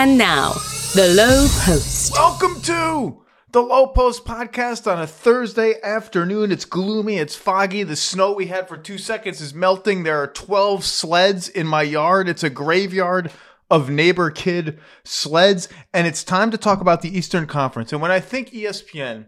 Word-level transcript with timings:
And 0.00 0.16
now, 0.16 0.52
the 0.94 1.12
Low 1.16 1.48
Post. 1.64 2.12
Welcome 2.12 2.60
to 2.60 3.20
the 3.50 3.60
Low 3.60 3.88
Post 3.88 4.24
podcast 4.24 4.88
on 4.88 5.02
a 5.02 5.08
Thursday 5.08 5.74
afternoon. 5.82 6.52
It's 6.52 6.64
gloomy, 6.64 7.16
it's 7.16 7.34
foggy. 7.34 7.82
The 7.82 7.96
snow 7.96 8.32
we 8.32 8.46
had 8.46 8.68
for 8.68 8.76
two 8.76 8.96
seconds 8.96 9.40
is 9.40 9.54
melting. 9.54 10.04
There 10.04 10.22
are 10.22 10.28
12 10.28 10.84
sleds 10.84 11.48
in 11.48 11.66
my 11.66 11.82
yard. 11.82 12.28
It's 12.28 12.44
a 12.44 12.48
graveyard 12.48 13.32
of 13.68 13.90
neighbor 13.90 14.30
kid 14.30 14.78
sleds. 15.02 15.68
And 15.92 16.06
it's 16.06 16.22
time 16.22 16.52
to 16.52 16.58
talk 16.58 16.80
about 16.80 17.02
the 17.02 17.18
Eastern 17.18 17.48
Conference. 17.48 17.92
And 17.92 18.00
when 18.00 18.12
I 18.12 18.20
think 18.20 18.50
ESPN 18.50 19.26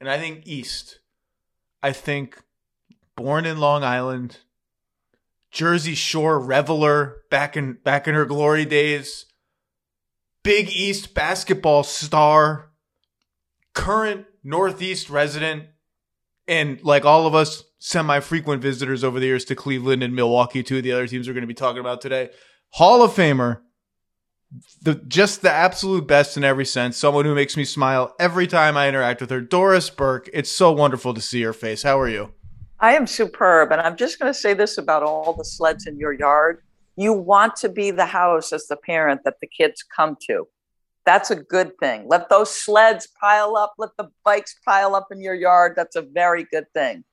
and 0.00 0.10
I 0.10 0.18
think 0.18 0.46
East, 0.46 1.00
I 1.82 1.92
think 1.92 2.42
born 3.16 3.46
in 3.46 3.56
Long 3.56 3.84
Island, 3.84 4.40
Jersey 5.50 5.94
Shore 5.94 6.38
reveler 6.38 7.22
back 7.30 7.56
in 7.56 7.78
back 7.82 8.06
in 8.06 8.14
her 8.14 8.26
glory 8.26 8.66
days, 8.66 9.24
Big 10.42 10.70
East 10.70 11.14
basketball 11.14 11.82
star, 11.82 12.70
current 13.74 14.26
Northeast 14.42 15.10
resident, 15.10 15.64
and 16.48 16.82
like 16.82 17.04
all 17.04 17.26
of 17.26 17.34
us, 17.34 17.64
semi-frequent 17.78 18.62
visitors 18.62 19.04
over 19.04 19.20
the 19.20 19.26
years 19.26 19.44
to 19.46 19.54
Cleveland 19.54 20.02
and 20.02 20.14
Milwaukee, 20.14 20.62
two 20.62 20.78
of 20.78 20.82
the 20.82 20.92
other 20.92 21.06
teams 21.06 21.26
we're 21.26 21.34
going 21.34 21.42
to 21.42 21.46
be 21.46 21.54
talking 21.54 21.80
about 21.80 22.00
today. 22.00 22.30
Hall 22.70 23.02
of 23.02 23.12
Famer, 23.12 23.60
the 24.82 24.94
just 24.94 25.42
the 25.42 25.50
absolute 25.50 26.06
best 26.06 26.36
in 26.36 26.44
every 26.44 26.66
sense. 26.66 26.96
Someone 26.96 27.24
who 27.24 27.34
makes 27.34 27.56
me 27.56 27.64
smile 27.64 28.14
every 28.18 28.46
time 28.46 28.76
I 28.76 28.88
interact 28.88 29.20
with 29.20 29.30
her. 29.30 29.40
Doris 29.40 29.90
Burke. 29.90 30.28
It's 30.32 30.50
so 30.50 30.72
wonderful 30.72 31.14
to 31.14 31.20
see 31.20 31.40
your 31.40 31.52
face. 31.52 31.82
How 31.82 32.00
are 32.00 32.08
you? 32.08 32.32
I 32.80 32.94
am 32.96 33.06
superb. 33.06 33.72
And 33.72 33.80
I'm 33.80 33.96
just 33.96 34.18
going 34.18 34.32
to 34.32 34.38
say 34.38 34.54
this 34.54 34.78
about 34.78 35.02
all 35.02 35.34
the 35.34 35.44
sleds 35.44 35.86
in 35.86 35.98
your 35.98 36.12
yard. 36.12 36.62
You 37.00 37.14
want 37.14 37.56
to 37.56 37.70
be 37.70 37.90
the 37.90 38.04
house 38.04 38.52
as 38.52 38.66
the 38.66 38.76
parent 38.76 39.22
that 39.24 39.40
the 39.40 39.46
kids 39.46 39.82
come 39.82 40.18
to. 40.28 40.46
That's 41.06 41.30
a 41.30 41.36
good 41.36 41.78
thing. 41.78 42.04
Let 42.06 42.28
those 42.28 42.50
sleds 42.50 43.08
pile 43.18 43.56
up, 43.56 43.72
let 43.78 43.96
the 43.96 44.10
bikes 44.22 44.54
pile 44.66 44.94
up 44.94 45.08
in 45.10 45.22
your 45.22 45.34
yard. 45.34 45.72
That's 45.76 45.96
a 45.96 46.02
very 46.02 46.46
good 46.52 46.66
thing. 46.74 47.04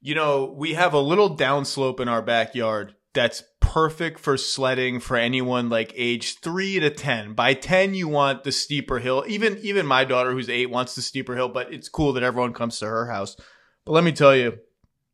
You 0.00 0.14
know, 0.14 0.54
we 0.56 0.72
have 0.72 0.94
a 0.94 0.98
little 0.98 1.36
downslope 1.36 2.00
in 2.00 2.08
our 2.08 2.22
backyard 2.22 2.94
that's 3.12 3.44
perfect 3.60 4.18
for 4.18 4.38
sledding 4.38 4.98
for 4.98 5.18
anyone 5.18 5.68
like 5.68 5.92
age 5.94 6.38
3 6.40 6.80
to 6.80 6.88
10. 6.88 7.34
By 7.34 7.52
10 7.52 7.92
you 7.92 8.08
want 8.08 8.44
the 8.44 8.52
steeper 8.52 8.98
hill. 8.98 9.24
Even 9.28 9.58
even 9.58 9.84
my 9.84 10.04
daughter 10.04 10.32
who's 10.32 10.48
8 10.48 10.70
wants 10.70 10.94
the 10.94 11.02
steeper 11.02 11.36
hill, 11.36 11.50
but 11.50 11.70
it's 11.70 11.90
cool 11.90 12.14
that 12.14 12.22
everyone 12.22 12.54
comes 12.54 12.78
to 12.78 12.86
her 12.86 13.10
house. 13.10 13.36
But 13.84 13.92
let 13.92 14.04
me 14.04 14.12
tell 14.12 14.34
you, 14.34 14.58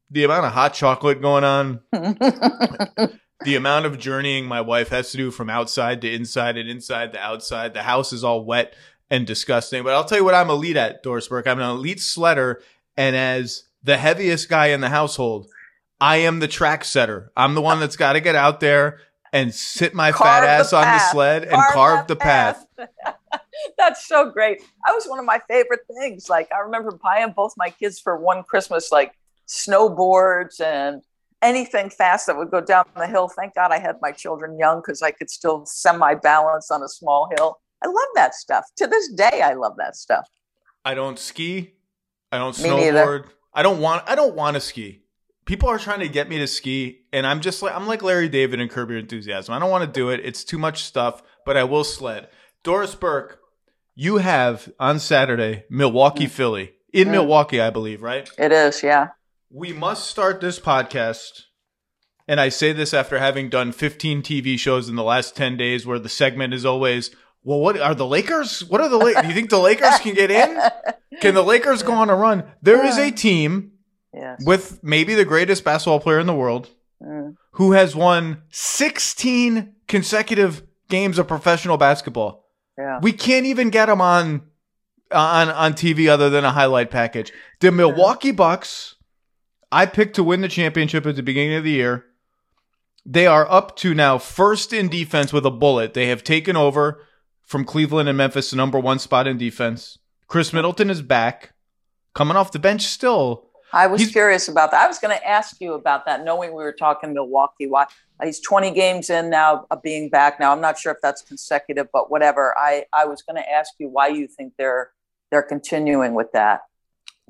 the 0.08 0.22
amount 0.22 0.46
of 0.46 0.52
hot 0.52 0.74
chocolate 0.74 1.20
going 1.20 1.42
on, 1.42 1.80
the 3.44 3.56
amount 3.56 3.86
of 3.86 3.98
journeying 3.98 4.46
my 4.46 4.60
wife 4.60 4.88
has 4.88 5.10
to 5.12 5.16
do 5.16 5.30
from 5.30 5.48
outside 5.50 6.00
to 6.02 6.12
inside 6.12 6.56
and 6.56 6.68
inside 6.68 7.12
to 7.12 7.20
outside. 7.20 7.74
The 7.74 7.82
house 7.82 8.12
is 8.12 8.24
all 8.24 8.44
wet 8.44 8.74
and 9.10 9.26
disgusting. 9.26 9.82
But 9.82 9.94
I'll 9.94 10.04
tell 10.04 10.18
you 10.18 10.24
what 10.24 10.34
I'm 10.34 10.50
elite 10.50 10.76
at, 10.76 11.02
Doris 11.02 11.28
Burke. 11.28 11.46
I'm 11.46 11.58
an 11.58 11.70
elite 11.70 11.98
sledder, 11.98 12.56
and 12.96 13.16
as 13.16 13.64
the 13.82 13.96
heaviest 13.96 14.48
guy 14.48 14.68
in 14.68 14.80
the 14.80 14.88
household, 14.88 15.48
I 16.00 16.18
am 16.18 16.40
the 16.40 16.48
track 16.48 16.84
setter. 16.84 17.32
I'm 17.36 17.54
the 17.54 17.60
one 17.60 17.80
that's 17.80 17.96
got 17.96 18.14
to 18.14 18.20
get 18.20 18.34
out 18.34 18.60
there 18.60 19.00
and 19.32 19.54
sit 19.54 19.94
my 19.94 20.12
Carve 20.12 20.44
fat 20.44 20.44
ass 20.44 20.72
on 20.72 20.82
the 20.82 20.98
sled 20.98 21.42
and 21.44 21.52
Carve 21.52 21.72
carve 21.72 22.06
the 22.06 22.16
path. 22.16 22.66
That's 23.78 24.06
so 24.06 24.30
great. 24.30 24.60
That 24.86 24.94
was 24.94 25.06
one 25.06 25.18
of 25.18 25.24
my 25.24 25.40
favorite 25.48 25.80
things. 25.98 26.28
Like 26.28 26.50
I 26.52 26.60
remember 26.60 26.92
buying 26.92 27.32
both 27.32 27.54
my 27.56 27.70
kids 27.70 28.00
for 28.00 28.16
one 28.16 28.42
Christmas, 28.42 28.90
like 28.90 29.14
snowboards 29.46 30.60
and 30.60 31.02
anything 31.42 31.90
fast 31.90 32.26
that 32.26 32.36
would 32.36 32.50
go 32.50 32.60
down 32.60 32.84
the 32.96 33.06
hill. 33.06 33.28
Thank 33.28 33.54
God 33.54 33.72
I 33.72 33.78
had 33.78 33.96
my 34.02 34.12
children 34.12 34.58
young 34.58 34.80
because 34.80 35.02
I 35.02 35.10
could 35.10 35.30
still 35.30 35.64
semi 35.66 36.14
balance 36.14 36.70
on 36.70 36.82
a 36.82 36.88
small 36.88 37.28
hill. 37.36 37.58
I 37.82 37.86
love 37.88 38.08
that 38.14 38.34
stuff. 38.34 38.64
To 38.76 38.86
this 38.86 39.08
day, 39.12 39.40
I 39.42 39.54
love 39.54 39.74
that 39.78 39.96
stuff. 39.96 40.26
I 40.84 40.94
don't 40.94 41.18
ski. 41.18 41.74
I 42.32 42.38
don't 42.38 42.58
Me 42.62 42.68
neither. 42.70 43.04
snowboard. 43.06 43.24
I 43.54 43.62
don't 43.62 43.80
want. 43.80 44.04
I 44.08 44.14
don't 44.14 44.34
want 44.34 44.54
to 44.54 44.60
ski. 44.60 45.02
People 45.46 45.68
are 45.68 45.78
trying 45.78 46.00
to 46.00 46.08
get 46.08 46.28
me 46.28 46.38
to 46.38 46.46
ski, 46.46 47.00
and 47.12 47.26
I'm 47.26 47.40
just 47.40 47.62
like 47.62 47.74
I'm 47.74 47.86
like 47.86 48.02
Larry 48.02 48.28
David 48.28 48.60
and 48.60 48.70
Curb 48.70 48.90
Your 48.90 48.98
Enthusiasm. 48.98 49.52
I 49.54 49.58
don't 49.58 49.70
want 49.70 49.84
to 49.84 49.90
do 49.90 50.10
it. 50.10 50.20
It's 50.22 50.44
too 50.44 50.58
much 50.58 50.84
stuff, 50.84 51.22
but 51.44 51.56
I 51.56 51.64
will 51.64 51.82
sled. 51.84 52.28
Doris 52.62 52.94
Burke, 52.94 53.40
you 53.94 54.18
have 54.18 54.70
on 54.78 55.00
Saturday 55.00 55.64
Milwaukee, 55.70 56.26
Philly 56.26 56.74
in 56.92 57.08
Mm. 57.08 57.12
Milwaukee, 57.12 57.60
I 57.60 57.70
believe, 57.70 58.02
right? 58.02 58.30
It 58.38 58.52
is, 58.52 58.82
yeah. 58.82 59.08
We 59.52 59.72
must 59.72 60.08
start 60.08 60.40
this 60.40 60.60
podcast. 60.60 61.42
And 62.28 62.40
I 62.40 62.48
say 62.50 62.72
this 62.72 62.94
after 62.94 63.18
having 63.18 63.48
done 63.48 63.72
15 63.72 64.22
TV 64.22 64.56
shows 64.58 64.88
in 64.88 64.94
the 64.94 65.02
last 65.02 65.34
10 65.36 65.56
days 65.56 65.84
where 65.84 65.98
the 65.98 66.08
segment 66.08 66.54
is 66.54 66.64
always, 66.64 67.10
well, 67.42 67.58
what 67.58 67.80
are 67.80 67.94
the 67.94 68.06
Lakers? 68.06 68.62
What 68.64 68.80
are 68.80 68.88
the 68.88 68.96
Lakers? 68.98 69.22
Do 69.22 69.28
you 69.28 69.34
think 69.34 69.50
the 69.50 69.58
Lakers 69.58 69.98
can 69.98 70.14
get 70.14 70.30
in? 70.30 70.60
Can 71.20 71.34
the 71.34 71.42
Lakers 71.42 71.82
go 71.82 71.92
on 71.94 72.10
a 72.10 72.14
run? 72.14 72.44
There 72.62 72.84
is 72.84 72.96
a 72.98 73.10
team 73.10 73.72
Yes. 74.14 74.44
with 74.44 74.82
maybe 74.82 75.14
the 75.14 75.24
greatest 75.24 75.64
basketball 75.64 76.00
player 76.00 76.18
in 76.20 76.26
the 76.26 76.34
world 76.34 76.68
Mm. 77.02 77.34
who 77.52 77.72
has 77.72 77.96
won 77.96 78.42
16 78.50 79.72
consecutive 79.88 80.62
games 80.88 81.18
of 81.18 81.26
professional 81.26 81.76
basketball. 81.78 82.44
Yeah. 82.76 82.98
We 83.00 83.12
can't 83.12 83.46
even 83.46 83.70
get 83.70 83.86
them 83.86 84.00
on 84.00 84.42
on 85.10 85.48
on 85.48 85.72
TV 85.74 86.08
other 86.08 86.28
than 86.30 86.44
a 86.44 86.50
highlight 86.52 86.90
package. 86.90 87.32
The 87.60 87.72
Milwaukee 87.72 88.32
Bucks, 88.32 88.96
I 89.72 89.86
picked 89.86 90.16
to 90.16 90.24
win 90.24 90.40
the 90.40 90.48
championship 90.48 91.06
at 91.06 91.16
the 91.16 91.22
beginning 91.22 91.54
of 91.54 91.64
the 91.64 91.70
year. 91.70 92.06
They 93.06 93.26
are 93.26 93.50
up 93.50 93.76
to 93.76 93.94
now 93.94 94.18
first 94.18 94.72
in 94.72 94.88
defense 94.88 95.32
with 95.32 95.46
a 95.46 95.50
bullet. 95.50 95.94
They 95.94 96.06
have 96.08 96.22
taken 96.24 96.56
over 96.56 97.04
from 97.42 97.64
Cleveland 97.64 98.08
and 98.08 98.18
Memphis, 98.18 98.50
the 98.50 98.56
number 98.56 98.78
one 98.78 98.98
spot 98.98 99.26
in 99.26 99.38
defense. 99.38 99.98
Khris 100.28 100.52
Middleton 100.52 100.90
is 100.90 101.02
back, 101.02 101.52
coming 102.14 102.36
off 102.36 102.52
the 102.52 102.58
bench 102.58 102.82
still. 102.82 103.46
I 103.72 103.86
was 103.86 104.00
He's- 104.00 104.12
curious 104.12 104.48
about 104.48 104.72
that. 104.72 104.84
I 104.84 104.88
was 104.88 104.98
going 104.98 105.16
to 105.16 105.28
ask 105.28 105.60
you 105.60 105.74
about 105.74 106.04
that, 106.06 106.24
knowing 106.24 106.50
we 106.50 106.62
were 106.62 106.72
talking 106.72 107.14
Milwaukee. 107.14 107.66
Why 107.68 107.86
he's 108.22 108.40
20 108.40 108.72
games 108.72 109.10
in 109.10 109.30
now, 109.30 109.66
of 109.70 109.80
being 109.82 110.08
back 110.10 110.40
now. 110.40 110.52
I'm 110.52 110.60
not 110.60 110.76
sure 110.78 110.92
if 110.92 110.98
that's 111.02 111.22
consecutive, 111.22 111.86
but 111.92 112.10
whatever. 112.10 112.54
I 112.58 112.84
I 112.92 113.04
was 113.04 113.22
going 113.22 113.36
to 113.40 113.48
ask 113.50 113.72
you 113.78 113.88
why 113.88 114.08
you 114.08 114.26
think 114.26 114.54
they're 114.58 114.90
they're 115.30 115.42
continuing 115.42 116.14
with 116.14 116.32
that. 116.32 116.62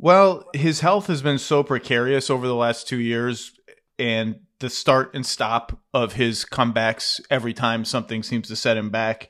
Well, 0.02 0.48
his 0.54 0.80
health 0.80 1.08
has 1.08 1.20
been 1.20 1.36
so 1.36 1.62
precarious 1.62 2.30
over 2.30 2.46
the 2.46 2.54
last 2.54 2.88
two 2.88 2.98
years, 2.98 3.52
and 3.98 4.40
the 4.58 4.70
start 4.70 5.14
and 5.14 5.26
stop 5.26 5.78
of 5.92 6.14
his 6.14 6.46
comebacks 6.46 7.20
every 7.30 7.52
time 7.52 7.84
something 7.84 8.22
seems 8.22 8.48
to 8.48 8.56
set 8.56 8.78
him 8.78 8.88
back. 8.88 9.28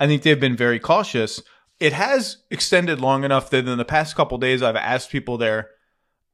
I 0.00 0.08
think 0.08 0.22
they've 0.22 0.38
been 0.38 0.56
very 0.56 0.80
cautious. 0.80 1.40
It 1.78 1.92
has 1.92 2.38
extended 2.50 3.00
long 3.00 3.22
enough 3.22 3.50
that 3.50 3.68
in 3.68 3.78
the 3.78 3.84
past 3.84 4.16
couple 4.16 4.38
days, 4.38 4.60
I've 4.60 4.74
asked 4.74 5.10
people 5.10 5.38
there. 5.38 5.70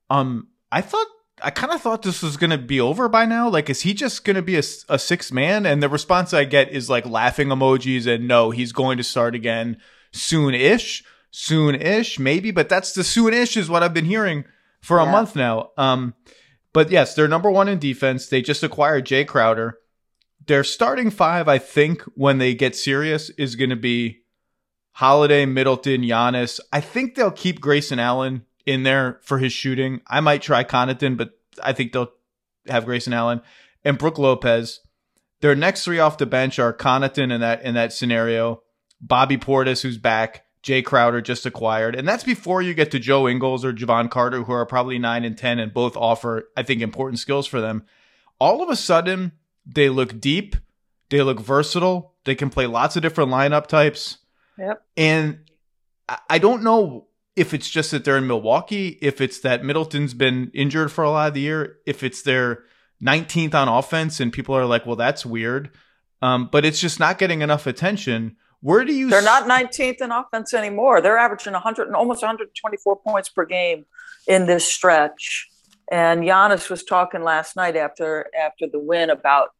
Um, 0.08 0.48
I 0.72 0.80
thought 0.80 1.06
I 1.42 1.50
kind 1.50 1.72
of 1.72 1.82
thought 1.82 2.02
this 2.02 2.22
was 2.22 2.38
going 2.38 2.50
to 2.50 2.58
be 2.58 2.80
over 2.80 3.06
by 3.10 3.26
now. 3.26 3.50
Like, 3.50 3.68
is 3.68 3.82
he 3.82 3.92
just 3.92 4.24
going 4.24 4.36
to 4.36 4.42
be 4.42 4.56
a, 4.56 4.62
a 4.88 4.98
six 4.98 5.30
man? 5.30 5.66
And 5.66 5.82
the 5.82 5.90
response 5.90 6.32
I 6.32 6.44
get 6.44 6.70
is 6.70 6.88
like 6.88 7.04
laughing 7.04 7.48
emojis 7.48 8.06
and 8.06 8.26
no, 8.26 8.50
he's 8.50 8.72
going 8.72 8.96
to 8.96 9.04
start 9.04 9.34
again 9.34 9.76
soon 10.10 10.54
ish, 10.54 11.04
soon 11.36 11.74
ish, 11.74 12.18
maybe. 12.20 12.52
But 12.52 12.68
that's 12.68 12.92
the 12.92 13.02
soon 13.02 13.34
ish 13.34 13.56
is 13.56 13.68
what 13.68 13.82
I've 13.82 13.92
been 13.92 14.04
hearing 14.04 14.44
for 14.80 14.98
a 15.00 15.04
Yeah. 15.04 15.10
month 15.10 15.34
now. 15.34 15.70
Um, 15.76 16.14
but 16.72 16.90
yes, 16.92 17.14
they're 17.14 17.26
number 17.28 17.50
one 17.50 17.68
in 17.68 17.78
defense. 17.80 18.28
They 18.28 18.40
just 18.40 18.62
acquired 18.62 19.04
Jae 19.04 19.26
Crowder. 19.26 19.78
Their 20.46 20.62
starting 20.62 21.10
five, 21.10 21.48
I 21.48 21.58
think, 21.58 22.02
when 22.14 22.38
they 22.38 22.54
get 22.54 22.76
serious, 22.76 23.30
is 23.30 23.56
going 23.56 23.70
to 23.70 23.76
be 23.76 24.20
Holiday, 24.92 25.44
Middleton, 25.44 26.02
Giannis. 26.02 26.60
I 26.72 26.80
think 26.80 27.14
they'll 27.14 27.30
keep 27.32 27.60
Grayson 27.60 27.98
Allen 27.98 28.44
in 28.64 28.84
there 28.84 29.18
for 29.22 29.38
his 29.38 29.52
shooting. 29.52 30.02
I 30.06 30.20
might 30.20 30.42
try 30.42 30.62
Connaughton, 30.62 31.16
but 31.16 31.30
I 31.62 31.72
think 31.72 31.92
they'll 31.92 32.12
have 32.68 32.84
Grayson 32.84 33.12
Allen 33.12 33.40
and 33.84 33.98
Brooke 33.98 34.18
Lopez. 34.18 34.80
Their 35.40 35.56
next 35.56 35.84
three 35.84 35.98
off 35.98 36.18
the 36.18 36.26
bench 36.26 36.58
are 36.60 36.72
Connaughton 36.72 37.32
in 37.32 37.40
that 37.40 37.62
in 37.62 37.74
that 37.74 37.92
scenario, 37.92 38.62
Bobby 39.00 39.36
Portis, 39.36 39.82
who's 39.82 39.98
back, 39.98 40.43
Jae 40.64 40.84
Crowder 40.84 41.20
just 41.20 41.44
acquired, 41.44 41.94
and 41.94 42.08
that's 42.08 42.24
before 42.24 42.62
you 42.62 42.72
get 42.72 42.90
to 42.92 42.98
Joe 42.98 43.28
Ingles 43.28 43.64
or 43.64 43.72
Jevon 43.72 44.10
Carter, 44.10 44.42
who 44.44 44.52
are 44.52 44.64
probably 44.64 44.98
nine 44.98 45.24
and 45.24 45.36
ten, 45.36 45.58
and 45.58 45.74
both 45.74 45.96
offer, 45.96 46.48
I 46.56 46.62
think, 46.62 46.80
important 46.80 47.18
skills 47.18 47.46
for 47.46 47.60
them. 47.60 47.84
All 48.38 48.62
of 48.62 48.70
a 48.70 48.76
sudden, 48.76 49.32
they 49.66 49.88
look 49.90 50.20
deep, 50.20 50.56
they 51.10 51.20
look 51.22 51.38
versatile, 51.38 52.14
they 52.24 52.34
can 52.34 52.48
play 52.48 52.66
lots 52.66 52.96
of 52.96 53.02
different 53.02 53.30
lineup 53.30 53.66
types. 53.66 54.18
Yep. 54.58 54.82
And 54.96 55.38
I- 56.08 56.18
I 56.30 56.38
don't 56.38 56.62
know 56.62 57.08
if 57.36 57.52
it's 57.52 57.68
just 57.68 57.90
that 57.90 58.04
they're 58.04 58.16
in 58.16 58.26
Milwaukee, 58.26 58.98
if 59.02 59.20
it's 59.20 59.40
that 59.40 59.64
Middleton's 59.64 60.14
been 60.14 60.50
injured 60.54 60.90
for 60.92 61.04
a 61.04 61.10
lot 61.10 61.28
of 61.28 61.34
the 61.34 61.40
year, 61.40 61.76
if 61.84 62.02
it's 62.02 62.22
their 62.22 62.64
19th 63.02 63.54
on 63.54 63.68
offense 63.68 64.20
and 64.20 64.32
people 64.32 64.56
are 64.56 64.64
like, 64.66 64.86
well, 64.86 64.96
that's 64.96 65.26
weird. 65.26 65.70
Um, 66.22 66.48
but 66.50 66.64
it's 66.64 66.80
just 66.80 66.98
not 67.00 67.18
getting 67.18 67.42
enough 67.42 67.66
attention. 67.66 68.36
Where 68.64 68.86
do 68.86 68.94
you? 68.94 69.10
They're 69.10 69.20
not 69.20 69.44
19th 69.46 70.00
in 70.00 70.10
offense 70.10 70.54
anymore. 70.54 71.02
They're 71.02 71.18
averaging 71.18 71.52
100 71.52 71.86
and 71.86 71.94
almost 71.94 72.22
124 72.22 72.96
points 72.96 73.28
per 73.28 73.44
game 73.44 73.84
in 74.26 74.46
this 74.46 74.64
stretch. 74.64 75.50
And 75.92 76.22
Giannis 76.22 76.70
was 76.70 76.82
talking 76.82 77.22
last 77.22 77.56
night 77.56 77.76
after 77.76 78.26
after 78.34 78.66
the 78.66 78.78
win 78.78 79.10
about, 79.10 79.50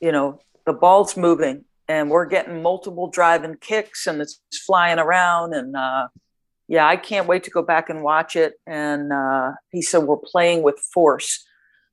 you 0.00 0.10
know, 0.10 0.40
the 0.64 0.72
ball's 0.72 1.18
moving 1.18 1.66
and 1.86 2.08
we're 2.08 2.24
getting 2.24 2.62
multiple 2.62 3.08
driving 3.08 3.56
kicks 3.60 4.06
and 4.06 4.22
it's 4.22 4.40
flying 4.66 4.98
around 4.98 5.52
and 5.52 5.76
uh, 5.76 6.08
yeah 6.66 6.86
i 6.86 6.96
can't 6.96 7.26
wait 7.26 7.44
to 7.44 7.50
go 7.50 7.62
back 7.62 7.90
and 7.90 8.02
watch 8.02 8.36
it 8.36 8.54
and 8.66 9.12
uh, 9.12 9.52
he 9.70 9.82
said 9.82 9.98
we're 9.98 10.16
playing 10.16 10.62
with 10.62 10.78
force 10.78 11.44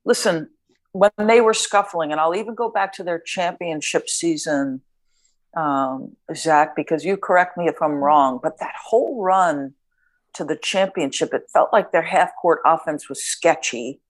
listen 0.04 0.48
when 0.92 1.10
they 1.18 1.40
were 1.40 1.54
scuffling 1.54 2.10
and 2.10 2.20
i'll 2.20 2.34
even 2.34 2.54
go 2.54 2.70
back 2.70 2.92
to 2.92 3.02
their 3.02 3.18
championship 3.18 4.08
season 4.08 4.80
um, 5.56 6.16
zach 6.34 6.74
because 6.74 7.04
you 7.04 7.16
correct 7.16 7.58
me 7.58 7.68
if 7.68 7.80
i'm 7.82 7.96
wrong 7.96 8.40
but 8.42 8.58
that 8.58 8.74
whole 8.82 9.22
run 9.22 9.74
to 10.34 10.44
the 10.44 10.56
championship 10.56 11.34
it 11.34 11.50
felt 11.52 11.72
like 11.72 11.92
their 11.92 12.02
half 12.02 12.30
court 12.40 12.60
offense 12.64 13.06
was 13.06 13.22
sketchy. 13.22 14.00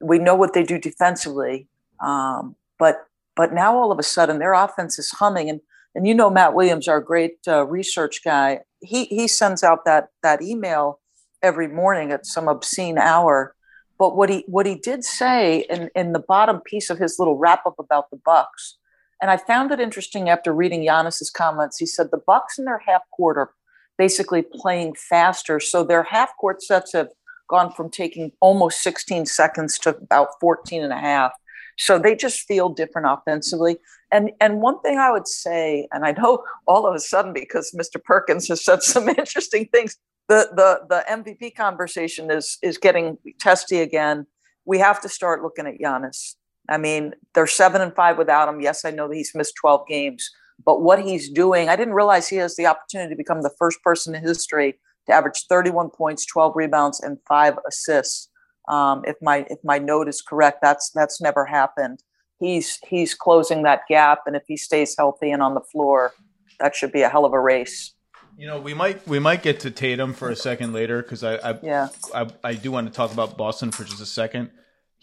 We 0.00 0.18
know 0.18 0.34
what 0.34 0.52
they 0.52 0.64
do 0.64 0.80
defensively 0.80 1.68
um, 2.00 2.56
but 2.78 3.06
but 3.36 3.52
now 3.52 3.76
all 3.76 3.90
of 3.90 3.98
a 3.98 4.02
sudden 4.02 4.38
their 4.38 4.52
offense 4.52 4.98
is 4.98 5.10
humming. 5.10 5.50
And 5.50 5.60
and 5.94 6.06
you 6.06 6.14
know 6.14 6.30
Matt 6.30 6.54
Williams, 6.54 6.88
our 6.88 7.00
great 7.00 7.38
uh, 7.46 7.66
research 7.66 8.22
guy, 8.24 8.60
he 8.80 9.04
he 9.06 9.28
sends 9.28 9.62
out 9.62 9.84
that 9.84 10.08
that 10.22 10.42
email 10.42 11.00
every 11.42 11.68
morning 11.68 12.10
at 12.10 12.26
some 12.26 12.48
obscene 12.48 12.98
hour. 12.98 13.54
But 13.98 14.16
what 14.16 14.28
he 14.28 14.44
what 14.48 14.66
he 14.66 14.74
did 14.74 15.04
say 15.04 15.66
in 15.70 15.90
in 15.94 16.12
the 16.12 16.18
bottom 16.18 16.60
piece 16.60 16.90
of 16.90 16.98
his 16.98 17.18
little 17.18 17.36
wrap 17.36 17.66
up 17.66 17.78
about 17.78 18.10
the 18.10 18.20
Bucks, 18.24 18.76
and 19.24 19.30
I 19.30 19.38
found 19.38 19.72
it 19.72 19.80
interesting 19.80 20.28
after 20.28 20.52
reading 20.52 20.82
Giannis's 20.82 21.30
comments. 21.30 21.78
He 21.78 21.86
said 21.86 22.10
the 22.10 22.20
Bucks 22.26 22.58
in 22.58 22.66
their 22.66 22.82
half 22.86 23.00
court 23.16 23.38
are 23.38 23.52
basically 23.96 24.42
playing 24.42 24.96
faster, 24.96 25.60
so 25.60 25.82
their 25.82 26.02
half 26.02 26.36
court 26.38 26.62
sets 26.62 26.92
have 26.92 27.08
gone 27.48 27.72
from 27.72 27.88
taking 27.88 28.32
almost 28.40 28.82
16 28.82 29.24
seconds 29.24 29.78
to 29.78 29.96
about 29.96 30.28
14 30.42 30.82
and 30.82 30.92
a 30.92 30.98
half 30.98 31.32
so 31.76 31.98
they 31.98 32.14
just 32.14 32.46
feel 32.46 32.68
different 32.68 33.08
offensively. 33.10 33.78
And 34.12 34.30
and 34.40 34.60
one 34.60 34.80
thing 34.80 34.98
I 34.98 35.10
would 35.10 35.26
say, 35.26 35.88
and 35.92 36.04
I 36.04 36.12
know 36.12 36.44
all 36.66 36.86
of 36.86 36.94
a 36.94 37.00
sudden 37.00 37.32
because 37.32 37.74
Mr. 37.78 38.02
Perkins 38.02 38.48
has 38.48 38.64
said 38.64 38.82
some 38.82 39.08
interesting 39.18 39.68
things, 39.72 39.96
the 40.28 40.48
the 40.54 40.86
the 40.88 41.04
MVP 41.10 41.54
conversation 41.54 42.30
is 42.30 42.58
is 42.62 42.78
getting 42.78 43.18
testy 43.40 43.80
again. 43.80 44.26
We 44.64 44.78
have 44.78 45.00
to 45.02 45.08
start 45.08 45.42
looking 45.42 45.66
at 45.66 45.78
Giannis. 45.78 46.34
I 46.68 46.78
mean, 46.78 47.12
they're 47.34 47.46
seven 47.46 47.80
and 47.80 47.94
five 47.94 48.18
without 48.18 48.48
him. 48.48 48.60
Yes, 48.60 48.84
I 48.84 48.90
know 48.90 49.08
that 49.08 49.14
he's 49.14 49.34
missed 49.34 49.54
12 49.60 49.86
games, 49.86 50.30
but 50.64 50.82
what 50.82 51.02
he's 51.02 51.28
doing, 51.28 51.68
I 51.68 51.76
didn't 51.76 51.94
realize 51.94 52.28
he 52.28 52.36
has 52.36 52.56
the 52.56 52.66
opportunity 52.66 53.10
to 53.10 53.16
become 53.16 53.42
the 53.42 53.54
first 53.58 53.82
person 53.82 54.14
in 54.14 54.22
history 54.22 54.78
to 55.06 55.12
average 55.12 55.44
31 55.48 55.90
points, 55.90 56.24
12 56.26 56.52
rebounds, 56.56 57.00
and 57.00 57.18
five 57.28 57.58
assists 57.68 58.28
um, 58.68 59.02
if 59.06 59.16
my 59.20 59.46
if 59.50 59.58
my 59.62 59.78
note 59.78 60.08
is 60.08 60.22
correct, 60.22 60.60
that's 60.62 60.90
that's 60.90 61.20
never 61.20 61.44
happened. 61.44 62.02
He's 62.40 62.78
he's 62.88 63.14
closing 63.14 63.62
that 63.62 63.82
gap, 63.88 64.20
and 64.26 64.36
if 64.36 64.42
he 64.46 64.56
stays 64.56 64.94
healthy 64.96 65.30
and 65.30 65.42
on 65.42 65.54
the 65.54 65.60
floor, 65.60 66.12
that 66.60 66.74
should 66.74 66.92
be 66.92 67.02
a 67.02 67.08
hell 67.08 67.24
of 67.24 67.32
a 67.32 67.40
race. 67.40 67.92
You 68.36 68.46
know, 68.46 68.58
we 68.58 68.74
might 68.74 69.06
we 69.06 69.18
might 69.18 69.42
get 69.42 69.60
to 69.60 69.70
Tatum 69.70 70.14
for 70.14 70.30
a 70.30 70.36
second 70.36 70.72
later 70.72 71.02
because 71.02 71.22
I 71.22 71.34
I, 71.36 71.58
yeah. 71.62 71.88
I 72.14 72.26
I 72.42 72.54
do 72.54 72.72
want 72.72 72.86
to 72.86 72.92
talk 72.92 73.12
about 73.12 73.36
Boston 73.36 73.70
for 73.70 73.84
just 73.84 74.00
a 74.00 74.06
second. 74.06 74.50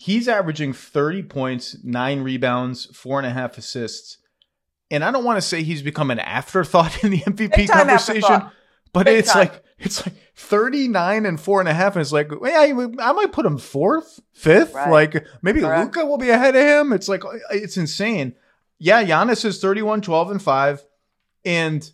He's 0.01 0.27
averaging 0.27 0.74
thirty 0.74 1.24
points, 1.24 1.77
nine 1.83 2.21
rebounds, 2.21 2.86
four 2.86 3.19
and 3.19 3.27
a 3.27 3.31
half 3.31 3.57
assists, 3.57 4.18
and 4.89 5.03
I 5.03 5.12
don't 5.12 5.24
want 5.24 5.38
to 5.38 5.42
say 5.42 5.63
he's 5.63 5.81
become 5.81 6.12
an 6.12 6.19
afterthought 6.19 7.03
in 7.03 7.12
the 7.12 7.19
MVP 7.19 7.69
conversation, 7.69 8.44
but 8.94 9.06
Big 9.06 9.19
it's 9.19 9.31
time. 9.31 9.48
like 9.48 9.63
it's 9.81 10.06
like 10.06 10.15
39 10.36 11.25
and 11.25 11.39
four 11.39 11.59
and 11.59 11.68
a 11.68 11.74
half. 11.74 11.95
And 11.95 12.01
it's 12.01 12.12
like, 12.12 12.31
yeah, 12.44 12.89
I 13.00 13.12
might 13.13 13.31
put 13.31 13.45
him 13.45 13.57
fourth, 13.57 14.19
fifth. 14.31 14.74
Right. 14.74 14.89
Like 14.89 15.25
maybe 15.42 15.62
Luka 15.62 16.06
will 16.06 16.18
be 16.18 16.30
ahead 16.30 16.56
of 16.56 16.62
him. 16.63 16.94
It's 16.94 17.09
like, 17.09 17.24
it's 17.50 17.77
insane. 17.77 18.36
Yeah, 18.77 19.03
Giannis 19.03 19.45
is 19.45 19.59
31, 19.59 20.01
12 20.01 20.31
and 20.31 20.42
five. 20.42 20.83
And 21.44 21.89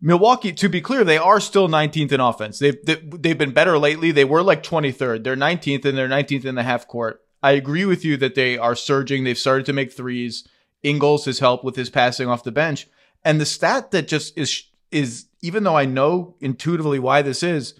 Milwaukee, 0.00 0.52
to 0.52 0.68
be 0.68 0.80
clear, 0.80 1.04
they 1.04 1.18
are 1.18 1.40
still 1.40 1.68
19th 1.68 2.12
in 2.12 2.20
offense. 2.20 2.58
They've, 2.58 2.76
they've 2.84 3.38
been 3.38 3.52
better 3.52 3.78
lately. 3.78 4.12
They 4.12 4.24
were 4.24 4.42
like 4.42 4.62
23rd. 4.62 5.24
They're 5.24 5.36
19th 5.36 5.84
and 5.86 5.96
they're 5.96 6.08
19th 6.08 6.44
in 6.44 6.54
the 6.54 6.62
half 6.62 6.86
court. 6.86 7.22
I 7.46 7.52
agree 7.52 7.84
with 7.84 8.04
you 8.04 8.16
that 8.16 8.34
they 8.34 8.58
are 8.58 8.74
surging. 8.74 9.22
They've 9.22 9.38
started 9.38 9.66
to 9.66 9.72
make 9.72 9.92
threes. 9.92 10.48
Ingles 10.82 11.26
has 11.26 11.38
helped 11.38 11.62
with 11.62 11.76
his 11.76 11.90
passing 11.90 12.28
off 12.28 12.42
the 12.42 12.50
bench. 12.50 12.88
And 13.24 13.40
the 13.40 13.46
stat 13.46 13.92
that 13.92 14.08
just 14.08 14.36
is 14.36 14.64
is 14.90 15.26
even 15.42 15.62
though 15.62 15.76
I 15.76 15.84
know 15.84 16.34
intuitively 16.40 16.98
why 16.98 17.22
this 17.22 17.44
is, 17.44 17.74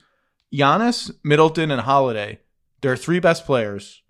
Giannis, 0.54 1.10
Middleton, 1.24 1.72
and 1.72 1.80
Holiday, 1.80 2.38
their 2.80 2.96
three 2.96 3.18
best 3.18 3.44
players, 3.44 4.02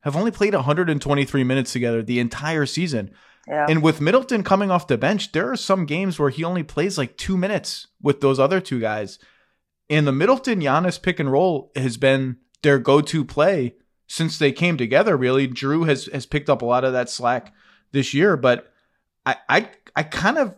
have 0.00 0.16
only 0.16 0.32
played 0.32 0.52
123 0.52 1.44
minutes 1.44 1.72
together 1.72 2.02
the 2.02 2.18
entire 2.18 2.66
season. 2.66 3.12
Yeah. 3.46 3.66
And 3.68 3.84
with 3.84 4.00
Middleton 4.00 4.42
coming 4.42 4.72
off 4.72 4.88
the 4.88 4.98
bench, 4.98 5.30
there 5.30 5.48
are 5.48 5.56
some 5.56 5.86
games 5.86 6.18
where 6.18 6.30
he 6.30 6.42
only 6.42 6.64
plays 6.64 6.98
like 6.98 7.16
two 7.16 7.36
minutes 7.36 7.86
with 8.02 8.20
those 8.20 8.40
other 8.40 8.60
two 8.60 8.80
guys. 8.80 9.20
And 9.88 10.08
the 10.08 10.12
Middleton 10.12 10.58
Giannis 10.58 11.00
pick 11.00 11.20
and 11.20 11.30
roll 11.30 11.70
has 11.76 11.96
been 11.96 12.38
their 12.64 12.80
go 12.80 13.00
to 13.00 13.24
play 13.24 13.76
since 14.08 14.38
they 14.38 14.50
came 14.50 14.76
together, 14.76 15.16
really. 15.16 15.46
Jrue 15.46 15.86
has, 15.86 16.06
has 16.06 16.26
picked 16.26 16.50
up 16.50 16.62
a 16.62 16.66
lot 16.66 16.84
of 16.84 16.94
that 16.94 17.08
slack 17.08 17.54
this 17.92 18.12
year, 18.12 18.36
but 18.36 18.72
I, 19.24 19.36
I, 19.48 19.70
I 19.94 20.02
kind 20.02 20.38
of 20.38 20.56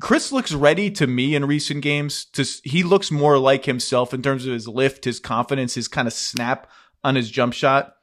Khris 0.00 0.32
looks 0.32 0.52
ready 0.52 0.90
to 0.92 1.06
me 1.06 1.34
in 1.34 1.44
recent 1.44 1.82
games. 1.82 2.26
To 2.26 2.44
he 2.64 2.82
looks 2.82 3.10
more 3.10 3.38
like 3.38 3.64
himself 3.64 4.12
in 4.14 4.22
terms 4.22 4.46
of 4.46 4.52
his 4.52 4.68
lift, 4.68 5.04
his 5.04 5.20
confidence, 5.20 5.74
his 5.74 5.88
kind 5.88 6.06
of 6.06 6.14
snap 6.14 6.70
on 7.04 7.14
his 7.14 7.30
jump 7.30 7.54
shot. 7.54 7.94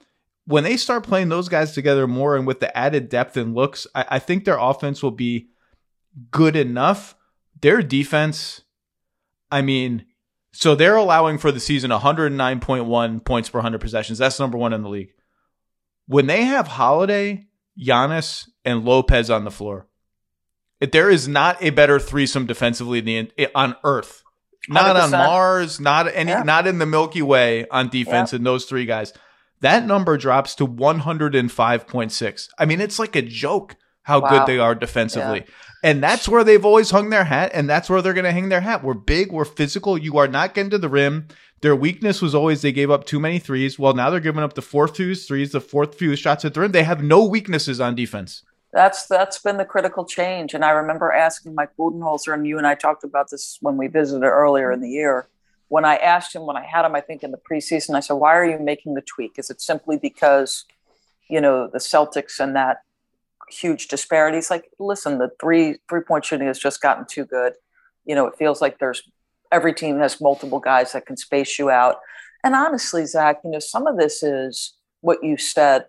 When 0.46 0.64
they 0.64 0.78
start 0.78 1.04
playing 1.04 1.30
those 1.30 1.48
guys 1.48 1.74
together 1.74 2.08
more 2.08 2.36
and 2.36 2.48
with 2.48 2.60
the 2.60 2.76
added 2.76 3.10
depth 3.10 3.38
and 3.38 3.54
looks, 3.54 3.86
I, 3.94 4.06
I 4.10 4.20
think 4.20 4.46
their 4.46 4.58
offense 4.58 5.04
will 5.04 5.12
be 5.12 5.50
good 6.32 6.56
enough. 6.56 7.16
Their 7.62 7.84
defense, 7.84 8.62
I 9.52 9.62
mean, 9.62 10.06
so 10.52 10.76
they're 10.76 10.96
allowing 10.96 11.38
for 11.38 11.52
the 11.52 11.60
season 11.60 11.92
109.1 11.92 13.26
points 13.26 13.50
per 13.50 13.60
100 13.60 13.80
possessions. 13.80 14.18
That's 14.18 14.40
number 14.40 14.58
one 14.58 14.74
in 14.74 14.82
the 14.82 14.90
league. 14.90 15.14
When 16.08 16.26
they 16.28 16.44
have 16.44 16.68
Holiday, 16.68 17.48
Giannis, 17.80 18.50
and 18.66 18.84
Lopez 18.84 19.30
on 19.30 19.44
the 19.44 19.52
floor, 19.52 19.88
there 20.80 21.10
is 21.10 21.28
not 21.28 21.62
a 21.62 21.70
better 21.70 22.00
threesome 22.00 22.46
defensively 22.46 23.02
the, 23.02 23.32
on 23.54 23.76
Earth. 23.84 24.24
Not 24.68 24.96
100%. 24.96 25.04
on 25.04 25.12
Mars, 25.12 25.80
not 25.80 26.14
any, 26.14 26.32
yeah. 26.32 26.44
not 26.44 26.68
in 26.68 26.80
the 26.80 26.86
Milky 26.86 27.22
Way 27.22 27.68
on 27.70 27.90
defense. 27.90 28.34
Yeah. 28.34 28.38
And 28.38 28.46
those 28.46 28.66
three 28.66 28.86
guys, 28.86 29.14
that 29.62 29.86
number 29.86 30.18
drops 30.18 30.56
to 30.56 30.68
105.6. 30.68 32.50
I 32.58 32.66
mean, 32.66 32.82
it's 32.82 33.00
like 33.00 33.16
a 33.16 33.22
joke 33.22 33.76
how 34.10 34.20
wow. 34.20 34.30
good 34.30 34.48
they 34.48 34.60
are 34.60 34.76
defensively. 34.76 35.40
Yeah. 35.40 35.54
And 35.82 36.04
that's 36.04 36.28
where 36.28 36.44
they've 36.44 36.66
always 36.66 36.92
hung 36.92 37.10
their 37.10 37.24
hat, 37.24 37.52
and 37.54 37.70
that's 37.70 37.90
where 37.90 38.02
they're 38.02 38.14
going 38.14 38.26
to 38.26 38.34
hang 38.34 38.50
their 38.50 38.60
hat. 38.60 38.84
We're 38.84 38.94
big, 38.96 39.32
we're 39.32 39.46
physical. 39.46 39.98
You 39.98 40.18
are 40.18 40.28
not 40.28 40.54
getting 40.54 40.72
to 40.72 40.78
the 40.78 40.90
rim. 40.90 41.30
Their 41.62 41.76
weakness 41.76 42.22
was 42.22 42.36
always 42.36 42.62
they 42.62 42.74
gave 42.74 42.92
up 42.92 43.06
too 43.06 43.20
many 43.20 43.40
threes. 43.40 43.80
Well, 43.80 43.94
now 43.94 44.10
they're 44.10 44.20
giving 44.20 44.44
up 44.44 44.56
the 44.56 44.62
fourth 44.62 44.98
fewest 44.98 45.28
threes, 45.28 45.54
the 45.54 45.62
fourth 45.62 45.96
fewest 45.96 46.22
shots 46.22 46.44
at 46.44 46.54
the 46.54 46.60
rim. 46.60 46.74
They 46.74 46.84
have 46.84 47.02
no 47.02 47.24
weaknesses 47.24 47.80
on 47.80 47.96
defense 47.96 48.44
that's 48.72 49.08
that's 49.08 49.40
been 49.40 49.58
the 49.58 49.66
critical 49.66 50.06
change. 50.06 50.54
And 50.54 50.64
I 50.64 50.72
remember 50.72 51.12
asking 51.12 51.56
Mike 51.56 51.76
Budenholzer, 51.78 52.34
and 52.34 52.46
you 52.46 52.58
and 52.58 52.68
I 52.68 52.76
talked 52.76 53.04
about 53.04 53.30
this 53.30 53.58
when 53.62 53.78
we 53.78 53.88
visited 53.88 54.26
earlier 54.26 54.72
in 54.72 54.82
the 54.82 54.90
year. 54.90 55.28
When 55.70 55.86
I 55.86 55.98
asked 55.98 56.36
him, 56.36 56.46
when 56.46 56.58
I 56.58 56.64
had 56.64 56.86
him, 56.86 56.96
I 56.96 57.02
think 57.02 57.24
in 57.24 57.32
the 57.32 57.38
preseason, 57.38 57.96
I 57.96 58.00
said, 58.00 58.14
"Why 58.14 58.36
are 58.36 58.46
you 58.46 58.60
making 58.60 58.94
the 58.94 59.02
tweak? 59.02 59.38
Is 59.38 59.50
it 59.50 59.62
simply 59.62 59.98
because, 59.98 60.66
you 61.30 61.42
know, 61.42 61.68
the 61.68 61.80
Celtics 61.80 62.40
and 62.40 62.56
that 62.56 62.82
huge 63.52 63.88
disparities. 63.88 64.50
Like, 64.50 64.70
"Listen, 64.80 65.18
the 65.18 65.30
three 65.40 65.78
three 65.90 66.02
point 66.02 66.26
shooting 66.26 66.48
has 66.48 66.60
just 66.60 66.82
gotten 66.82 67.06
too 67.06 67.26
good. 67.26 67.54
You 68.06 68.16
know, 68.16 68.28
it 68.28 68.36
feels 68.38 68.62
like 68.62 68.80
there's 68.80 69.04
every 69.52 69.74
team 69.74 70.00
has 70.00 70.22
multiple 70.22 70.60
guys 70.60 70.92
that 70.94 71.06
can 71.06 71.18
space 71.18 71.58
you 71.58 71.70
out. 71.70 71.98
And 72.44 72.56
honestly, 72.56 73.06
Zach, 73.06 73.40
you 73.44 73.52
know, 73.52 73.60
some 73.60 73.88
of 73.88 73.98
this 73.98 74.24
is 74.24 74.76
what 75.02 75.24
you 75.24 75.38
said 75.38 75.86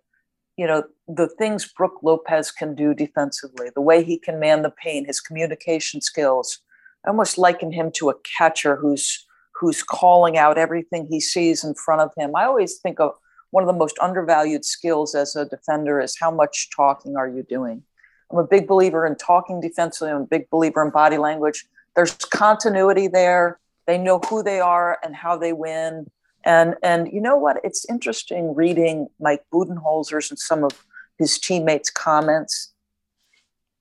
you 0.61 0.67
know, 0.67 0.83
the 1.09 1.26
things 1.26 1.73
Brook 1.73 2.00
Lopez 2.02 2.50
can 2.50 2.75
do 2.75 2.93
defensively, 2.93 3.69
the 3.75 3.81
way 3.81 4.05
he 4.05 4.19
can 4.19 4.38
man 4.38 4.61
the 4.61 4.71
paint, 4.71 5.07
his 5.07 5.19
communication 5.19 6.02
skills. 6.02 6.59
I 7.02 7.09
almost 7.09 7.38
liken 7.38 7.73
him 7.73 7.90
to 7.93 8.11
a 8.11 8.14
catcher 8.37 8.76
who's 8.76 9.26
who's 9.59 9.83
calling 9.83 10.37
out 10.37 10.59
everything 10.59 11.07
he 11.11 11.19
sees 11.19 11.64
in 11.64 11.75
front 11.75 12.02
of 12.02 12.11
him. 12.14 12.37
I 12.37 12.45
always 12.45 12.76
think 12.76 13.00
of 13.00 13.12
one 13.50 13.62
of 13.62 13.66
the 13.66 13.78
most 13.78 13.99
undervalued 14.00 14.64
skills 14.64 15.14
as 15.14 15.37
a 15.37 15.45
defender 15.45 16.00
is 16.00 16.19
how 16.19 16.30
much 16.30 16.71
talking 16.75 17.16
are 17.16 17.28
you 17.28 17.42
doing? 17.42 17.83
I'm 18.30 18.38
a 18.38 18.47
big 18.47 18.69
believer 18.69 19.07
in 19.07 19.16
talking 19.16 19.61
defensively. 19.61 20.12
I'm 20.12 20.23
a 20.23 20.26
big 20.26 20.49
believer 20.50 20.83
in 20.83 20.90
body 20.90 21.19
language. 21.19 21.66
There's 21.97 22.14
continuity 22.14 23.09
there. 23.09 23.59
They 23.87 23.99
know 23.99 24.21
who 24.21 24.42
they 24.42 24.61
are 24.61 24.99
and 25.02 25.16
how 25.16 25.37
they 25.37 25.52
win. 25.52 26.11
And 26.45 26.76
and 26.83 27.12
you 27.12 27.21
know 27.21 27.37
what? 27.37 27.59
It's 27.64 27.85
interesting 27.90 28.54
reading 28.54 29.09
Mike 29.19 29.45
Budenholzer's 29.52 30.30
and 30.30 30.38
some 30.38 30.64
of 30.64 30.87
his 31.19 31.38
teammates' 31.38 31.90
comments. 31.90 32.73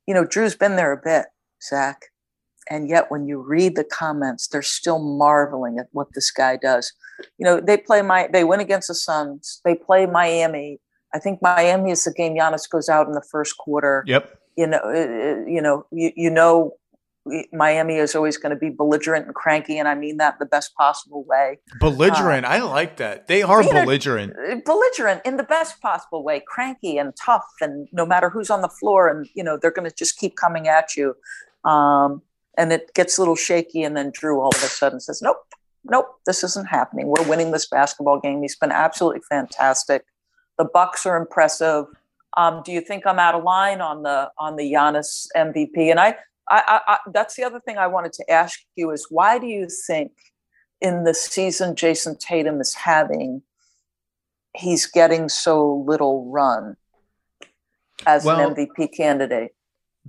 You 0.08 0.14
know, 0.14 0.26
Jrue's 0.26 0.56
been 0.56 0.76
there 0.76 0.92
a 0.92 0.98
bit, 0.98 1.28
Zach. 1.62 2.09
And 2.70 2.88
yet 2.88 3.10
when 3.10 3.28
you 3.28 3.40
read 3.40 3.76
the 3.76 3.84
comments, 3.84 4.48
they're 4.48 4.62
still 4.62 5.00
marveling 5.00 5.80
at 5.80 5.88
what 5.92 6.08
this 6.14 6.32
guy 6.32 6.56
does. 6.56 6.94
You 7.38 7.46
know, 7.46 7.60
they 7.60 7.78
play 7.78 8.02
my 8.02 8.30
they 8.32 8.44
win 8.44 8.60
against 8.60 8.88
the 8.88 8.96
Suns, 8.96 9.62
they 9.66 9.76
play 9.76 10.06
Miami. 10.06 10.80
I 11.14 11.20
think 11.20 11.42
Miami 11.42 11.92
is 11.92 12.04
the 12.04 12.14
game 12.14 12.36
Giannis 12.36 12.70
goes 12.70 12.88
out 12.88 13.08
in 13.08 13.14
the 13.14 13.24
first 13.32 13.58
quarter. 13.58 14.04
Yep. 14.06 14.40
you 14.56 14.68
know, 14.68 14.78
uh, 14.78 15.50
you 15.50 15.60
know, 15.60 15.86
you, 15.92 16.12
you 16.16 16.30
know, 16.30 16.74
Miami 17.52 17.96
is 17.96 18.16
always 18.16 18.38
going 18.38 18.52
to 18.52 18.56
be 18.56 18.70
belligerent 18.70 19.26
and 19.26 19.36
cranky, 19.36 19.78
and 19.78 19.88
I 19.88 19.96
mean 19.96 20.18
that 20.18 20.36
in 20.36 20.38
the 20.40 20.46
best 20.46 20.76
possible 20.76 21.24
way. 21.26 21.60
Belligerent, 21.80 22.46
uh, 22.46 22.50
I 22.50 22.60
like 22.60 22.98
that. 22.98 23.28
They 23.28 23.42
are 23.42 23.64
belligerent. 23.64 24.34
Know, 24.36 24.62
belligerent 24.66 25.22
in 25.26 25.38
the 25.38 25.44
best 25.44 25.82
possible 25.82 26.24
way, 26.24 26.42
cranky 26.48 26.98
and 26.98 27.14
tough, 27.16 27.46
and 27.62 27.88
no 27.92 28.06
matter 28.06 28.30
who's 28.30 28.50
on 28.50 28.62
the 28.62 28.70
floor, 28.70 29.08
and 29.08 29.28
you 29.34 29.44
know 29.44 29.58
they're 29.62 29.72
going 29.72 29.90
to 29.90 29.96
just 29.96 30.18
keep 30.18 30.36
coming 30.36 30.68
at 30.68 30.96
you. 30.96 31.16
Um, 31.70 32.22
and 32.60 32.74
it 32.74 32.94
gets 32.94 33.18
a 33.18 33.22
little 33.22 33.38
shaky, 33.38 33.84
and 33.84 33.96
then 33.96 34.12
Jrue 34.12 34.38
all 34.38 34.50
of 34.50 34.62
a 34.62 34.68
sudden 34.68 35.00
says, 35.00 35.22
"Nope, 35.22 35.38
nope, 35.86 36.08
this 36.26 36.44
isn't 36.44 36.68
happening. 36.68 37.08
We're 37.08 37.28
winning 37.28 37.52
this 37.52 37.68
basketball 37.68 38.20
game." 38.20 38.42
He's 38.42 38.58
been 38.58 38.74
absolutely 38.74 39.22
fantastic. 39.30 40.04
The 40.58 40.66
Bucks 40.66 41.06
are 41.06 41.16
impressive. 41.16 41.86
Um, 42.36 42.62
do 42.64 42.74
you 42.74 42.82
think 42.82 43.08
I'm 43.08 43.18
out 43.18 43.34
of 43.34 43.44
line 43.44 43.80
on 43.80 44.04
the 44.04 44.30
on 44.38 44.58
the 44.58 44.72
Giannis 44.74 45.28
MVP? 45.36 45.90
And 45.90 46.02
I, 46.02 46.16
I, 46.50 46.82
I, 46.88 46.98
that's 47.14 47.36
the 47.36 47.44
other 47.44 47.62
thing 47.62 47.78
I 47.78 47.88
wanted 47.88 48.12
to 48.14 48.30
ask 48.30 48.60
you 48.76 48.92
is 48.92 49.08
why 49.10 49.40
do 49.40 49.48
you 49.48 49.68
think 49.88 50.12
in 50.82 51.06
the 51.06 51.14
season 51.14 51.76
Jayson 51.76 52.18
Tatum 52.18 52.60
is 52.60 52.74
having, 52.74 53.42
he's 54.56 54.86
getting 54.86 55.30
so 55.30 55.86
little 55.88 56.30
run 56.30 56.76
as 58.06 58.26
well, 58.26 58.40
an 58.40 58.56
MVP 58.56 58.96
candidate? 58.96 59.56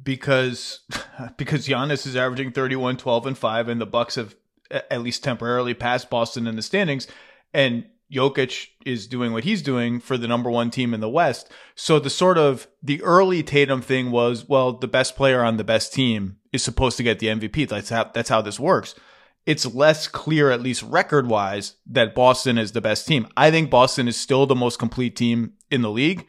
Because 0.02 0.80
because 1.36 1.66
Giannis 1.66 2.06
is 2.06 2.16
averaging 2.16 2.52
31, 2.52 2.96
12, 2.96 3.26
and 3.26 3.38
5, 3.38 3.68
and 3.68 3.80
the 3.80 3.86
Bucks 3.86 4.14
have 4.14 4.34
at 4.70 5.02
least 5.02 5.24
temporarily 5.24 5.74
passed 5.74 6.10
Boston 6.10 6.46
in 6.46 6.56
the 6.56 6.62
standings. 6.62 7.06
And 7.52 7.84
Jokic 8.12 8.68
is 8.84 9.06
doing 9.06 9.32
what 9.32 9.44
he's 9.44 9.62
doing 9.62 10.00
for 10.00 10.18
the 10.18 10.28
number 10.28 10.50
one 10.50 10.70
team 10.70 10.92
in 10.92 11.00
the 11.00 11.08
West. 11.08 11.50
So 11.74 11.98
the 11.98 12.10
sort 12.10 12.38
of 12.38 12.66
the 12.82 13.02
early 13.02 13.42
Tatum 13.42 13.82
thing 13.82 14.10
was, 14.10 14.48
well, 14.48 14.72
the 14.72 14.88
best 14.88 15.16
player 15.16 15.42
on 15.42 15.56
the 15.56 15.64
best 15.64 15.92
team 15.92 16.38
is 16.52 16.62
supposed 16.62 16.96
to 16.96 17.02
get 17.02 17.20
the 17.20 17.28
MVP. 17.28 17.68
That's 17.68 17.90
how 17.90 18.10
that's 18.12 18.28
how 18.28 18.42
this 18.42 18.58
works. 18.58 18.94
It's 19.46 19.66
less 19.66 20.06
clear, 20.06 20.50
at 20.50 20.60
least 20.60 20.82
record 20.82 21.28
wise, 21.28 21.76
that 21.86 22.14
Boston 22.14 22.58
is 22.58 22.72
the 22.72 22.80
best 22.80 23.06
team. 23.06 23.26
I 23.36 23.50
think 23.50 23.70
Boston 23.70 24.06
is 24.06 24.16
still 24.16 24.46
the 24.46 24.54
most 24.54 24.78
complete 24.78 25.16
team 25.16 25.54
in 25.70 25.82
the 25.82 25.90
league. 25.90 26.26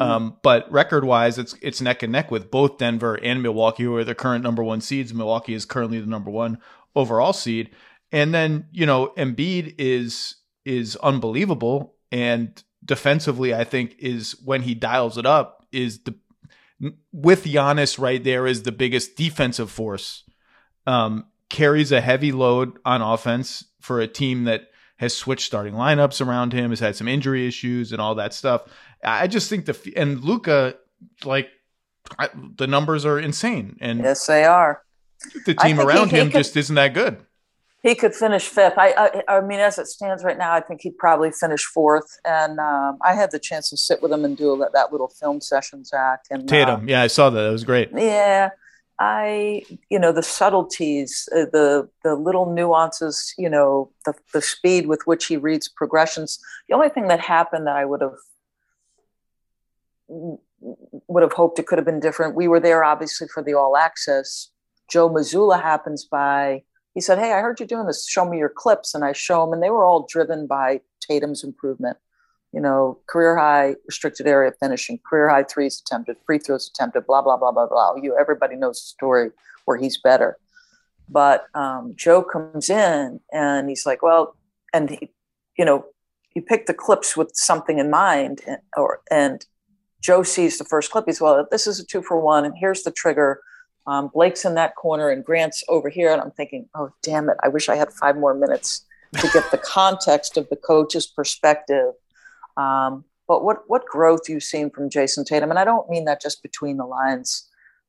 Mm-hmm. 0.00 0.10
Um, 0.10 0.36
but 0.42 0.70
record 0.72 1.04
wise, 1.04 1.38
it's 1.38 1.54
it's 1.60 1.80
neck 1.80 2.02
and 2.02 2.12
neck 2.12 2.30
with 2.30 2.50
both 2.50 2.78
Denver 2.78 3.14
and 3.22 3.42
Milwaukee, 3.42 3.82
who 3.82 3.96
are 3.96 4.04
the 4.04 4.14
current 4.14 4.42
number 4.42 4.62
one 4.62 4.80
seeds. 4.80 5.12
Milwaukee 5.12 5.54
is 5.54 5.64
currently 5.64 6.00
the 6.00 6.06
number 6.06 6.30
one 6.30 6.58
overall 6.94 7.32
seed. 7.32 7.70
And 8.10 8.34
then, 8.34 8.66
you 8.72 8.86
know, 8.86 9.12
Embiid 9.16 9.74
is 9.78 10.36
is 10.64 10.96
unbelievable. 10.96 11.94
And 12.10 12.62
defensively, 12.84 13.54
I 13.54 13.64
think 13.64 13.96
is 13.98 14.36
when 14.44 14.62
he 14.62 14.74
dials 14.74 15.18
it 15.18 15.26
up 15.26 15.66
is 15.72 16.02
the 16.04 16.14
with 17.12 17.44
Giannis 17.44 17.98
right 17.98 18.22
there 18.22 18.46
is 18.46 18.62
the 18.62 18.72
biggest 18.72 19.16
defensive 19.16 19.70
force. 19.70 20.24
Um, 20.86 21.26
carries 21.48 21.92
a 21.92 22.00
heavy 22.00 22.32
load 22.32 22.78
on 22.84 23.02
offense 23.02 23.64
for 23.80 24.00
a 24.00 24.08
team 24.08 24.44
that 24.44 24.68
has 24.96 25.14
switched 25.14 25.46
starting 25.46 25.74
lineups 25.74 26.24
around 26.24 26.52
him, 26.52 26.70
has 26.70 26.80
had 26.80 26.96
some 26.96 27.08
injury 27.08 27.46
issues 27.46 27.92
and 27.92 28.00
all 28.00 28.14
that 28.14 28.32
stuff. 28.32 28.62
I 29.02 29.26
just 29.26 29.48
think 29.48 29.66
the 29.66 29.92
and 29.96 30.22
Luka 30.22 30.76
like 31.24 31.48
I, 32.18 32.28
the 32.56 32.66
numbers 32.66 33.04
are 33.04 33.18
insane, 33.18 33.76
and 33.80 34.00
yes, 34.00 34.26
they 34.26 34.44
are. 34.44 34.82
The 35.46 35.54
team 35.54 35.80
around 35.80 36.10
he, 36.10 36.16
he 36.16 36.22
him 36.22 36.30
could, 36.30 36.38
just 36.38 36.56
isn't 36.56 36.74
that 36.74 36.94
good. 36.94 37.24
He 37.82 37.94
could 37.94 38.14
finish 38.14 38.46
fifth. 38.46 38.74
I, 38.76 39.22
I, 39.28 39.36
I, 39.36 39.40
mean, 39.40 39.58
as 39.58 39.76
it 39.78 39.86
stands 39.88 40.22
right 40.22 40.38
now, 40.38 40.52
I 40.52 40.60
think 40.60 40.82
he'd 40.82 40.96
probably 40.98 41.32
finish 41.32 41.64
fourth. 41.64 42.18
And 42.24 42.60
um, 42.60 42.98
I 43.04 43.14
had 43.14 43.32
the 43.32 43.40
chance 43.40 43.70
to 43.70 43.76
sit 43.76 44.00
with 44.00 44.12
him 44.12 44.24
and 44.24 44.36
do 44.36 44.56
that, 44.58 44.72
that 44.72 44.92
little 44.92 45.08
film 45.08 45.40
session, 45.40 45.84
Zach. 45.84 46.20
And 46.30 46.48
Tatum, 46.48 46.82
uh, 46.82 46.84
yeah, 46.86 47.02
I 47.02 47.08
saw 47.08 47.28
that. 47.30 47.44
It 47.44 47.50
was 47.50 47.64
great. 47.64 47.90
Yeah, 47.92 48.50
I, 49.00 49.64
you 49.90 49.98
know, 49.98 50.12
the 50.12 50.22
subtleties, 50.22 51.28
uh, 51.34 51.46
the 51.52 51.88
the 52.04 52.14
little 52.14 52.52
nuances, 52.52 53.34
you 53.36 53.50
know, 53.50 53.90
the 54.04 54.14
the 54.32 54.42
speed 54.42 54.86
with 54.86 55.00
which 55.06 55.26
he 55.26 55.36
reads 55.36 55.68
progressions. 55.68 56.38
The 56.68 56.74
only 56.76 56.88
thing 56.88 57.08
that 57.08 57.18
happened 57.18 57.66
that 57.66 57.74
I 57.74 57.84
would 57.84 58.00
have 58.00 58.18
would 60.60 61.22
have 61.22 61.32
hoped 61.32 61.58
it 61.58 61.66
could 61.66 61.78
have 61.78 61.84
been 61.84 62.00
different. 62.00 62.36
We 62.36 62.48
were 62.48 62.60
there 62.60 62.84
obviously 62.84 63.28
for 63.28 63.42
the 63.42 63.54
all 63.54 63.76
access. 63.76 64.50
Joe 64.90 65.08
Mazzulla 65.08 65.60
happens 65.60 66.04
by 66.04 66.62
he 66.94 67.00
said, 67.00 67.18
Hey, 67.18 67.32
I 67.32 67.40
heard 67.40 67.58
you're 67.58 67.66
doing 67.66 67.86
this. 67.86 68.08
Show 68.08 68.28
me 68.28 68.38
your 68.38 68.50
clips. 68.50 68.94
And 68.94 69.04
I 69.04 69.12
show 69.12 69.44
them, 69.44 69.52
and 69.52 69.62
they 69.62 69.70
were 69.70 69.84
all 69.84 70.06
driven 70.08 70.46
by 70.46 70.80
Tatum's 71.00 71.42
improvement. 71.42 71.96
You 72.52 72.60
know, 72.60 72.98
career 73.08 73.36
high 73.36 73.76
restricted 73.86 74.26
area 74.26 74.52
finishing, 74.60 74.98
career 75.08 75.30
high 75.30 75.44
threes 75.44 75.80
attempted, 75.80 76.18
free 76.26 76.38
throws 76.38 76.68
attempted, 76.68 77.06
blah, 77.06 77.22
blah, 77.22 77.38
blah, 77.38 77.50
blah, 77.50 77.66
blah. 77.66 77.94
You 77.96 78.16
everybody 78.18 78.56
knows 78.56 78.78
the 78.80 78.88
story 78.88 79.30
where 79.64 79.78
he's 79.78 79.96
better. 79.96 80.36
But 81.08 81.46
um, 81.54 81.94
Joe 81.96 82.22
comes 82.22 82.68
in 82.68 83.20
and 83.32 83.68
he's 83.68 83.86
like, 83.86 84.02
Well, 84.02 84.36
and 84.74 84.90
he, 84.90 85.10
you 85.56 85.64
know, 85.64 85.86
he 86.28 86.40
picked 86.40 86.66
the 86.66 86.74
clips 86.74 87.16
with 87.16 87.30
something 87.34 87.78
in 87.78 87.90
mind, 87.90 88.42
and, 88.46 88.58
or 88.76 89.00
and 89.10 89.44
Joe 90.02 90.22
sees 90.22 90.58
the 90.58 90.64
first 90.64 90.90
clip. 90.90 91.04
He's 91.06 91.20
well, 91.20 91.46
this 91.50 91.66
is 91.66 91.80
a 91.80 91.86
two 91.86 92.02
for 92.02 92.20
one, 92.20 92.44
and 92.44 92.54
here's 92.58 92.82
the 92.82 92.90
trigger 92.90 93.40
um, 93.86 94.10
Blake's 94.12 94.44
in 94.44 94.54
that 94.54 94.76
corner 94.76 95.10
and 95.10 95.24
Grant's 95.24 95.64
over 95.68 95.88
here. 95.88 96.12
And 96.12 96.20
I'm 96.20 96.30
thinking, 96.30 96.68
oh, 96.74 96.90
damn 97.02 97.28
it. 97.28 97.36
I 97.42 97.48
wish 97.48 97.68
I 97.68 97.76
had 97.76 97.92
five 97.92 98.16
more 98.16 98.34
minutes 98.34 98.84
to 99.18 99.28
get 99.32 99.50
the 99.50 99.58
context 99.58 100.36
of 100.36 100.48
the 100.48 100.56
coach's 100.56 101.06
perspective. 101.06 101.92
Um, 102.56 103.04
but 103.26 103.44
what, 103.44 103.62
what 103.66 103.86
growth 103.86 104.28
you've 104.28 104.42
seen 104.42 104.70
from 104.70 104.90
Jayson 104.90 105.24
Tatum? 105.24 105.50
And 105.50 105.58
I 105.58 105.64
don't 105.64 105.88
mean 105.88 106.04
that 106.04 106.20
just 106.20 106.42
between 106.42 106.76
the 106.76 106.84
lines. 106.84 107.48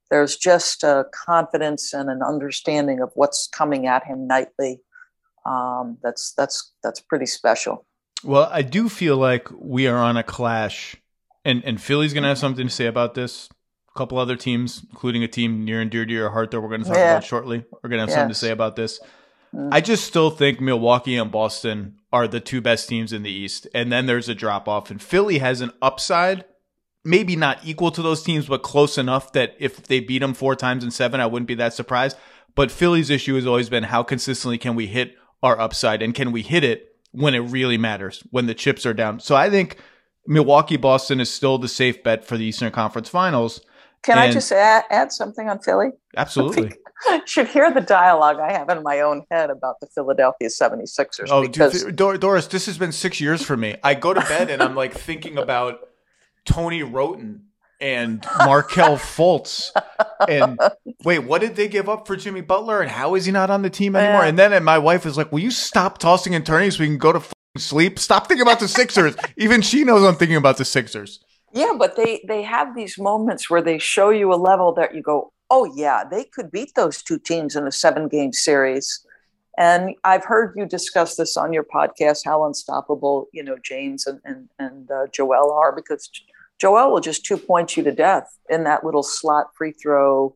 There's 0.10 0.36
just 0.36 0.84
a 0.84 1.06
confidence 1.12 1.94
and 1.94 2.10
an 2.10 2.22
understanding 2.22 3.00
of 3.02 3.12
what's 3.16 3.48
coming 3.48 3.88
at 3.88 4.06
him 4.06 4.28
nightly. 4.28 4.82
Um, 5.46 5.98
that's 6.02 6.34
that's 6.34 6.72
that's 6.84 7.02
pretty 7.02 7.26
special. 7.26 7.86
Well, 8.24 8.48
I 8.52 8.62
do 8.62 8.88
feel 8.88 9.18
like 9.18 9.50
we 9.52 9.88
are 9.88 9.98
on 9.98 10.16
a 10.16 10.24
clash, 10.24 10.96
and 11.46 11.64
and 11.66 11.82
Philly's 11.82 12.14
going 12.14 12.24
to 12.24 12.30
have 12.30 12.38
something 12.38 12.68
to 12.68 12.74
say 12.74 12.86
about 12.86 13.14
this 13.14 13.50
a 13.94 13.98
couple 13.98 14.18
other 14.18 14.36
teams, 14.36 14.84
including 14.90 15.24
a 15.24 15.28
team 15.28 15.64
near 15.66 15.80
and 15.80 15.92
dear 15.92 16.06
to 16.06 16.12
your 16.12 16.32
heart 16.32 16.52
that 16.52 16.62
we're 16.62 16.70
going 16.70 16.82
to 16.82 16.88
talk 16.88 16.98
yeah. 16.98 17.12
about 17.12 17.24
shortly. 17.24 17.64
We're 17.72 17.90
going 17.90 18.00
to 18.00 18.06
have 18.06 18.12
something 18.12 18.30
to 18.30 18.36
say 18.36 18.52
about 18.52 18.76
this. 18.76 19.00
Mm. 19.54 19.70
I 19.72 19.82
just 19.82 20.06
still 20.06 20.32
think 20.32 20.60
Milwaukee 20.60 21.16
and 21.16 21.32
Boston 21.32 21.98
are 22.12 22.28
the 22.28 22.40
two 22.40 22.62
best 22.62 22.90
teams 22.90 23.14
in 23.14 23.24
the 23.24 23.32
East. 23.32 23.68
And 23.74 23.92
then 23.92 24.06
there's 24.06 24.30
a 24.30 24.36
drop 24.36 24.68
off. 24.68 24.90
And 24.90 25.02
Philly 25.02 25.38
has 25.40 25.62
an 25.62 25.72
upside, 25.82 26.46
maybe 27.04 27.36
not 27.36 27.60
equal 27.64 27.92
to 27.92 28.02
those 28.02 28.24
teams, 28.24 28.48
but 28.48 28.64
close 28.64 28.98
enough 28.98 29.32
that 29.34 29.56
if 29.60 29.84
they 29.84 30.00
beat 30.00 30.20
them 30.20 30.34
four 30.34 30.56
times 30.56 30.84
in 30.84 30.92
seven, 30.92 31.20
I 31.20 31.28
wouldn't 31.28 31.48
be 31.48 31.56
that 31.56 31.74
surprised. 31.74 32.18
But 32.56 32.72
Philly's 32.72 33.10
issue 33.10 33.36
has 33.36 33.46
always 33.46 33.70
been 33.70 33.84
how 33.84 34.02
consistently 34.04 34.58
can 34.58 34.76
we 34.76 34.88
hit 34.88 35.16
our 35.42 35.60
upside 35.60 36.02
and 36.02 36.16
can 36.16 36.32
we 36.32 36.42
hit 36.42 36.64
it 36.64 36.96
when 37.12 37.36
it 37.36 37.40
really 37.40 37.78
matters, 37.78 38.24
when 38.32 38.48
the 38.48 38.56
chips 38.56 38.86
are 38.86 38.94
down. 38.94 39.20
So 39.20 39.36
I 39.36 39.50
think 39.50 39.78
Milwaukee 40.26 40.78
Boston 40.78 41.20
is 41.20 41.30
still 41.30 41.58
the 41.58 41.68
safe 41.68 42.04
bet 42.04 42.26
for 42.26 42.38
the 42.38 42.46
Eastern 42.46 42.72
Conference 42.72 43.10
Finals. 43.10 43.62
Can 44.04 44.18
and 44.18 44.30
I 44.30 44.32
just 44.32 44.52
add, 44.52 44.84
add 44.90 45.12
something 45.12 45.50
on 45.50 45.60
Philly? 45.60 45.90
Absolutely. 46.16 46.74
should 47.26 47.48
hear 47.48 47.72
the 47.74 47.82
dialogue 47.82 48.40
I 48.40 48.52
have 48.54 48.70
in 48.70 48.84
my 48.84 49.02
own 49.02 49.26
head 49.32 49.50
about 49.50 49.80
the 49.80 49.88
Philadelphia 49.88 50.50
76ers. 50.50 51.28
Oh, 51.30 51.42
because- 51.42 51.84
Doris, 51.94 52.48
this 52.48 52.66
has 52.66 52.78
been 52.78 52.92
six 52.92 53.20
years 53.20 53.42
for 53.44 53.58
me. 53.58 53.76
I 53.84 53.94
go 53.94 54.14
to 54.14 54.22
bed 54.22 54.50
and 54.50 54.62
I'm 54.62 54.76
like 54.76 54.94
thinking 54.94 55.38
about 55.38 55.88
Tony 56.46 56.84
Wroten 56.84 57.46
and 57.80 58.26
Markelle 58.40 58.98
Fultz. 58.98 59.72
And 60.28 60.60
wait, 61.04 61.20
what 61.20 61.42
did 61.42 61.56
they 61.56 61.68
give 61.68 61.90
up 61.90 62.08
for 62.08 62.16
Jimmy 62.16 62.42
Butler? 62.42 62.82
And 62.82 62.90
how 62.90 63.16
is 63.16 63.26
he 63.26 63.32
not 63.32 63.50
on 63.50 63.62
the 63.62 63.70
team 63.70 63.96
anymore? 63.96 64.24
And 64.24 64.40
then 64.40 64.54
and 64.54 64.64
my 64.64 64.78
wife 64.78 65.06
is 65.06 65.18
like, 65.18 65.32
Will 65.32 65.40
you 65.40 65.52
stop 65.52 65.98
tossing 65.98 66.34
and 66.36 66.46
turning 66.46 66.72
so 66.72 66.80
we 66.80 66.88
can 66.88 66.98
go 66.98 67.12
to 67.12 67.22
sleep? 67.58 68.00
Stop 68.00 68.28
thinking 68.28 68.42
about 68.42 68.60
the 68.60 68.68
Sixers. 68.68 69.16
Even 69.38 69.62
she 69.62 69.84
knows 69.84 70.04
I'm 70.04 70.16
thinking 70.16 70.38
about 70.38 70.58
the 70.58 70.66
Sixers. 70.66 71.24
Yeah, 71.54 71.74
but 71.78 71.96
they 71.96 72.24
they 72.28 72.42
have 72.42 72.76
these 72.76 72.98
moments 72.98 73.50
where 73.50 73.62
they 73.62 73.78
show 73.78 74.10
you 74.10 74.34
a 74.34 74.36
level 74.36 74.74
that 74.74 74.96
you 74.96 75.02
go, 75.02 75.32
"Oh 75.50 75.72
yeah, 75.76 76.04
they 76.04 76.24
could 76.24 76.52
beat 76.52 76.74
those 76.76 77.04
two 77.04 77.20
teams 77.20 77.56
in 77.56 77.68
a 77.68 77.72
seven-game 77.72 78.34
series." 78.34 79.06
And 79.56 79.94
I've 80.04 80.26
heard 80.26 80.56
you 80.58 80.66
discuss 80.66 81.16
this 81.16 81.38
on 81.38 81.54
your 81.54 81.64
podcast, 81.64 82.26
how 82.26 82.44
unstoppable 82.46 83.28
you 83.34 83.44
know 83.44 83.58
James 83.64 84.08
and 84.08 84.20
and, 84.26 84.50
and 84.58 84.90
uh, 84.90 85.08
Joel 85.14 85.52
are, 85.52 85.72
because 85.76 86.10
Joel 86.60 86.92
will 86.92 87.02
just 87.02 87.24
two 87.24 87.38
point 87.38 87.78
you 87.78 87.84
to 87.84 87.92
death 87.92 88.36
in 88.50 88.64
that 88.64 88.84
little 88.84 89.04
slot 89.04 89.48
free 89.56 89.74
throw, 89.74 90.36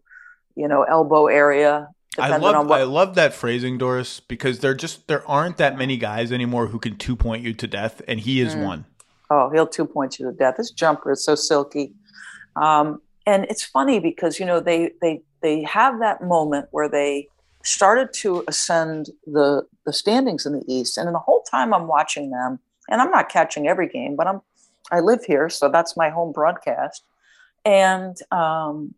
you 0.55 0.67
know, 0.67 0.83
elbow 0.83 1.27
area. 1.27 1.89
I 2.17 2.37
love 2.37 2.67
what- 2.67 2.81
I 2.81 2.83
love 2.83 3.15
that 3.15 3.33
phrasing, 3.33 3.77
Doris, 3.77 4.19
because 4.19 4.59
there 4.59 4.73
just 4.73 5.07
there 5.07 5.27
aren't 5.27 5.57
that 5.57 5.77
many 5.77 5.97
guys 5.97 6.31
anymore 6.31 6.67
who 6.67 6.79
can 6.79 6.97
two 6.97 7.15
point 7.15 7.43
you 7.43 7.53
to 7.53 7.67
death, 7.67 8.01
and 8.07 8.19
he 8.19 8.41
is 8.41 8.55
mm. 8.55 8.65
one. 8.65 8.85
Oh, 9.29 9.49
he'll 9.49 9.67
two 9.67 9.85
point 9.85 10.19
you 10.19 10.25
to 10.25 10.31
death. 10.31 10.57
His 10.57 10.71
jumper 10.71 11.11
is 11.11 11.23
so 11.23 11.35
silky. 11.35 11.93
Um, 12.55 13.01
and 13.25 13.45
it's 13.45 13.63
funny 13.63 13.99
because 13.99 14.39
you 14.39 14.45
know 14.45 14.59
they 14.59 14.91
they 15.01 15.21
they 15.41 15.63
have 15.63 15.99
that 15.99 16.23
moment 16.23 16.67
where 16.71 16.89
they 16.89 17.27
started 17.63 18.13
to 18.13 18.43
ascend 18.47 19.09
the 19.25 19.63
the 19.85 19.93
standings 19.93 20.45
in 20.45 20.53
the 20.53 20.63
East, 20.67 20.97
and 20.97 21.07
in 21.07 21.13
the 21.13 21.19
whole 21.19 21.43
time 21.43 21.73
I'm 21.73 21.87
watching 21.87 22.31
them, 22.31 22.59
and 22.89 23.01
I'm 23.01 23.11
not 23.11 23.29
catching 23.29 23.67
every 23.67 23.89
game, 23.89 24.15
but 24.15 24.27
I'm 24.27 24.41
I 24.91 25.01
live 25.01 25.25
here, 25.25 25.49
so 25.49 25.69
that's 25.69 25.97
my 25.97 26.09
home 26.09 26.31
broadcast, 26.31 27.03
and 27.65 28.15
um, 28.31 28.95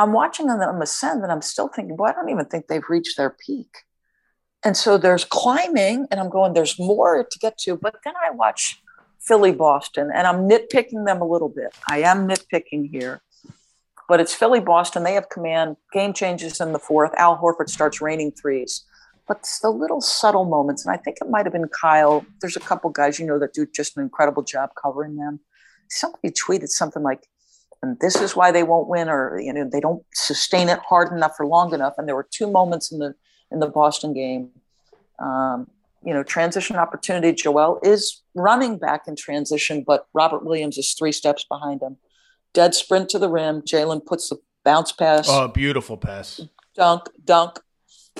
I'm 0.00 0.12
watching 0.12 0.46
them 0.46 0.82
ascend 0.82 1.22
and 1.22 1.30
I'm 1.30 1.42
still 1.42 1.68
thinking, 1.68 1.96
well, 1.96 2.10
I 2.10 2.14
don't 2.14 2.28
even 2.28 2.46
think 2.46 2.66
they've 2.66 2.88
reached 2.88 3.16
their 3.16 3.30
peak. 3.30 3.68
And 4.62 4.76
so 4.76 4.98
there's 4.98 5.24
climbing, 5.24 6.06
and 6.10 6.20
I'm 6.20 6.28
going, 6.28 6.52
there's 6.52 6.78
more 6.78 7.24
to 7.24 7.38
get 7.38 7.56
to. 7.58 7.76
But 7.76 7.96
then 8.04 8.12
I 8.22 8.30
watch 8.30 8.82
Philly 9.18 9.52
Boston, 9.52 10.10
and 10.14 10.26
I'm 10.26 10.48
nitpicking 10.48 11.06
them 11.06 11.22
a 11.22 11.26
little 11.26 11.48
bit. 11.48 11.74
I 11.88 12.02
am 12.02 12.28
nitpicking 12.28 12.90
here, 12.90 13.22
but 14.06 14.20
it's 14.20 14.34
Philly 14.34 14.60
Boston. 14.60 15.02
They 15.02 15.14
have 15.14 15.30
command. 15.30 15.76
Game 15.92 16.12
changes 16.12 16.60
in 16.60 16.72
the 16.72 16.78
fourth. 16.78 17.12
Al 17.16 17.38
Horford 17.38 17.70
starts 17.70 18.02
raining 18.02 18.32
threes. 18.32 18.84
But 19.26 19.38
it's 19.38 19.60
the 19.60 19.70
little 19.70 20.02
subtle 20.02 20.44
moments, 20.44 20.84
and 20.84 20.92
I 20.92 20.98
think 20.98 21.18
it 21.22 21.30
might 21.30 21.46
have 21.46 21.52
been 21.52 21.68
Kyle. 21.68 22.26
There's 22.42 22.56
a 22.56 22.60
couple 22.60 22.90
guys 22.90 23.18
you 23.18 23.26
know 23.26 23.38
that 23.38 23.54
do 23.54 23.64
just 23.64 23.96
an 23.96 24.02
incredible 24.02 24.42
job 24.42 24.70
covering 24.80 25.16
them. 25.16 25.40
Somebody 25.88 26.30
tweeted 26.30 26.68
something 26.68 27.02
like, 27.02 27.26
and 27.82 27.98
this 28.00 28.16
is 28.16 28.36
why 28.36 28.52
they 28.52 28.62
won't 28.62 28.88
win, 28.88 29.08
or 29.08 29.40
you 29.40 29.52
know, 29.52 29.68
they 29.70 29.80
don't 29.80 30.04
sustain 30.14 30.68
it 30.68 30.78
hard 30.80 31.12
enough 31.12 31.36
or 31.38 31.46
long 31.46 31.72
enough. 31.72 31.94
And 31.96 32.06
there 32.06 32.16
were 32.16 32.28
two 32.30 32.50
moments 32.50 32.92
in 32.92 32.98
the 32.98 33.14
in 33.50 33.60
the 33.60 33.68
Boston 33.68 34.12
game. 34.12 34.50
Um, 35.18 35.68
you 36.02 36.14
know, 36.14 36.22
transition 36.22 36.76
opportunity. 36.76 37.32
Joel 37.32 37.78
is 37.82 38.22
running 38.34 38.78
back 38.78 39.06
in 39.06 39.16
transition, 39.16 39.84
but 39.86 40.06
Robert 40.14 40.44
Williams 40.44 40.78
is 40.78 40.94
three 40.94 41.12
steps 41.12 41.44
behind 41.44 41.82
him. 41.82 41.98
Dead 42.54 42.74
sprint 42.74 43.10
to 43.10 43.18
the 43.18 43.28
rim. 43.28 43.60
Jaylen 43.62 44.04
puts 44.04 44.30
the 44.30 44.38
bounce 44.64 44.92
pass. 44.92 45.28
Oh, 45.28 45.48
beautiful 45.48 45.96
pass. 45.96 46.40
Dunk, 46.74 47.02
dunk. 47.24 47.58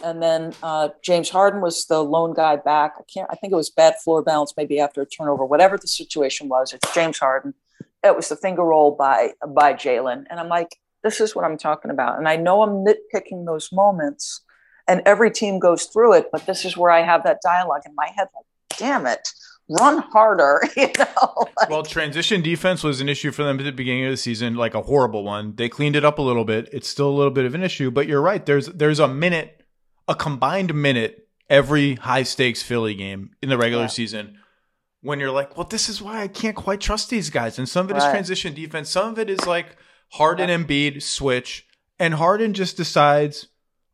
And 0.04 0.22
then 0.22 0.54
uh, 0.62 0.90
James 1.02 1.30
Harden 1.30 1.60
was 1.60 1.86
the 1.86 2.02
lone 2.02 2.34
guy 2.34 2.56
back. 2.56 2.94
I 2.98 3.02
can't. 3.12 3.28
I 3.30 3.34
think 3.34 3.52
it 3.52 3.56
was 3.56 3.70
bad 3.70 3.96
floor 4.02 4.22
balance, 4.22 4.54
maybe 4.56 4.78
after 4.78 5.02
a 5.02 5.06
turnover, 5.06 5.44
whatever 5.44 5.76
the 5.76 5.88
situation 5.88 6.48
was. 6.48 6.72
It's 6.72 6.94
James 6.94 7.18
Harden. 7.18 7.54
It 8.02 8.16
was 8.16 8.28
the 8.28 8.36
finger 8.36 8.64
roll 8.64 8.96
by 8.96 9.30
by 9.46 9.74
Jaylen, 9.74 10.24
and 10.30 10.40
I'm 10.40 10.48
like, 10.48 10.76
this 11.02 11.20
is 11.20 11.34
what 11.34 11.44
I'm 11.44 11.58
talking 11.58 11.90
about. 11.90 12.18
And 12.18 12.28
I 12.28 12.36
know 12.36 12.62
I'm 12.62 12.84
nitpicking 12.84 13.46
those 13.46 13.70
moments, 13.72 14.42
and 14.90 15.02
every 15.06 15.30
team 15.30 15.58
goes 15.58 15.84
through 15.84 16.14
it 16.14 16.28
but 16.32 16.44
this 16.46 16.64
is 16.64 16.76
where 16.76 16.90
i 16.90 17.00
have 17.00 17.22
that 17.22 17.38
dialogue 17.42 17.82
in 17.86 17.94
my 17.94 18.08
head 18.16 18.28
like 18.34 18.78
damn 18.78 19.06
it 19.06 19.28
run 19.68 19.98
harder 19.98 20.60
you 20.76 20.90
know? 20.98 21.46
Like, 21.56 21.70
well 21.70 21.84
transition 21.84 22.42
defense 22.42 22.82
was 22.82 23.00
an 23.00 23.08
issue 23.08 23.30
for 23.30 23.44
them 23.44 23.58
at 23.60 23.64
the 23.64 23.72
beginning 23.72 24.04
of 24.04 24.10
the 24.10 24.16
season 24.16 24.56
like 24.56 24.74
a 24.74 24.82
horrible 24.82 25.22
one. 25.22 25.54
They 25.54 25.68
cleaned 25.68 25.94
it 25.94 26.04
up 26.04 26.18
a 26.18 26.22
little 26.22 26.44
bit. 26.44 26.68
It's 26.72 26.88
still 26.88 27.08
a 27.08 27.16
little 27.16 27.30
bit 27.30 27.44
of 27.44 27.54
an 27.54 27.62
issue 27.62 27.90
but 27.90 28.08
you're 28.08 28.20
right. 28.20 28.44
There's 28.44 28.66
there's 28.66 28.98
a 28.98 29.06
minute 29.06 29.62
a 30.08 30.14
combined 30.16 30.74
minute 30.74 31.28
every 31.48 31.94
high 31.94 32.24
stakes 32.24 32.62
philly 32.62 32.94
game 32.94 33.30
in 33.42 33.48
the 33.48 33.56
regular 33.56 33.84
yeah. 33.84 33.88
season 33.88 34.38
when 35.02 35.18
you're 35.20 35.30
like 35.30 35.56
well 35.56 35.66
this 35.66 35.88
is 35.88 36.00
why 36.02 36.20
i 36.20 36.28
can't 36.28 36.56
quite 36.56 36.80
trust 36.80 37.10
these 37.10 37.30
guys 37.30 37.58
and 37.58 37.68
some 37.68 37.86
of 37.86 37.90
it 37.90 37.94
right. 37.94 38.06
is 38.06 38.10
transition 38.12 38.54
defense 38.54 38.88
some 38.88 39.12
of 39.12 39.18
it 39.18 39.30
is 39.30 39.46
like 39.46 39.76
harden 40.10 40.50
and 40.50 40.66
Embiid 40.66 41.02
switch 41.02 41.66
and 41.98 42.14
harden 42.14 42.54
just 42.54 42.76
decides 42.76 43.48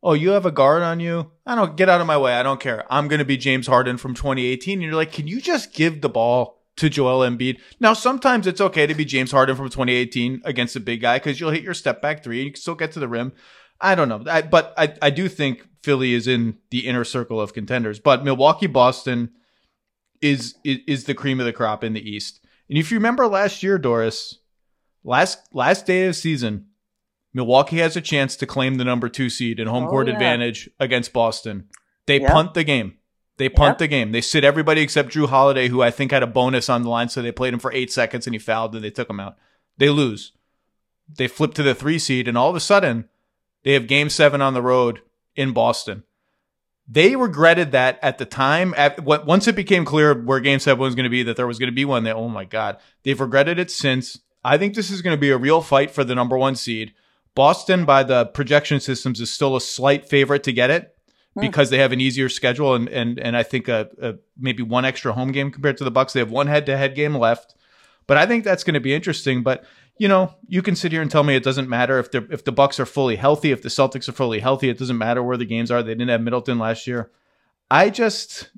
oh, 0.07 0.13
you 0.13 0.31
have 0.31 0.47
a 0.47 0.53
guard 0.53 0.85
on 0.85 1.01
you? 1.01 1.33
I 1.45 1.57
don't 1.57 1.77
get 1.77 1.89
out 1.89 2.01
of 2.01 2.07
my 2.07 2.17
way. 2.17 2.35
I 2.35 2.45
don't 2.45 2.61
care. 2.61 2.85
I'm 2.89 3.09
going 3.09 3.19
to 3.19 3.25
be 3.25 3.37
James 3.37 3.67
Harden 3.67 3.97
from 3.97 4.15
2018. 4.15 4.75
And 4.75 4.83
you're 4.83 4.95
like, 4.95 5.11
can 5.11 5.27
you 5.27 5.41
just 5.41 5.73
give 5.73 6.01
the 6.01 6.09
ball 6.09 6.63
to 6.77 6.89
Joel 6.89 7.29
Embiid? 7.29 7.59
Now, 7.81 7.93
sometimes 7.93 8.47
it's 8.47 8.61
okay 8.61 8.87
to 8.87 8.95
be 8.95 9.05
James 9.05 9.33
Harden 9.33 9.57
from 9.57 9.67
2018 9.67 10.43
against 10.45 10.77
a 10.77 10.81
big 10.81 11.01
guy 11.01 11.19
because 11.19 11.41
you'll 11.41 11.51
hit 11.51 11.65
your 11.65 11.75
step 11.75 12.01
back 12.01 12.23
three 12.23 12.39
and 12.39 12.47
you 12.47 12.53
can 12.53 12.61
still 12.61 12.77
get 12.77 12.93
to 12.93 13.01
the 13.01 13.09
rim. 13.09 13.33
I 13.81 13.97
don't 13.97 14.09
know. 14.09 14.23
I, 14.31 14.43
but 14.43 14.75
I, 14.79 14.95
I 15.03 15.11
do 15.11 15.29
think 15.29 15.67
Philly 15.83 16.15
is 16.15 16.29
in 16.29 16.59
the 16.71 16.87
inner 16.87 17.03
circle 17.03 17.41
of 17.41 17.53
contenders. 17.53 17.99
But 17.99 18.25
Milwaukee, 18.25 18.69
Boston 18.69 19.31
is, 20.21 20.55
is, 20.65 20.79
is 20.87 21.05
the 21.05 21.15
cream 21.15 21.41
of 21.41 21.47
the 21.47 21.53
crop 21.53 21.85
in 21.85 21.93
the 21.93 22.09
East. 22.09 22.41
And 22.69 22.79
if 22.79 22.91
you 22.91 22.99
remember 22.99 23.27
last 23.27 23.63
year, 23.63 23.79
Doris, 23.79 24.39
last 25.05 25.39
last 25.53 25.87
day 25.87 26.07
of 26.07 26.17
season, 26.17 26.67
Milwaukee 27.33 27.79
has 27.79 27.97
a 27.97 28.01
chance 28.01 28.35
to 28.37 28.47
claim 28.47 28.75
the 28.75 28.85
number 28.85 29.09
two 29.09 29.31
seed 29.31 29.61
and 29.61 29.69
home 29.69 29.85
oh, 29.85 29.91
court 29.91 30.09
yeah. 30.09 30.15
advantage 30.15 30.69
against 30.81 31.13
Boston. 31.13 31.69
They 32.07 32.21
yep. 32.21 32.31
punt 32.31 32.55
the 32.55 32.65
game. 32.65 32.95
They 33.37 33.49
punt 33.49 33.73
yep. 33.73 33.79
the 33.79 33.89
game. 33.89 34.13
They 34.13 34.23
sit 34.23 34.45
everybody 34.45 34.81
except 34.81 35.11
Jrue 35.11 35.29
Holiday, 35.29 35.69
who 35.69 35.83
I 35.83 35.91
think 35.91 36.11
had 36.11 36.23
a 36.23 36.27
bonus 36.27 36.69
on 36.69 36.83
the 36.83 36.89
line, 36.89 37.09
so 37.09 37.21
they 37.21 37.33
played 37.33 37.53
him 37.53 37.61
for 37.61 37.73
eight 37.73 37.93
seconds 37.93 38.27
and 38.27 38.35
he 38.35 38.39
fouled 38.39 38.75
and 38.75 38.83
they 38.83 38.91
took 38.91 39.11
him 39.11 39.21
out. 39.21 39.37
They 39.77 39.91
lose. 39.91 40.33
They 41.09 41.29
flip 41.29 41.55
to 41.55 41.63
the 41.63 41.75
three 41.75 41.99
seed, 41.99 42.27
and 42.27 42.37
all 42.37 42.51
of 42.51 42.57
a 42.57 42.61
sudden, 42.61 43.09
they 43.63 43.75
have 43.75 43.87
game 43.87 44.11
seven 44.11 44.43
on 44.43 44.55
the 44.55 44.63
road 44.63 45.03
in 45.37 45.53
Boston. 45.53 46.03
They 46.89 47.17
regretted 47.17 47.73
that 47.73 47.99
at 48.01 48.19
the 48.19 48.25
time. 48.25 48.73
At, 48.77 49.05
once 49.05 49.49
it 49.49 49.57
became 49.57 49.85
clear 49.85 50.15
where 50.15 50.39
game 50.41 50.61
seven 50.61 50.81
was 50.81 50.95
going 50.95 51.05
to 51.05 51.11
be, 51.11 51.25
that 51.25 51.37
there 51.37 51.47
was 51.47 51.59
going 51.59 51.71
to 51.71 51.75
be 51.75 51.85
one, 51.85 52.05
they, 52.05 52.13
oh 52.13 52.29
my 52.29 52.45
God. 52.45 52.79
They've 53.03 53.21
regretted 53.21 53.59
it 53.59 53.71
since. 53.71 54.21
I 54.45 54.57
think 54.57 54.75
this 54.75 54.91
is 54.91 55.03
going 55.03 55.17
to 55.17 55.21
be 55.21 55.31
a 55.31 55.37
real 55.37 55.61
fight 55.61 55.91
for 55.91 56.05
the 56.05 56.15
number 56.15 56.39
one 56.39 56.55
seed. 56.55 56.95
Boston, 57.35 57.85
by 57.85 58.03
the 58.03 58.27
projection 58.27 58.81
systems, 58.81 59.21
is 59.21 59.31
still 59.31 59.57
a 59.57 59.61
slight 59.61 60.09
favorite 60.09 60.45
to 60.45 60.53
get 60.53 60.71
it 60.71 60.97
hmm. 61.35 61.41
because 61.41 61.71
they 61.71 61.79
have 61.79 61.93
an 61.93 62.01
easier 62.01 62.29
schedule 62.29 62.75
and 62.75 62.89
and 62.89 63.19
and 63.19 63.37
I 63.37 63.43
think 63.43 63.69
a, 63.69 63.89
a, 64.01 64.15
maybe 64.39 64.63
one 64.63 64.85
extra 64.85 65.13
home 65.13 65.33
game 65.33 65.51
compared 65.51 65.77
to 65.79 65.85
the 65.85 65.91
Bucks. 65.91 66.13
They 66.13 66.21
have 66.21 66.31
one 66.31 66.47
head 66.47 66.67
to 66.67 66.77
head 66.77 66.95
game 66.95 67.15
left, 67.15 67.55
but 68.07 68.17
I 68.17 68.27
think 68.27 68.43
that's 68.43 68.65
going 68.65 68.75
to 68.75 68.81
be 68.81 68.95
interesting. 68.95 69.43
But 69.43 69.65
you 69.99 70.09
know, 70.09 70.35
you 70.47 70.63
can 70.63 70.77
sit 70.77 70.93
here 70.93 71.03
and 71.03 71.11
tell 71.11 71.23
me 71.23 71.37
it 71.37 71.43
doesn't 71.43 71.69
matter 71.69 71.99
if 71.99 72.11
the 72.11 72.27
if 72.31 72.45
the 72.45 72.53
Bucks 72.53 72.79
are 72.79 72.87
fully 72.87 73.17
healthy, 73.17 73.51
if 73.51 73.63
the 73.63 73.69
Celtics 73.69 74.09
are 74.09 74.13
fully 74.13 74.41
healthy, 74.41 74.69
it 74.69 74.79
doesn't 74.79 74.99
matter 74.99 75.23
where 75.23 75.37
the 75.37 75.47
games 75.47 75.71
are. 75.71 75.83
They 75.83 75.95
didn't 75.95 76.11
have 76.11 76.21
Middleton 76.21 76.59
last 76.59 76.87
year. 76.87 77.11
I 77.71 77.91
just, 77.91 78.51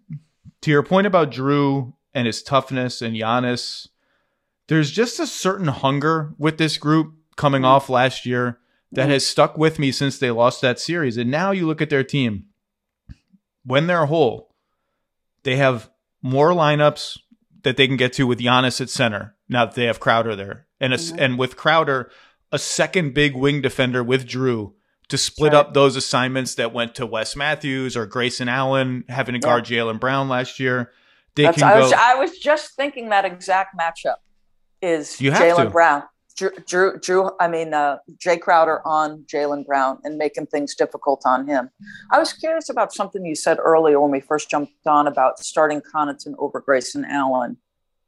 to 0.62 0.70
your 0.70 0.82
point 0.82 1.06
about 1.06 1.30
Jrue 1.30 1.94
and 2.12 2.26
his 2.26 2.42
toughness 2.42 3.00
and 3.00 3.16
Giannis, 3.16 3.88
there's 4.66 4.90
just 4.90 5.18
a 5.20 5.26
certain 5.26 5.68
hunger 5.68 6.34
with 6.38 6.58
this 6.58 6.76
group 6.76 7.14
coming 7.36 7.64
off 7.64 7.88
last 7.88 8.26
year 8.26 8.58
that 8.92 9.08
has 9.08 9.26
stuck 9.26 9.56
with 9.56 9.78
me 9.78 9.92
since 9.92 10.18
they 10.18 10.30
lost 10.30 10.60
that 10.60 10.80
series. 10.80 11.16
And 11.16 11.30
now 11.30 11.52
you 11.52 11.66
look 11.66 11.80
at 11.80 11.90
their 11.90 12.04
team. 12.04 12.46
When 13.64 13.86
they're 13.86 14.06
whole, 14.06 14.54
they 15.42 15.56
have 15.56 15.90
more 16.22 16.50
lineups 16.50 17.18
that 17.62 17.76
they 17.76 17.86
can 17.86 17.96
get 17.96 18.12
to 18.14 18.26
with 18.26 18.40
Giannis 18.40 18.80
at 18.80 18.90
center. 18.90 19.36
Now 19.48 19.66
that 19.66 19.74
they 19.74 19.84
have 19.84 20.00
Crowder 20.00 20.36
there, 20.36 20.66
and 20.80 20.92
a, 20.92 20.96
mm-hmm. 20.96 21.18
and 21.18 21.38
with 21.38 21.56
Crowder, 21.56 22.10
a 22.52 22.58
second 22.58 23.14
big 23.14 23.34
wing 23.34 23.60
defender 23.60 24.02
with 24.02 24.26
Jrue 24.26 24.72
to 25.08 25.18
split 25.18 25.54
up 25.54 25.72
those 25.72 25.96
assignments 25.96 26.54
that 26.56 26.72
went 26.72 26.94
to 26.96 27.06
Wes 27.06 27.34
Matthews 27.34 27.96
or 27.96 28.04
Grayson 28.04 28.48
Allen 28.48 29.04
having 29.08 29.32
to 29.32 29.38
guard 29.38 29.68
yeah. 29.68 29.78
Jaylen 29.78 29.98
Brown 29.98 30.28
last 30.28 30.60
year. 30.60 30.92
They 31.34 31.44
That's, 31.44 31.58
can 31.58 31.68
I 31.68 31.74
go. 31.74 31.80
Was, 31.80 31.92
I 31.92 32.14
was 32.16 32.38
just 32.38 32.74
thinking 32.74 33.08
that 33.08 33.24
exact 33.24 33.78
matchup 33.78 34.16
is 34.82 35.16
Jaylen 35.16 35.72
Brown. 35.72 36.02
Jrue, 36.36 36.66
Drew, 36.66 36.98
Jrue 36.98 37.34
I 37.40 37.48
mean, 37.48 37.74
uh, 37.74 37.98
Jae 38.16 38.40
Crowder 38.40 38.86
on 38.86 39.24
Jaylen 39.24 39.66
Brown 39.66 39.98
and 40.04 40.18
making 40.18 40.46
things 40.46 40.74
difficult 40.74 41.22
on 41.24 41.48
him. 41.48 41.70
I 42.12 42.18
was 42.18 42.32
curious 42.32 42.68
about 42.68 42.92
something 42.92 43.24
you 43.24 43.34
said 43.34 43.58
earlier 43.58 44.00
when 44.00 44.10
we 44.12 44.20
first 44.20 44.48
jumped 44.48 44.86
on 44.86 45.08
about 45.08 45.40
starting 45.40 45.80
Connaughton 45.80 46.34
over 46.38 46.60
Grayson 46.60 47.04
Allen. 47.04 47.56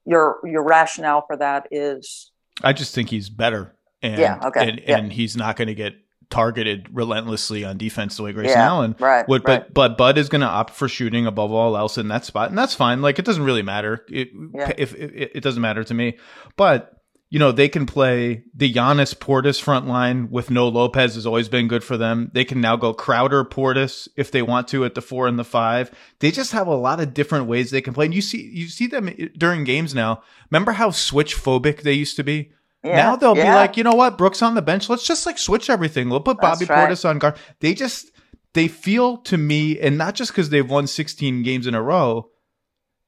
Your 0.06 0.38
your 0.44 0.62
rationale 0.62 1.24
for 1.26 1.36
that 1.36 1.66
is? 1.70 2.29
I 2.62 2.72
just 2.72 2.94
think 2.94 3.10
he's 3.10 3.28
better, 3.28 3.74
and 4.02 4.18
yeah, 4.18 4.40
okay, 4.44 4.68
and, 4.68 4.80
yeah. 4.86 4.98
and 4.98 5.12
he's 5.12 5.36
not 5.36 5.56
going 5.56 5.68
to 5.68 5.74
get 5.74 5.94
targeted 6.30 6.88
relentlessly 6.92 7.64
on 7.64 7.76
defense 7.76 8.16
the 8.16 8.22
way 8.22 8.32
Grayson 8.32 8.56
yeah, 8.56 8.66
Allen 8.66 8.96
right, 8.98 9.28
would. 9.28 9.46
Right. 9.46 9.62
But 9.62 9.74
but 9.74 9.98
Bud 9.98 10.18
is 10.18 10.28
going 10.28 10.42
to 10.42 10.46
opt 10.46 10.74
for 10.74 10.88
shooting 10.88 11.26
above 11.26 11.52
all 11.52 11.76
else 11.76 11.98
in 11.98 12.08
that 12.08 12.24
spot, 12.24 12.48
and 12.48 12.58
that's 12.58 12.74
fine. 12.74 13.02
Like 13.02 13.18
it 13.18 13.24
doesn't 13.24 13.42
really 13.42 13.62
matter. 13.62 14.04
It, 14.08 14.30
yeah. 14.54 14.72
if, 14.78 14.94
if 14.94 15.30
it 15.34 15.42
doesn't 15.42 15.60
matter 15.60 15.84
to 15.84 15.94
me, 15.94 16.18
but 16.56 16.99
you 17.30 17.38
know, 17.38 17.52
they 17.52 17.68
can 17.68 17.86
play 17.86 18.42
the 18.52 18.72
Giannis 18.72 19.14
Portis 19.14 19.62
front 19.62 19.86
line 19.86 20.30
with 20.30 20.50
no 20.50 20.66
Lopez 20.66 21.14
has 21.14 21.26
always 21.26 21.48
been 21.48 21.68
good 21.68 21.84
for 21.84 21.96
them. 21.96 22.28
They 22.34 22.44
can 22.44 22.60
now 22.60 22.74
go 22.74 22.92
Crowder 22.92 23.44
Portis 23.44 24.08
if 24.16 24.32
they 24.32 24.42
want 24.42 24.66
to 24.68 24.84
at 24.84 24.96
the 24.96 25.00
four 25.00 25.28
and 25.28 25.38
the 25.38 25.44
five. 25.44 25.92
They 26.18 26.32
just 26.32 26.50
have 26.50 26.66
a 26.66 26.74
lot 26.74 26.98
of 26.98 27.14
different 27.14 27.46
ways 27.46 27.70
they 27.70 27.80
can 27.80 27.94
play. 27.94 28.06
And 28.06 28.14
you 28.14 28.20
see, 28.20 28.50
you 28.52 28.66
see 28.66 28.88
them 28.88 29.08
during 29.38 29.62
games 29.62 29.94
now. 29.94 30.24
Remember 30.50 30.72
how 30.72 30.90
switch 30.90 31.36
phobic 31.36 31.82
they 31.82 31.92
used 31.92 32.16
to 32.16 32.24
be? 32.24 32.50
Yeah, 32.82 32.96
now 32.96 33.16
they'll 33.16 33.36
yeah. 33.36 33.44
be 33.44 33.54
like, 33.54 33.76
you 33.76 33.84
know 33.84 33.94
what, 33.94 34.18
Brooks 34.18 34.42
on 34.42 34.56
the 34.56 34.62
bench. 34.62 34.88
Let's 34.88 35.06
just 35.06 35.24
like 35.24 35.38
switch 35.38 35.70
everything. 35.70 36.10
We'll 36.10 36.20
put 36.20 36.40
Bobby 36.40 36.64
right. 36.64 36.90
Portis 36.90 37.08
on 37.08 37.20
guard. 37.20 37.36
They 37.60 37.74
just, 37.74 38.10
they 38.54 38.66
feel 38.66 39.18
to 39.18 39.38
me, 39.38 39.78
and 39.78 39.96
not 39.96 40.16
just 40.16 40.32
because 40.32 40.50
they've 40.50 40.68
won 40.68 40.88
16 40.88 41.44
games 41.44 41.68
in 41.68 41.76
a 41.76 41.82
row, 41.82 42.30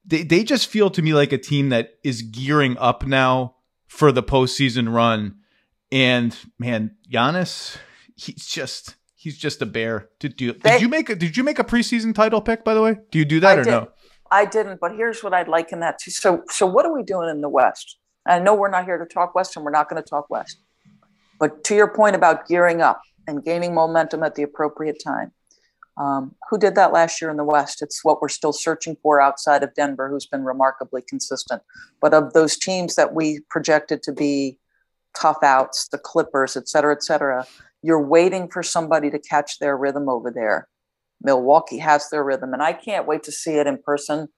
they, 0.05 0.23
they 0.23 0.45
just 0.45 0.67
feel 0.67 0.89
to 0.91 1.01
me 1.01 1.13
like 1.13 1.33
a 1.33 1.37
team 1.37 1.69
that 1.69 1.95
is 2.05 2.21
gearing 2.21 2.77
up 2.77 3.05
now 3.05 3.55
for 3.93 4.11
the 4.11 4.23
postseason 4.23 4.91
run. 4.91 5.35
And 5.91 6.35
man, 6.57 6.95
Giannis, 7.11 7.77
he's 8.15 8.47
just 8.47 8.95
he's 9.13 9.37
just 9.37 9.61
a 9.61 9.67
bear 9.67 10.09
to 10.19 10.29
do. 10.29 10.53
Did 10.53 10.81
you 10.81 10.89
make 10.89 11.09
a 11.09 11.15
did 11.15 11.37
you 11.37 11.43
make 11.43 11.59
a 11.59 11.63
preseason 11.63 12.15
title 12.15 12.41
pick 12.41 12.63
by 12.63 12.73
the 12.73 12.81
way? 12.81 12.97
Do 13.11 13.19
you 13.19 13.25
do 13.25 13.39
that 13.41 13.57
I 13.57 13.61
or 13.61 13.63
did. 13.63 13.71
no? 13.71 13.89
I 14.31 14.45
didn't, 14.45 14.79
but 14.79 14.95
here's 14.95 15.23
what 15.23 15.31
I'd 15.31 15.47
like 15.47 15.71
in 15.71 15.79
that 15.81 15.99
too. 15.99 16.09
So 16.09 16.41
so 16.49 16.65
what 16.65 16.87
are 16.87 16.93
we 16.93 17.03
doing 17.03 17.29
in 17.29 17.41
the 17.41 17.49
West? 17.49 17.99
I 18.25 18.39
know 18.39 18.55
we're 18.55 18.71
not 18.71 18.85
here 18.85 18.97
to 18.97 19.05
talk 19.05 19.35
West 19.35 19.55
and 19.55 19.63
we're 19.63 19.71
not 19.71 19.89
going 19.89 20.01
to 20.01 20.09
talk 20.09 20.29
West. 20.29 20.57
But 21.39 21.63
to 21.65 21.75
your 21.75 21.93
point 21.93 22.15
about 22.15 22.47
gearing 22.47 22.81
up 22.81 23.01
and 23.27 23.43
gaining 23.43 23.75
momentum 23.75 24.23
at 24.23 24.33
the 24.33 24.43
appropriate 24.43 24.97
time. 25.03 25.33
Um, 25.97 26.35
who 26.49 26.57
did 26.57 26.75
that 26.75 26.91
last 26.91 27.21
year 27.21 27.29
in 27.29 27.37
the 27.37 27.43
West? 27.43 27.81
It's 27.81 28.03
what 28.03 28.21
we're 28.21 28.29
still 28.29 28.53
searching 28.53 28.97
for 29.03 29.21
outside 29.21 29.61
of 29.61 29.75
Denver, 29.75 30.09
who's 30.09 30.25
been 30.25 30.43
remarkably 30.43 31.03
consistent. 31.07 31.61
But 32.01 32.13
of 32.13 32.33
those 32.33 32.57
teams 32.57 32.95
that 32.95 33.13
we 33.13 33.41
projected 33.49 34.01
to 34.03 34.11
be 34.11 34.57
tough 35.15 35.43
outs, 35.43 35.87
the 35.89 35.99
Clippers, 35.99 36.57
et 36.57 36.67
cetera, 36.67 36.93
et 36.93 37.03
cetera, 37.03 37.45
you're 37.83 38.01
waiting 38.01 38.49
for 38.49 38.63
somebody 38.63 39.11
to 39.11 39.19
catch 39.19 39.59
their 39.59 39.77
rhythm 39.77 40.09
over 40.09 40.31
there. 40.31 40.67
Milwaukee 41.21 41.77
has 41.77 42.09
their 42.09 42.23
rhythm, 42.23 42.53
and 42.53 42.63
I 42.63 42.73
can't 42.73 43.07
wait 43.07 43.23
to 43.23 43.31
see 43.31 43.53
it 43.53 43.67
in 43.67 43.77
person. 43.77 44.29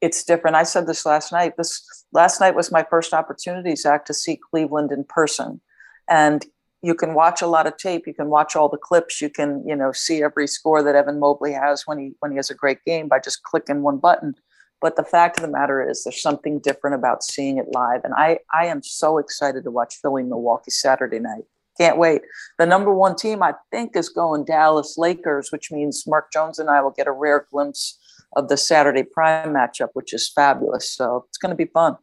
It's 0.00 0.24
different. 0.24 0.56
I 0.56 0.62
said 0.62 0.86
this 0.86 1.04
last 1.04 1.32
night. 1.32 1.54
This 1.56 1.84
last 2.12 2.40
night 2.40 2.54
was 2.54 2.70
my 2.70 2.86
first 2.88 3.12
opportunity, 3.12 3.74
Zach, 3.76 4.04
to 4.06 4.14
see 4.14 4.38
Cleveland 4.50 4.92
in 4.92 5.04
person. 5.04 5.60
And 6.08 6.44
you 6.82 6.94
can 6.94 7.14
watch 7.14 7.40
a 7.40 7.46
lot 7.46 7.66
of 7.66 7.76
tape. 7.76 8.06
You 8.06 8.14
can 8.14 8.28
watch 8.28 8.56
all 8.56 8.68
the 8.68 8.76
clips. 8.76 9.20
You 9.20 9.30
can, 9.30 9.64
you 9.66 9.76
know, 9.76 9.92
see 9.92 10.22
every 10.22 10.48
score 10.48 10.82
that 10.82 10.96
Evan 10.96 11.20
Mobley 11.20 11.52
has 11.52 11.86
when 11.86 11.98
he 11.98 12.12
when 12.18 12.32
he 12.32 12.36
has 12.36 12.50
a 12.50 12.54
great 12.54 12.78
game 12.84 13.08
by 13.08 13.20
just 13.20 13.44
clicking 13.44 13.82
one 13.82 13.98
button. 13.98 14.34
But 14.80 14.96
the 14.96 15.04
fact 15.04 15.38
of 15.38 15.42
the 15.42 15.50
matter 15.50 15.88
is, 15.88 16.02
there's 16.02 16.20
something 16.20 16.58
different 16.58 16.96
about 16.96 17.22
seeing 17.22 17.58
it 17.58 17.66
live, 17.72 18.00
and 18.04 18.14
I 18.14 18.40
I 18.52 18.66
am 18.66 18.82
so 18.82 19.18
excited 19.18 19.62
to 19.64 19.70
watch 19.70 19.96
Philly 20.02 20.24
Milwaukee 20.24 20.72
Saturday 20.72 21.20
night. 21.20 21.44
Can't 21.78 21.98
wait. 21.98 22.22
The 22.58 22.66
number 22.66 22.92
one 22.92 23.16
team 23.16 23.42
I 23.42 23.54
think 23.70 23.96
is 23.96 24.08
going 24.08 24.44
Dallas 24.44 24.98
Lakers, 24.98 25.50
which 25.52 25.70
means 25.70 26.04
Mark 26.06 26.32
Jones 26.32 26.58
and 26.58 26.68
I 26.68 26.82
will 26.82 26.90
get 26.90 27.06
a 27.06 27.12
rare 27.12 27.46
glimpse 27.50 27.98
of 28.34 28.48
the 28.48 28.56
Saturday 28.56 29.04
prime 29.04 29.54
matchup, 29.54 29.88
which 29.94 30.12
is 30.12 30.30
fabulous. 30.34 30.90
So 30.90 31.24
it's 31.28 31.38
going 31.38 31.50
to 31.50 31.56
be 31.56 31.70
fun. 31.70 31.96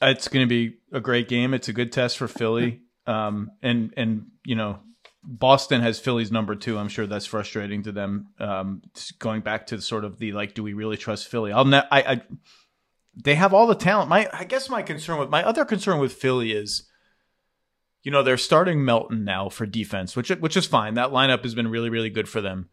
It's 0.00 0.26
going 0.26 0.44
to 0.44 0.48
be 0.48 0.78
a 0.90 1.00
great 1.00 1.28
game. 1.28 1.54
It's 1.54 1.68
a 1.68 1.72
good 1.72 1.92
test 1.92 2.18
for 2.18 2.26
Philly. 2.26 2.82
Um, 3.06 3.50
and 3.62 3.92
and 3.96 4.26
you 4.44 4.56
know, 4.56 4.80
Boston 5.22 5.80
has 5.80 5.98
Philly's 5.98 6.30
number 6.30 6.54
two. 6.54 6.78
I'm 6.78 6.88
sure 6.88 7.06
that's 7.06 7.26
frustrating 7.26 7.82
to 7.84 7.92
them. 7.92 8.28
Um, 8.38 8.82
going 9.18 9.40
back 9.40 9.66
to 9.68 9.80
sort 9.80 10.04
of 10.04 10.18
the 10.18 10.32
like, 10.32 10.54
do 10.54 10.62
we 10.62 10.72
really 10.72 10.96
trust 10.96 11.28
Philly? 11.28 11.52
I'll 11.52 11.64
ne- 11.64 11.88
I, 11.90 12.00
I 12.00 12.22
they 13.16 13.34
have 13.34 13.52
all 13.52 13.66
the 13.66 13.74
talent. 13.74 14.08
My 14.08 14.28
I 14.32 14.44
guess 14.44 14.68
my 14.68 14.82
concern 14.82 15.18
with 15.18 15.30
my 15.30 15.42
other 15.42 15.64
concern 15.64 15.98
with 15.98 16.12
Philly 16.12 16.52
is, 16.52 16.84
you 18.02 18.10
know, 18.10 18.22
they're 18.22 18.36
starting 18.36 18.84
Melton 18.84 19.24
now 19.24 19.48
for 19.48 19.66
defense, 19.66 20.14
which 20.14 20.28
which 20.28 20.56
is 20.56 20.66
fine. 20.66 20.94
That 20.94 21.10
lineup 21.10 21.42
has 21.42 21.54
been 21.54 21.68
really 21.68 21.90
really 21.90 22.10
good 22.10 22.28
for 22.28 22.40
them. 22.40 22.68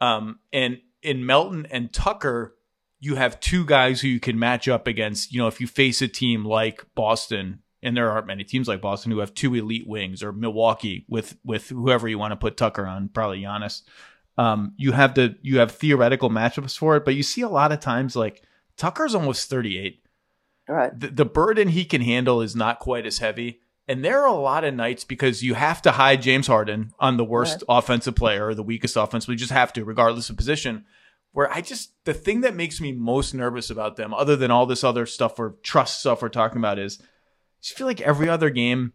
Um, 0.00 0.40
and 0.52 0.78
in 1.02 1.24
Melton 1.24 1.66
and 1.70 1.92
Tucker, 1.92 2.56
you 2.98 3.14
have 3.14 3.38
two 3.38 3.64
guys 3.64 4.00
who 4.00 4.08
you 4.08 4.20
can 4.20 4.38
match 4.38 4.66
up 4.66 4.88
against. 4.88 5.32
You 5.32 5.38
know, 5.38 5.46
if 5.46 5.60
you 5.60 5.68
face 5.68 6.02
a 6.02 6.08
team 6.08 6.44
like 6.44 6.84
Boston 6.96 7.60
and 7.82 7.96
there 7.96 8.10
aren't 8.10 8.26
many 8.26 8.44
teams 8.44 8.68
like 8.68 8.80
Boston 8.80 9.12
who 9.12 9.18
have 9.18 9.34
two 9.34 9.54
elite 9.54 9.86
wings, 9.86 10.22
or 10.22 10.32
Milwaukee 10.32 11.04
with 11.08 11.36
with 11.44 11.68
whoever 11.68 12.08
you 12.08 12.18
want 12.18 12.32
to 12.32 12.36
put 12.36 12.56
Tucker 12.56 12.86
on, 12.86 13.08
probably 13.08 13.42
Giannis. 13.42 13.82
Um, 14.38 14.74
you 14.76 14.92
have 14.92 15.14
the 15.14 15.36
you 15.42 15.58
have 15.58 15.72
theoretical 15.72 16.30
matchups 16.30 16.78
for 16.78 16.96
it, 16.96 17.04
but 17.04 17.14
you 17.14 17.22
see 17.22 17.42
a 17.42 17.48
lot 17.48 17.72
of 17.72 17.80
times 17.80 18.16
like 18.16 18.42
Tucker's 18.76 19.14
almost 19.14 19.50
thirty 19.50 19.78
eight. 19.78 20.02
Right. 20.68 20.98
The, 20.98 21.08
the 21.08 21.24
burden 21.24 21.68
he 21.68 21.84
can 21.84 22.00
handle 22.00 22.40
is 22.40 22.56
not 22.56 22.78
quite 22.78 23.04
as 23.04 23.18
heavy. 23.18 23.60
And 23.88 24.04
there 24.04 24.22
are 24.22 24.28
a 24.28 24.32
lot 24.32 24.62
of 24.64 24.74
nights 24.74 25.04
because 25.04 25.42
you 25.42 25.54
have 25.54 25.82
to 25.82 25.90
hide 25.90 26.22
James 26.22 26.46
Harden 26.46 26.92
on 27.00 27.16
the 27.16 27.24
worst 27.24 27.64
right. 27.68 27.78
offensive 27.78 28.14
player 28.14 28.46
or 28.46 28.54
the 28.54 28.62
weakest 28.62 28.96
offense. 28.96 29.26
We 29.26 29.34
just 29.34 29.50
have 29.50 29.72
to, 29.72 29.84
regardless 29.84 30.30
of 30.30 30.36
position. 30.36 30.84
Where 31.32 31.52
I 31.52 31.62
just 31.62 31.92
the 32.04 32.14
thing 32.14 32.42
that 32.42 32.54
makes 32.54 32.80
me 32.80 32.92
most 32.92 33.34
nervous 33.34 33.70
about 33.70 33.96
them, 33.96 34.14
other 34.14 34.36
than 34.36 34.50
all 34.50 34.66
this 34.66 34.84
other 34.84 35.04
stuff 35.04 35.38
or 35.38 35.56
trust 35.62 36.00
stuff 36.00 36.22
we're 36.22 36.28
talking 36.28 36.58
about, 36.58 36.78
is 36.78 37.00
just 37.62 37.76
feel 37.76 37.86
like 37.86 38.00
every 38.00 38.28
other 38.28 38.50
game, 38.50 38.92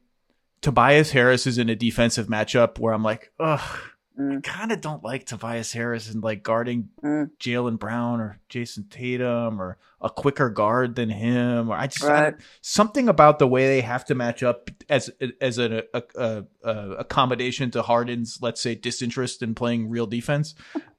Tobias 0.61 1.11
Harris 1.11 1.47
is 1.47 1.57
in 1.57 1.69
a 1.69 1.75
defensive 1.75 2.27
matchup 2.27 2.79
where 2.79 2.93
I'm 2.93 3.03
like, 3.03 3.31
ugh, 3.39 3.79
mm. 4.19 4.37
I 4.37 4.41
kind 4.41 4.71
of 4.71 4.81
don't 4.81 5.03
like 5.03 5.25
Tobias 5.25 5.71
Harris 5.71 6.11
and 6.11 6.21
like 6.21 6.43
guarding 6.43 6.89
mm. 7.01 7.29
Jaylen 7.39 7.79
Brown 7.79 8.19
or 8.19 8.39
Jayson 8.49 8.89
Tatum 8.89 9.61
or 9.61 9.77
a 10.01 10.09
quicker 10.09 10.49
guard 10.49 10.95
than 10.95 11.09
him. 11.09 11.69
Or 11.69 11.77
I 11.77 11.87
just 11.87 12.03
right. 12.03 12.33
I, 12.33 12.43
something 12.61 13.07
about 13.07 13.39
the 13.39 13.47
way 13.47 13.67
they 13.67 13.81
have 13.81 14.03
to 14.05 14.15
match 14.15 14.43
up 14.43 14.69
as 14.89 15.09
as 15.39 15.57
an 15.59 15.83
a, 15.93 16.03
a, 16.15 16.43
a, 16.63 16.89
accommodation 16.99 17.71
to 17.71 17.81
Harden's, 17.81 18.39
let's 18.41 18.61
say, 18.61 18.75
disinterest 18.75 19.41
in 19.41 19.55
playing 19.55 19.89
real 19.89 20.07
defense, 20.07 20.55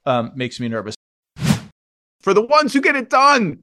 um, 0.06 0.32
makes 0.34 0.58
me 0.58 0.68
nervous. 0.68 0.94
For 2.20 2.34
the 2.34 2.42
ones 2.42 2.72
who 2.72 2.80
get 2.80 2.96
it 2.96 3.10
done. 3.10 3.62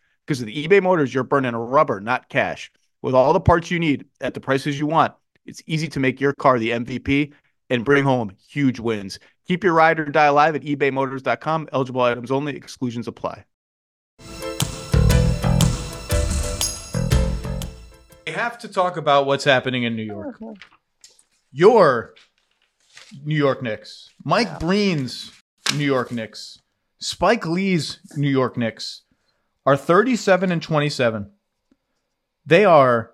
Because 0.31 0.45
with 0.45 0.55
eBay 0.55 0.81
Motors, 0.81 1.13
you're 1.13 1.25
burning 1.25 1.53
rubber, 1.53 1.99
not 1.99 2.29
cash. 2.29 2.71
With 3.01 3.13
all 3.13 3.33
the 3.33 3.41
parts 3.41 3.69
you 3.69 3.77
need 3.79 4.05
at 4.21 4.33
the 4.33 4.39
prices 4.39 4.79
you 4.79 4.87
want, 4.87 5.13
it's 5.45 5.61
easy 5.67 5.89
to 5.89 5.99
make 5.99 6.21
your 6.21 6.31
car 6.31 6.57
the 6.57 6.69
MVP 6.69 7.33
and 7.69 7.83
bring 7.83 8.05
home 8.05 8.31
huge 8.47 8.79
wins. 8.79 9.19
Keep 9.45 9.65
your 9.65 9.73
ride 9.73 9.99
or 9.99 10.05
die 10.05 10.27
alive 10.27 10.55
at 10.55 10.61
ebaymotors.com. 10.61 11.67
Eligible 11.73 11.99
items 11.99 12.31
only, 12.31 12.55
exclusions 12.55 13.09
apply. 13.09 13.43
We 18.25 18.31
have 18.31 18.57
to 18.59 18.69
talk 18.69 18.95
about 18.95 19.25
what's 19.25 19.43
happening 19.43 19.83
in 19.83 19.97
New 19.97 20.03
York. 20.03 20.37
Oh, 20.41 20.55
your 21.51 22.13
New 23.25 23.35
York 23.35 23.61
Knicks, 23.61 24.09
Mike 24.23 24.61
Breen's 24.61 25.33
New 25.75 25.83
York 25.83 26.09
Knicks, 26.09 26.57
Spike 27.01 27.45
Lee's 27.45 27.99
New 28.15 28.29
York 28.29 28.55
Knicks 28.55 29.01
are 29.65 29.77
37 29.77 30.51
and 30.51 30.61
27. 30.61 31.31
They 32.45 32.65
are, 32.65 33.11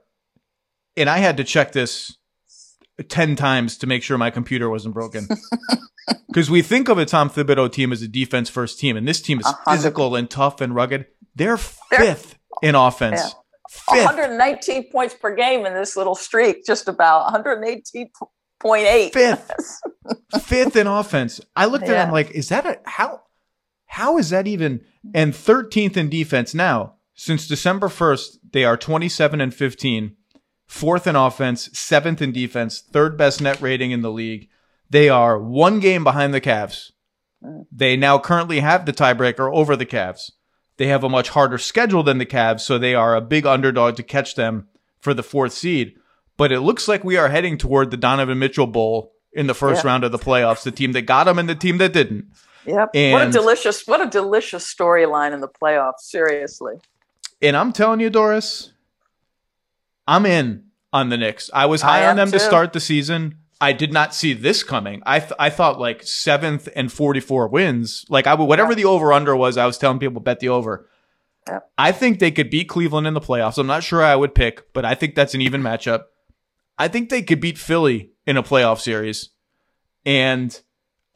and 0.96 1.10
I 1.10 1.18
had 1.18 1.38
to 1.38 1.44
check 1.44 1.74
this 1.74 2.18
10 3.08 3.36
times 3.36 3.78
to 3.80 3.88
make 3.88 4.04
sure 4.04 4.18
my 4.18 4.30
computer 4.30 4.70
wasn't 4.70 4.94
broken. 4.94 5.28
Because 6.28 6.50
we 6.52 6.62
think 6.62 6.88
of 6.88 6.98
a 6.98 7.06
Tom 7.06 7.30
Thibodeau 7.30 7.72
team 7.72 7.92
as 7.92 8.02
a 8.02 8.08
defense 8.08 8.50
first 8.50 8.80
team, 8.80 8.96
and 8.96 9.08
this 9.08 9.22
team 9.22 9.40
is 9.40 9.54
physical 9.68 10.16
and 10.16 10.30
tough 10.30 10.62
and 10.62 10.76
rugged. 10.76 11.08
They're 11.36 11.58
5th 11.58 12.36
in 12.62 12.76
offense. 12.76 13.22
Yeah. 13.22 13.96
Fifth. 13.96 14.06
119 14.06 14.92
points 14.92 15.16
per 15.16 15.36
game 15.36 15.66
in 15.66 15.74
this 15.74 15.98
little 15.98 16.16
streak, 16.16 16.66
just 16.66 16.88
about 16.88 17.34
118.8. 17.34 19.14
Fifth. 19.14 19.82
Fifth 20.42 20.76
in 20.76 20.88
offense. 20.88 21.42
I 21.56 21.66
looked 21.66 21.88
yeah. 21.88 21.94
at 21.94 21.98
it, 21.98 22.08
I'm 22.08 22.12
like, 22.12 22.32
is 22.32 22.50
that 22.50 22.66
a 22.66 22.80
how 22.86 23.22
how 23.88 24.18
is 24.18 24.30
that 24.30 24.48
even? 24.48 24.82
And 25.14 25.34
13th 25.34 25.98
in 25.98 26.10
defense 26.10 26.54
now. 26.54 26.96
Since 27.16 27.48
December 27.48 27.88
1st, 27.88 28.38
they 28.54 28.64
are 28.64 28.78
27 28.78 29.42
and 29.42 29.54
15, 29.54 30.16
fourth 30.68 31.08
in 31.08 31.16
offense, 31.16 31.70
seventh 31.78 32.22
in 32.22 32.32
defense, 32.32 32.80
third 32.80 33.18
best 33.18 33.42
net 33.42 33.60
rating 33.60 33.92
in 33.92 34.02
the 34.02 34.12
league. 34.12 34.50
They 34.90 35.10
are 35.10 35.40
one 35.40 35.80
game 35.80 36.04
behind 36.04 36.34
the 36.34 36.42
Cavs. 36.42 36.92
They 37.72 37.98
now 37.98 38.20
currently 38.20 38.60
have 38.60 38.86
the 38.86 38.94
tiebreaker 38.94 39.52
over 39.54 39.76
the 39.76 39.86
Cavs. 39.86 40.32
They 40.78 40.88
have 40.88 41.04
a 41.04 41.10
much 41.10 41.30
harder 41.30 41.58
schedule 41.58 42.04
than 42.04 42.20
the 42.20 42.26
Cavs, 42.26 42.62
so 42.62 42.78
they 42.78 42.94
are 42.94 43.16
a 43.16 43.22
big 43.22 43.46
underdog 43.46 43.96
to 43.96 44.04
catch 44.04 44.36
them 44.36 44.68
for 45.00 45.14
the 45.14 45.24
fourth 45.24 45.54
seed. 45.54 45.96
But 46.36 46.52
it 46.52 46.62
looks 46.62 46.88
like 46.88 47.04
we 47.04 47.18
are 47.18 47.30
heading 47.30 47.58
toward 47.58 47.90
the 47.90 47.98
Donovan 47.98 48.38
Mitchell 48.38 48.68
Bowl 48.68 49.14
in 49.34 49.48
the 49.48 49.56
first 49.56 49.84
yeah. 49.84 49.92
round 49.92 50.04
of 50.04 50.12
the 50.12 50.20
playoffs, 50.20 50.64
the 50.64 50.72
team 50.72 50.92
that 50.92 51.04
got 51.04 51.28
him 51.28 51.40
and 51.40 51.50
the 51.50 51.56
team 51.56 51.80
that 51.80 51.94
didn't. 51.94 52.28
Yep. 52.68 52.90
And, 52.94 53.14
what 53.14 53.28
a 53.28 53.32
delicious, 53.32 53.88
what 53.88 54.02
a 54.02 54.10
delicious 54.10 54.72
storyline 54.72 55.34
in 55.34 55.40
the 55.40 55.48
playoffs. 55.48 56.00
Seriously. 56.02 56.76
And 57.42 57.56
I'm 57.56 57.72
telling 57.72 58.00
you, 58.00 58.10
Doris, 58.10 58.74
I'm 60.08 60.26
in 60.26 60.66
on 60.92 61.10
the 61.10 61.18
Knicks. 61.18 61.50
I 61.54 61.66
was 61.66 61.82
high 61.82 62.04
I 62.04 62.10
on 62.10 62.18
them 62.18 62.28
too. 62.28 62.34
to 62.34 62.40
start 62.40 62.74
the 62.74 62.80
season. 62.80 63.38
I 63.60 63.74
did 63.74 63.92
not 63.92 64.14
see 64.14 64.34
this 64.34 64.64
coming. 64.64 65.02
I 65.06 65.20
th- 65.20 65.34
I 65.40 65.50
thought 65.50 65.80
like 65.80 66.04
seventh 66.04 66.70
and 66.76 66.92
44 66.92 67.48
wins. 67.48 68.06
Like 68.10 68.28
I 68.28 68.34
would, 68.34 68.46
whatever 68.46 68.76
the 68.76 68.86
over 68.86 69.12
under 69.14 69.36
was, 69.36 69.58
I 69.58 69.66
was 69.66 69.78
telling 69.78 70.00
people 70.00 70.22
bet 70.22 70.40
the 70.40 70.50
over. 70.50 70.88
Yep. 71.48 71.72
I 71.78 71.92
think 71.92 72.20
they 72.20 72.32
could 72.32 72.50
beat 72.50 72.70
Cleveland 72.70 73.08
in 73.08 73.14
the 73.14 73.22
playoffs. 73.22 73.58
I'm 73.58 73.68
not 73.68 73.84
sure 73.84 74.04
I 74.04 74.16
would 74.16 74.36
pick, 74.36 74.74
but 74.74 74.86
I 74.86 74.96
think 74.96 75.16
that's 75.16 75.34
an 75.34 75.42
even 75.42 75.62
matchup. 75.62 76.04
I 76.78 76.88
think 76.88 77.10
they 77.10 77.22
could 77.22 77.40
beat 77.40 77.58
Philly 77.58 78.12
in 78.26 78.38
a 78.38 78.44
playoff 78.44 78.80
series. 78.80 79.30
And 80.06 80.60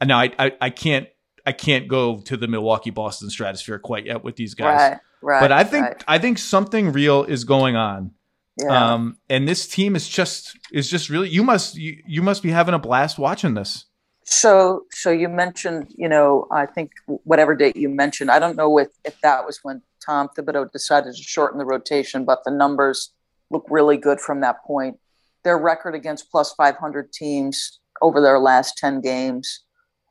now 0.03 0.19
I, 0.19 0.31
I, 0.39 0.51
I 0.61 0.69
can't 0.69 1.07
I 1.45 1.51
can't 1.51 1.87
go 1.87 2.19
to 2.21 2.37
the 2.37 2.47
Milwaukee 2.47 2.89
Boston 2.91 3.29
stratosphere 3.29 3.79
quite 3.79 4.05
yet 4.05 4.23
with 4.23 4.35
these 4.35 4.53
guys. 4.53 4.91
Right, 4.91 4.99
right, 5.21 5.39
but 5.39 5.51
I 5.51 5.63
think 5.63 5.85
right. 5.85 6.03
I 6.07 6.17
think 6.17 6.37
something 6.37 6.91
real 6.91 7.23
is 7.23 7.43
going 7.43 7.75
on 7.75 8.11
Yeah. 8.57 8.93
Um, 8.93 9.17
and 9.29 9.47
this 9.47 9.67
team 9.67 9.95
is 9.95 10.07
just 10.07 10.57
is 10.71 10.89
just 10.89 11.09
really 11.09 11.29
you 11.29 11.43
must 11.43 11.75
you, 11.75 12.01
you 12.05 12.21
must 12.21 12.43
be 12.43 12.49
having 12.49 12.73
a 12.73 12.79
blast 12.79 13.17
watching 13.17 13.53
this. 13.53 13.85
So, 14.23 14.85
so 14.91 15.09
you 15.09 15.27
mentioned, 15.27 15.93
you 15.97 16.07
know, 16.07 16.47
I 16.51 16.65
think 16.65 16.91
whatever 17.05 17.55
date 17.55 17.75
you 17.75 17.89
mentioned, 17.89 18.29
I 18.29 18.39
don't 18.39 18.55
know 18.55 18.77
if, 18.77 18.89
if 19.03 19.19
that 19.21 19.45
was 19.45 19.59
when 19.63 19.81
Tom 20.05 20.29
Thibodeau 20.37 20.71
decided 20.71 21.15
to 21.15 21.23
shorten 21.23 21.57
the 21.57 21.65
rotation, 21.65 22.23
but 22.23 22.43
the 22.45 22.51
numbers 22.51 23.11
look 23.49 23.65
really 23.69 23.97
good 23.97 24.21
from 24.21 24.41
that 24.41 24.63
point. 24.63 24.99
Their 25.43 25.57
record 25.57 25.95
against 25.95 26.31
plus 26.31 26.53
500 26.53 27.11
teams 27.11 27.79
over 28.01 28.21
their 28.21 28.39
last 28.39 28.77
10 28.77 29.01
games. 29.01 29.63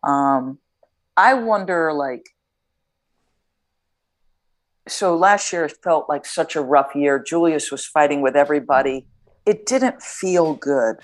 Um, 0.03 0.59
I 1.21 1.35
wonder, 1.35 1.93
like, 1.93 2.31
so 4.89 5.15
last 5.15 5.53
year 5.53 5.69
felt 5.69 6.09
like 6.09 6.25
such 6.25 6.57
a 6.57 6.63
rough 6.63 6.95
year. 6.95 7.23
Julius 7.23 7.71
was 7.71 7.85
fighting 7.85 8.23
with 8.23 8.37
everybody. 8.37 9.07
It 9.45 9.67
didn't 9.67 10.03
feel 10.03 10.55
good, 10.55 10.97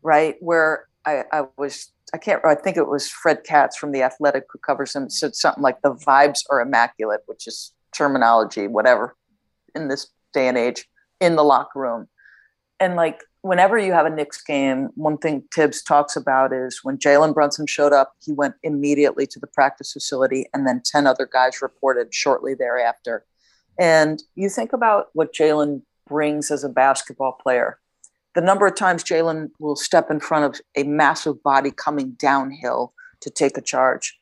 right? 0.00 0.36
Where 0.40 0.86
I, 1.04 1.24
I 1.30 1.42
was 1.58 1.92
I 2.14 2.18
can't. 2.18 2.42
I 2.46 2.54
think 2.54 2.78
it 2.78 2.88
was 2.88 3.10
Fred 3.10 3.44
Katz 3.44 3.76
from 3.76 3.92
the 3.92 4.02
Athletic 4.02 4.44
who 4.50 4.58
covers 4.60 4.96
him 4.96 5.10
said 5.10 5.34
something 5.34 5.62
like 5.62 5.82
the 5.82 5.92
vibes 5.92 6.40
are 6.48 6.62
immaculate, 6.62 7.20
which 7.26 7.46
is 7.46 7.74
terminology, 7.92 8.66
whatever, 8.66 9.16
in 9.74 9.88
this 9.88 10.08
day 10.32 10.48
and 10.48 10.56
age 10.56 10.88
in 11.20 11.36
the 11.36 11.44
locker 11.44 11.78
room. 11.78 12.08
And 12.80 12.96
like 12.96 13.20
whenever 13.46 13.78
you 13.78 13.92
have 13.92 14.06
a 14.06 14.10
Knicks 14.10 14.42
game, 14.42 14.90
one 14.94 15.18
thing 15.18 15.44
Thibs 15.54 15.82
talks 15.82 16.16
about 16.16 16.52
is 16.52 16.80
when 16.82 16.98
Jalen 16.98 17.34
Brunson 17.34 17.66
showed 17.66 17.92
up, 17.92 18.14
he 18.22 18.32
went 18.32 18.54
immediately 18.62 19.26
to 19.28 19.38
the 19.38 19.46
practice 19.46 19.92
facility, 19.92 20.46
and 20.52 20.66
then 20.66 20.82
ten 20.84 21.06
other 21.06 21.28
guys 21.30 21.62
reported 21.62 22.14
shortly 22.14 22.54
thereafter. 22.54 23.24
And 23.78 24.22
you 24.34 24.48
think 24.48 24.72
about 24.72 25.06
what 25.12 25.34
Jalen 25.34 25.82
brings 26.06 26.50
as 26.50 26.64
a 26.64 26.68
basketball 26.68 27.32
player 27.32 27.78
the 28.36 28.42
number 28.42 28.66
of 28.66 28.74
times 28.74 29.02
Jalen 29.02 29.50
will 29.58 29.76
step 29.76 30.10
in 30.10 30.20
front 30.20 30.44
of 30.44 30.60
a 30.76 30.84
massive 30.84 31.42
body 31.42 31.70
coming 31.70 32.10
downhill 32.18 32.92
to 33.22 33.30
take 33.30 33.56
a 33.56 33.62
charge. 33.62 34.14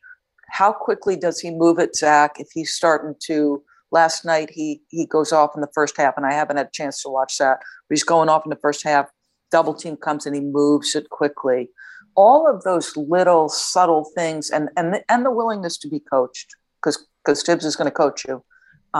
How 0.48 0.72
quickly 0.72 1.16
does 1.16 1.40
he 1.40 1.50
move 1.50 1.80
it, 1.80 1.96
Zach? 1.96 2.36
If 2.38 2.46
he's 2.54 2.72
starting 2.72 3.16
to, 3.26 3.64
last 3.90 4.24
night 4.24 4.50
he 4.50 4.82
he 4.88 5.04
goes 5.04 5.32
off 5.32 5.50
in 5.56 5.60
the 5.60 5.70
first 5.74 5.96
half, 5.96 6.14
and 6.16 6.24
I 6.24 6.32
haven't 6.32 6.58
had 6.58 6.68
a 6.68 6.72
chance 6.72 7.02
to 7.02 7.08
watch 7.08 7.38
that, 7.38 7.58
but 7.58 7.94
he's 7.94 8.04
going 8.04 8.28
off 8.28 8.46
in 8.46 8.50
the 8.50 8.56
first 8.62 8.84
half. 8.84 9.10
Double 9.56 9.74
team 9.74 9.96
comes 9.96 10.26
and 10.26 10.34
he 10.34 10.42
moves 10.42 10.94
it 10.94 11.06
quickly. 11.10 11.70
All 12.16 12.42
of 12.52 12.62
those 12.62 12.96
little 12.96 13.48
subtle 13.48 14.04
things, 14.16 14.50
and 14.50 14.68
and 14.76 15.02
and 15.08 15.24
the 15.24 15.30
willingness 15.40 15.76
to 15.78 15.88
be 15.88 16.00
coached, 16.00 16.48
because 16.78 16.96
because 17.24 17.42
Thibs 17.42 17.64
is 17.64 17.76
going 17.76 17.90
to 17.92 17.98
coach 18.04 18.24
you. 18.28 18.44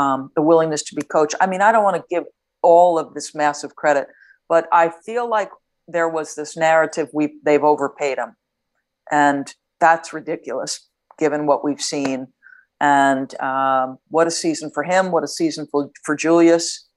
Um, 0.00 0.30
the 0.34 0.42
willingness 0.42 0.82
to 0.84 0.94
be 0.94 1.02
coached. 1.02 1.36
I 1.40 1.46
mean, 1.46 1.62
I 1.66 1.70
don't 1.72 1.84
want 1.84 1.96
to 1.96 2.04
give 2.10 2.24
all 2.62 2.98
of 2.98 3.14
this 3.14 3.34
massive 3.34 3.76
credit 3.76 4.08
but 4.48 4.68
I 4.72 4.92
feel 5.04 5.28
like 5.28 5.50
there 5.88 6.08
was 6.08 6.34
this 6.34 6.56
narrative 6.56 7.08
we 7.12 7.34
they've 7.44 7.62
overpaid 7.62 8.18
him, 8.18 8.36
and 9.10 9.52
that's 9.80 10.12
ridiculous 10.12 10.88
given 11.18 11.46
what 11.46 11.64
we've 11.64 11.80
seen. 11.80 12.28
And 12.80 13.38
um, 13.40 13.98
what 14.08 14.26
a 14.26 14.30
season 14.30 14.70
for 14.72 14.82
him! 14.82 15.10
What 15.10 15.24
a 15.24 15.28
season 15.28 15.66
for 15.70 15.90
for 16.04 16.16
Julius. 16.16 16.88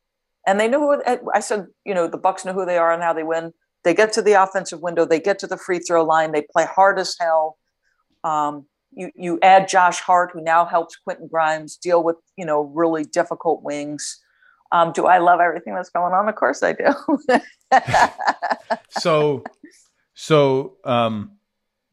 And 0.48 0.60
they 0.60 0.68
know 0.68 0.80
who 0.80 1.20
I 1.36 1.42
said. 1.42 1.68
You 1.86 1.94
know, 1.94 2.08
the 2.08 2.18
Bucks 2.18 2.46
know 2.46 2.54
who 2.54 2.66
they 2.66 2.78
are 2.78 2.92
and 2.92 3.04
how 3.04 3.14
they 3.14 3.24
win. 3.24 3.54
They 3.84 3.94
get 3.94 4.14
to 4.14 4.22
the 4.22 4.34
offensive 4.34 4.82
window. 4.82 5.06
They 5.06 5.20
get 5.20 5.38
to 5.40 5.48
the 5.48 5.58
free 5.58 5.80
throw 5.80 6.04
line. 6.04 6.32
They 6.32 6.42
play 6.42 6.66
hard 6.66 6.98
as 6.98 7.16
hell. 7.20 7.58
Um, 8.24 8.66
you 8.92 9.12
you 9.16 9.40
add 9.42 9.68
Josh 9.68 10.00
Hart, 10.00 10.32
who 10.34 10.42
now 10.42 10.66
helps 10.66 10.96
Quentin 10.96 11.28
Grimes 11.28 11.78
deal 11.78 12.02
with 12.02 12.16
you 12.38 12.46
know 12.46 12.62
really 12.62 13.04
difficult 13.04 13.62
wings. 13.62 14.20
Um, 14.72 14.92
do 14.92 15.06
I 15.06 15.20
love 15.20 15.40
everything 15.40 15.76
that's 15.76 15.90
going 15.90 16.14
on? 16.14 16.28
Of 16.28 16.36
course 16.36 16.64
I 16.64 16.74
do. 16.74 16.94
so, 19.00 19.44
so 20.14 20.78
um, 20.84 21.37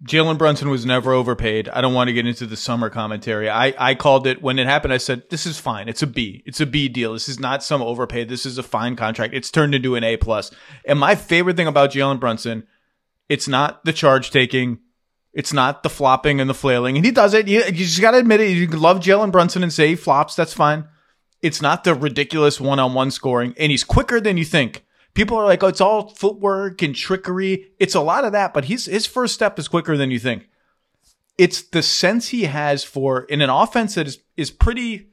Jalen 0.04 0.36
Brunson 0.36 0.68
was 0.68 0.84
never 0.84 1.12
overpaid. 1.12 1.68
I 1.70 1.80
don't 1.80 1.94
want 1.94 2.08
to 2.08 2.12
get 2.12 2.26
into 2.26 2.44
the 2.46 2.58
summer 2.58 2.90
commentary. 2.90 3.48
I, 3.48 3.74
I 3.78 3.94
called 3.94 4.26
it 4.26 4.42
when 4.42 4.58
it 4.58 4.66
happened. 4.66 4.92
I 4.92 4.98
said, 4.98 5.30
this 5.30 5.46
is 5.46 5.58
fine. 5.58 5.88
It's 5.88 6.02
a 6.02 6.06
B. 6.06 6.42
It's 6.44 6.60
a 6.60 6.66
B 6.66 6.88
deal. 6.88 7.14
This 7.14 7.28
is 7.28 7.40
not 7.40 7.62
some 7.62 7.80
overpaid. 7.80 8.28
This 8.28 8.44
is 8.44 8.58
a 8.58 8.62
fine 8.62 8.96
contract. 8.96 9.32
It's 9.32 9.50
turned 9.50 9.74
into 9.74 9.96
an 9.96 10.04
A 10.04 10.18
plus. 10.18 10.50
And 10.84 10.98
my 10.98 11.14
favorite 11.14 11.56
thing 11.56 11.68
about 11.68 11.90
Jalen 11.90 12.20
Brunson, 12.20 12.66
it's 13.30 13.48
not 13.48 13.84
the 13.86 13.94
charge 13.94 14.30
taking. 14.30 14.80
It's 15.32 15.54
not 15.54 15.82
the 15.82 15.90
flopping 15.90 16.38
and 16.38 16.50
the 16.50 16.54
flailing. 16.54 16.96
And 16.96 17.04
he 17.04 17.10
does 17.10 17.32
it. 17.32 17.48
You, 17.48 17.64
you 17.64 17.72
just 17.72 18.00
got 18.02 18.10
to 18.10 18.18
admit 18.18 18.40
it. 18.40 18.50
You 18.50 18.66
love 18.66 19.00
Jalen 19.00 19.32
Brunson 19.32 19.62
and 19.62 19.72
say 19.72 19.88
he 19.88 19.96
flops. 19.96 20.36
That's 20.36 20.52
fine. 20.52 20.86
It's 21.40 21.62
not 21.62 21.84
the 21.84 21.94
ridiculous 21.94 22.60
one 22.60 22.78
on 22.78 22.94
one 22.94 23.10
scoring, 23.10 23.54
and 23.58 23.70
he's 23.70 23.84
quicker 23.84 24.20
than 24.20 24.36
you 24.36 24.44
think. 24.44 24.83
People 25.14 25.36
are 25.36 25.44
like, 25.44 25.62
oh, 25.62 25.68
it's 25.68 25.80
all 25.80 26.08
footwork 26.08 26.82
and 26.82 26.94
trickery. 26.94 27.70
It's 27.78 27.94
a 27.94 28.00
lot 28.00 28.24
of 28.24 28.32
that, 28.32 28.52
but 28.52 28.64
he's, 28.66 28.86
his 28.86 29.06
first 29.06 29.34
step 29.34 29.58
is 29.58 29.68
quicker 29.68 29.96
than 29.96 30.10
you 30.10 30.18
think. 30.18 30.48
It's 31.38 31.62
the 31.62 31.82
sense 31.82 32.28
he 32.28 32.44
has 32.44 32.84
for 32.84 33.22
in 33.22 33.40
an 33.40 33.50
offense 33.50 33.94
that 33.94 34.06
is, 34.06 34.20
is 34.36 34.50
pretty, 34.50 35.08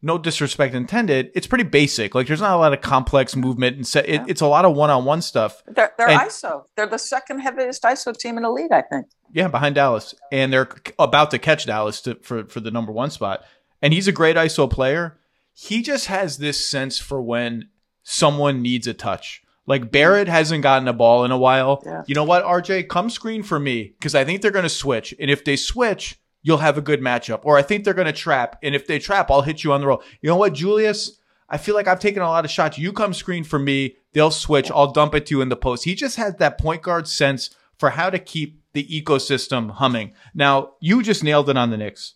no 0.00 0.16
disrespect 0.16 0.74
intended, 0.74 1.30
it's 1.34 1.46
pretty 1.46 1.64
basic. 1.64 2.14
Like 2.14 2.26
there's 2.26 2.40
not 2.40 2.52
a 2.52 2.56
lot 2.56 2.72
of 2.72 2.80
complex 2.80 3.34
movement 3.36 3.76
and 3.76 3.86
set, 3.86 4.08
it, 4.08 4.22
it's 4.28 4.40
a 4.40 4.46
lot 4.46 4.64
of 4.64 4.74
one 4.76 4.90
on 4.90 5.04
one 5.04 5.20
stuff. 5.22 5.62
They're, 5.66 5.92
they're 5.98 6.08
And- 6.08 6.20
ISO. 6.20 6.64
They're 6.76 6.86
the 6.86 6.98
second 6.98 7.40
heaviest 7.40 7.82
ISO 7.82 8.16
team 8.16 8.36
in 8.36 8.42
the 8.44 8.50
league, 8.50 8.72
I 8.72 8.82
think. 8.82 9.06
Yeah, 9.32 9.48
behind 9.48 9.74
Dallas, 9.74 10.14
and 10.32 10.50
they're 10.50 10.68
about 10.98 11.30
to 11.32 11.38
catch 11.38 11.66
Dallas 11.66 12.00
to, 12.02 12.14
for 12.22 12.46
for 12.46 12.60
the 12.60 12.70
number 12.70 12.92
one 12.92 13.10
spot. 13.10 13.44
And 13.82 13.92
he's 13.92 14.08
a 14.08 14.12
great 14.12 14.36
ISO 14.36 14.70
player. 14.70 15.18
He 15.52 15.82
just 15.82 16.06
has 16.06 16.38
this 16.38 16.66
sense 16.66 16.98
for 16.98 17.20
when 17.20 17.68
someone 18.08 18.62
needs 18.62 18.86
a 18.86 18.94
touch. 18.94 19.42
Like 19.66 19.90
Barrett 19.92 20.28
hasn't 20.28 20.62
gotten 20.62 20.88
a 20.88 20.94
ball 20.94 21.26
in 21.26 21.30
a 21.30 21.36
while. 21.36 21.82
Yeah. 21.84 22.04
You 22.06 22.14
know 22.14 22.24
what, 22.24 22.42
RJ? 22.42 22.88
Come 22.88 23.10
screen 23.10 23.42
for 23.42 23.60
me 23.60 23.92
because 23.98 24.14
I 24.14 24.24
think 24.24 24.40
they're 24.40 24.50
going 24.50 24.62
to 24.62 24.70
switch. 24.70 25.14
And 25.20 25.30
if 25.30 25.44
they 25.44 25.56
switch, 25.56 26.18
you'll 26.42 26.56
have 26.56 26.78
a 26.78 26.82
good 26.82 27.02
matchup. 27.02 27.40
Or 27.42 27.58
I 27.58 27.62
think 27.62 27.84
they're 27.84 27.92
going 27.92 28.06
to 28.06 28.12
trap. 28.14 28.58
And 28.62 28.74
if 28.74 28.86
they 28.86 28.98
trap, 28.98 29.30
I'll 29.30 29.42
hit 29.42 29.62
you 29.62 29.74
on 29.74 29.82
the 29.82 29.88
roll. 29.88 30.02
You 30.22 30.30
know 30.30 30.36
what, 30.36 30.54
Julius? 30.54 31.18
I 31.50 31.58
feel 31.58 31.74
like 31.74 31.86
I've 31.86 32.00
taken 32.00 32.22
a 32.22 32.28
lot 32.28 32.46
of 32.46 32.50
shots. 32.50 32.78
You 32.78 32.94
come 32.94 33.12
screen 33.12 33.44
for 33.44 33.58
me. 33.58 33.96
They'll 34.14 34.30
switch. 34.30 34.70
I'll 34.70 34.92
dump 34.92 35.14
it 35.14 35.26
to 35.26 35.34
you 35.34 35.42
in 35.42 35.50
the 35.50 35.56
post. 35.56 35.84
He 35.84 35.94
just 35.94 36.16
has 36.16 36.36
that 36.36 36.58
point 36.58 36.80
guard 36.80 37.06
sense 37.06 37.50
for 37.78 37.90
how 37.90 38.08
to 38.08 38.18
keep 38.18 38.62
the 38.72 38.86
ecosystem 38.86 39.72
humming. 39.72 40.12
Now, 40.34 40.72
you 40.80 41.02
just 41.02 41.22
nailed 41.22 41.50
it 41.50 41.58
on 41.58 41.70
the 41.70 41.76
Knicks. 41.76 42.14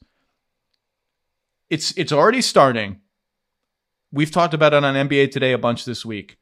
It's 1.68 1.92
it's 1.98 2.12
already 2.12 2.40
starting. 2.40 3.02
We've 4.12 4.31
talked 4.31 4.55
about 4.55 4.75
it 4.75 4.85
on 4.85 4.94
NBA 5.09 5.31
today 5.31 5.53
a 5.53 5.59
bunch 5.59 5.85
this 5.85 6.05
week. 6.05 6.37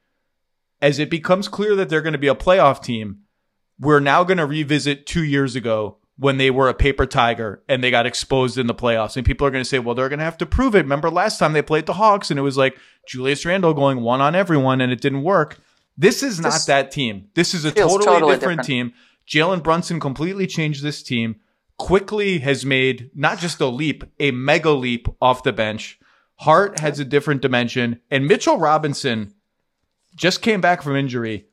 As 0.82 0.98
it 0.98 1.08
becomes 1.08 1.46
clear 1.46 1.76
that 1.76 1.88
they're 1.88 2.02
going 2.02 2.14
to 2.14 2.18
be 2.18 2.28
a 2.28 2.34
playoff 2.34 2.82
team, 2.82 3.20
we're 3.78 4.00
now 4.00 4.24
going 4.24 4.38
to 4.38 4.46
revisit 4.46 5.06
2 5.06 5.22
years 5.22 5.54
ago 5.54 5.98
when 6.16 6.36
they 6.36 6.50
were 6.50 6.68
a 6.68 6.74
paper 6.74 7.06
tiger 7.06 7.62
and 7.68 7.82
they 7.82 7.90
got 7.90 8.06
exposed 8.06 8.58
in 8.58 8.66
the 8.66 8.74
playoffs. 8.74 9.16
And 9.16 9.24
people 9.24 9.46
are 9.46 9.50
going 9.50 9.62
to 9.62 9.68
say, 9.68 9.78
well, 9.78 9.94
they're 9.94 10.08
going 10.08 10.18
to 10.18 10.24
have 10.24 10.36
to 10.38 10.46
prove 10.46 10.74
it. 10.74 10.80
Remember 10.80 11.10
last 11.10 11.38
time 11.38 11.52
they 11.52 11.62
played 11.62 11.86
the 11.86 11.94
Hawks 11.94 12.30
and 12.30 12.38
it 12.38 12.42
was 12.42 12.56
like 12.58 12.76
Julius 13.06 13.46
Randle 13.46 13.72
going 13.72 14.00
one 14.00 14.20
on 14.20 14.34
everyone 14.34 14.80
and 14.80 14.90
it 14.90 15.00
didn't 15.00 15.22
work. 15.22 15.60
This 15.96 16.22
is 16.22 16.40
not 16.40 16.52
This 16.52 16.64
that 16.66 16.90
team. 16.90 17.28
This 17.34 17.54
is 17.54 17.64
a 17.64 17.70
totally, 17.70 18.04
totally 18.04 18.34
different, 18.34 18.62
different. 18.62 18.66
team. 18.66 18.92
Jalen 19.28 19.62
Brunson 19.62 20.00
completely 20.00 20.46
changed 20.46 20.82
this 20.82 21.02
team. 21.02 21.36
Quickley 21.78 22.40
has 22.40 22.66
made 22.66 23.10
not 23.14 23.38
just 23.38 23.60
a 23.60 23.66
leap, 23.66 24.02
a 24.18 24.32
mega 24.32 24.72
leap 24.72 25.08
off 25.22 25.42
the 25.44 25.52
bench. 25.52 25.99
Hart 26.40 26.80
has 26.80 26.98
a 26.98 27.04
different 27.04 27.42
dimension. 27.42 28.00
And 28.10 28.26
Mitchell 28.26 28.58
Robinson 28.58 29.34
just 30.16 30.40
came 30.40 30.60
back 30.60 30.82
from 30.82 30.96
injury. 30.96 31.46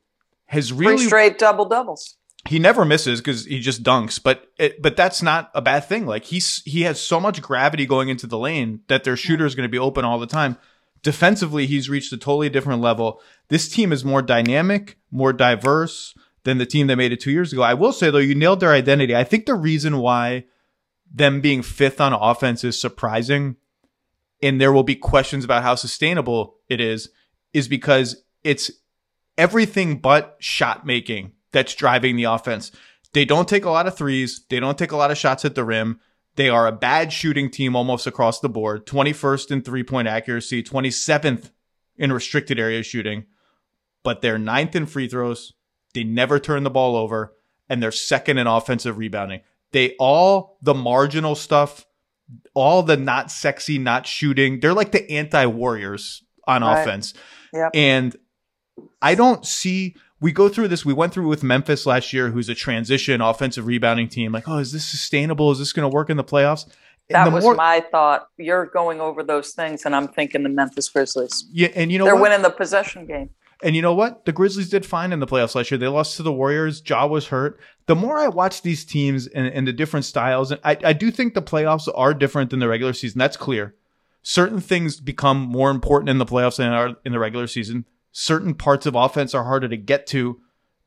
Has 0.46 0.72
really 0.72 0.96
Three 0.96 1.06
straight 1.06 1.38
double 1.38 1.66
doubles. 1.66 2.16
he 2.46 2.58
never 2.58 2.86
misses 2.86 3.20
because 3.20 3.44
he 3.44 3.60
just 3.60 3.82
dunks 3.82 4.22
but 4.22 4.46
it, 4.58 4.80
but 4.80 4.96
that's 4.96 5.20
not 5.22 5.50
a 5.54 5.60
bad 5.60 5.84
thing 5.84 6.06
like 6.06 6.24
he's 6.24 6.62
he 6.64 6.82
has 6.82 6.98
so 6.98 7.20
much 7.20 7.42
gravity 7.42 7.84
going 7.84 8.08
into 8.08 8.26
the 8.26 8.38
lane 8.38 8.80
that 8.88 9.04
their 9.04 9.16
shooter 9.16 9.44
is 9.44 9.54
going 9.54 9.68
to 9.68 9.70
be 9.70 9.78
open 9.78 10.06
all 10.06 10.18
the 10.18 10.26
time 10.26 10.56
defensively 11.02 11.66
he's 11.66 11.90
reached 11.90 12.12
a 12.14 12.16
totally 12.16 12.48
different 12.48 12.80
level 12.80 13.20
this 13.48 13.68
team 13.68 13.92
is 13.92 14.04
more 14.06 14.22
dynamic 14.22 14.96
more 15.10 15.34
diverse 15.34 16.14
than 16.44 16.56
the 16.56 16.64
team 16.64 16.86
that 16.86 16.96
made 16.96 17.12
it 17.12 17.20
two 17.20 17.32
years 17.32 17.52
ago 17.52 17.60
i 17.60 17.74
will 17.74 17.92
say 17.92 18.08
though 18.10 18.16
you 18.18 18.34
nailed 18.34 18.60
their 18.60 18.72
identity 18.72 19.14
i 19.14 19.24
think 19.24 19.44
the 19.44 19.54
reason 19.54 19.98
why 19.98 20.44
them 21.12 21.42
being 21.42 21.60
fifth 21.60 22.00
on 22.00 22.14
offense 22.14 22.64
is 22.64 22.80
surprising 22.80 23.56
and 24.42 24.60
there 24.60 24.72
will 24.72 24.82
be 24.82 24.94
questions 24.96 25.44
about 25.44 25.62
how 25.62 25.74
sustainable 25.74 26.56
it 26.68 26.80
is 26.80 27.10
is 27.52 27.68
because 27.68 28.22
it's 28.44 28.70
everything 29.36 29.98
but 29.98 30.36
shot 30.38 30.86
making 30.86 31.32
that's 31.52 31.74
driving 31.74 32.16
the 32.16 32.24
offense. 32.24 32.70
They 33.12 33.24
don't 33.24 33.48
take 33.48 33.64
a 33.64 33.70
lot 33.70 33.86
of 33.86 33.96
threes. 33.96 34.44
They 34.50 34.60
don't 34.60 34.78
take 34.78 34.92
a 34.92 34.96
lot 34.96 35.10
of 35.10 35.18
shots 35.18 35.44
at 35.44 35.54
the 35.54 35.64
rim. 35.64 36.00
They 36.36 36.48
are 36.48 36.66
a 36.66 36.72
bad 36.72 37.12
shooting 37.12 37.50
team 37.50 37.74
almost 37.74 38.06
across 38.06 38.40
the 38.40 38.48
board. 38.48 38.86
21st 38.86 39.50
in 39.50 39.62
three 39.62 39.82
point 39.82 40.06
accuracy, 40.06 40.62
27th 40.62 41.50
in 41.96 42.12
restricted 42.12 42.60
area 42.60 42.82
shooting, 42.82 43.24
but 44.04 44.22
they're 44.22 44.38
ninth 44.38 44.76
in 44.76 44.86
free 44.86 45.08
throws. 45.08 45.54
They 45.94 46.04
never 46.04 46.38
turn 46.38 46.62
the 46.62 46.70
ball 46.70 46.96
over 46.96 47.34
and 47.68 47.82
they're 47.82 47.90
second 47.90 48.38
in 48.38 48.46
offensive 48.46 48.98
rebounding. 48.98 49.40
They 49.72 49.96
all 49.98 50.58
the 50.62 50.74
marginal 50.74 51.34
stuff, 51.34 51.86
all 52.54 52.82
the 52.82 52.96
not 52.96 53.30
sexy, 53.30 53.78
not 53.78 54.06
shooting. 54.06 54.60
They're 54.60 54.74
like 54.74 54.92
the 54.92 55.10
anti 55.10 55.46
warriors 55.46 56.22
on 56.46 56.62
Right. 56.62 56.80
offense. 56.82 57.14
Yep. 57.52 57.70
And 57.74 58.16
I 59.02 59.14
don't 59.14 59.44
see. 59.46 59.94
We 60.20 60.32
go 60.32 60.48
through 60.48 60.68
this. 60.68 60.84
We 60.84 60.92
went 60.92 61.12
through 61.12 61.28
with 61.28 61.42
Memphis 61.44 61.86
last 61.86 62.12
year, 62.12 62.30
who's 62.30 62.48
a 62.48 62.54
transition 62.54 63.20
offensive 63.20 63.66
rebounding 63.66 64.08
team. 64.08 64.32
Like, 64.32 64.48
oh, 64.48 64.58
is 64.58 64.72
this 64.72 64.84
sustainable? 64.84 65.50
Is 65.52 65.58
this 65.60 65.72
going 65.72 65.88
to 65.88 65.94
work 65.94 66.10
in 66.10 66.16
the 66.16 66.24
playoffs? 66.24 66.66
That 67.08 67.24
the 67.24 67.30
was 67.30 67.44
more- 67.44 67.54
my 67.54 67.80
thought. 67.90 68.26
You're 68.36 68.66
going 68.66 69.00
over 69.00 69.22
those 69.22 69.52
things, 69.52 69.86
and 69.86 69.94
I'm 69.96 70.08
thinking 70.08 70.42
the 70.42 70.48
Memphis 70.48 70.88
Grizzlies. 70.88 71.46
yeah, 71.52 71.68
and 71.74 71.90
you 71.92 71.98
know 71.98 72.04
They're 72.04 72.14
what? 72.16 72.22
winning 72.24 72.42
the 72.42 72.50
possession 72.50 73.06
game. 73.06 73.30
And 73.62 73.74
you 73.74 73.82
know 73.82 73.94
what? 73.94 74.24
The 74.24 74.32
Grizzlies 74.32 74.68
did 74.68 74.86
fine 74.86 75.12
in 75.12 75.18
the 75.18 75.26
playoffs 75.26 75.54
last 75.54 75.70
year. 75.70 75.78
They 75.78 75.88
lost 75.88 76.16
to 76.16 76.22
the 76.22 76.32
Warriors. 76.32 76.82
Ja 76.86 77.06
was 77.06 77.28
hurt. 77.28 77.58
The 77.86 77.96
more 77.96 78.18
I 78.18 78.28
watch 78.28 78.62
these 78.62 78.84
teams 78.84 79.26
and, 79.26 79.46
and 79.48 79.66
the 79.66 79.72
different 79.72 80.06
styles, 80.06 80.52
and 80.52 80.60
I, 80.62 80.76
I 80.84 80.92
do 80.92 81.10
think 81.10 81.34
the 81.34 81.42
playoffs 81.42 81.88
are 81.92 82.14
different 82.14 82.50
than 82.50 82.60
the 82.60 82.68
regular 82.68 82.92
season. 82.92 83.18
That's 83.18 83.36
clear. 83.36 83.74
Certain 84.22 84.60
things 84.60 85.00
become 85.00 85.38
more 85.38 85.70
important 85.70 86.08
in 86.08 86.18
the 86.18 86.26
playoffs 86.26 86.58
than 86.58 86.72
are 86.72 86.96
in 87.04 87.12
the 87.12 87.18
regular 87.18 87.46
season. 87.46 87.84
Certain 88.12 88.54
parts 88.54 88.86
of 88.86 88.94
offense 88.94 89.34
are 89.34 89.44
harder 89.44 89.68
to 89.68 89.76
get 89.76 90.06
to 90.08 90.40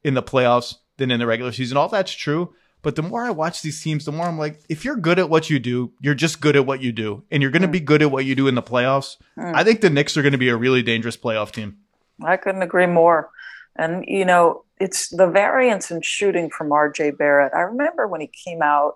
in 0.03 0.13
the 0.13 0.23
playoffs 0.23 0.75
than 0.97 1.11
in 1.11 1.19
the 1.19 1.27
regular 1.27 1.51
season. 1.51 1.77
All 1.77 1.89
that's 1.89 2.13
true. 2.13 2.53
But 2.83 2.95
the 2.95 3.03
more 3.03 3.23
I 3.23 3.31
watch 3.31 3.61
these 3.61 3.81
teams, 3.81 4.05
the 4.05 4.11
more 4.11 4.25
I'm 4.25 4.39
like, 4.39 4.61
if 4.69 4.83
you're 4.83 4.95
good 4.95 5.19
at 5.19 5.29
what 5.29 5.49
you 5.49 5.59
do, 5.59 5.93
you're 5.99 6.15
just 6.15 6.41
good 6.41 6.55
at 6.55 6.65
what 6.65 6.81
you 6.81 6.91
do. 6.91 7.23
And 7.29 7.41
you're 7.41 7.51
going 7.51 7.61
to 7.61 7.67
be 7.67 7.81
mm. 7.81 7.85
good 7.85 8.01
at 8.01 8.11
what 8.11 8.25
you 8.25 8.33
do 8.33 8.47
in 8.47 8.55
the 8.55 8.63
playoffs. 8.63 9.17
Mm. 9.37 9.53
I 9.53 9.63
think 9.63 9.81
the 9.81 9.89
Knicks 9.89 10.17
are 10.17 10.23
going 10.23 10.31
to 10.31 10.39
be 10.39 10.49
a 10.49 10.57
really 10.57 10.81
dangerous 10.81 11.17
playoff 11.17 11.51
team. 11.51 11.77
I 12.25 12.37
couldn't 12.37 12.61
agree 12.61 12.87
more. 12.87 13.29
And 13.75 14.03
you 14.07 14.25
know, 14.25 14.65
it's 14.79 15.09
the 15.09 15.27
variance 15.27 15.91
in 15.91 16.01
shooting 16.01 16.49
from 16.49 16.69
RJ 16.69 17.17
Barrett. 17.17 17.53
I 17.53 17.61
remember 17.61 18.07
when 18.07 18.21
he 18.21 18.31
came 18.45 18.61
out 18.61 18.95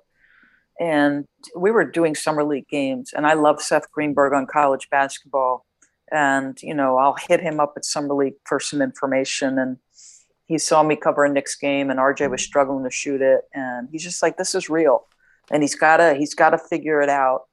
and 0.79 1.25
we 1.55 1.71
were 1.71 1.85
doing 1.85 2.15
summer 2.15 2.43
league 2.43 2.67
games 2.67 3.13
and 3.15 3.25
I 3.25 3.33
love 3.33 3.61
Seth 3.61 3.91
Greenberg 3.91 4.33
on 4.33 4.47
college 4.47 4.89
basketball. 4.89 5.65
And, 6.11 6.57
you 6.61 6.73
know, 6.73 6.97
I'll 6.97 7.15
hit 7.27 7.39
him 7.39 7.59
up 7.59 7.73
at 7.77 7.85
summer 7.85 8.13
league 8.13 8.35
for 8.45 8.59
some 8.59 8.81
information 8.81 9.57
and 9.57 9.77
he 10.45 10.57
saw 10.57 10.83
me 10.83 10.95
cover 10.95 11.25
a 11.25 11.29
Knicks 11.29 11.55
game 11.55 11.89
and 11.89 11.99
RJ 11.99 12.29
was 12.29 12.41
struggling 12.41 12.83
to 12.83 12.91
shoot 12.91 13.21
it. 13.21 13.41
And 13.53 13.87
he's 13.91 14.03
just 14.03 14.21
like, 14.21 14.37
this 14.37 14.53
is 14.53 14.69
real. 14.69 15.07
And 15.51 15.63
he's 15.63 15.75
gotta 15.75 16.15
he's 16.15 16.33
gotta 16.33 16.57
figure 16.57 17.01
it 17.01 17.09
out. 17.09 17.43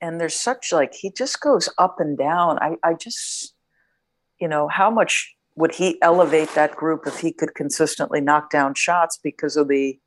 And 0.00 0.20
there's 0.20 0.34
such 0.34 0.72
like 0.72 0.94
he 0.94 1.10
just 1.10 1.40
goes 1.40 1.68
up 1.78 1.96
and 1.98 2.16
down. 2.16 2.58
I, 2.58 2.76
I 2.82 2.94
just 2.94 3.54
you 4.40 4.48
know, 4.48 4.68
how 4.68 4.90
much 4.90 5.36
would 5.56 5.74
he 5.74 6.00
elevate 6.02 6.54
that 6.54 6.76
group 6.76 7.06
if 7.06 7.18
he 7.18 7.32
could 7.32 7.54
consistently 7.54 8.20
knock 8.20 8.50
down 8.50 8.74
shots 8.74 9.18
because 9.22 9.56
of 9.56 9.68
the 9.68 9.98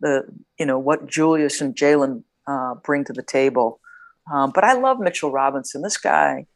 the 0.00 0.24
you 0.58 0.66
know 0.66 0.78
what 0.78 1.06
Julius 1.06 1.60
and 1.60 1.74
Jalen 1.74 2.24
uh, 2.46 2.74
bring 2.74 3.04
to 3.04 3.12
the 3.12 3.22
table. 3.22 3.80
Um, 4.32 4.50
but 4.52 4.64
I 4.64 4.74
love 4.74 4.98
Mitchell 4.98 5.30
Robinson. 5.30 5.82
This 5.82 5.96
guy, 5.96 6.46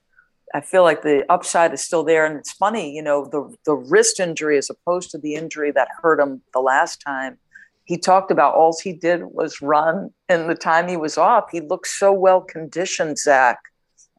I 0.53 0.61
feel 0.61 0.83
like 0.83 1.03
the 1.03 1.25
upside 1.33 1.73
is 1.73 1.81
still 1.81 2.05
there, 2.05 2.27
and 2.27 2.37
it's 2.37 2.53
funny, 2.53 2.95
you 2.95 3.03
know, 3.03 3.25
the 3.25 3.55
the 3.65 3.75
wrist 3.75 4.21
injury 4.21 4.59
as 4.59 4.69
opposed 4.69 5.11
to 5.13 5.19
the 5.19 5.35
injury 5.35 5.71
that 5.73 5.89
hurt 6.03 6.21
him 6.21 6.43
the 6.53 6.61
last 6.61 7.01
time. 7.01 7.39
He 7.85 7.97
talked 7.97 8.33
about 8.33 8.55
all 8.55 8.77
he 8.83 8.93
did 8.93 9.23
was 9.27 9.63
run, 9.63 10.11
and 10.29 10.51
the 10.51 10.57
time 10.57 10.89
he 10.89 10.97
was 10.97 11.17
off, 11.17 11.51
he 11.53 11.61
looked 11.61 11.87
so 11.87 12.13
well 12.13 12.41
conditioned, 12.41 13.19
Zach. 13.19 13.61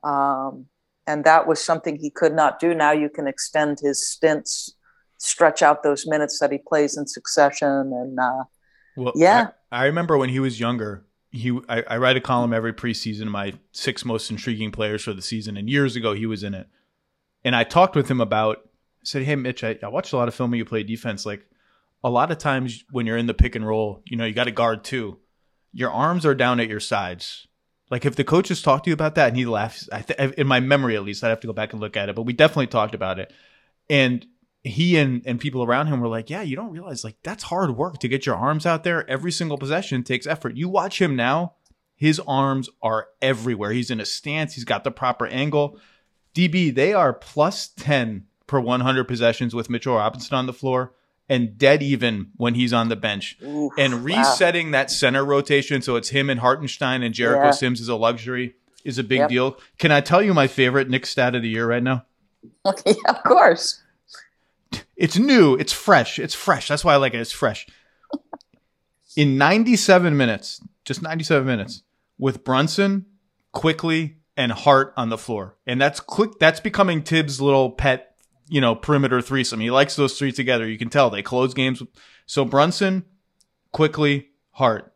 Um, 0.03 0.67
and 1.07 1.23
that 1.23 1.47
was 1.47 1.63
something 1.63 1.95
he 1.95 2.09
could 2.09 2.33
not 2.33 2.59
do. 2.59 2.73
Now 2.75 2.91
you 2.91 3.09
can 3.09 3.27
extend 3.27 3.79
his 3.79 4.05
stints, 4.05 4.75
stretch 5.17 5.61
out 5.63 5.81
those 5.81 6.05
minutes 6.05 6.37
that 6.39 6.51
he 6.51 6.59
plays 6.59 6.97
in 6.97 7.07
succession, 7.07 7.67
and 7.67 8.19
uh, 8.19 8.43
Well, 8.97 9.13
Yeah. 9.15 9.49
I, 9.71 9.83
I 9.83 9.85
remember 9.85 10.17
when 10.17 10.29
he 10.29 10.39
was 10.39 10.59
younger. 10.59 11.05
He, 11.31 11.57
I, 11.67 11.83
I 11.87 11.97
write 11.97 12.17
a 12.17 12.21
column 12.21 12.53
every 12.53 12.73
preseason, 12.73 13.27
my 13.27 13.53
six 13.71 14.05
most 14.05 14.29
intriguing 14.29 14.71
players 14.71 15.03
for 15.03 15.13
the 15.13 15.21
season, 15.21 15.57
and 15.57 15.69
years 15.69 15.95
ago 15.95 16.13
he 16.13 16.25
was 16.25 16.43
in 16.43 16.53
it. 16.53 16.67
And 17.43 17.55
I 17.55 17.63
talked 17.63 17.95
with 17.95 18.09
him 18.09 18.21
about. 18.21 18.57
I 18.57 19.03
said, 19.03 19.23
"Hey, 19.23 19.35
Mitch, 19.35 19.63
I, 19.63 19.77
I 19.81 19.87
watched 19.87 20.13
a 20.13 20.17
lot 20.17 20.27
of 20.27 20.35
film 20.35 20.53
of 20.53 20.57
you 20.57 20.65
play 20.65 20.83
defense. 20.83 21.25
Like 21.25 21.45
a 22.03 22.09
lot 22.09 22.31
of 22.31 22.37
times 22.37 22.83
when 22.91 23.05
you're 23.05 23.17
in 23.17 23.27
the 23.27 23.33
pick 23.33 23.55
and 23.55 23.65
roll, 23.65 24.01
you 24.05 24.17
know, 24.17 24.25
you 24.25 24.33
got 24.33 24.45
to 24.45 24.51
guard 24.51 24.83
too. 24.83 25.19
Your 25.73 25.91
arms 25.91 26.25
are 26.25 26.35
down 26.35 26.59
at 26.59 26.67
your 26.67 26.79
sides. 26.79 27.47
Like 27.89 28.05
if 28.05 28.15
the 28.15 28.23
coaches 28.23 28.61
talk 28.61 28.83
to 28.83 28.89
you 28.89 28.93
about 28.93 29.15
that, 29.15 29.29
and 29.29 29.37
he 29.37 29.45
laughs. 29.45 29.89
I 29.91 30.01
th- 30.01 30.33
in 30.33 30.47
my 30.47 30.59
memory 30.59 30.95
at 30.95 31.03
least, 31.03 31.23
I'd 31.23 31.29
have 31.29 31.39
to 31.41 31.47
go 31.47 31.53
back 31.53 31.71
and 31.71 31.81
look 31.81 31.95
at 31.95 32.09
it, 32.09 32.15
but 32.15 32.23
we 32.23 32.33
definitely 32.33 32.67
talked 32.67 32.93
about 32.93 33.19
it. 33.19 33.31
And 33.89 34.25
he 34.63 34.97
and 34.97 35.21
and 35.25 35.39
people 35.39 35.63
around 35.63 35.87
him 35.87 36.01
were 36.01 36.07
like, 36.07 36.29
"Yeah, 36.29 36.41
you 36.41 36.55
don't 36.55 36.71
realize 36.71 37.03
like 37.03 37.17
that's 37.23 37.43
hard 37.43 37.77
work 37.77 37.99
to 37.99 38.07
get 38.07 38.25
your 38.25 38.35
arms 38.35 38.65
out 38.65 38.83
there. 38.83 39.09
Every 39.09 39.31
single 39.31 39.57
possession 39.57 40.03
takes 40.03 40.27
effort. 40.27 40.57
You 40.57 40.67
watch 40.67 41.01
him 41.01 41.15
now; 41.15 41.53
his 41.95 42.19
arms 42.27 42.69
are 42.81 43.07
everywhere. 43.21 43.71
He's 43.71 43.91
in 43.91 44.01
a 44.01 44.05
stance. 44.05 44.55
He's 44.55 44.65
got 44.65 44.83
the 44.83 44.91
proper 44.91 45.25
angle. 45.27 45.79
DB, 46.35 46.73
they 46.75 46.93
are 46.93 47.13
plus 47.13 47.69
ten 47.69 48.25
per 48.45 48.59
100 48.59 49.05
possessions 49.05 49.53
with 49.53 49.69
Mitchell 49.69 49.95
Robinson 49.95 50.35
on 50.35 50.45
the 50.45 50.53
floor, 50.53 50.93
and 51.29 51.57
dead 51.57 51.83
even 51.83 52.31
when 52.37 52.53
he's 52.55 52.71
on 52.73 52.89
the 52.89 52.95
bench. 52.95 53.37
oof, 53.43 53.73
And 53.77 53.95
wow. 53.95 53.99
resetting 54.03 54.71
that 54.71 54.89
center 54.91 55.25
rotation, 55.25 55.81
so 55.81 55.95
it's 55.95 56.09
him 56.09 56.29
and 56.29 56.39
Hartenstein 56.39 57.03
and 57.03 57.13
Jericho 57.13 57.45
Yeah. 57.45 57.51
Sims 57.51 57.81
is 57.81 57.89
a 57.89 57.95
luxury, 57.95 58.55
is 58.85 58.97
a 58.97 59.03
big 59.03 59.19
Yep. 59.19 59.29
deal. 59.29 59.57
Can 59.77 59.91
I 59.91 59.99
tell 60.01 60.21
you 60.21 60.33
my 60.33 60.47
favorite 60.47 60.89
Knick 60.89 61.05
stat 61.05 61.35
of 61.35 61.41
the 61.41 61.49
year 61.49 61.67
right 61.67 61.83
now? 61.83 62.05
Okay, 62.65 62.95
of 63.09 63.23
course. 63.23 63.81
It's 64.95 65.17
new. 65.17 65.55
It's 65.55 65.73
fresh. 65.73 66.17
It's 66.19 66.33
fresh. 66.35 66.67
That's 66.69 66.83
why 66.85 66.93
I 66.93 66.97
like 66.97 67.13
it. 67.13 67.19
It's 67.19 67.31
fresh. 67.31 67.67
In 69.15 69.37
97 69.37 70.15
minutes, 70.15 70.61
just 70.85 71.01
97 71.01 71.45
minutes, 71.45 71.83
with 72.19 72.43
Brunson, 72.43 73.05
Quickley, 73.51 74.17
and 74.35 74.51
Hart 74.51 74.93
on 74.95 75.09
the 75.09 75.17
floor, 75.17 75.55
and 75.65 75.81
that's 75.81 75.99
quick. 75.99 76.37
That's 76.39 76.59
becoming 76.59 77.01
Thibs' 77.01 77.41
little 77.41 77.71
pet, 77.71 78.15
you 78.49 78.61
know, 78.61 78.75
perimeter 78.75 79.21
threesome. 79.21 79.59
He 79.59 79.71
likes 79.71 79.95
those 79.95 80.17
three 80.17 80.31
together. 80.31 80.67
You 80.67 80.77
can 80.77 80.89
tell 80.89 81.09
they 81.09 81.21
close 81.21 81.53
games. 81.53 81.81
So 82.25 82.45
Brunson, 82.45 83.05
Quickley, 83.71 84.29
Hart, 84.51 84.93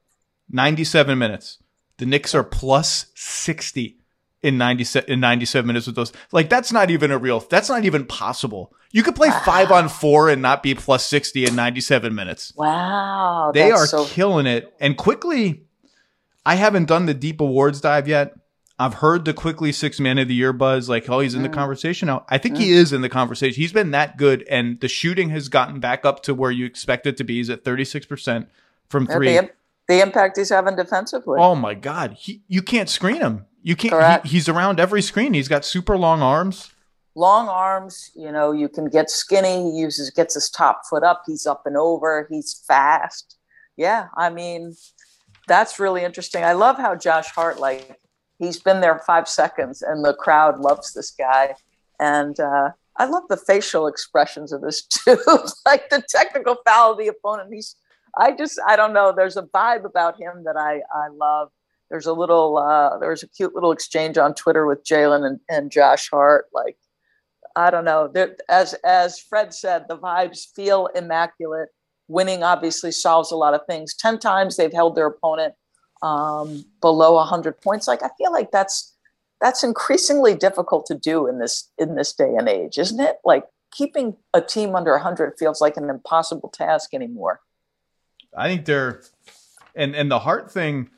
97 0.49 1.17
minutes. 1.17 1.57
The 1.97 2.05
Knicks 2.05 2.33
are 2.33 2.43
plus 2.43 3.07
60 3.15 3.97
in 4.41 4.57
90 4.57 4.99
in 5.07 5.19
97 5.19 5.67
minutes 5.67 5.85
with 5.85 5.95
those. 5.95 6.11
Like 6.31 6.49
that's 6.49 6.71
not 6.71 6.89
even 6.89 7.11
a 7.11 7.17
real 7.17 7.39
that's 7.39 7.69
not 7.69 7.85
even 7.85 8.05
possible. 8.05 8.73
You 8.91 9.03
could 9.03 9.15
play 9.15 9.29
5 9.29 9.71
on 9.71 9.87
4 9.87 10.29
and 10.29 10.41
not 10.41 10.63
be 10.63 10.75
plus 10.75 11.05
60 11.05 11.45
in 11.45 11.55
97 11.55 12.13
minutes. 12.13 12.53
Wow, 12.55 13.51
They 13.53 13.71
are 13.71 13.85
so 13.85 14.05
killing 14.05 14.47
it. 14.47 14.73
And 14.79 14.97
Quickley 14.97 15.63
I 16.45 16.55
haven't 16.55 16.87
done 16.87 17.05
the 17.05 17.13
deep 17.13 17.39
awards 17.39 17.81
dive 17.81 18.07
yet. 18.07 18.33
I've 18.81 18.95
heard 18.95 19.25
the 19.25 19.33
Quickley 19.33 19.71
six 19.71 19.99
man 19.99 20.17
of 20.17 20.27
the 20.27 20.33
year 20.33 20.53
buzz, 20.53 20.89
like, 20.89 21.09
oh, 21.09 21.19
he's 21.19 21.35
in 21.35 21.43
the 21.43 21.49
Mm. 21.49 21.53
conversation 21.53 22.07
now. 22.07 22.25
I 22.29 22.37
think 22.37 22.57
he 22.57 22.71
is 22.71 22.91
in 22.91 23.01
the 23.01 23.09
conversation. 23.09 23.61
He's 23.61 23.71
been 23.73 23.91
that 23.91 24.17
good, 24.17 24.43
and 24.49 24.79
the 24.79 24.87
shooting 24.87 25.29
has 25.29 25.49
gotten 25.49 25.79
back 25.79 26.05
up 26.05 26.23
to 26.23 26.33
where 26.33 26.51
you 26.51 26.65
expect 26.65 27.05
it 27.05 27.15
to 27.17 27.23
be. 27.23 27.35
He's 27.37 27.49
at 27.49 27.63
36% 27.63 28.47
from 28.89 29.05
three. 29.07 29.37
the, 29.37 29.49
the 29.87 30.01
impact 30.01 30.37
he's 30.37 30.49
having 30.49 30.75
defensively. 30.75 31.37
Oh 31.39 31.55
my 31.55 31.73
God, 31.75 32.13
he 32.19 32.41
you 32.47 32.61
can't 32.61 32.89
screen 32.89 33.17
him. 33.21 33.45
You 33.63 33.75
can't. 33.75 34.25
He, 34.25 34.29
he's 34.37 34.49
around 34.49 34.79
every 34.79 35.01
screen. 35.01 35.33
He's 35.33 35.47
got 35.47 35.63
super 35.63 35.97
long 35.97 36.21
arms. 36.21 36.71
Long 37.13 37.49
arms, 37.49 38.09
you 38.15 38.31
know, 38.31 38.51
you 38.51 38.69
can 38.69 38.85
get 38.89 39.09
skinny. 39.09 39.69
He 39.71 39.77
uses 39.79 40.09
gets 40.09 40.33
his 40.33 40.49
top 40.49 40.81
foot 40.89 41.03
up. 41.03 41.23
He's 41.27 41.45
up 41.45 41.63
and 41.65 41.77
over. 41.77 42.25
He's 42.31 42.63
fast. 42.67 43.37
Yeah, 43.77 44.07
I 44.17 44.29
mean, 44.29 44.75
that's 45.47 45.79
really 45.79 46.03
interesting. 46.03 46.43
I 46.43 46.53
love 46.53 46.77
how 46.77 46.95
Josh 46.95 47.27
Hart, 47.27 47.59
like, 47.59 47.99
he's 48.41 48.59
been 48.59 48.81
there 48.81 48.99
five 48.99 49.27
seconds, 49.27 49.81
and 49.81 50.03
the 50.03 50.13
crowd 50.13 50.59
loves 50.59 50.93
this 50.93 51.11
guy. 51.11 51.55
And 51.99 52.37
uh, 52.39 52.71
I 52.97 53.05
love 53.05 53.23
the 53.29 53.37
facial 53.37 53.87
expressions 53.87 54.51
of 54.51 54.61
this 54.61 54.81
too, 54.87 55.17
like 55.65 55.89
the 55.89 56.03
technical 56.09 56.57
foul 56.65 56.93
of 56.93 56.97
the 56.97 57.07
opponent. 57.07 57.53
He's, 57.53 57.75
I 58.17 58.31
just, 58.35 58.59
I 58.67 58.75
don't 58.75 58.93
know. 58.93 59.13
There's 59.15 59.37
a 59.37 59.43
vibe 59.43 59.85
about 59.85 60.19
him 60.19 60.43
that 60.45 60.57
I, 60.57 60.81
I 60.93 61.07
love. 61.13 61.49
There's 61.89 62.07
a 62.07 62.13
little, 62.13 62.57
uh, 62.57 62.97
there's 62.97 63.23
a 63.23 63.27
cute 63.27 63.53
little 63.53 63.71
exchange 63.71 64.17
on 64.17 64.33
Twitter 64.33 64.65
with 64.65 64.83
Jalen 64.83 65.25
and, 65.25 65.39
and 65.49 65.71
Josh 65.71 66.09
Hart. 66.09 66.45
Like, 66.53 66.77
I 67.55 67.69
don't 67.69 67.85
know. 67.85 68.07
There, 68.07 68.37
as 68.49 68.73
as 68.85 69.19
Fred 69.19 69.53
said, 69.53 69.85
the 69.87 69.97
vibes 69.97 70.47
feel 70.55 70.87
immaculate. 70.95 71.69
Winning 72.07 72.43
obviously 72.43 72.91
solves 72.91 73.31
a 73.31 73.35
lot 73.35 73.53
of 73.53 73.61
things. 73.67 73.93
Ten 73.93 74.19
times 74.19 74.55
they've 74.55 74.71
held 74.71 74.95
their 74.95 75.07
opponent 75.07 75.53
um, 76.01 76.65
below 76.81 77.13
100 77.15 77.61
points. 77.61 77.87
Like 77.87 78.03
I 78.03 78.09
feel 78.17 78.31
like 78.31 78.51
that's 78.51 78.95
that's 79.39 79.63
increasingly 79.63 80.35
difficult 80.35 80.85
to 80.85 80.95
do 80.95 81.27
in 81.27 81.39
this 81.39 81.69
in 81.77 81.95
this 81.95 82.13
day 82.13 82.35
and 82.37 82.47
age, 82.47 82.77
isn't 82.77 82.99
it? 82.99 83.17
Like 83.25 83.45
keeping 83.71 84.15
a 84.33 84.41
team 84.41 84.75
under 84.75 84.91
100 84.91 85.33
feels 85.37 85.61
like 85.61 85.77
an 85.77 85.89
impossible 85.89 86.49
task 86.49 86.93
anymore. 86.93 87.41
I 88.37 88.47
think 88.47 88.65
they're, 88.65 89.01
and 89.75 89.95
and 89.95 90.09
the 90.09 90.19
Hart 90.19 90.51
thing. 90.51 90.89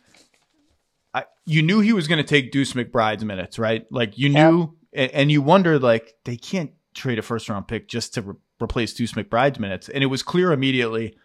I 1.14 1.26
you 1.46 1.62
knew 1.62 1.80
he 1.80 1.94
was 1.94 2.08
going 2.08 2.18
to 2.18 2.24
take 2.24 2.52
Deuce 2.52 2.74
McBride's 2.74 3.26
minutes, 3.26 3.58
right? 3.58 3.86
Like 3.92 4.18
you 4.18 4.30
knew, 4.30 4.76
and, 4.94 5.12
and 5.12 5.32
you 5.32 5.42
wondered 5.42 5.82
like 5.82 6.16
they 6.26 6.38
can't 6.38 6.72
trade 6.94 7.18
a 7.18 7.24
first 7.24 7.50
round 7.50 7.68
pick 7.68 7.88
just 7.88 8.14
to 8.16 8.22
re- 8.22 8.36
replace 8.62 8.94
Deuce 8.94 9.14
McBride's 9.14 9.60
minutes, 9.60 9.90
and 9.90 10.04
it 10.04 10.08
was 10.08 10.22
clear 10.22 10.52
immediately. 10.52 11.16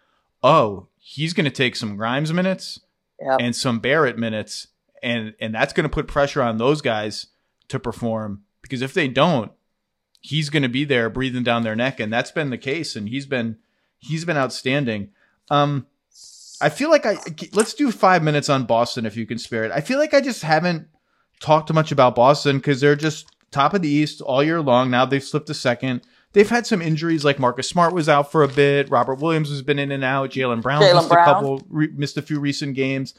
Oh, 0.41 0.87
he's 0.97 1.33
going 1.33 1.45
to 1.45 1.51
take 1.51 1.75
some 1.75 1.97
Grimes 1.97 2.31
minutes 2.31 2.79
Yeah. 3.21 3.37
and 3.39 3.55
some 3.55 3.79
Barrett 3.79 4.17
minutes, 4.17 4.67
and 5.03 5.33
and 5.39 5.53
that's 5.53 5.73
going 5.73 5.83
to 5.83 5.89
put 5.89 6.07
pressure 6.07 6.41
on 6.41 6.57
those 6.57 6.81
guys 6.81 7.27
to 7.69 7.79
perform 7.79 8.43
because 8.61 8.81
if 8.81 8.93
they 8.93 9.07
don't, 9.07 9.51
he's 10.21 10.49
going 10.49 10.63
to 10.63 10.69
be 10.69 10.85
there 10.85 11.09
breathing 11.09 11.43
down 11.43 11.63
their 11.63 11.75
neck, 11.75 11.99
and 11.99 12.11
that's 12.11 12.31
been 12.31 12.49
the 12.49 12.57
case. 12.57 12.95
And 12.95 13.09
he's 13.09 13.25
been 13.25 13.57
he's 13.97 14.25
been 14.25 14.37
outstanding. 14.37 15.09
Um, 15.49 15.87
I 16.61 16.69
feel 16.69 16.89
like 16.89 17.05
I 17.05 17.17
let's 17.53 17.73
do 17.73 17.91
five 17.91 18.23
minutes 18.23 18.49
on 18.49 18.65
Boston 18.65 19.05
if 19.05 19.15
you 19.15 19.25
can 19.25 19.37
spare 19.37 19.63
it. 19.63 19.71
I 19.71 19.81
feel 19.81 19.99
like 19.99 20.13
I 20.13 20.21
just 20.21 20.43
haven't 20.43 20.87
talked 21.39 21.73
much 21.73 21.91
about 21.91 22.15
Boston 22.15 22.57
because 22.57 22.81
they're 22.81 22.95
just 22.95 23.27
top 23.51 23.73
of 23.73 23.81
the 23.81 23.89
East 23.89 24.21
all 24.21 24.43
year 24.43 24.61
long. 24.61 24.89
Now 24.89 25.05
they've 25.05 25.23
slipped 25.23 25.49
a 25.49 25.53
second. 25.53 26.01
They've 26.33 26.49
had 26.49 26.67
some 26.67 26.81
injuries, 26.81 27.25
like 27.25 27.39
Marcus 27.39 27.67
Smart 27.67 27.93
was 27.93 28.07
out 28.07 28.31
for 28.31 28.43
a 28.43 28.47
bit. 28.47 28.89
Robert 28.91 29.15
Williams 29.15 29.49
has 29.49 29.61
been 29.63 29.79
in 29.79 29.91
and 29.91 30.03
out. 30.03 30.29
Jaylen 30.31 30.61
Brown 30.61 30.81
Jaylen 30.81 30.95
missed 30.95 31.09
Brown. 31.09 31.27
a 31.27 31.33
couple, 31.33 31.61
re- 31.69 31.89
missed 31.95 32.17
a 32.17 32.21
few 32.21 32.39
recent 32.39 32.75
games. 32.75 33.15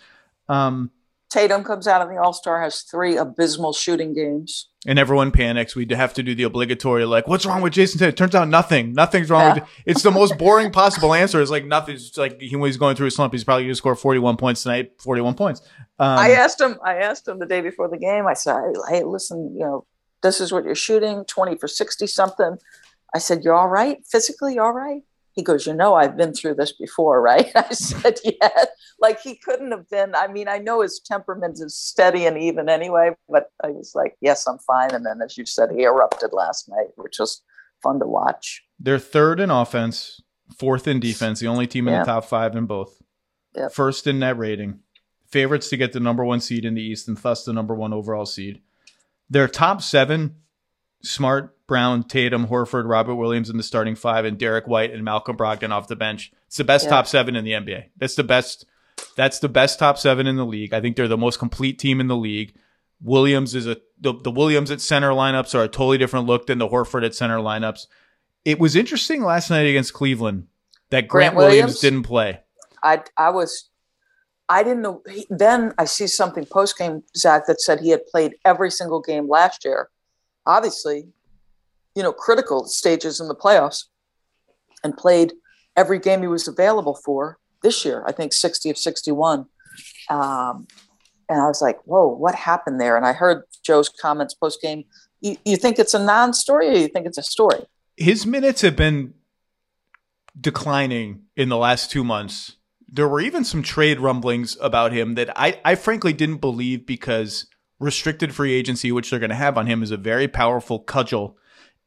Um, 0.49 0.91
Tatum 1.29 1.63
comes 1.63 1.87
out 1.87 2.03
of 2.03 2.09
the 2.09 2.17
All 2.21 2.33
Star, 2.33 2.61
has 2.61 2.81
three 2.83 3.17
abysmal 3.17 3.73
shooting 3.73 4.15
games. 4.15 4.67
and 4.87 4.99
everyone 4.99 5.31
panics. 5.31 5.77
We 5.77 5.87
have 5.91 6.13
to 6.15 6.23
do 6.25 6.35
the 6.35 6.43
obligatory, 6.45 7.05
like, 7.05 7.29
what's 7.29 7.45
wrong 7.47 7.63
with 7.63 7.73
Jayson 7.75 7.99
Tatum? 7.99 8.15
Turns 8.17 8.35
out 8.35 8.49
nothing. 8.49 8.95
Nothing's 8.95 9.29
wrong 9.31 9.43
Yeah. 9.43 9.55
with 9.55 9.65
It's 9.87 10.03
the 10.03 10.11
most 10.11 10.39
boring 10.39 10.73
possible 10.73 11.13
answer. 11.15 11.41
It's 11.41 11.51
like 11.51 11.65
nothing. 11.67 11.95
It's 11.97 12.17
like 12.17 12.41
he, 12.41 12.57
when 12.57 12.69
he's 12.69 12.77
going 12.79 12.97
through 12.97 13.07
a 13.09 13.11
slump, 13.13 13.33
he's 13.33 13.45
probably 13.45 13.65
going 13.65 13.73
to 13.73 13.77
score 13.77 13.95
41 13.95 14.39
points 14.39 14.63
tonight, 14.65 14.93
41 15.01 15.35
points. 15.35 15.61
Um, 16.01 16.19
I 16.19 16.31
asked 16.31 16.61
him. 16.61 16.79
I 16.85 16.97
asked 16.97 17.29
him 17.29 17.39
the 17.39 17.47
day 17.47 17.61
before 17.61 17.89
the 17.89 17.99
game. 17.99 18.27
I 18.27 18.33
said, 18.35 18.73
"Hey, 18.89 19.05
listen, 19.05 19.53
you 19.55 19.61
know, 19.61 19.85
this 20.23 20.41
is 20.41 20.51
what 20.51 20.65
you're 20.65 20.75
shooting, 20.75 21.25
twenty 21.27 21.57
for 21.57 21.69
sixty 21.69 22.07
something." 22.07 22.57
I 23.15 23.19
said, 23.19 23.43
"You're 23.45 23.55
all 23.55 23.69
right 23.69 23.99
physically. 24.07 24.59
All 24.59 24.73
right?" 24.73 25.03
He 25.33 25.43
goes, 25.43 25.67
"You 25.67 25.75
know, 25.75 25.95
I've 25.95 26.17
been 26.17 26.33
through 26.35 26.55
this 26.55 26.73
before, 26.73 27.21
right?" 27.31 27.51
I 27.55 27.73
said, 27.73 28.19
"Yeah." 28.25 28.65
Like 29.01 29.21
he 29.21 29.37
couldn't 29.37 29.71
have 29.71 29.89
been. 29.89 30.15
I 30.15 30.27
mean, 30.29 30.49
I 30.49 30.59
know 30.59 30.83
his 30.83 31.01
temperament 31.05 31.59
is 31.61 31.75
steady 31.77 32.27
and 32.27 32.37
even 32.37 32.69
anyway, 32.69 33.13
but 33.29 33.51
I 33.65 33.69
was 33.69 33.93
like, 33.95 34.17
"Yes, 34.21 34.47
I'm 34.47 34.59
fine." 34.59 34.95
And 34.95 35.05
then, 35.07 35.21
as 35.23 35.39
you 35.39 35.47
said, 35.47 35.71
he 35.71 35.83
erupted 35.85 36.33
last 36.33 36.69
night, 36.69 36.89
which 36.97 37.19
was 37.19 37.43
fun 37.83 37.99
to 38.01 38.07
watch. 38.07 38.63
They're 38.79 38.99
third 38.99 39.41
in 39.41 39.51
offense, 39.51 40.21
fourth 40.59 40.87
in 40.87 41.01
defense, 41.01 41.41
the 41.41 41.47
only 41.47 41.67
team 41.67 41.89
in 41.89 41.95
Yeah. 41.95 42.01
the 42.01 42.07
top 42.13 42.25
five 42.27 42.55
in 42.57 42.67
both. 42.67 43.01
Yep. 43.57 43.73
First 43.73 44.07
in 44.07 44.19
net 44.19 44.37
rating. 44.39 44.81
Favorites 45.27 45.69
to 45.71 45.77
get 45.77 45.93
the 45.93 46.01
number 46.01 46.25
one 46.25 46.41
seed 46.41 46.65
in 46.65 46.75
the 46.75 46.83
East 46.83 47.09
and 47.09 47.17
thus 47.17 47.45
the 47.45 47.53
number 47.53 47.75
one 47.75 47.93
overall 47.93 48.27
seed. 48.27 48.61
Their 49.31 49.49
top 49.49 49.81
seven 49.81 50.37
Smart, 51.03 51.57
Brown, 51.71 52.03
Tatum, 52.03 52.49
Horford, 52.49 52.87
Robert 52.89 53.15
Williams 53.15 53.49
in 53.49 53.57
the 53.57 53.63
starting 53.63 53.95
five, 53.95 54.25
and 54.25 54.37
Derrick 54.37 54.67
White 54.67 54.93
and 54.93 55.05
Malcolm 55.05 55.37
Brogdon 55.37 55.71
off 55.71 55.87
the 55.89 55.95
bench. 55.97 56.33
It's 56.49 56.57
the 56.57 56.65
best 56.65 56.85
Yeah. 56.87 56.91
top 56.91 57.07
seven 57.07 57.37
in 57.37 57.45
the 57.45 57.53
NBA. 57.53 57.85
That's 57.97 58.17
the 58.17 58.25
best. 58.25 58.67
That's 59.17 59.39
the 59.39 59.49
best 59.49 59.79
top 59.79 59.97
seven 59.97 60.27
in 60.27 60.37
the 60.37 60.45
league. 60.45 60.75
I 60.75 60.81
think 60.81 60.97
they're 60.97 61.07
the 61.09 61.17
most 61.17 61.39
complete 61.39 61.79
team 61.79 62.01
in 62.01 62.09
the 62.09 62.17
league. 62.17 62.55
Williams 63.01 63.55
is 63.55 63.67
a 63.69 63.79
the, 64.01 64.13
the 64.13 64.31
Williams 64.33 64.71
at 64.71 64.81
center 64.81 65.11
lineups 65.13 65.55
are 65.55 65.63
a 65.63 65.69
totally 65.69 65.97
different 65.99 66.27
look 66.27 66.47
than 66.47 66.59
the 66.59 66.69
Horford 66.69 67.07
at 67.07 67.15
center 67.15 67.39
lineups. 67.39 67.87
It 68.45 68.59
was 68.59 68.75
interesting 68.75 69.23
last 69.23 69.49
night 69.51 69.67
against 69.67 69.93
Cleveland 69.95 70.49
that 70.91 71.07
Grant, 71.07 71.35
Grant 71.35 71.37
Williams. 71.37 71.57
Williams? 71.61 71.81
didn't 71.81 72.03
play. 72.03 72.41
I 72.83 73.03
I 73.17 73.31
was 73.31 73.69
I 74.49 74.65
didn't 74.65 74.83
know. 74.83 75.03
He, 75.09 75.27
then 75.31 75.73
I 75.79 75.85
see 75.85 76.09
something 76.09 76.45
post 76.45 76.77
game, 76.77 77.05
Zach, 77.17 77.47
that 77.47 77.61
said 77.61 77.79
he 77.81 77.91
had 77.91 78.05
played 78.09 78.35
every 78.45 78.71
single 78.73 79.01
game 79.01 79.29
last 79.31 79.65
year. 79.65 79.89
Obviously, 80.45 81.07
you 81.95 82.03
know, 82.03 82.13
critical 82.13 82.67
stages 82.67 83.21
in 83.21 83.29
the 83.29 83.35
playoffs, 83.35 83.85
and 84.83 84.97
played 84.97 85.33
every 85.77 85.99
game 85.99 86.21
he 86.23 86.29
was 86.29 86.49
available 86.49 86.95
for 86.95 87.39
this 87.63 87.85
year. 87.85 88.05
I 88.07 88.13
think 88.13 88.33
sixty 88.33 88.71
of 88.71 88.79
sixty-one. 88.79 89.47
Um, 90.09 90.67
and 91.29 91.41
I 91.41 91.47
was 91.47 91.63
like, 91.63 91.79
"Whoa, 91.85 92.09
what 92.09 92.35
happened 92.35 92.81
there?" 92.81 92.97
And 92.97 93.07
I 93.07 93.13
heard 93.13 93.43
Joe's 93.63 93.89
comments 93.89 94.35
post 94.35 94.61
game. 94.61 94.85
You, 95.21 95.37
you 95.45 95.57
think 95.57 95.79
it's 95.79 95.95
a 95.95 96.03
non-story, 96.03 96.69
or 96.69 96.73
you 96.73 96.89
think 96.89 97.07
it's 97.07 97.19
a 97.19 97.23
story? 97.23 97.67
His 97.97 98.25
minutes 98.25 98.63
have 98.63 98.77
been 98.77 99.15
declining 100.41 101.23
in 101.37 101.51
the 101.51 101.59
last 101.59 101.91
two 101.91 102.05
months. 102.05 102.57
There 102.89 103.07
were 103.07 103.21
even 103.21 103.45
some 103.45 103.63
trade 103.63 104.01
rumblings 104.01 104.57
about 104.61 104.93
him 104.93 105.15
that 105.17 105.31
I, 105.39 105.61
I 105.65 105.75
frankly 105.75 106.13
didn't 106.13 106.39
believe 106.39 106.87
because 106.87 107.47
restricted 107.79 108.35
free 108.35 108.53
agency, 108.53 108.91
which 108.91 109.11
they're 109.11 109.21
going 109.21 109.31
to 109.31 109.37
have 109.37 109.59
on 109.59 109.67
him, 109.67 109.83
is 109.83 109.91
a 109.91 109.97
very 109.97 110.27
powerful 110.27 110.81
cudgel. 110.81 111.37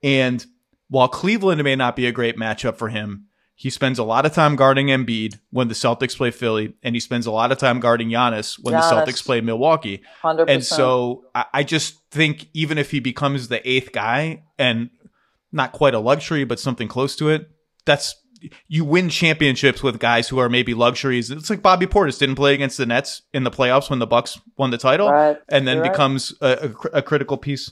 And 0.04 0.45
while 0.89 1.08
Cleveland 1.08 1.64
may 1.64 1.76
not 1.76 1.95
be 1.95 2.06
a 2.06 2.12
great 2.12 2.38
matchup 2.38 2.76
for 2.76 2.89
him, 2.89 3.28
he 3.56 3.70
spends 3.70 3.99
a 3.99 4.04
lot 4.04 4.26
of 4.26 4.34
time 4.34 4.56
guarding 4.56 4.88
Embiid 4.88 5.39
when 5.51 5.68
the 5.68 5.74
Celtics 5.76 6.18
play 6.18 6.32
Philly, 6.32 6.74
and 6.84 6.95
he 6.95 6.99
spends 6.99 7.26
a 7.26 7.32
lot 7.32 7.51
of 7.51 7.58
time 7.60 7.80
guarding 7.80 8.10
Giannis 8.10 8.58
when 8.62 8.74
Giannis. 8.74 8.89
the 9.06 9.12
Celtics 9.12 9.24
play 9.26 9.41
Milwaukee. 9.41 10.01
Hundred 10.22 10.49
And 10.49 10.60
percent. 10.62 10.78
so 10.78 11.26
I, 11.34 11.45
I 11.54 11.64
just 11.64 11.99
think 12.12 12.49
even 12.54 12.78
if 12.78 12.91
he 12.91 12.99
becomes 12.99 13.47
the 13.47 13.68
eighth 13.70 13.91
guy 13.91 14.43
and 14.58 14.89
not 15.51 15.72
quite 15.72 15.93
a 15.93 15.99
luxury, 15.99 16.43
but 16.43 16.60
something 16.60 16.88
close 16.88 17.16
to 17.18 17.30
it, 17.30 17.49
that's 17.86 18.16
you 18.68 18.84
win 18.84 19.08
championships 19.08 19.82
with 19.84 19.99
guys 19.99 20.28
who 20.28 20.38
are 20.39 20.49
maybe 20.49 20.74
luxuries. 20.74 21.30
It's 21.32 21.49
like 21.49 21.62
Bobby 21.62 21.86
Portis 21.86 22.20
didn't 22.20 22.36
play 22.36 22.54
against 22.56 22.78
the 22.78 22.86
Nets 22.86 23.22
in 23.34 23.43
the 23.45 23.51
playoffs 23.51 23.89
when 23.89 23.99
the 23.99 24.08
Bucks 24.08 24.38
won 24.58 24.72
the 24.72 24.78
title, 24.78 25.10
Right. 25.10 25.38
and 25.47 25.66
then 25.66 25.78
You're 25.78 25.84
right. 25.86 25.91
becomes 25.93 26.34
a, 26.41 26.72
a 26.93 26.97
a 26.97 27.01
critical 27.01 27.38
piece 27.38 27.72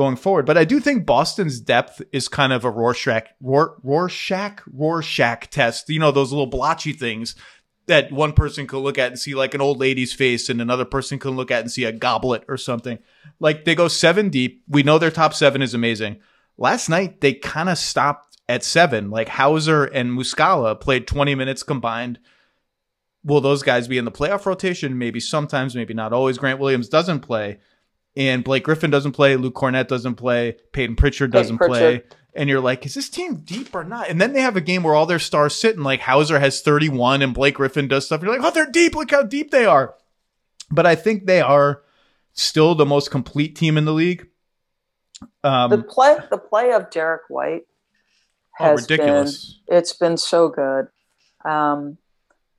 going 0.00 0.16
forward. 0.16 0.46
But 0.46 0.56
I 0.56 0.64
do 0.64 0.80
think 0.80 1.04
Boston's 1.04 1.60
depth 1.60 2.00
is 2.10 2.26
kind 2.26 2.54
of 2.54 2.64
a 2.64 2.70
Rorschach, 2.70 3.28
Ror, 3.44 3.74
Rorschach, 3.82 4.62
Rorschach 4.72 5.50
test. 5.50 5.90
You 5.90 5.98
know 5.98 6.10
those 6.10 6.32
little 6.32 6.46
blotchy 6.46 6.94
things 6.94 7.34
that 7.84 8.10
one 8.10 8.32
person 8.32 8.66
could 8.66 8.78
look 8.78 8.96
at 8.96 9.10
and 9.10 9.18
see 9.18 9.34
like 9.34 9.52
an 9.52 9.60
old 9.60 9.78
lady's 9.78 10.14
face, 10.14 10.48
and 10.48 10.58
another 10.58 10.86
person 10.86 11.18
can 11.18 11.32
look 11.32 11.50
at 11.50 11.60
and 11.60 11.70
see 11.70 11.84
a 11.84 11.92
goblet 11.92 12.44
or 12.48 12.56
something. 12.56 12.98
Like 13.40 13.66
they 13.66 13.74
go 13.74 13.88
seven 13.88 14.30
deep. 14.30 14.62
We 14.66 14.82
know 14.82 14.96
their 14.96 15.10
top 15.10 15.34
seven 15.34 15.60
is 15.60 15.74
amazing. 15.74 16.20
Last 16.56 16.88
night 16.88 17.20
they 17.20 17.34
kind 17.34 17.68
of 17.68 17.76
stopped 17.76 18.38
at 18.48 18.64
seven. 18.64 19.10
Like 19.10 19.28
Hauser 19.28 19.84
and 19.84 20.18
Muscala 20.18 20.80
played 20.80 21.06
20 21.08 21.34
minutes 21.34 21.62
combined. 21.62 22.18
Will 23.22 23.42
those 23.42 23.62
guys 23.62 23.86
be 23.86 23.98
in 23.98 24.06
the 24.06 24.10
playoff 24.10 24.46
rotation? 24.46 24.96
Maybe 24.96 25.20
sometimes, 25.20 25.76
maybe 25.76 25.92
not 25.92 26.14
always. 26.14 26.38
Grant 26.38 26.58
Williams 26.58 26.88
doesn't 26.88 27.20
play, 27.20 27.58
and 28.20 28.44
Blake 28.44 28.64
Griffin 28.64 28.90
doesn't 28.90 29.12
play. 29.12 29.34
Luke 29.36 29.54
Kornet 29.54 29.88
doesn't 29.88 30.16
play. 30.16 30.56
Payton 30.72 30.96
Pritchard 30.96 31.32
doesn't 31.32 31.56
Payton 31.56 31.70
play. 31.70 31.98
Pritchard. 31.98 32.16
And 32.34 32.50
you're 32.50 32.60
like, 32.60 32.84
is 32.84 32.94
this 32.94 33.08
team 33.08 33.36
deep 33.36 33.74
or 33.74 33.82
not? 33.82 34.10
And 34.10 34.20
then 34.20 34.34
they 34.34 34.42
have 34.42 34.56
a 34.56 34.60
game 34.60 34.82
where 34.82 34.94
all 34.94 35.06
their 35.06 35.18
stars 35.18 35.54
sit, 35.54 35.74
and 35.74 35.84
like 35.84 36.00
Hauser 36.00 36.38
has 36.38 36.60
31 36.60 37.22
and 37.22 37.32
Blake 37.32 37.54
Griffin 37.54 37.88
does 37.88 38.06
stuff. 38.06 38.22
You're 38.22 38.30
like, 38.30 38.44
oh, 38.44 38.50
they're 38.50 38.70
deep. 38.70 38.94
Look 38.94 39.10
how 39.10 39.22
deep 39.22 39.50
they 39.50 39.64
are. 39.64 39.94
But 40.70 40.86
I 40.86 40.96
think 40.96 41.24
they 41.24 41.40
are 41.40 41.82
still 42.34 42.74
the 42.74 42.86
most 42.86 43.10
complete 43.10 43.56
team 43.56 43.78
in 43.78 43.86
the 43.86 43.92
league. 43.92 44.28
Um, 45.42 45.70
the 45.70 45.82
play 45.82 46.16
the 46.30 46.38
play 46.38 46.72
of 46.72 46.90
Derrick 46.90 47.22
White 47.28 47.62
oh, 48.58 48.64
has 48.64 48.82
ridiculous. 48.82 49.60
been 49.66 49.78
it's 49.78 49.92
been 49.94 50.16
so 50.16 50.48
good. 50.48 50.88
Um, 51.44 51.98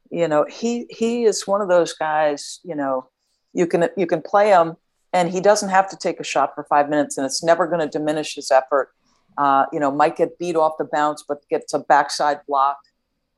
you 0.09 0.27
know, 0.27 0.45
he 0.49 0.87
he 0.89 1.23
is 1.23 1.47
one 1.47 1.61
of 1.61 1.69
those 1.69 1.93
guys. 1.93 2.59
You 2.63 2.75
know, 2.75 3.07
you 3.53 3.67
can 3.67 3.89
you 3.95 4.05
can 4.05 4.21
play 4.21 4.49
him, 4.49 4.75
and 5.13 5.29
he 5.29 5.41
doesn't 5.41 5.69
have 5.69 5.89
to 5.89 5.97
take 5.97 6.19
a 6.19 6.23
shot 6.23 6.53
for 6.55 6.63
five 6.63 6.89
minutes, 6.89 7.17
and 7.17 7.25
it's 7.25 7.43
never 7.43 7.67
going 7.67 7.81
to 7.81 7.87
diminish 7.87 8.35
his 8.35 8.51
effort. 8.51 8.89
Uh, 9.37 9.65
you 9.71 9.79
know, 9.79 9.91
might 9.91 10.15
get 10.15 10.37
beat 10.37 10.55
off 10.55 10.73
the 10.77 10.85
bounce, 10.85 11.23
but 11.27 11.47
gets 11.49 11.73
a 11.73 11.79
backside 11.79 12.39
block. 12.47 12.77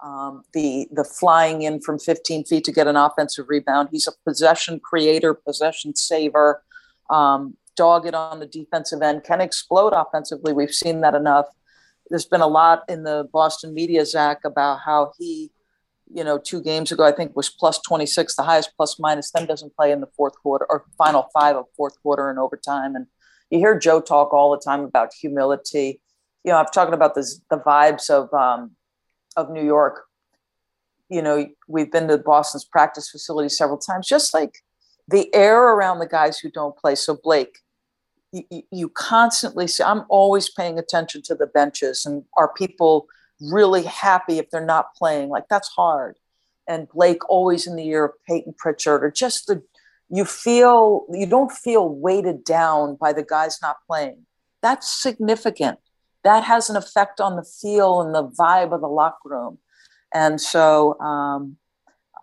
Um, 0.03 0.43
the 0.53 0.87
the 0.91 1.03
flying 1.03 1.61
in 1.61 1.79
from 1.79 1.97
15 1.97 2.43
feet 2.45 2.63
to 2.65 2.71
get 2.71 2.87
an 2.87 2.95
offensive 2.95 3.45
rebound. 3.47 3.89
He's 3.91 4.07
a 4.07 4.11
possession 4.25 4.79
creator, 4.79 5.33
possession 5.33 5.95
saver. 5.95 6.61
Um, 7.09 7.57
dog 7.75 8.05
it 8.05 8.13
on 8.13 8.39
the 8.39 8.45
defensive 8.45 9.01
end, 9.01 9.23
can 9.23 9.41
explode 9.41 9.93
offensively. 9.93 10.53
We've 10.53 10.73
seen 10.73 11.01
that 11.01 11.15
enough. 11.15 11.47
There's 12.09 12.25
been 12.25 12.41
a 12.41 12.47
lot 12.47 12.83
in 12.89 13.03
the 13.03 13.27
Boston 13.31 13.73
media, 13.73 14.05
Zach, 14.05 14.39
about 14.45 14.79
how 14.85 15.13
he, 15.17 15.51
you 16.13 16.23
know, 16.23 16.37
two 16.37 16.61
games 16.61 16.91
ago, 16.91 17.03
I 17.03 17.11
think 17.11 17.35
was 17.35 17.49
plus 17.49 17.79
26, 17.79 18.35
the 18.35 18.43
highest 18.43 18.71
plus 18.77 18.99
minus, 18.99 19.31
then 19.31 19.45
doesn't 19.45 19.75
play 19.75 19.91
in 19.91 20.01
the 20.01 20.09
fourth 20.15 20.33
quarter 20.41 20.65
or 20.69 20.85
final 20.97 21.29
five 21.33 21.55
of 21.55 21.65
fourth 21.75 22.01
quarter 22.01 22.29
and 22.29 22.39
overtime. 22.39 22.95
And 22.95 23.07
you 23.49 23.59
hear 23.59 23.77
Joe 23.77 24.01
talk 24.01 24.33
all 24.33 24.51
the 24.51 24.61
time 24.63 24.81
about 24.81 25.13
humility. 25.13 26.01
You 26.43 26.51
know, 26.51 26.57
I'm 26.57 26.67
talking 26.73 26.93
about 26.93 27.15
this, 27.15 27.41
the 27.49 27.57
vibes 27.57 28.09
of, 28.09 28.33
um, 28.33 28.71
of 29.35 29.49
New 29.49 29.63
York. 29.65 30.03
You 31.09 31.21
know, 31.21 31.47
we've 31.67 31.91
been 31.91 32.07
to 32.07 32.17
Boston's 32.17 32.65
practice 32.65 33.09
facility 33.09 33.49
several 33.49 33.77
times, 33.77 34.07
just 34.07 34.33
like 34.33 34.59
the 35.07 35.33
air 35.33 35.61
around 35.61 35.99
the 35.99 36.07
guys 36.07 36.39
who 36.39 36.49
don't 36.49 36.77
play. 36.77 36.95
So 36.95 37.17
Blake, 37.21 37.59
you, 38.31 38.63
you 38.71 38.89
constantly 38.89 39.67
see, 39.67 39.83
I'm 39.83 40.05
always 40.09 40.49
paying 40.49 40.79
attention 40.79 41.21
to 41.23 41.35
the 41.35 41.47
benches 41.47 42.05
and 42.05 42.23
are 42.37 42.51
people 42.53 43.07
really 43.51 43.83
happy 43.83 44.37
if 44.39 44.49
they're 44.49 44.65
not 44.65 44.93
playing? 44.95 45.29
Like 45.29 45.45
that's 45.49 45.69
hard. 45.69 46.17
And 46.67 46.87
Blake 46.89 47.27
always 47.29 47.67
in 47.67 47.75
the 47.75 47.87
ear 47.87 48.05
of 48.05 48.11
Payton 48.27 48.55
Pritchard 48.57 49.03
or 49.03 49.11
just 49.11 49.47
the, 49.47 49.61
you 50.09 50.25
feel, 50.25 51.05
you 51.11 51.25
don't 51.25 51.51
feel 51.51 51.89
weighted 51.89 52.43
down 52.43 52.95
by 52.95 53.13
the 53.13 53.23
guys 53.23 53.59
not 53.61 53.77
playing. 53.87 54.25
That's 54.61 54.87
significant. 54.87 55.79
That 56.23 56.43
has 56.45 56.69
an 56.69 56.77
effect 56.77 57.19
on 57.19 57.35
the 57.35 57.43
feel 57.43 58.01
and 58.01 58.15
the 58.15 58.27
vibe 58.27 58.73
of 58.73 58.81
the 58.81 58.87
locker 58.87 59.29
room. 59.29 59.57
And 60.13 60.39
so, 60.39 60.97
um, 60.99 61.57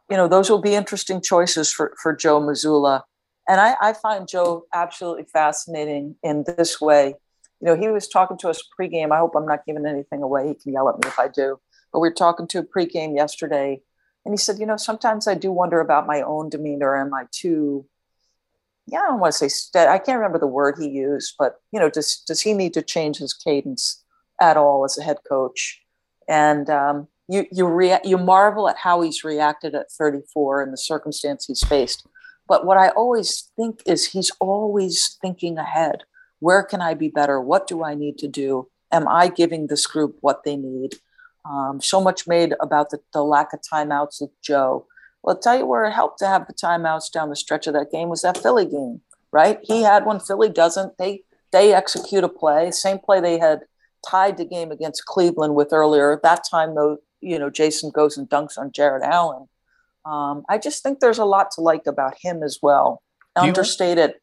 you 0.08 0.16
know, 0.16 0.26
those 0.26 0.48
will 0.48 0.60
be 0.60 0.74
interesting 0.74 1.20
choices 1.20 1.70
for, 1.72 1.94
for 2.02 2.14
Joe 2.14 2.40
Mazzulla. 2.40 3.02
And 3.48 3.60
I, 3.60 3.74
I 3.80 3.92
find 3.92 4.28
Joe 4.28 4.64
absolutely 4.72 5.24
fascinating 5.24 6.16
in 6.22 6.44
this 6.56 6.80
way. 6.80 7.14
You 7.60 7.66
know, 7.66 7.76
he 7.76 7.88
was 7.88 8.08
talking 8.08 8.38
to 8.38 8.48
us 8.48 8.62
pregame. 8.78 9.12
I 9.12 9.18
hope 9.18 9.34
I'm 9.34 9.46
not 9.46 9.66
giving 9.66 9.86
anything 9.86 10.22
away. 10.22 10.48
He 10.48 10.54
can 10.54 10.72
yell 10.72 10.88
at 10.88 10.96
me 10.96 11.06
if 11.06 11.18
I 11.18 11.28
do. 11.28 11.60
But 11.92 12.00
we 12.00 12.08
were 12.08 12.14
talking 12.14 12.46
to 12.48 12.62
pregame 12.62 13.14
yesterday, 13.14 13.82
and 14.24 14.32
he 14.32 14.38
said, 14.38 14.58
you 14.58 14.66
know, 14.66 14.76
sometimes 14.76 15.26
I 15.26 15.34
do 15.34 15.50
wonder 15.50 15.80
about 15.80 16.06
my 16.06 16.22
own 16.22 16.48
demeanor. 16.48 16.96
Am 16.96 17.12
I 17.12 17.24
too 17.32 17.86
yeah, 18.90 19.00
I 19.00 19.06
don't 19.08 19.20
want 19.20 19.32
to 19.32 19.38
say 19.38 19.48
steady. 19.48 19.88
I 19.88 19.98
can't 19.98 20.18
remember 20.18 20.38
the 20.38 20.46
word 20.46 20.76
he 20.78 20.88
used, 20.88 21.34
but 21.38 21.56
you 21.72 21.78
know, 21.78 21.88
does 21.88 22.22
does 22.26 22.40
he 22.40 22.54
need 22.54 22.74
to 22.74 22.82
change 22.82 23.18
his 23.18 23.32
cadence 23.32 24.02
at 24.40 24.56
all 24.56 24.84
as 24.84 24.98
a 24.98 25.02
head 25.02 25.18
coach? 25.28 25.80
And 26.28 26.68
um, 26.68 27.08
you 27.28 27.46
you 27.52 27.66
rea- 27.66 28.00
you 28.04 28.18
marvel 28.18 28.68
at 28.68 28.78
how 28.78 29.00
he's 29.00 29.22
reacted 29.22 29.74
at 29.74 29.92
34 29.92 30.62
and 30.62 30.72
the 30.72 30.78
circumstance 30.78 31.46
he's 31.46 31.62
faced. 31.62 32.06
But 32.48 32.66
what 32.66 32.78
I 32.78 32.88
always 32.90 33.50
think 33.54 33.82
is 33.86 34.06
he's 34.06 34.32
always 34.40 35.16
thinking 35.22 35.56
ahead. 35.56 36.02
Where 36.40 36.62
can 36.62 36.80
I 36.80 36.94
be 36.94 37.08
better? 37.08 37.40
What 37.40 37.66
do 37.66 37.84
I 37.84 37.94
need 37.94 38.18
to 38.18 38.28
do? 38.28 38.68
Am 38.90 39.06
I 39.06 39.28
giving 39.28 39.66
this 39.66 39.86
group 39.86 40.18
what 40.20 40.42
they 40.44 40.56
need? 40.56 40.94
Um, 41.44 41.80
so 41.80 42.00
much 42.00 42.26
made 42.26 42.54
about 42.60 42.90
the, 42.90 42.98
the 43.12 43.22
lack 43.22 43.52
of 43.52 43.60
timeouts 43.60 44.20
with 44.20 44.30
Joe. 44.42 44.86
Well, 45.22 45.36
I'll 45.36 45.40
tell 45.40 45.58
you 45.58 45.66
where 45.66 45.84
it 45.84 45.92
helped 45.92 46.18
to 46.20 46.26
have 46.26 46.46
the 46.46 46.54
timeouts 46.54 47.12
down 47.12 47.28
the 47.28 47.36
stretch 47.36 47.66
of 47.66 47.74
that 47.74 47.92
game 47.92 48.08
was 48.08 48.22
that 48.22 48.38
Philly 48.38 48.66
game, 48.66 49.00
right? 49.32 49.58
He 49.62 49.82
had 49.82 50.04
one, 50.04 50.20
Philly 50.20 50.48
doesn't. 50.48 50.98
They 50.98 51.22
they 51.52 51.74
execute 51.74 52.24
a 52.24 52.28
play, 52.28 52.70
same 52.70 52.98
play 52.98 53.20
they 53.20 53.38
had 53.38 53.62
tied 54.08 54.36
the 54.36 54.44
game 54.44 54.70
against 54.70 55.06
Cleveland 55.06 55.54
with 55.54 55.72
earlier. 55.72 56.20
That 56.22 56.44
time, 56.48 56.74
though, 56.74 56.98
you 57.20 57.38
know, 57.38 57.50
Jayson 57.50 57.90
goes 57.90 58.16
and 58.16 58.28
dunks 58.28 58.56
on 58.56 58.72
Jarrett 58.72 59.02
Allen. 59.02 59.48
Um, 60.04 60.44
I 60.48 60.58
just 60.58 60.82
think 60.82 61.00
there's 61.00 61.18
a 61.18 61.24
lot 61.24 61.50
to 61.52 61.60
like 61.60 61.86
about 61.86 62.14
him 62.20 62.42
as 62.42 62.58
well. 62.62 63.02
Understated. 63.36 64.14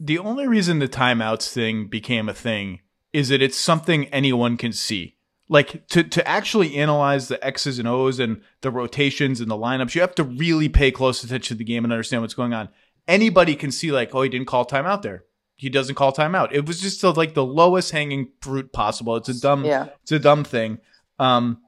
The 0.00 0.18
only 0.18 0.46
reason 0.46 0.78
the 0.78 0.88
timeouts 0.88 1.52
thing 1.52 1.88
became 1.88 2.28
a 2.28 2.34
thing 2.34 2.80
is 3.12 3.30
that 3.30 3.42
it's 3.42 3.58
something 3.58 4.06
anyone 4.06 4.56
can 4.56 4.72
see 4.72 5.18
like 5.48 5.86
to 5.88 6.04
to 6.04 6.26
actually 6.26 6.76
analyze 6.76 7.28
the 7.28 7.44
X's 7.44 7.78
and 7.78 7.88
O's 7.88 8.18
and 8.18 8.42
the 8.60 8.70
rotations 8.70 9.40
and 9.40 9.50
the 9.50 9.56
lineups, 9.56 9.94
you 9.94 10.00
have 10.00 10.14
to 10.16 10.24
really 10.24 10.68
pay 10.68 10.90
close 10.90 11.24
attention 11.24 11.56
to 11.56 11.58
the 11.58 11.64
game 11.64 11.84
and 11.84 11.92
understand 11.92 12.22
what's 12.22 12.34
going 12.34 12.52
on. 12.52 12.68
Anybody 13.06 13.56
can 13.56 13.72
see 13.72 13.90
like, 13.90 14.14
oh, 14.14 14.22
he 14.22 14.28
didn't 14.28 14.46
call 14.46 14.66
timeout 14.66 15.02
there. 15.02 15.24
He 15.56 15.70
doesn't 15.70 15.94
call 15.94 16.12
timeout. 16.12 16.52
It 16.52 16.66
was 16.66 16.80
just 16.80 17.02
like 17.02 17.34
the 17.34 17.44
lowest 17.44 17.90
hanging 17.90 18.28
fruit 18.42 18.72
possible. 18.72 19.16
It's 19.16 19.28
a 19.28 19.40
dumb, 19.40 19.64
yeah. 19.64 19.88
it's 20.02 20.12
a 20.12 20.18
dumb 20.18 20.44
thing. 20.44 20.78
Um, 21.18 21.62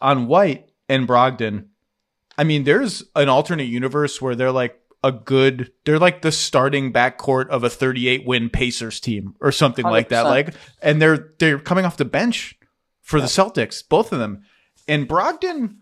on 0.00 0.28
White 0.28 0.70
and 0.88 1.06
Brogdon, 1.06 1.66
I 2.38 2.44
mean, 2.44 2.64
there's 2.64 3.02
an 3.14 3.28
alternate 3.28 3.64
universe 3.64 4.22
where 4.22 4.34
they're 4.34 4.52
like 4.52 4.80
a 5.06 5.12
good 5.12 5.72
they're 5.84 5.98
like 5.98 6.22
the 6.22 6.32
starting 6.32 6.92
backcourt 6.92 7.48
of 7.48 7.62
a 7.64 7.70
38 7.70 8.26
win 8.26 8.50
Pacers 8.50 9.00
team 9.00 9.34
or 9.40 9.52
something 9.52 9.84
100%. 9.84 9.90
like 9.90 10.08
that 10.08 10.22
like 10.22 10.54
and 10.82 11.00
they're 11.00 11.32
they're 11.38 11.58
coming 11.58 11.84
off 11.84 11.96
the 11.96 12.04
bench 12.04 12.56
for 13.06 13.20
the 13.20 13.28
Celtics, 13.28 13.88
both 13.88 14.12
of 14.12 14.18
them. 14.18 14.42
And 14.88 15.08
Brogdon, 15.08 15.76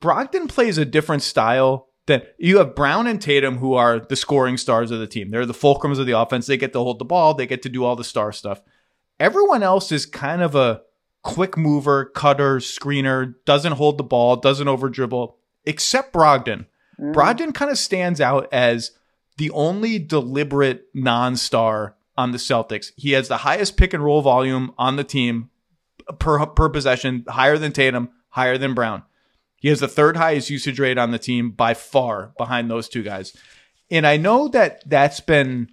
Brogdon 0.00 0.48
plays 0.48 0.76
a 0.76 0.84
different 0.84 1.22
style 1.22 1.86
than 2.06 2.22
you 2.36 2.58
have 2.58 2.74
Brown 2.74 3.06
and 3.06 3.22
Tatum, 3.22 3.58
who 3.58 3.74
are 3.74 4.00
the 4.00 4.16
scoring 4.16 4.56
stars 4.56 4.90
of 4.90 4.98
the 4.98 5.06
team. 5.06 5.30
They're 5.30 5.46
the 5.46 5.52
fulcrums 5.52 6.00
of 6.00 6.06
the 6.06 6.18
offense. 6.18 6.48
They 6.48 6.56
get 6.56 6.72
to 6.72 6.80
hold 6.80 6.98
the 6.98 7.04
ball. 7.04 7.34
They 7.34 7.46
get 7.46 7.62
to 7.62 7.68
do 7.68 7.84
all 7.84 7.94
the 7.94 8.02
star 8.02 8.32
stuff. 8.32 8.60
Everyone 9.20 9.62
else 9.62 9.92
is 9.92 10.04
kind 10.04 10.42
of 10.42 10.56
a 10.56 10.82
quick 11.22 11.56
mover, 11.56 12.06
cutter, 12.06 12.56
screener, 12.56 13.34
doesn't 13.44 13.72
hold 13.72 13.96
the 13.96 14.04
ball, 14.04 14.34
doesn't 14.34 14.66
over 14.66 14.88
dribble, 14.88 15.36
except 15.64 16.12
Brogdon. 16.12 16.66
Mm. 17.00 17.14
Brogdon 17.14 17.54
kind 17.54 17.70
of 17.70 17.78
stands 17.78 18.20
out 18.20 18.48
as 18.52 18.92
the 19.36 19.50
only 19.50 19.98
deliberate 19.98 20.86
non 20.94 21.36
star 21.36 21.96
on 22.16 22.32
the 22.32 22.38
Celtics. 22.38 22.92
He 22.96 23.12
has 23.12 23.28
the 23.28 23.38
highest 23.38 23.76
pick 23.76 23.94
and 23.94 24.04
roll 24.04 24.22
volume 24.22 24.74
on 24.76 24.96
the 24.96 25.04
team 25.04 25.50
per 26.18 26.44
per 26.46 26.68
possession, 26.68 27.24
higher 27.28 27.58
than 27.58 27.72
Tatum, 27.72 28.10
higher 28.30 28.58
than 28.58 28.74
Brown. 28.74 29.02
He 29.56 29.68
has 29.68 29.80
the 29.80 29.88
third 29.88 30.16
highest 30.16 30.50
usage 30.50 30.78
rate 30.78 30.98
on 30.98 31.10
the 31.10 31.18
team 31.18 31.50
by 31.50 31.74
far 31.74 32.32
behind 32.38 32.70
those 32.70 32.88
two 32.88 33.02
guys. 33.02 33.36
And 33.90 34.06
I 34.06 34.16
know 34.16 34.48
that 34.48 34.88
that's 34.88 35.20
been 35.20 35.68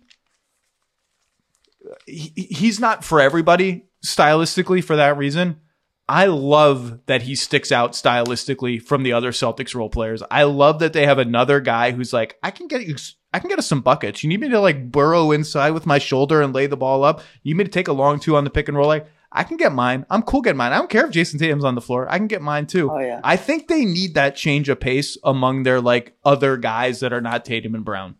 he, 2.06 2.32
he's 2.36 2.80
not 2.80 3.04
for 3.04 3.22
everybody 3.22 3.86
stylistically 4.06 4.84
for 4.84 4.96
that 4.96 5.18
reason. 5.18 5.60
I 6.08 6.26
love 6.26 7.00
that 7.08 7.24
he 7.24 7.36
sticks 7.36 7.72
out 7.72 7.94
stylistically 7.94 8.82
from 8.82 9.04
the 9.04 9.14
other 9.14 9.32
Celtics 9.32 9.74
role 9.74 9.90
players. 9.90 10.22
I 10.30 10.44
love 10.44 10.80
that 10.80 10.94
they 10.94 11.06
have 11.06 11.18
another 11.18 11.60
guy 11.60 11.92
who's 11.92 12.14
like, 12.14 12.38
I 12.44 12.52
can 12.52 12.68
get 12.68 12.86
you 12.86 12.96
I 13.34 13.40
can 13.40 13.50
get 13.50 13.60
us 13.60 13.68
some 13.68 13.82
buckets. 13.82 14.24
You 14.24 14.30
need 14.30 14.40
me 14.40 14.50
to 14.50 14.60
like 14.62 14.92
burrow 14.92 15.32
inside 15.32 15.72
with 15.72 15.86
my 15.86 15.98
shoulder 15.98 16.42
and 16.42 16.54
lay 16.54 16.68
the 16.68 16.78
ball 16.78 17.04
up. 17.04 17.22
You 17.44 17.54
need 17.54 17.58
me 17.58 17.64
to 17.66 17.72
take 17.72 17.88
a 17.88 17.94
long 17.94 18.20
two 18.20 18.38
on 18.38 18.44
the 18.44 18.50
pick 18.50 18.70
and 18.70 18.78
roll. 18.78 18.88
Like 18.88 19.08
I 19.32 19.44
can 19.44 19.58
get 19.58 19.74
mine. 19.74 20.06
I'm 20.10 20.22
cool 20.22 20.42
getting 20.42 20.58
mine. 20.58 20.72
I 20.72 20.78
don't 20.78 20.90
care 20.90 21.06
if 21.06 21.12
Jayson 21.12 21.40
Tatum's 21.40 21.66
on 21.66 21.76
the 21.76 21.82
floor. 21.82 22.08
I 22.10 22.18
can 22.18 22.28
get 22.28 22.42
mine 22.42 22.68
too. 22.68 22.90
Oh 22.90 23.00
yeah. 23.00 23.20
I 23.24 23.36
think 23.36 23.68
they 23.68 23.84
need 23.84 24.14
that 24.14 24.36
change 24.36 24.70
of 24.70 24.80
pace 24.80 25.18
among 25.24 25.64
their 25.64 25.82
like 25.82 26.16
other 26.24 26.56
guys 26.56 27.02
that 27.02 27.12
are 27.12 27.20
not 27.20 27.44
Tatum 27.44 27.76
and 27.76 27.84
Brown. 27.84 28.16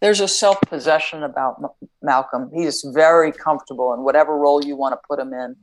There's 0.00 0.20
a 0.20 0.28
self 0.28 0.60
possession 0.62 1.24
about 1.24 1.56
M- 1.62 1.88
Malcolm. 2.00 2.50
He's 2.54 2.86
very 2.94 3.32
comfortable 3.32 3.92
in 3.92 4.04
whatever 4.04 4.36
role 4.36 4.64
you 4.64 4.76
want 4.76 4.92
to 4.92 5.00
put 5.06 5.18
him 5.18 5.34
in. 5.34 5.56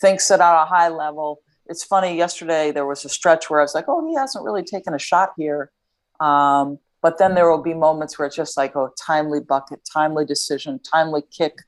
Thinks 0.00 0.30
it 0.30 0.40
at 0.40 0.62
a 0.62 0.66
high 0.66 0.88
level. 0.88 1.40
It's 1.66 1.84
funny. 1.84 2.16
Yesterday 2.16 2.70
there 2.70 2.86
was 2.86 3.04
a 3.04 3.08
stretch 3.08 3.50
where 3.50 3.60
I 3.60 3.62
was 3.62 3.74
like, 3.74 3.86
"Oh, 3.88 4.06
he 4.08 4.14
hasn't 4.14 4.44
really 4.44 4.62
taken 4.62 4.94
a 4.94 4.98
shot 4.98 5.32
here," 5.36 5.70
um, 6.20 6.78
but 7.02 7.18
then 7.18 7.34
there 7.34 7.50
will 7.50 7.62
be 7.62 7.74
moments 7.74 8.18
where 8.18 8.26
it's 8.26 8.36
just 8.36 8.56
like, 8.56 8.74
"Oh, 8.76 8.90
timely 8.98 9.40
bucket, 9.40 9.80
timely 9.92 10.24
decision, 10.24 10.80
timely 10.80 11.22
kick." 11.30 11.58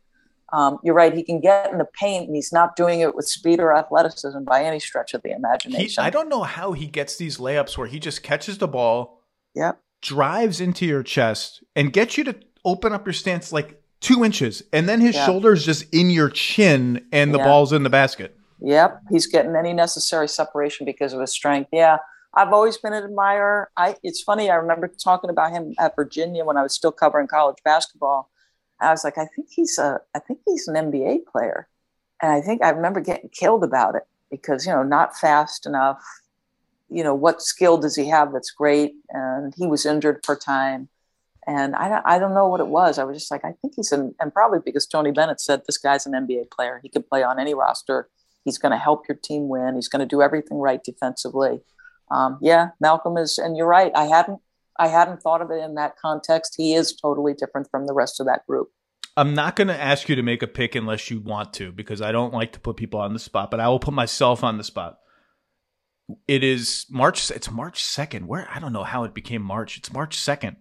Um, 0.53 0.79
you're 0.83 0.95
right. 0.95 1.15
He 1.15 1.23
can 1.23 1.41
get 1.41 1.71
in 1.71 1.79
the 1.79 1.87
paint, 1.99 2.27
and 2.27 2.35
he's 2.35 2.53
not 2.53 2.77
doing 2.77 3.01
it 3.01 3.15
with 3.15 3.29
speed 3.29 3.61
or 3.61 3.77
athleticism 3.77 4.43
by 4.45 4.65
any 4.65 4.81
stretch 4.81 5.15
of 5.15 5.23
the 5.23 5.31
imagination. 5.31 6.03
He, 6.03 6.07
I 6.07 6.11
don't 6.11 6.29
know 6.29 6.43
how 6.43 6.73
he 6.73 6.87
gets 6.87 7.17
these 7.17 7.39
layups 7.39 7.79
where 7.79 7.87
he 7.87 8.01
just 8.01 8.23
catches 8.23 8.59
the 8.59 8.67
ball, 8.67 9.23
yep. 9.55 9.81
drives 10.03 10.61
into 10.61 10.87
your 10.87 11.03
chest, 11.03 11.63
and 11.77 11.93
gets 11.93 12.19
you 12.19 12.25
to 12.25 12.37
open 12.65 12.93
up 12.93 13.07
your 13.07 13.13
stance 13.13 13.53
like 13.53 13.80
two 14.01 14.25
inches, 14.25 14.63
and 14.73 14.89
then 14.89 15.01
his 15.01 15.15
yep. 15.15 15.27
shoulders 15.27 15.65
just 15.65 15.93
in 15.95 16.11
your 16.11 16.31
chin, 16.31 17.07
and 17.13 17.33
the 17.35 17.39
yep. 17.39 17.47
ball's 17.47 17.73
in 17.73 17.83
the 17.83 17.91
basket. 17.91 18.37
Yep, 18.61 19.03
he's 19.11 19.27
getting 19.27 19.57
any 19.57 19.73
necessary 19.73 20.29
separation 20.29 20.85
because 20.85 21.13
of 21.13 21.21
his 21.21 21.33
strength. 21.33 21.71
Yeah, 21.73 21.99
I've 22.35 22.53
always 22.53 22.77
been 22.77 22.93
an 22.93 23.05
admirer. 23.05 23.71
I 23.77 23.97
it's 24.03 24.23
funny. 24.23 24.51
I 24.51 24.57
remember 24.57 24.89
talking 24.89 25.31
about 25.31 25.53
him 25.53 25.75
at 25.79 25.97
Virginia 25.97 26.45
when 26.45 26.57
I 26.57 26.63
was 26.63 26.75
still 26.75 26.93
covering 26.93 27.27
college 27.27 27.59
basketball 27.65 28.31
I 28.81 28.91
was 28.91 29.05
like, 29.05 29.19
I 29.19 29.27
think 29.27 29.49
he's 29.51 29.79
a, 29.79 30.01
I 30.15 30.19
think 30.21 30.41
he's 30.47 30.67
an 30.67 30.75
NBA 30.75 31.27
player, 31.27 31.69
and 32.23 32.33
I 32.33 32.41
think 32.41 32.63
I 32.63 32.71
remember 32.71 33.01
getting 33.01 33.29
killed 33.31 33.63
about 33.63 33.95
it 33.95 34.05
because 34.31 34.67
you 34.67 34.73
know 34.73 34.83
not 34.83 35.17
fast 35.17 35.67
enough. 35.67 36.03
You 36.89 37.05
know 37.05 37.15
what 37.15 37.43
skill 37.43 37.79
does 37.79 37.95
he 37.95 38.09
have 38.09 38.33
that's 38.33 38.51
great? 38.51 38.95
And 39.11 39.55
he 39.57 39.67
was 39.67 39.87
injured 39.87 40.21
for 40.25 40.35
time, 40.35 40.89
and 41.47 41.75
I 41.77 42.01
I 42.05 42.19
don't 42.19 42.35
know 42.35 42.49
what 42.49 42.61
it 42.61 42.67
was. 42.67 42.99
I 42.99 43.05
was 43.05 43.17
just 43.17 43.31
like, 43.31 43.45
I 43.45 43.53
think 43.61 43.75
he's 43.77 43.93
an, 43.93 44.15
and 44.21 44.33
probably 44.33 44.61
because 44.65 44.87
Tony 44.87 45.11
Bennett 45.11 45.41
said 45.41 45.63
this 45.67 45.79
guy's 45.79 46.07
an 46.07 46.13
NBA 46.13 46.51
player. 46.51 46.81
He 46.83 46.89
could 46.89 47.09
play 47.09 47.23
on 47.23 47.41
any 47.41 47.55
roster. 47.55 48.09
He's 48.45 48.59
going 48.59 48.73
to 48.73 48.79
help 48.79 49.07
your 49.09 49.19
team 49.23 49.49
win. 49.49 49.75
He's 49.75 49.89
going 49.89 50.01
to 50.01 50.07
do 50.07 50.23
everything 50.23 50.59
right 50.59 50.83
defensively. 50.83 51.61
Um, 52.11 52.39
yeah, 52.41 52.71
Malcolm 52.81 53.17
is, 53.17 53.39
and 53.39 53.57
you're 53.57 53.67
right. 53.67 53.93
I 53.95 54.05
hadn't 54.05 54.41
I 54.79 54.89
hadn't 54.89 55.23
thought 55.23 55.43
of 55.43 55.51
it 55.51 55.63
in 55.63 55.75
that 55.75 55.97
context. 55.99 56.55
He 56.57 56.75
is 56.75 56.95
totally 56.95 57.35
different 57.35 57.69
from 57.71 57.87
the 57.87 57.93
rest 57.93 58.19
of 58.19 58.27
that 58.27 58.47
group. 58.47 58.71
I'm 59.17 59.35
not 59.35 59.57
going 59.57 59.69
to 59.69 59.79
ask 59.79 60.09
you 60.09 60.17
to 60.17 60.23
make 60.23 60.43
a 60.43 60.47
pick 60.47 60.75
unless 60.75 61.11
you 61.11 61.21
want 61.21 61.53
to, 61.55 61.73
because 61.73 62.01
I 62.01 62.13
don't 62.13 62.33
like 62.33 62.53
to 62.53 62.61
put 62.61 62.77
people 62.77 63.01
on 63.01 63.13
the 63.13 63.19
spot, 63.19 63.51
but 63.51 63.61
I 63.61 63.69
will 63.69 63.81
put 63.81 63.93
myself 63.93 64.43
on 64.43 64.57
the 64.57 64.65
spot. 64.65 64.99
It 66.27 66.43
is 66.43 66.87
March. 66.89 67.31
It's 67.31 67.51
March 67.51 67.83
2nd. 67.83 68.25
Where 68.25 68.49
I 68.51 68.59
don't 68.59 68.73
know 68.73 68.85
how 68.85 69.05
it 69.05 69.15
became 69.15 69.43
March. 69.43 69.77
It's 69.77 69.93
March 69.93 70.17
2nd. 70.17 70.57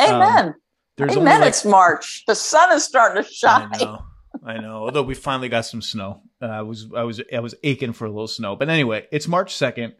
Amen. 0.00 0.54
Um, 1.00 1.10
Amen. 1.10 1.40
Like, 1.40 1.48
it's 1.48 1.64
March. 1.64 2.24
The 2.26 2.34
sun 2.34 2.72
is 2.72 2.84
starting 2.84 3.22
to 3.22 3.28
shine. 3.28 3.70
I 3.72 3.84
know. 3.84 4.04
I 4.44 4.58
know. 4.58 4.84
Although 4.84 5.02
we 5.02 5.14
finally 5.14 5.48
got 5.48 5.62
some 5.62 5.82
snow. 5.82 6.22
Uh, 6.40 6.46
I 6.46 6.62
was 6.62 6.88
I 6.96 7.02
was 7.02 7.20
I 7.34 7.40
was 7.40 7.54
aching 7.62 7.92
for 7.92 8.04
a 8.04 8.10
little 8.10 8.28
snow. 8.28 8.56
But 8.56 8.68
anyway, 8.68 9.06
it's 9.10 9.28
March 9.28 9.54
2nd. 9.54 9.94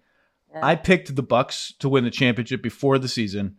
Yeah. 0.52 0.60
I 0.62 0.76
picked 0.76 1.14
the 1.14 1.22
Bucks 1.22 1.72
to 1.80 1.88
win 1.88 2.04
the 2.04 2.10
championship 2.10 2.62
before 2.62 2.98
the 2.98 3.08
season. 3.08 3.56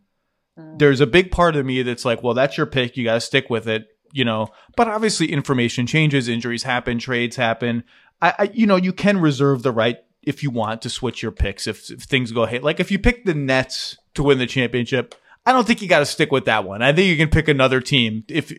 Mm. 0.58 0.80
There's 0.80 1.02
a 1.02 1.08
big 1.08 1.32
part 1.32 1.56
of 1.56 1.66
me 1.66 1.82
that's 1.82 2.06
like, 2.06 2.24
well, 2.24 2.34
that's 2.34 2.58
your 2.58 2.66
pick. 2.66 2.96
You 2.96 3.04
got 3.04 3.16
to 3.16 3.22
stick 3.22 3.50
with 3.50 3.68
it. 3.68 3.88
You 4.14 4.24
know, 4.24 4.48
but 4.78 4.88
obviously 4.88 5.32
information 5.32 5.88
changes, 5.88 6.30
injuries 6.30 6.64
happen, 6.64 7.00
trades 7.00 7.36
happen. 7.36 7.84
I, 8.22 8.34
I 8.40 8.52
you 8.54 8.66
know, 8.66 8.78
you 8.78 8.94
can 8.94 9.20
reserve 9.20 9.62
the 9.62 9.74
right 9.74 9.98
if 10.22 10.42
you 10.42 10.50
want 10.50 10.82
to 10.82 10.90
switch 10.90 11.22
your 11.22 11.32
picks 11.32 11.68
if, 11.68 11.90
if 11.92 12.02
things 12.02 12.32
go 12.32 12.48
hey 12.48 12.58
like 12.58 12.80
if 12.80 12.90
you 12.90 12.98
pick 12.98 13.26
the 13.26 13.34
Nets 13.36 13.98
to 14.16 14.24
win 14.24 14.38
the 14.38 14.48
championship, 14.48 15.16
I 15.46 15.52
don't 15.52 15.66
think 15.66 15.82
you 15.82 15.88
got 15.88 16.00
to 16.00 16.06
stick 16.06 16.32
with 16.32 16.46
that 16.46 16.66
one. 16.66 16.82
I 16.82 16.94
think 16.94 17.08
you 17.08 17.18
can 17.18 17.30
pick 17.30 17.48
another 17.48 17.80
team 17.80 18.24
if 18.28 18.52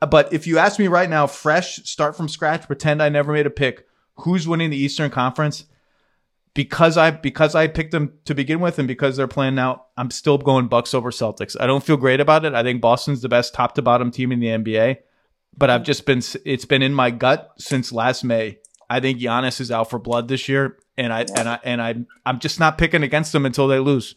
but 0.00 0.32
if 0.32 0.46
you 0.46 0.58
ask 0.58 0.78
me 0.78 0.88
right 0.88 1.08
now, 1.08 1.26
fresh, 1.26 1.76
start 1.84 2.16
from 2.16 2.28
scratch, 2.28 2.66
pretend 2.66 3.02
I 3.02 3.08
never 3.08 3.32
made 3.32 3.46
a 3.46 3.50
pick, 3.50 3.86
who's 4.16 4.46
winning 4.46 4.70
the 4.70 4.76
Eastern 4.76 5.10
Conference? 5.10 5.64
because 6.56 6.96
I 6.96 7.10
because 7.10 7.54
I 7.54 7.68
picked 7.68 7.92
them 7.92 8.14
to 8.24 8.34
begin 8.34 8.60
with, 8.60 8.78
and 8.78 8.88
because 8.88 9.16
they're 9.16 9.28
playing 9.28 9.54
now, 9.54 9.84
I'm 9.96 10.10
still 10.10 10.38
going 10.38 10.68
Bucks 10.68 10.94
over 10.94 11.10
Celtics. 11.10 11.54
I 11.60 11.66
don't 11.66 11.84
feel 11.84 11.98
great 11.98 12.18
about 12.18 12.46
it. 12.46 12.54
I 12.54 12.62
think 12.62 12.80
Boston's 12.80 13.20
the 13.20 13.28
best 13.28 13.52
top 13.52 13.74
to 13.74 13.82
bottom 13.82 14.10
team 14.10 14.32
in 14.32 14.40
the 14.40 14.46
NBA, 14.46 14.96
but 15.56 15.68
I've 15.68 15.84
just 15.84 16.06
been 16.06 16.22
it's 16.46 16.64
been 16.64 16.80
in 16.80 16.94
my 16.94 17.10
gut 17.10 17.52
since 17.58 17.92
last 17.92 18.24
May. 18.24 18.58
I 18.88 19.00
think 19.00 19.20
Giannis 19.20 19.60
is 19.60 19.70
out 19.70 19.90
for 19.90 19.98
blood 19.98 20.28
this 20.28 20.48
year, 20.48 20.78
and 20.96 21.12
I 21.12 21.26
and 21.36 21.46
I 21.48 21.58
and 21.62 21.82
I 21.82 21.94
I'm 22.24 22.40
just 22.40 22.58
not 22.58 22.78
picking 22.78 23.02
against 23.02 23.32
them 23.32 23.44
until 23.44 23.68
they 23.68 23.78
lose. 23.78 24.14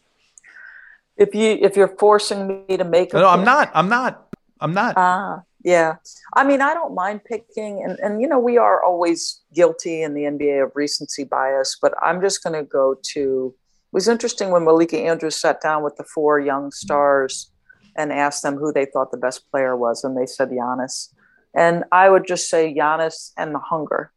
If 1.20 1.36
you 1.36 1.58
if 1.62 1.76
you're 1.76 1.96
forcing 2.00 2.66
me 2.68 2.78
to 2.78 2.86
make, 2.86 3.14
no, 3.14 3.28
I'm 3.28 3.44
not. 3.44 3.70
I'm 3.74 3.90
not. 3.90 4.34
I'm 4.62 4.74
not. 4.74 4.94
Ah, 4.98 5.42
yeah. 5.64 5.96
I 6.34 6.46
mean, 6.46 6.62
I 6.62 6.74
don't 6.74 6.96
mind 6.96 7.26
picking, 7.26 7.84
and 7.84 8.00
and 8.00 8.22
you 8.22 8.28
know, 8.28 8.40
we 8.40 8.58
are 8.58 8.82
always 8.82 9.42
guilty 9.54 10.02
in 10.02 10.14
the 10.14 10.22
NBA 10.22 10.64
of 10.64 10.72
recency 10.76 11.26
bias, 11.26 11.78
but 11.82 11.94
I'm 12.02 12.22
just 12.22 12.42
going 12.42 12.54
to 12.54 12.64
go 12.64 12.96
to. 13.14 13.54
It 13.54 13.94
was 13.94 14.08
interesting 14.08 14.52
when 14.52 14.64
Malika 14.64 14.98
Andrews 14.98 15.36
sat 15.36 15.62
down 15.62 15.84
with 15.84 15.98
the 15.98 16.06
four 16.06 16.40
young 16.40 16.72
stars 16.72 17.52
and 17.98 18.14
asked 18.14 18.44
them 18.44 18.56
who 18.56 18.72
they 18.72 18.86
thought 18.86 19.12
the 19.12 19.18
best 19.18 19.50
player 19.52 19.76
was, 19.76 20.06
and 20.06 20.18
they 20.18 20.26
said 20.26 20.50
Giannis. 20.50 21.14
And 21.54 21.84
I 21.92 22.10
would 22.10 22.26
just 22.26 22.50
say 22.50 22.74
Giannis 22.74 23.34
and 23.36 23.54
the 23.54 23.60
hunger. 23.60 24.14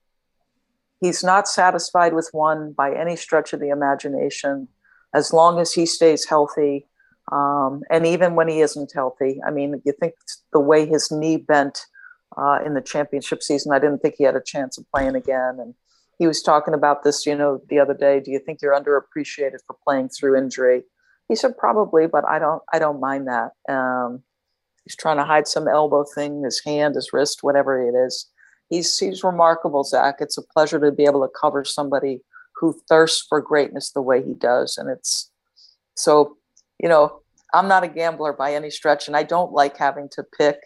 He's 1.00 1.24
not 1.24 1.48
satisfied 1.48 2.12
with 2.14 2.28
one 2.30 2.72
by 2.72 2.94
any 2.94 3.16
stretch 3.16 3.52
of 3.52 3.58
the 3.58 3.70
imagination. 3.70 4.68
As 5.12 5.32
long 5.32 5.58
as 5.58 5.72
he 5.72 5.84
stays 5.84 6.26
healthy, 6.26 6.86
um, 7.30 7.82
and 7.90 8.06
even 8.06 8.34
when 8.34 8.48
he 8.48 8.60
isn't 8.60 8.92
healthy, 8.92 9.40
I 9.46 9.50
mean, 9.50 9.80
you 9.84 9.92
think 10.00 10.14
the 10.52 10.60
way 10.60 10.86
his 10.86 11.10
knee 11.10 11.36
bent 11.36 11.86
uh, 12.36 12.58
in 12.64 12.74
the 12.74 12.80
championship 12.80 13.42
season, 13.42 13.72
I 13.72 13.78
didn't 13.78 14.00
think 14.00 14.16
he 14.18 14.24
had 14.24 14.36
a 14.36 14.42
chance 14.42 14.78
of 14.78 14.86
playing 14.94 15.14
again. 15.14 15.58
And 15.60 15.74
he 16.18 16.26
was 16.26 16.42
talking 16.42 16.74
about 16.74 17.04
this, 17.04 17.26
you 17.26 17.36
know, 17.36 17.60
the 17.68 17.78
other 17.78 17.94
day. 17.94 18.20
Do 18.20 18.30
you 18.30 18.38
think 18.38 18.60
you're 18.60 18.78
underappreciated 18.78 19.58
for 19.66 19.76
playing 19.84 20.08
through 20.08 20.36
injury? 20.36 20.82
He 21.28 21.36
said 21.36 21.56
probably, 21.56 22.06
but 22.06 22.24
I 22.28 22.38
don't. 22.38 22.62
I 22.72 22.78
don't 22.78 23.00
mind 23.00 23.28
that. 23.28 23.52
Um, 23.68 24.22
he's 24.84 24.96
trying 24.96 25.16
to 25.16 25.24
hide 25.24 25.46
some 25.46 25.68
elbow 25.68 26.04
thing, 26.04 26.42
his 26.42 26.62
hand, 26.64 26.96
his 26.96 27.12
wrist, 27.12 27.42
whatever 27.42 27.80
it 27.80 27.94
is. 27.94 28.28
He's 28.68 28.98
he's 28.98 29.24
remarkable, 29.24 29.84
Zach. 29.84 30.16
It's 30.18 30.36
a 30.36 30.42
pleasure 30.42 30.80
to 30.80 30.92
be 30.92 31.04
able 31.04 31.22
to 31.22 31.32
cover 31.40 31.64
somebody 31.64 32.20
who 32.56 32.78
thirsts 32.88 33.24
for 33.26 33.40
greatness 33.40 33.92
the 33.92 34.02
way 34.02 34.22
he 34.22 34.34
does, 34.34 34.76
and 34.76 34.90
it's 34.90 35.30
so 35.96 36.36
you 36.82 36.88
know, 36.88 37.22
I'm 37.54 37.68
not 37.68 37.84
a 37.84 37.88
gambler 37.88 38.32
by 38.32 38.54
any 38.54 38.70
stretch, 38.70 39.06
and 39.06 39.16
I 39.16 39.22
don't 39.22 39.52
like 39.52 39.76
having 39.76 40.08
to 40.12 40.24
pick. 40.36 40.58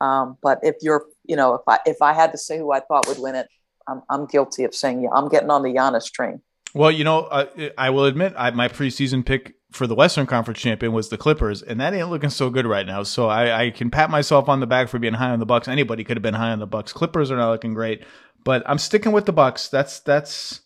Um, 0.00 0.38
but 0.42 0.58
if 0.62 0.76
you're, 0.80 1.04
you 1.24 1.36
know, 1.36 1.54
if 1.54 1.62
I 1.68 1.78
if 1.86 2.00
I 2.00 2.14
had 2.14 2.32
to 2.32 2.38
say 2.38 2.58
who 2.58 2.72
I 2.72 2.80
thought 2.80 3.06
would 3.06 3.18
win 3.18 3.34
it, 3.34 3.46
I'm, 3.86 4.02
I'm 4.08 4.26
guilty 4.26 4.64
of 4.64 4.74
saying 4.74 5.02
yeah. 5.02 5.10
I'm 5.14 5.28
getting 5.28 5.50
on 5.50 5.62
the 5.62 5.70
Giannis 5.70 6.10
train. 6.10 6.40
Well, 6.72 6.90
you 6.90 7.04
know, 7.04 7.22
uh, 7.24 7.46
I 7.76 7.90
will 7.90 8.04
admit, 8.04 8.32
I, 8.36 8.50
my 8.52 8.68
preseason 8.68 9.26
pick 9.26 9.54
for 9.72 9.88
the 9.88 9.94
Western 9.94 10.26
Conference 10.26 10.60
champion 10.60 10.92
was 10.92 11.08
the 11.08 11.18
Clippers, 11.18 11.62
and 11.62 11.80
that 11.80 11.92
ain't 11.94 12.10
looking 12.10 12.30
so 12.30 12.48
good 12.48 12.66
right 12.66 12.86
now. 12.86 13.02
So 13.02 13.28
I, 13.28 13.64
I 13.64 13.70
can 13.70 13.90
pat 13.90 14.08
myself 14.08 14.48
on 14.48 14.60
the 14.60 14.66
back 14.66 14.88
for 14.88 14.98
being 14.98 15.14
high 15.14 15.30
on 15.30 15.40
the 15.40 15.46
Bucks. 15.46 15.66
Anybody 15.68 16.04
could 16.04 16.16
have 16.16 16.22
been 16.22 16.34
high 16.34 16.50
on 16.50 16.60
the 16.60 16.66
Bucks. 16.66 16.92
Clippers 16.92 17.30
are 17.30 17.36
not 17.36 17.50
looking 17.50 17.74
great, 17.74 18.04
but 18.44 18.62
I'm 18.66 18.78
sticking 18.78 19.12
with 19.12 19.26
the 19.26 19.32
Bucks. 19.32 19.68
That's 19.68 19.98
that's, 20.00 20.60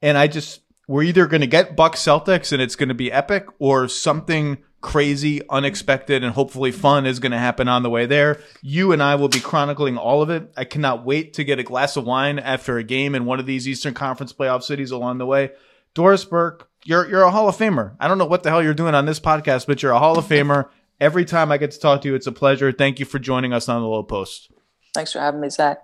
and 0.00 0.16
I 0.16 0.28
just 0.28 0.60
we're 0.88 1.04
either 1.04 1.26
going 1.26 1.40
to 1.40 1.46
get 1.46 1.76
Bucks 1.76 2.00
Celtics 2.00 2.52
and 2.52 2.60
it's 2.60 2.76
going 2.76 2.88
to 2.88 2.94
be 2.94 3.12
epic, 3.12 3.46
or 3.58 3.88
something 3.88 4.58
crazy, 4.80 5.40
unexpected, 5.48 6.24
and 6.24 6.34
hopefully 6.34 6.72
fun 6.72 7.06
is 7.06 7.20
going 7.20 7.32
to 7.32 7.38
happen 7.38 7.68
on 7.68 7.82
the 7.82 7.90
way 7.90 8.04
there. 8.04 8.40
You 8.60 8.92
and 8.92 9.02
I 9.02 9.14
will 9.14 9.28
be 9.28 9.40
chronicling 9.40 9.96
all 9.96 10.22
of 10.22 10.28
it. 10.28 10.52
I 10.56 10.64
cannot 10.64 11.04
wait 11.04 11.34
to 11.34 11.44
get 11.44 11.58
a 11.58 11.62
glass 11.62 11.96
of 11.96 12.04
wine 12.04 12.38
after 12.38 12.76
a 12.76 12.82
game 12.82 13.14
in 13.14 13.24
one 13.24 13.38
of 13.40 13.46
these 13.46 13.66
Eastern 13.66 13.94
Conference 13.94 14.32
playoff 14.32 14.64
cities 14.64 14.90
along 14.90 15.18
the 15.18 15.26
way. 15.26 15.52
Doris 15.94 16.24
Burke, 16.24 16.68
you're 16.84 17.08
you're 17.08 17.22
a 17.22 17.30
Hall 17.30 17.48
of 17.48 17.56
Famer. 17.56 17.94
I 18.00 18.08
don't 18.08 18.18
know 18.18 18.26
what 18.26 18.42
the 18.42 18.50
hell 18.50 18.62
you're 18.62 18.74
doing 18.74 18.94
on 18.94 19.06
this 19.06 19.20
podcast, 19.20 19.66
but 19.66 19.82
you're 19.82 19.92
a 19.92 19.98
Hall 19.98 20.18
of 20.18 20.26
Famer. 20.26 20.68
Every 21.00 21.24
time 21.24 21.52
I 21.52 21.58
get 21.58 21.70
to 21.72 21.78
talk 21.78 22.02
to 22.02 22.08
you, 22.08 22.14
it's 22.14 22.26
a 22.26 22.32
pleasure. 22.32 22.72
Thank 22.72 22.98
you 22.98 23.06
for 23.06 23.18
joining 23.18 23.52
us 23.52 23.68
on 23.68 23.82
the 23.82 23.88
Low 23.88 24.02
Post. 24.02 24.50
Thanks 24.94 25.12
for 25.12 25.20
having 25.20 25.40
me, 25.40 25.48
Zach. 25.48 25.82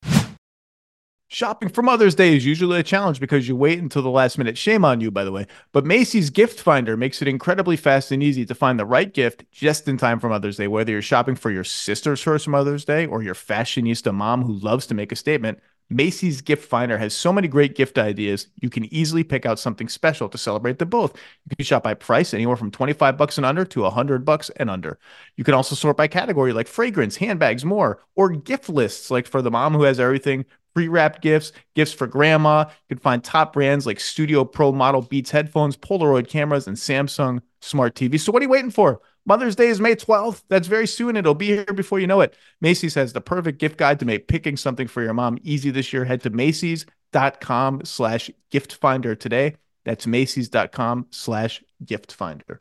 Shopping 1.31 1.69
for 1.69 1.83
Mother's 1.83 2.15
Day 2.15 2.35
is 2.35 2.47
usually 2.47 2.81
a 2.81 2.83
challenge 2.83 3.21
because 3.21 3.47
you 3.47 3.55
wait 3.55 3.81
until 3.81 4.01
the 4.01 4.09
last 4.09 4.39
minute. 4.39 4.57
Shame 4.57 4.83
on 4.83 5.03
you, 5.03 5.11
by 5.11 5.25
the 5.25 5.31
way. 5.31 5.47
But 5.73 5.85
Macy's 5.85 6.31
Gift 6.31 6.59
Finder 6.59 6.97
makes 6.97 7.21
it 7.21 7.29
incredibly 7.29 7.77
fast 7.77 8.11
and 8.11 8.23
easy 8.23 8.47
to 8.47 8.55
find 8.55 8.81
the 8.81 8.87
right 8.87 9.13
gift 9.13 9.45
just 9.53 9.87
in 9.89 9.99
time 9.99 10.21
for 10.21 10.31
Mother's 10.31 10.57
Day. 10.57 10.69
Whether 10.69 10.93
you're 10.93 11.03
shopping 11.03 11.35
for 11.35 11.51
your 11.51 11.65
sister's 11.65 12.23
first 12.23 12.49
Mother's 12.49 12.87
Day 12.87 13.05
or 13.05 13.23
your 13.23 13.35
fashionista 13.35 14.15
mom 14.15 14.43
who 14.43 14.55
loves 14.55 14.87
to 14.87 14.95
make 14.95 15.13
a 15.13 15.17
statement, 15.17 15.59
Macy's 15.91 16.41
Gift 16.41 16.67
Finder 16.67 16.97
has 16.97 17.15
so 17.15 17.31
many 17.31 17.47
great 17.47 17.75
gift 17.75 17.99
ideas. 17.99 18.49
You 18.57 18.71
can 18.71 18.93
easily 18.93 19.23
pick 19.23 19.45
out 19.45 19.59
something 19.59 19.89
special 19.89 20.31
to 20.31 20.39
celebrate 20.39 20.79
them 20.79 20.89
both. 20.89 21.15
You 21.49 21.57
can 21.57 21.65
shop 21.65 21.83
by 21.83 21.93
price, 21.93 22.33
anywhere 22.33 22.57
from 22.57 22.71
25 22.71 23.19
bucks 23.19 23.37
and 23.37 23.45
under 23.45 23.67
to 23.67 23.83
100 23.83 24.25
bucks 24.25 24.51
and 24.57 24.71
under. 24.71 24.99
You 25.37 25.45
can 25.45 25.55
also 25.55 25.75
sort 25.75 25.99
by 25.99 26.09
category 26.09 26.55
like 26.55 26.69
fragrance, 26.69 27.17
handbags, 27.17 27.67
more, 27.67 28.03
or 28.17 28.31
gift 28.31 28.71
lists 28.71 29.11
like 29.11 29.27
for 29.27 29.43
the 29.43 29.51
mom 29.51 29.75
who 29.75 29.83
has 29.83 30.01
everything 30.01 30.47
pre-wrapped 30.79 31.21
gifts, 31.21 31.51
gifts 31.75 31.93
for 31.93 32.07
grandma. 32.07 32.61
You 32.69 32.95
can 32.95 32.99
find 33.03 33.25
top 33.25 33.53
brands 33.53 33.85
like 33.85 33.99
Studio 33.99 34.45
Pro 34.45 34.71
model 34.71 35.03
Beats 35.03 35.33
headphones, 35.33 35.77
Polaroid 35.77 36.29
cameras, 36.29 36.69
and 36.69 36.77
Samsung 36.77 37.41
smart 37.61 37.97
TV. 37.97 38.21
So 38.21 38.31
what 38.31 38.43
are 38.43 38.45
you 38.45 38.49
waiting 38.49 38.71
for? 38.71 39.01
Mother's 39.27 39.57
Day 39.57 39.67
is 39.67 39.81
May 39.81 39.97
12th. 39.97 40.45
That's 40.49 40.69
very 40.69 40.87
soon. 40.87 41.17
It'll 41.17 41.35
be 41.35 41.49
here 41.49 41.65
before 41.65 41.99
you 41.99 42.07
know 42.07 42.21
it. 42.21 42.37
Macy's 42.61 42.95
has 42.95 43.13
the 43.13 43.21
perfect 43.21 43.59
gift 43.59 43.77
guide 43.77 43.99
to 43.99 44.07
make 44.07 44.29
picking 44.29 44.57
something 44.57 44.87
for 44.87 45.03
your 45.03 45.15
mom 45.15 45.39
easy 45.43 45.73
this 45.73 45.93
year. 45.93 46.05
Head 46.05 46.21
to 46.21 46.31
Macy's.com 46.31 47.85
slash 47.85 48.31
gift 48.53 48.75
finder 48.75 49.17
today. 49.17 49.57
That's 49.85 50.07
Macy's.com 50.07 51.09
slash 51.11 51.61
gift 51.85 52.13
finder. 52.13 52.61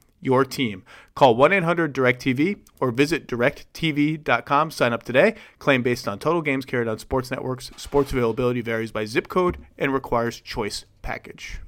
your 0.21 0.45
team. 0.45 0.83
Call 1.15 1.35
1 1.35 1.51
800 1.51 1.93
DirecTV 1.93 2.59
or 2.79 2.91
visit 2.91 3.27
directv.com. 3.27 4.71
Sign 4.71 4.93
up 4.93 5.03
today. 5.03 5.35
Claim 5.59 5.81
based 5.81 6.07
on 6.07 6.19
total 6.19 6.41
games 6.41 6.65
carried 6.65 6.87
on 6.87 6.99
sports 6.99 7.31
networks. 7.31 7.71
Sports 7.75 8.11
availability 8.11 8.61
varies 8.61 8.91
by 8.91 9.05
zip 9.05 9.27
code 9.27 9.57
and 9.77 9.93
requires 9.93 10.39
choice 10.39 10.85
package. 11.01 11.59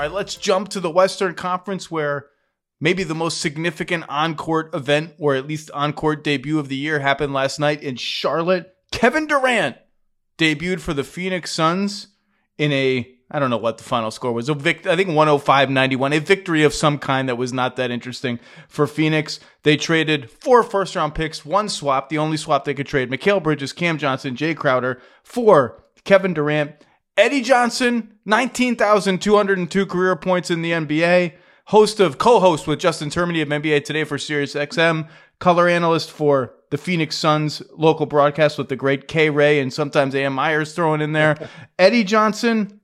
All 0.00 0.06
right, 0.06 0.12
let's 0.12 0.36
jump 0.36 0.68
to 0.68 0.80
the 0.80 0.90
Western 0.90 1.34
Conference 1.34 1.90
where 1.90 2.26
maybe 2.80 3.02
the 3.02 3.16
most 3.16 3.40
significant 3.40 4.04
on 4.08 4.36
court 4.36 4.72
event, 4.72 5.14
or 5.18 5.34
at 5.34 5.48
least 5.48 5.72
on 5.72 5.92
court 5.92 6.22
debut 6.22 6.60
of 6.60 6.68
the 6.68 6.76
year, 6.76 7.00
happened 7.00 7.32
last 7.32 7.58
night 7.58 7.82
in 7.82 7.96
Charlotte. 7.96 8.74
Kevin 8.92 9.26
Durant 9.26 9.76
debuted 10.38 10.80
for 10.80 10.94
the 10.94 11.02
Phoenix 11.02 11.50
Suns 11.50 12.08
in 12.56 12.70
a 12.72 13.17
I 13.30 13.38
don't 13.38 13.50
know 13.50 13.58
what 13.58 13.76
the 13.76 13.84
final 13.84 14.10
score 14.10 14.32
was. 14.32 14.48
A 14.48 14.54
vict- 14.54 14.86
I 14.86 14.96
think 14.96 15.10
105-91, 15.10 16.16
a 16.16 16.20
victory 16.20 16.62
of 16.62 16.72
some 16.72 16.98
kind 16.98 17.28
that 17.28 17.36
was 17.36 17.52
not 17.52 17.76
that 17.76 17.90
interesting 17.90 18.40
for 18.68 18.86
Phoenix. 18.86 19.38
They 19.64 19.76
traded 19.76 20.30
four 20.30 20.62
first 20.62 20.96
round 20.96 21.14
picks, 21.14 21.44
one 21.44 21.68
swap, 21.68 22.08
the 22.08 22.18
only 22.18 22.38
swap 22.38 22.64
they 22.64 22.74
could 22.74 22.86
trade. 22.86 23.10
Mikal 23.10 23.42
Bridges, 23.42 23.72
Cam 23.72 23.98
Johnson, 23.98 24.34
Jae 24.34 24.56
Crowder 24.56 25.00
for 25.22 25.82
Kevin 26.04 26.32
Durant. 26.32 26.72
Eddie 27.18 27.42
Johnson, 27.42 28.14
19,202 28.24 29.86
career 29.86 30.16
points 30.16 30.50
in 30.50 30.62
the 30.62 30.70
NBA. 30.70 31.34
Host 31.66 32.00
of 32.00 32.16
co-host 32.16 32.66
with 32.66 32.78
Justin 32.78 33.10
Termine 33.10 33.42
of 33.42 33.48
NBA 33.48 33.84
Today 33.84 34.04
for 34.04 34.16
Sirius 34.16 34.54
XM. 34.54 35.06
Color 35.38 35.68
analyst 35.68 36.10
for 36.10 36.54
the 36.70 36.78
Phoenix 36.78 37.16
Suns 37.16 37.60
local 37.76 38.06
broadcast 38.06 38.56
with 38.56 38.68
the 38.68 38.76
great 38.76 39.06
K 39.06 39.30
Ray 39.30 39.60
and 39.60 39.72
sometimes 39.72 40.14
Ann 40.14 40.32
Meyers 40.32 40.74
thrown 40.74 41.00
in 41.00 41.12
there. 41.12 41.36
Eddie 41.78 42.04
Johnson, 42.04 42.77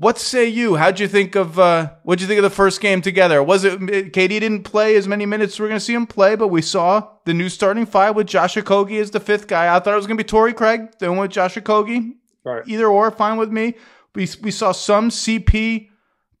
what 0.00 0.18
say 0.18 0.46
you? 0.46 0.76
How'd 0.76 0.98
you 0.98 1.06
think 1.06 1.36
of 1.36 1.58
uh, 1.58 1.90
what'd 2.04 2.22
you 2.22 2.26
think 2.26 2.38
of 2.38 2.42
the 2.42 2.48
first 2.48 2.80
game 2.80 3.02
together? 3.02 3.42
Was 3.42 3.64
it 3.64 3.78
KD 3.80 4.28
didn't 4.28 4.62
play 4.62 4.96
as 4.96 5.06
many 5.06 5.26
minutes 5.26 5.52
as 5.54 5.60
we're 5.60 5.68
gonna 5.68 5.78
see 5.78 5.92
him 5.92 6.06
play, 6.06 6.36
but 6.36 6.48
we 6.48 6.62
saw 6.62 7.06
the 7.26 7.34
new 7.34 7.50
starting 7.50 7.84
five 7.84 8.16
with 8.16 8.26
Josh 8.26 8.54
Okogie 8.54 8.98
as 8.98 9.10
the 9.10 9.20
fifth 9.20 9.46
guy. 9.46 9.66
I 9.66 9.78
thought 9.78 9.92
it 9.92 9.98
was 9.98 10.06
gonna 10.06 10.16
be 10.16 10.24
Torrey 10.24 10.54
Craig, 10.54 10.88
then 11.00 11.18
with 11.18 11.30
Josh 11.30 11.56
Okogie. 11.56 12.14
Right. 12.44 12.62
Either 12.66 12.86
or, 12.86 13.10
fine 13.10 13.36
with 13.36 13.50
me. 13.50 13.74
We 14.14 14.26
we 14.40 14.50
saw 14.50 14.72
some 14.72 15.10
CP, 15.10 15.90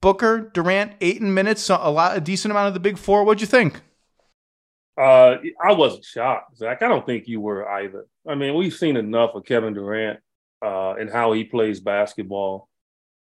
Booker, 0.00 0.50
Durant, 0.54 0.92
eight 1.02 1.20
in 1.20 1.34
minutes, 1.34 1.68
a 1.68 1.90
lot, 1.90 2.16
a 2.16 2.20
decent 2.22 2.52
amount 2.52 2.68
of 2.68 2.74
the 2.74 2.80
big 2.80 2.96
four. 2.96 3.24
What'd 3.24 3.42
you 3.42 3.46
think? 3.46 3.82
Uh, 4.96 5.36
I 5.62 5.72
wasn't 5.74 6.06
shocked, 6.06 6.56
Zach. 6.56 6.80
I 6.80 6.88
don't 6.88 7.04
think 7.04 7.28
you 7.28 7.42
were 7.42 7.68
either. 7.68 8.06
I 8.26 8.36
mean, 8.36 8.54
we've 8.54 8.72
seen 8.72 8.96
enough 8.96 9.34
of 9.34 9.44
Kevin 9.44 9.74
Durant 9.74 10.20
uh, 10.64 10.92
and 10.92 11.10
how 11.10 11.32
he 11.32 11.44
plays 11.44 11.78
basketball 11.80 12.69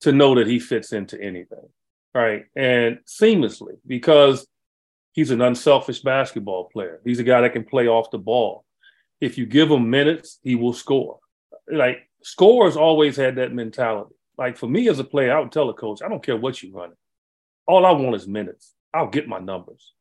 to 0.04 0.12
know 0.12 0.36
that 0.36 0.48
he 0.48 0.60
fits 0.60 0.94
into 0.94 1.20
anything, 1.22 1.68
right? 2.14 2.46
And 2.56 3.00
seamlessly, 3.06 3.78
because 3.86 4.48
He's 5.14 5.30
an 5.30 5.42
unselfish 5.42 6.02
basketball 6.02 6.66
player. 6.66 7.00
He's 7.06 7.20
a 7.20 7.24
guy 7.24 7.42
that 7.42 7.54
can 7.54 7.64
play 7.64 7.88
off 7.88 8.12
the 8.12 8.18
ball. 8.18 8.66
If 9.22 9.38
you 9.38 9.46
give 9.46 9.70
him 9.70 9.90
minutes, 9.90 10.40
he 10.44 10.56
will 10.56 10.74
score. 10.74 11.20
Like 11.72 12.10
scorers 12.24 12.76
always 12.76 13.16
had 13.16 13.36
that 13.36 13.54
mentality. 13.54 14.16
Like 14.38 14.58
for 14.58 14.68
me 14.68 14.90
as 14.90 14.98
a 14.98 15.04
player, 15.04 15.38
I 15.38 15.40
would 15.40 15.52
tell 15.52 15.70
a 15.70 15.74
coach, 15.74 16.02
I 16.02 16.10
don't 16.10 16.24
care 16.24 16.36
what 16.36 16.62
you 16.62 16.74
run. 16.74 16.94
All 17.68 17.86
I 17.86 17.92
want 17.92 18.16
is 18.16 18.28
minutes. 18.28 18.74
I'll 18.92 19.08
get 19.08 19.28
my 19.28 19.38
numbers. 19.38 19.94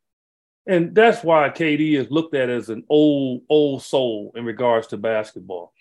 And 0.66 0.94
that's 0.94 1.22
why 1.22 1.50
KD 1.50 1.98
is 1.98 2.10
looked 2.10 2.34
at 2.34 2.48
as 2.48 2.70
an 2.70 2.84
old, 2.88 3.42
old 3.50 3.82
soul 3.82 4.32
in 4.34 4.46
regards 4.46 4.86
to 4.88 4.96
basketball. 4.96 5.74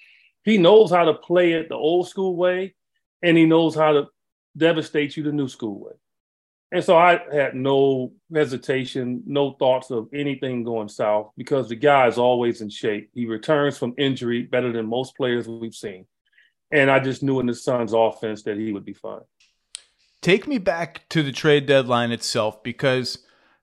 He 0.43 0.57
knows 0.57 0.91
how 0.91 1.05
to 1.05 1.13
play 1.13 1.53
it 1.53 1.69
the 1.69 1.75
old 1.75 2.09
school 2.09 2.35
way, 2.35 2.75
and 3.21 3.37
he 3.37 3.45
knows 3.45 3.75
how 3.75 3.93
to 3.93 4.07
devastate 4.57 5.17
you 5.17 5.23
the 5.23 5.31
new 5.31 5.47
school 5.47 5.79
way. 5.79 5.93
And 6.73 6.83
so 6.83 6.97
I 6.97 7.19
had 7.33 7.53
no 7.53 8.13
hesitation, 8.33 9.23
no 9.25 9.51
thoughts 9.51 9.91
of 9.91 10.07
anything 10.13 10.63
going 10.63 10.87
south 10.87 11.31
because 11.35 11.67
the 11.67 11.75
guy 11.75 12.07
is 12.07 12.17
always 12.17 12.61
in 12.61 12.69
shape. 12.69 13.09
He 13.13 13.25
returns 13.25 13.77
from 13.77 13.93
injury 13.97 14.43
better 14.43 14.71
than 14.71 14.85
most 14.85 15.17
players 15.17 15.49
we've 15.49 15.75
seen. 15.75 16.05
And 16.71 16.89
I 16.89 16.99
just 16.99 17.23
knew 17.23 17.41
in 17.41 17.47
the 17.47 17.53
Suns 17.53 17.91
offense 17.93 18.43
that 18.43 18.57
he 18.57 18.71
would 18.71 18.85
be 18.85 18.93
fine. 18.93 19.19
Take 20.21 20.47
me 20.47 20.59
back 20.59 21.09
to 21.09 21.23
the 21.23 21.33
trade 21.33 21.65
deadline 21.65 22.11
itself 22.11 22.63
because 22.63 23.19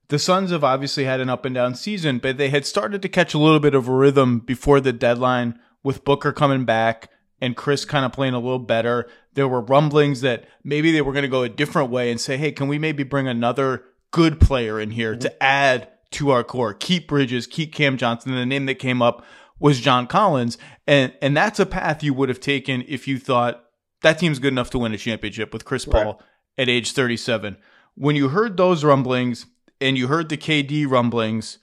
the 0.09 0.18
Suns 0.18 0.50
have 0.50 0.64
obviously 0.64 1.04
had 1.04 1.20
an 1.20 1.30
up 1.30 1.46
and 1.46 1.54
down 1.54 1.74
season, 1.74 2.18
but 2.18 2.36
they 2.36 2.50
had 2.50 2.66
started 2.66 3.00
to 3.00 3.09
catch 3.09 3.32
a 3.32 3.38
little 3.38 3.61
bit 3.61 3.74
of 3.74 3.88
a 3.88 3.92
rhythm 3.92 4.40
before 4.40 4.80
the 4.80 4.92
deadline 4.92 5.59
with 5.82 6.04
Booker 6.04 6.32
coming 6.32 6.66
back 6.66 7.09
and 7.40 7.56
Chris 7.56 7.84
kind 7.84 8.04
of 8.04 8.12
playing 8.12 8.34
a 8.34 8.38
little 8.38 8.59
better. 8.59 9.09
There 9.39 9.47
were 9.47 9.61
rumblings 9.61 10.20
that 10.22 10.49
maybe 10.64 10.91
they 10.91 11.01
were 11.01 11.12
going 11.12 11.22
to 11.22 11.28
go 11.28 11.45
a 11.45 11.49
different 11.49 11.91
way 11.93 12.11
and 12.11 12.20
say, 12.20 12.36
hey, 12.36 12.51
can 12.51 12.66
we 12.66 12.76
maybe 12.76 13.05
bring 13.05 13.28
another 13.28 13.84
good 14.11 14.41
player 14.41 14.80
in 14.80 14.91
here 14.91 15.14
to 15.14 15.41
add 15.41 15.89
to 16.11 16.30
our 16.30 16.43
core? 16.43 16.74
Keep 16.74 17.07
Bridges, 17.07 17.47
keep 17.47 17.72
Cam 17.72 17.97
Johnson. 17.97 18.32
And 18.32 18.41
the 18.41 18.47
name 18.47 18.66
that 18.66 18.80
came 18.80 19.01
up 19.01 19.24
was 19.61 19.78
John 19.78 20.09
Collins. 20.09 20.59
And, 20.89 21.14
and 21.22 21.36
that's 21.36 21.61
a 21.61 21.66
path 21.66 22.03
you 22.03 22.14
would 22.14 22.28
have 22.28 22.41
taken 22.41 22.82
if 22.89 23.07
you 23.07 23.16
thought 23.16 23.64
that 24.03 24.18
team's 24.18 24.41
good 24.41 24.53
enough 24.53 24.70
to 24.70 24.78
win 24.80 24.93
a 24.93 24.99
championship 24.99 25.53
with 25.53 25.64
Chris 25.64 25.84
Paul 25.84 26.14
right. 26.14 26.16
at 26.59 26.68
age 26.68 26.91
37. 26.91 27.59
When 27.95 28.16
you 28.16 28.30
heard 28.30 28.57
those 28.57 28.82
rumblings 28.82 29.47
and 29.80 29.97
you 29.97 30.09
heard 30.09 30.30
the 30.30 30.36
KD 30.36 30.91
rumblings, 30.91 31.59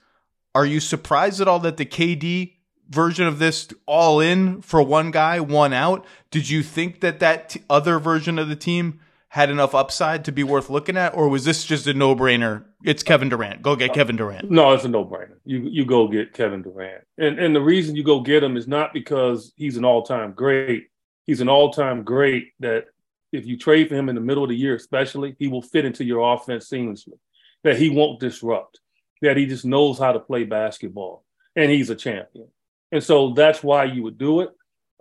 are 0.54 0.64
you 0.64 0.80
surprised 0.80 1.42
at 1.42 1.48
all 1.48 1.58
that 1.60 1.76
the 1.76 1.84
KD 1.84 2.55
version 2.88 3.26
of 3.26 3.38
this 3.38 3.68
all 3.86 4.20
in 4.20 4.62
for 4.62 4.82
one 4.82 5.10
guy, 5.10 5.40
one 5.40 5.72
out. 5.72 6.04
Did 6.30 6.48
you 6.48 6.62
think 6.62 7.00
that 7.00 7.20
that 7.20 7.50
t- 7.50 7.62
other 7.68 7.98
version 7.98 8.38
of 8.38 8.48
the 8.48 8.56
team 8.56 9.00
had 9.28 9.50
enough 9.50 9.74
upside 9.74 10.24
to 10.24 10.32
be 10.32 10.42
worth 10.42 10.70
looking 10.70 10.96
at, 10.96 11.14
or 11.14 11.28
was 11.28 11.44
this 11.44 11.64
just 11.64 11.86
a 11.86 11.94
no 11.94 12.14
brainer? 12.14 12.64
It's 12.84 13.02
Kevin 13.02 13.28
Durant. 13.28 13.60
Go 13.60 13.76
get 13.76 13.92
Kevin 13.92 14.16
Durant. 14.16 14.50
No, 14.50 14.72
it's 14.72 14.84
a 14.84 14.88
no 14.88 15.04
brainer. 15.04 15.36
You 15.44 15.68
you 15.70 15.84
go 15.84 16.08
get 16.08 16.32
Kevin 16.32 16.62
Durant, 16.62 17.04
and 17.18 17.38
and 17.38 17.54
the 17.54 17.60
reason 17.60 17.96
you 17.96 18.04
go 18.04 18.20
get 18.20 18.42
him 18.42 18.56
is 18.56 18.68
not 18.68 18.92
because 18.94 19.52
he's 19.56 19.76
an 19.76 19.84
all 19.84 20.02
time 20.02 20.32
great. 20.32 20.88
He's 21.26 21.40
an 21.40 21.48
all 21.48 21.72
time 21.72 22.04
great 22.04 22.52
that 22.60 22.86
if 23.32 23.44
you 23.46 23.58
trade 23.58 23.88
for 23.88 23.96
him 23.96 24.08
in 24.08 24.14
the 24.14 24.20
middle 24.20 24.44
of 24.44 24.48
the 24.48 24.56
year, 24.56 24.74
especially, 24.74 25.34
he 25.38 25.48
will 25.48 25.62
fit 25.62 25.84
into 25.84 26.04
your 26.04 26.34
offense 26.34 26.70
seamlessly. 26.70 27.18
That 27.64 27.76
he 27.76 27.90
won't 27.90 28.20
disrupt. 28.20 28.80
That 29.22 29.36
he 29.36 29.46
just 29.46 29.64
knows 29.64 29.98
how 29.98 30.12
to 30.12 30.20
play 30.20 30.44
basketball, 30.44 31.24
and 31.56 31.70
he's 31.70 31.90
a 31.90 31.96
champion. 31.96 32.48
And 32.96 33.04
so 33.04 33.34
that's 33.34 33.62
why 33.62 33.84
you 33.84 34.02
would 34.04 34.16
do 34.16 34.40
it. 34.40 34.48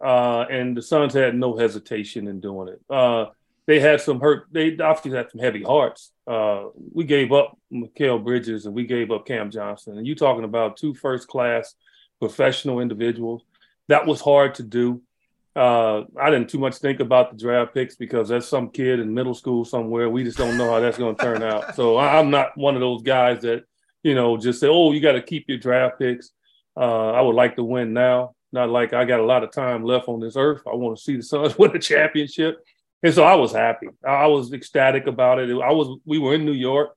Uh, 0.04 0.42
and 0.52 0.76
the 0.76 0.82
Suns 0.82 1.14
had 1.14 1.34
no 1.34 1.56
hesitation 1.56 2.28
in 2.28 2.42
doing 2.42 2.68
it. 2.68 2.82
Uh, 2.94 3.28
they 3.68 3.80
had 3.80 4.02
some 4.02 4.20
hurt. 4.20 4.48
They 4.52 4.78
obviously 4.78 5.12
had 5.12 5.32
some 5.32 5.40
heavy 5.40 5.64
hearts. 5.64 6.12
Uh, 6.28 6.66
we 6.92 7.06
gave 7.06 7.32
up 7.32 7.58
Mikal 7.72 8.22
Bridges 8.22 8.66
and 8.66 8.76
we 8.76 8.86
gave 8.86 9.12
up 9.12 9.26
Cam 9.26 9.50
Johnson. 9.50 9.98
And 9.98 10.06
you 10.06 10.14
talking 10.14 10.44
about 10.44 10.76
two 10.76 10.94
first 10.94 11.30
class 11.30 11.74
professional 12.20 12.82
individuals. 12.82 13.44
That 13.88 14.06
was 14.06 14.20
hard 14.20 14.56
to 14.56 14.64
do. 14.64 15.02
Uh, 15.56 16.02
I 16.20 16.30
didn't 16.30 16.50
too 16.50 16.60
much 16.60 16.76
think 16.76 17.00
about 17.00 17.32
the 17.32 17.38
draft 17.38 17.74
picks 17.74 17.96
because 17.96 18.28
that's 18.28 18.46
some 18.46 18.72
kid 18.72 19.00
in 19.00 19.14
middle 19.14 19.34
school 19.34 19.64
somewhere. 19.64 20.10
We 20.10 20.26
just 20.26 20.38
don't 20.38 20.58
know 20.58 20.70
how 20.70 20.82
that's 20.82 20.98
going 20.98 21.16
to 21.16 21.24
turn 21.24 21.44
out. 21.44 21.78
So 21.78 21.98
I'm 21.98 22.30
not 22.30 22.58
one 22.58 22.76
of 22.76 22.82
those 22.82 23.04
guys 23.04 23.44
that, 23.44 23.64
you 24.04 24.16
know, 24.16 24.36
just 24.36 24.60
say, 24.60 24.68
oh, 24.68 24.92
you 24.92 25.00
got 25.00 25.14
to 25.14 25.22
keep 25.22 25.46
your 25.48 25.60
draft 25.60 25.98
picks. 25.98 26.32
Uh, 26.78 27.12
I 27.12 27.22
would 27.22 27.36
like 27.36 27.56
to 27.56 27.64
win 27.64 27.94
now. 27.94 28.36
Not 28.52 28.70
like 28.70 28.94
I 28.94 29.06
got 29.06 29.20
a 29.20 29.26
lot 29.26 29.44
of 29.44 29.52
time 29.52 29.84
left 29.84 30.08
on 30.08 30.20
this 30.20 30.38
earth. 30.38 30.62
I 30.66 30.76
want 30.76 30.98
to 30.98 31.04
see 31.04 31.16
the 31.18 31.24
Suns 31.24 31.58
win 31.58 31.76
a 31.76 31.80
championship. 31.80 32.58
And 33.04 33.14
so 33.14 33.24
I 33.24 33.36
was 33.36 33.52
happy. 33.52 33.88
I 34.06 34.28
was 34.28 34.54
ecstatic 34.54 35.08
about 35.08 35.40
it. 35.40 35.50
I 35.52 35.72
was. 35.72 36.00
We 36.06 36.18
were 36.18 36.34
in 36.34 36.46
New 36.46 36.54
York. 36.54 36.96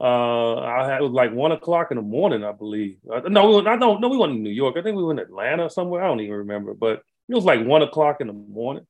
Uh, 0.00 0.56
I 0.56 0.88
had 0.88 1.00
it 1.00 1.04
was 1.04 1.12
like 1.12 1.32
one 1.32 1.52
o'clock 1.52 1.90
in 1.90 1.96
the 1.96 2.02
morning, 2.02 2.42
I 2.42 2.52
believe. 2.52 2.98
Uh, 3.12 3.20
no, 3.28 3.66
I 3.66 3.76
don't. 3.76 4.00
No, 4.00 4.08
we 4.08 4.16
weren't 4.16 4.32
in 4.32 4.42
New 4.42 4.50
York. 4.50 4.76
I 4.76 4.82
think 4.82 4.96
we 4.96 5.02
were 5.02 5.12
in 5.12 5.18
Atlanta 5.18 5.68
somewhere. 5.70 6.02
I 6.02 6.06
don't 6.06 6.20
even 6.20 6.36
remember. 6.36 6.74
But 6.74 7.02
it 7.28 7.34
was 7.34 7.44
like 7.44 7.64
one 7.64 7.82
o'clock 7.82 8.20
in 8.20 8.28
the 8.28 8.32
morning. 8.32 8.86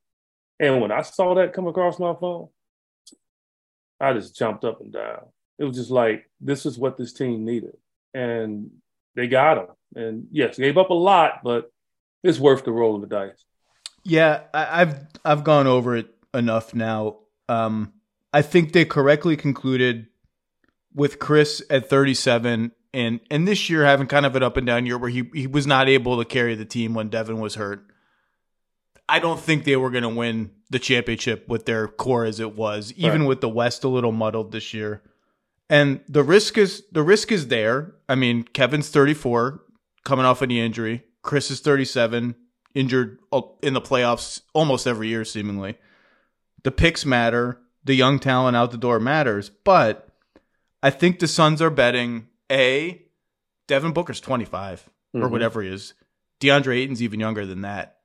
And 0.60 0.80
when 0.80 0.92
I 0.92 1.02
saw 1.02 1.34
that 1.34 1.52
come 1.52 1.66
across 1.66 1.98
my 1.98 2.14
phone, 2.14 2.48
I 4.00 4.12
just 4.12 4.36
jumped 4.36 4.64
up 4.64 4.80
and 4.80 4.92
down. 4.92 5.26
It 5.58 5.64
was 5.64 5.76
just 5.76 5.90
like 5.90 6.30
this 6.40 6.66
is 6.66 6.78
what 6.78 6.96
this 6.96 7.12
team 7.12 7.44
needed, 7.44 7.76
and 8.14 8.70
they 9.14 9.26
got 9.26 9.58
him. 9.58 9.66
And 9.94 10.26
yes, 10.30 10.58
gave 10.58 10.78
up 10.78 10.90
a 10.90 10.94
lot, 10.94 11.40
but 11.44 11.72
it's 12.22 12.38
worth 12.38 12.64
the 12.64 12.72
roll 12.72 12.94
of 12.94 13.00
the 13.02 13.06
dice. 13.06 13.44
Yeah, 14.04 14.42
I, 14.52 14.80
have 14.80 15.06
I've 15.24 15.44
gone 15.44 15.66
over 15.66 15.96
it 15.96 16.14
enough 16.34 16.74
now. 16.74 17.18
Um, 17.48 17.92
I 18.32 18.42
think 18.42 18.72
they 18.72 18.84
correctly 18.84 19.36
concluded 19.36 20.06
with 20.94 21.18
Chris 21.18 21.62
at 21.70 21.88
37 21.88 22.72
and 22.94 23.20
and 23.30 23.48
this 23.48 23.70
year 23.70 23.84
having 23.84 24.06
kind 24.06 24.26
of 24.26 24.36
an 24.36 24.42
up 24.42 24.56
and 24.56 24.66
down 24.66 24.86
year 24.86 24.98
where 24.98 25.10
he 25.10 25.30
he 25.34 25.46
was 25.46 25.66
not 25.66 25.88
able 25.88 26.18
to 26.18 26.24
carry 26.24 26.54
the 26.54 26.64
team 26.64 26.94
when 26.94 27.08
Devin 27.08 27.38
was 27.38 27.54
hurt. 27.54 27.86
I 29.08 29.18
don't 29.18 29.40
think 29.40 29.64
they 29.64 29.76
were 29.76 29.90
going 29.90 30.04
to 30.04 30.08
win 30.08 30.52
the 30.70 30.78
championship 30.78 31.48
with 31.48 31.66
their 31.66 31.88
core 31.88 32.24
as 32.24 32.40
it 32.40 32.54
was, 32.54 32.92
even 32.96 33.22
right. 33.22 33.28
with 33.28 33.40
the 33.40 33.48
West 33.48 33.84
a 33.84 33.88
little 33.88 34.12
muddled 34.12 34.52
this 34.52 34.72
year. 34.72 35.02
And 35.68 36.00
the 36.08 36.22
risk 36.22 36.56
is 36.58 36.84
the 36.92 37.02
risk 37.02 37.32
is 37.32 37.48
there. 37.48 37.94
I 38.08 38.14
mean, 38.14 38.42
Kevin's 38.42 38.88
34, 38.88 39.62
coming 40.04 40.24
off 40.24 40.42
any 40.42 40.60
injury. 40.60 41.04
Chris 41.22 41.50
is 41.50 41.60
37, 41.60 42.34
injured 42.74 43.18
in 43.62 43.74
the 43.74 43.80
playoffs 43.80 44.42
almost 44.54 44.86
every 44.86 45.08
year, 45.08 45.24
seemingly. 45.24 45.76
The 46.62 46.70
picks 46.70 47.06
matter. 47.06 47.60
The 47.84 47.94
young 47.94 48.18
talent 48.18 48.56
out 48.56 48.70
the 48.70 48.76
door 48.76 49.00
matters. 49.00 49.50
But 49.50 50.08
I 50.82 50.90
think 50.90 51.18
the 51.18 51.26
Suns 51.26 51.60
are 51.60 51.70
betting 51.70 52.28
A, 52.50 53.02
Devin 53.66 53.92
Booker's 53.92 54.20
25 54.20 54.88
mm-hmm. 55.14 55.24
or 55.24 55.28
whatever 55.28 55.62
he 55.62 55.68
is. 55.68 55.94
DeAndre 56.40 56.76
Ayton's 56.76 57.02
even 57.02 57.20
younger 57.20 57.46
than 57.46 57.62
that 57.62 57.98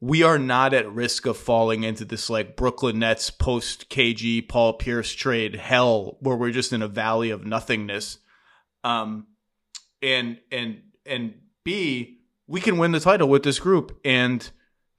we 0.00 0.22
are 0.22 0.38
not 0.38 0.72
at 0.72 0.90
risk 0.90 1.26
of 1.26 1.36
falling 1.36 1.84
into 1.84 2.04
this 2.04 2.30
like 2.30 2.56
Brooklyn 2.56 2.98
Nets 2.98 3.30
post 3.30 3.90
KG 3.90 4.46
Paul 4.48 4.74
Pierce 4.74 5.12
trade 5.12 5.54
hell 5.54 6.16
where 6.20 6.36
we're 6.36 6.50
just 6.50 6.72
in 6.72 6.80
a 6.82 6.88
valley 6.88 7.30
of 7.30 7.44
nothingness. 7.44 8.18
Um, 8.82 9.26
and 10.02 10.38
and 10.50 10.80
and 11.10 11.34
B, 11.64 12.20
we 12.46 12.60
can 12.60 12.78
win 12.78 12.92
the 12.92 13.00
title 13.00 13.28
with 13.28 13.42
this 13.42 13.58
group, 13.58 13.98
and 14.04 14.50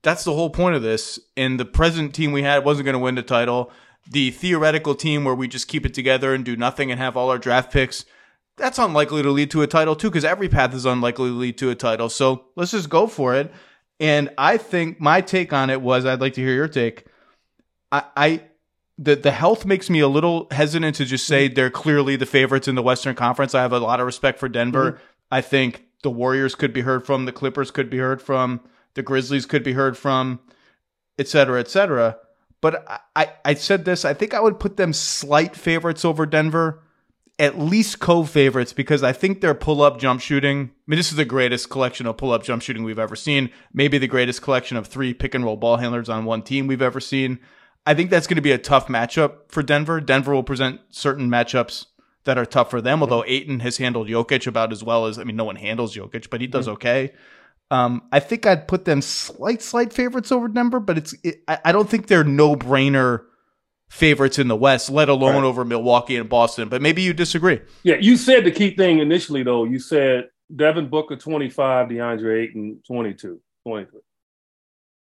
that's 0.03 0.23
the 0.23 0.33
whole 0.33 0.49
point 0.49 0.75
of 0.75 0.81
this. 0.81 1.19
And 1.35 1.59
the 1.59 1.65
present 1.65 2.13
team 2.13 2.31
we 2.31 2.43
had 2.43 2.65
wasn't 2.65 2.85
going 2.85 2.93
to 2.93 2.99
win 2.99 3.15
the 3.15 3.23
title. 3.23 3.71
The 4.09 4.31
theoretical 4.31 4.95
team 4.95 5.23
where 5.23 5.35
we 5.35 5.47
just 5.47 5.67
keep 5.67 5.85
it 5.85 5.93
together 5.93 6.33
and 6.33 6.43
do 6.43 6.55
nothing 6.55 6.91
and 6.91 6.99
have 6.99 7.15
all 7.15 7.29
our 7.29 7.37
draft 7.37 7.71
picks. 7.71 8.05
That's 8.57 8.79
unlikely 8.79 9.23
to 9.23 9.31
lead 9.31 9.51
to 9.51 9.61
a 9.61 9.67
title 9.67 9.95
too, 9.95 10.09
because 10.09 10.25
every 10.25 10.49
path 10.49 10.73
is 10.73 10.85
unlikely 10.85 11.29
to 11.29 11.35
lead 11.35 11.57
to 11.59 11.69
a 11.69 11.75
title. 11.75 12.09
So 12.09 12.45
let's 12.55 12.71
just 12.71 12.89
go 12.89 13.07
for 13.07 13.35
it. 13.35 13.51
And 13.99 14.29
I 14.37 14.57
think 14.57 14.99
my 14.99 15.21
take 15.21 15.53
on 15.53 15.69
it 15.69 15.81
was 15.81 16.05
I'd 16.05 16.21
like 16.21 16.33
to 16.33 16.41
hear 16.41 16.53
your 16.53 16.67
take. 16.67 17.05
I, 17.91 18.03
I 18.17 18.43
the 18.97 19.15
the 19.15 19.31
health 19.31 19.65
makes 19.65 19.89
me 19.89 19.99
a 19.99 20.07
little 20.07 20.47
hesitant 20.51 20.95
to 20.97 21.05
just 21.05 21.25
say 21.27 21.47
they're 21.47 21.69
clearly 21.69 22.15
the 22.15 22.25
favorites 22.25 22.67
in 22.67 22.75
the 22.75 22.83
Western 22.83 23.15
Conference. 23.15 23.53
I 23.53 23.61
have 23.61 23.73
a 23.73 23.79
lot 23.79 23.99
of 23.99 24.05
respect 24.05 24.39
for 24.39 24.49
Denver. 24.49 24.93
Mm-hmm. 24.93 25.03
I 25.31 25.41
think 25.41 25.85
the 26.03 26.11
Warriors 26.11 26.55
could 26.55 26.73
be 26.73 26.81
heard 26.81 27.05
from, 27.05 27.25
the 27.25 27.31
Clippers 27.31 27.71
could 27.71 27.89
be 27.89 27.99
heard 27.99 28.21
from, 28.21 28.61
the 28.93 29.03
Grizzlies 29.03 29.45
could 29.45 29.63
be 29.63 29.73
heard 29.73 29.97
from, 29.97 30.39
et 31.17 31.27
cetera, 31.27 31.59
et 31.59 31.67
cetera. 31.67 32.17
But 32.61 32.85
I, 32.87 32.99
I, 33.15 33.31
I 33.45 33.53
said 33.55 33.85
this, 33.85 34.05
I 34.05 34.13
think 34.13 34.33
I 34.33 34.39
would 34.39 34.59
put 34.59 34.77
them 34.77 34.93
slight 34.93 35.55
favorites 35.55 36.05
over 36.05 36.25
Denver 36.25 36.83
at 37.39 37.57
least 37.57 37.99
co-favorites 37.99 38.71
because 38.71 39.01
I 39.01 39.13
think 39.13 39.41
their 39.41 39.55
pull-up 39.55 39.99
jump 39.99 40.21
shooting. 40.21 40.59
I 40.59 40.83
mean, 40.85 40.97
this 40.97 41.09
is 41.09 41.17
the 41.17 41.25
greatest 41.25 41.71
collection 41.71 42.05
of 42.05 42.17
pull-up 42.17 42.43
jump 42.43 42.61
shooting 42.61 42.83
we've 42.83 42.99
ever 42.99 43.15
seen. 43.15 43.49
Maybe 43.73 43.97
the 43.97 44.05
greatest 44.05 44.43
collection 44.43 44.77
of 44.77 44.85
three 44.85 45.13
pick 45.15 45.33
and 45.33 45.43
roll 45.43 45.57
ball 45.57 45.77
handlers 45.77 46.07
on 46.07 46.25
one 46.25 46.43
team 46.43 46.67
we've 46.67 46.83
ever 46.83 46.99
seen. 46.99 47.39
I 47.83 47.95
think 47.95 48.11
that's 48.11 48.27
going 48.27 48.35
to 48.35 48.43
be 48.43 48.51
a 48.51 48.59
tough 48.59 48.87
matchup 48.87 49.49
for 49.51 49.63
Denver. 49.63 49.99
Denver 49.99 50.35
will 50.35 50.43
present 50.43 50.81
certain 50.89 51.29
matchups 51.31 51.87
that 52.23 52.37
are 52.37 52.45
tough 52.45 52.69
for 52.69 52.81
them. 52.81 53.01
Although 53.01 53.23
Ayton 53.25 53.59
has 53.61 53.77
handled 53.77 54.07
Jokic 54.07 54.47
about 54.47 54.71
as 54.71 54.83
well 54.83 55.05
as 55.05 55.17
I 55.17 55.23
mean, 55.23 55.35
no 55.35 55.45
one 55.45 55.55
handles 55.55 55.95
Jokic, 55.95 56.29
but 56.29 56.41
he 56.41 56.47
does 56.47 56.67
okay. 56.67 57.13
Um, 57.71 58.03
I 58.11 58.19
think 58.19 58.45
I'd 58.45 58.67
put 58.67 58.83
them 58.83 59.01
slight, 59.01 59.61
slight 59.61 59.93
favorites 59.93 60.31
over 60.31 60.49
Denver, 60.49 60.81
but 60.81 60.97
it's 60.97 61.15
it, 61.23 61.41
I, 61.47 61.59
I 61.65 61.71
don't 61.71 61.89
think 61.89 62.07
they're 62.07 62.25
no 62.25 62.55
brainer 62.55 63.23
favorites 63.89 64.39
in 64.39 64.49
the 64.49 64.55
West, 64.55 64.89
let 64.89 65.09
alone 65.09 65.35
right. 65.35 65.43
over 65.43 65.63
Milwaukee 65.63 66.17
and 66.17 66.29
Boston. 66.29 66.69
But 66.69 66.81
maybe 66.81 67.01
you 67.01 67.13
disagree. 67.13 67.61
Yeah, 67.83 67.95
you 67.99 68.17
said 68.17 68.45
the 68.45 68.51
key 68.51 68.75
thing 68.75 68.99
initially, 68.99 69.43
though. 69.43 69.63
You 69.63 69.79
said 69.79 70.29
Devin 70.53 70.89
Booker 70.89 71.15
25, 71.15 71.87
DeAndre 71.87 72.43
Ayton 72.43 72.81
22, 72.87 73.41
23. 73.65 73.99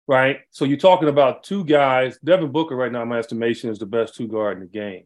Right? 0.08 0.40
So 0.52 0.66
you're 0.66 0.78
talking 0.78 1.08
about 1.08 1.44
two 1.44 1.64
guys. 1.64 2.18
Devin 2.24 2.52
Booker, 2.52 2.76
right 2.76 2.92
now, 2.92 3.06
my 3.06 3.20
estimation, 3.20 3.70
is 3.70 3.80
the 3.80 3.86
best 3.86 4.16
two 4.16 4.28
guard 4.28 4.58
in 4.58 4.62
the 4.62 4.70
game. 4.70 5.04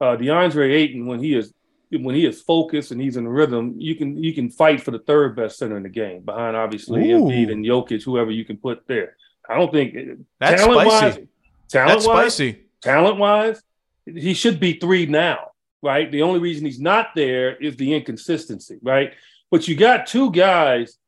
Uh, 0.00 0.16
DeAndre 0.16 0.72
Ayton, 0.72 1.06
when 1.06 1.20
he 1.20 1.34
is 1.34 1.52
when 1.90 2.14
he 2.14 2.26
is 2.26 2.42
focused 2.42 2.90
and 2.92 3.00
he's 3.00 3.16
in 3.16 3.26
rhythm, 3.26 3.74
you 3.78 3.94
can 3.94 4.22
you 4.22 4.32
can 4.34 4.50
fight 4.50 4.82
for 4.82 4.90
the 4.90 4.98
third 4.98 5.34
best 5.34 5.58
center 5.58 5.76
in 5.76 5.82
the 5.82 5.88
game, 5.88 6.22
behind 6.22 6.56
obviously 6.56 7.10
Ooh. 7.10 7.22
Embiid 7.22 7.50
and 7.50 7.64
Jokic, 7.64 8.04
whoever 8.04 8.30
you 8.30 8.44
can 8.44 8.58
put 8.58 8.86
there. 8.86 9.16
I 9.48 9.56
don't 9.56 9.72
think 9.72 9.96
that's 10.38 10.62
talent 10.62 10.88
spicy. 10.88 11.20
Wise, 11.20 11.28
talent 11.68 11.88
that's 11.88 12.06
wise, 12.06 12.34
spicy. 12.34 12.64
Talent 12.82 13.16
wise, 13.16 13.62
he 14.04 14.34
should 14.34 14.60
be 14.60 14.74
three 14.74 15.06
now, 15.06 15.52
right? 15.82 16.10
The 16.12 16.22
only 16.22 16.40
reason 16.40 16.66
he's 16.66 16.80
not 16.80 17.08
there 17.14 17.56
is 17.56 17.76
the 17.76 17.94
inconsistency, 17.94 18.78
right? 18.82 19.14
But 19.50 19.66
you 19.66 19.74
got 19.74 20.06
two 20.06 20.30
guys 20.30 20.98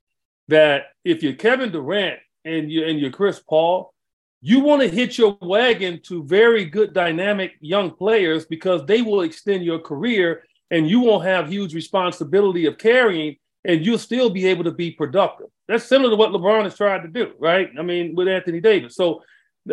that 0.49 0.85
if 1.05 1.23
you're 1.23 1.35
Kevin 1.35 1.71
Durant 1.71 2.19
and 2.45 2.71
you 2.71 2.87
and 2.87 2.99
you're 2.99 3.11
Chris 3.11 3.39
Paul, 3.39 3.93
you 4.41 4.61
want 4.61 4.83
to 4.83 4.89
hit 4.89 5.19
your 5.19 5.37
wagon 5.43 6.01
to 6.05 6.25
very 6.25 6.65
good 6.65 6.93
dynamic 6.95 7.53
young 7.61 7.91
players 7.91 8.47
because 8.47 8.85
they 8.87 9.03
will 9.03 9.23
extend 9.23 9.65
your 9.65 9.79
career 9.79 10.45
and 10.71 10.89
you 10.89 11.01
won't 11.01 11.25
have 11.25 11.49
huge 11.49 11.75
responsibility 11.75 12.67
of 12.67 12.79
carrying 12.79 13.37
and 13.65 13.85
you'll 13.85 13.99
still 13.99 14.31
be 14.31 14.47
able 14.47 14.65
to 14.65 14.71
be 14.71 14.91
productive. 14.91 15.49
That's 15.69 15.85
similar 15.85 16.11
to 16.11 16.17
what 16.17 16.31
LeBron 16.31 16.65
has 16.65 16.77
tried 16.77 17.03
to 17.03 17.09
do, 17.09 17.33
right? 17.39 17.71
I 17.79 17.83
mean, 17.83 18.15
with 18.15 18.29
Anthony 18.29 18.61
Davis. 18.61 18.97
So 18.97 19.23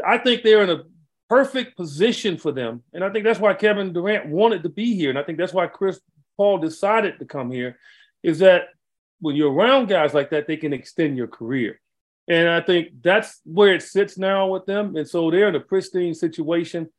I 0.05 0.17
think 0.17 0.43
they're 0.43 0.63
in 0.63 0.69
a 0.69 0.83
perfect 1.29 1.77
position 1.77 2.37
for 2.37 2.51
them. 2.51 2.83
And 2.93 3.03
I 3.03 3.09
think 3.09 3.23
that's 3.23 3.39
why 3.39 3.53
Kevin 3.53 3.93
Durant 3.93 4.27
wanted 4.27 4.63
to 4.63 4.69
be 4.69 4.95
here. 4.95 5.09
And 5.09 5.19
I 5.19 5.23
think 5.23 5.37
that's 5.37 5.53
why 5.53 5.67
Chris 5.67 5.99
Paul 6.35 6.57
decided 6.57 7.19
to 7.19 7.25
come 7.25 7.51
here 7.51 7.77
is 8.23 8.39
that 8.39 8.65
when 9.19 9.35
you're 9.35 9.51
around 9.51 9.87
guys 9.87 10.13
like 10.13 10.29
that, 10.31 10.47
they 10.47 10.57
can 10.57 10.73
extend 10.73 11.17
your 11.17 11.27
career. 11.27 11.79
And 12.27 12.49
I 12.49 12.61
think 12.61 12.89
that's 13.01 13.41
where 13.45 13.73
it 13.73 13.83
sits 13.83 14.17
now 14.17 14.47
with 14.47 14.65
them. 14.65 14.95
And 14.95 15.07
so 15.07 15.31
they're 15.31 15.47
in 15.47 15.55
a 15.55 15.61
pristine 15.61 16.13
situation. 16.13 16.89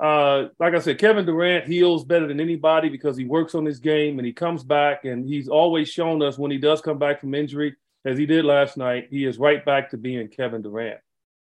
Uh, 0.00 0.48
like 0.60 0.74
I 0.74 0.78
said, 0.78 0.98
Kevin 0.98 1.24
Durant 1.24 1.66
heals 1.66 2.04
better 2.04 2.28
than 2.28 2.40
anybody 2.40 2.88
because 2.88 3.16
he 3.16 3.24
works 3.24 3.54
on 3.54 3.64
his 3.64 3.80
game 3.80 4.18
and 4.18 4.26
he 4.26 4.32
comes 4.32 4.62
back. 4.62 5.04
And 5.04 5.26
he's 5.26 5.48
always 5.48 5.88
shown 5.88 6.22
us 6.22 6.38
when 6.38 6.50
he 6.50 6.58
does 6.58 6.80
come 6.80 6.98
back 6.98 7.20
from 7.20 7.34
injury, 7.34 7.74
as 8.04 8.16
he 8.16 8.26
did 8.26 8.44
last 8.44 8.76
night, 8.76 9.08
he 9.10 9.24
is 9.24 9.38
right 9.38 9.64
back 9.64 9.90
to 9.90 9.96
being 9.96 10.28
Kevin 10.28 10.62
Durant. 10.62 11.00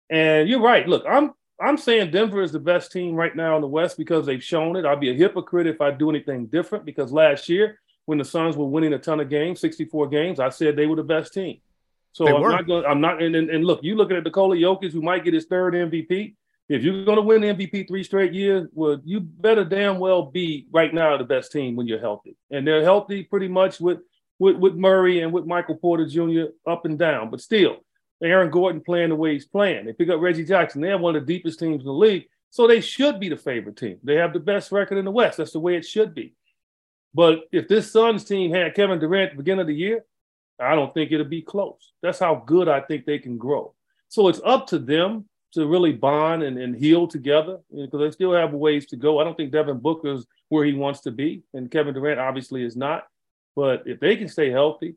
And 0.09 0.49
you're 0.49 0.62
right. 0.62 0.89
Look, 0.89 1.05
I'm 1.07 1.33
I'm 1.61 1.76
saying 1.76 2.12
Denver 2.12 2.41
is 2.41 2.53
the 2.53 2.61
best 2.61 2.93
team 2.93 3.14
right 3.14 3.35
now 3.35 3.57
in 3.57 3.61
the 3.61 3.68
West 3.68 3.99
because 3.99 4.24
they've 4.24 4.43
shown 4.43 4.76
it. 4.76 4.87
I'd 4.87 5.01
be 5.01 5.11
a 5.11 5.14
hypocrite 5.14 5.66
if 5.66 5.81
I 5.81 5.91
do 5.91 6.09
anything 6.09 6.47
different 6.47 6.85
because 6.85 7.12
last 7.12 7.49
year 7.49 7.81
when 8.07 8.16
the 8.16 8.24
Suns 8.24 8.57
were 8.57 8.64
winning 8.64 8.93
a 8.95 8.99
ton 8.99 9.20
of 9.20 9.29
games, 9.29 9.61
64 9.61 10.09
games, 10.09 10.41
I 10.41 10.49
said 10.49 10.76
they 10.76 10.87
were 10.87 10.97
the 10.97 11.03
best 11.03 11.35
team. 11.35 11.61
So 12.19 12.25
they 12.25 12.33
I'm 12.33 12.43
were. 12.43 12.51
not 12.51 12.66
going. 12.66 12.85
I'm 12.85 13.01
not. 13.01 13.23
And, 13.23 13.37
and, 13.37 13.49
and, 13.49 13.64
look, 13.64 13.79
you 13.85 13.95
looking 13.95 14.16
at 14.16 14.25
Nikola 14.25 14.57
Jokic, 14.57 14.91
who 14.91 15.01
might 15.01 15.23
get 15.23 15.35
his 15.35 15.45
third 15.45 15.75
MVP. 15.75 16.35
If 16.69 16.83
you're 16.83 17.05
going 17.05 17.14
to 17.14 17.23
win 17.23 17.43
the 17.43 17.55
MVP 17.55 17.87
three 17.87 18.03
straight 18.03 18.33
years, 18.33 18.66
well, 18.73 19.01
you 19.05 19.21
better 19.21 19.64
damn 19.64 20.01
well 20.01 20.25
be 20.25 20.66
right 20.73 20.93
now 20.93 21.16
the 21.16 21.23
best 21.23 21.53
team 21.53 21.77
when 21.77 21.87
you're 21.87 22.01
healthy, 22.01 22.37
and 22.51 22.66
they're 22.66 22.83
healthy 22.83 23.23
pretty 23.23 23.47
much 23.47 23.79
with 23.79 24.01
with, 24.41 24.57
with 24.57 24.75
Murray 24.75 25.21
and 25.21 25.33
with 25.33 25.47
Michael 25.47 25.77
Porter 25.77 26.09
Jr. 26.09 26.51
up 26.69 26.87
and 26.87 26.99
down. 26.99 27.31
But 27.31 27.41
still, 27.41 27.77
Aaron 28.21 28.51
Gordon 28.51 28.81
playing 28.81 29.11
the 29.11 29.14
way 29.14 29.35
he's 29.35 29.47
playing. 29.47 29.87
They 29.87 29.93
pick 29.93 30.09
up 30.09 30.21
Reggie 30.21 30.45
Jackson. 30.45 30.81
They 30.81 30.89
have 30.89 31.01
one 31.01 31.14
of 31.14 31.25
the 31.25 31.33
deepest 31.33 31.61
teams 31.61 31.83
in 31.83 31.87
the 31.87 31.93
league, 31.93 32.25
so 32.51 32.66
they 32.66 32.81
should 32.81 33.21
be 33.21 33.29
the 33.29 33.37
favorite 33.37 33.77
team. 33.77 33.99
They 34.03 34.16
have 34.16 34.33
the 34.33 34.41
best 34.41 34.73
record 34.73 34.99
in 34.99 35.05
the 35.05 35.12
West. 35.12 35.39
That's 35.39 35.53
the 35.53 35.61
way 35.61 35.77
it 35.77 35.87
should 35.87 36.16
be. 36.16 36.35
But 37.14 37.43
if 37.53 37.69
this 37.69 37.93
Suns 37.93 38.25
team 38.25 38.53
had 38.53 38.75
Kevin 38.75 38.99
Durant 38.99 39.31
at 39.31 39.37
the 39.37 39.43
beginning 39.43 39.61
of 39.61 39.69
the 39.69 39.75
year, 39.75 40.05
I 40.61 40.74
don't 40.74 40.92
think 40.92 41.12
it'll 41.12 41.26
be 41.26 41.42
close. 41.42 41.92
That's 42.02 42.18
how 42.18 42.42
good 42.46 42.68
I 42.68 42.80
think 42.80 43.04
they 43.04 43.18
can 43.18 43.38
grow. 43.38 43.74
So 44.09 44.28
it's 44.28 44.40
up 44.44 44.66
to 44.68 44.78
them 44.78 45.26
to 45.52 45.66
really 45.66 45.92
bond 45.92 46.42
and, 46.42 46.59
and 46.59 46.76
heal 46.76 47.06
together 47.06 47.59
because 47.74 48.00
they 48.00 48.11
still 48.11 48.32
have 48.32 48.52
ways 48.52 48.86
to 48.86 48.96
go. 48.96 49.20
I 49.20 49.24
don't 49.24 49.36
think 49.36 49.52
Devin 49.52 49.78
Booker's 49.78 50.26
where 50.48 50.64
he 50.64 50.72
wants 50.72 51.00
to 51.00 51.11
be, 51.11 51.42
and 51.52 51.70
Kevin 51.70 51.94
Durant 51.94 52.20
obviously 52.20 52.64
is 52.64 52.76
not. 52.76 53.06
But 53.54 53.82
if 53.86 54.00
they 54.00 54.16
can 54.16 54.28
stay 54.28 54.50
healthy, 54.50 54.94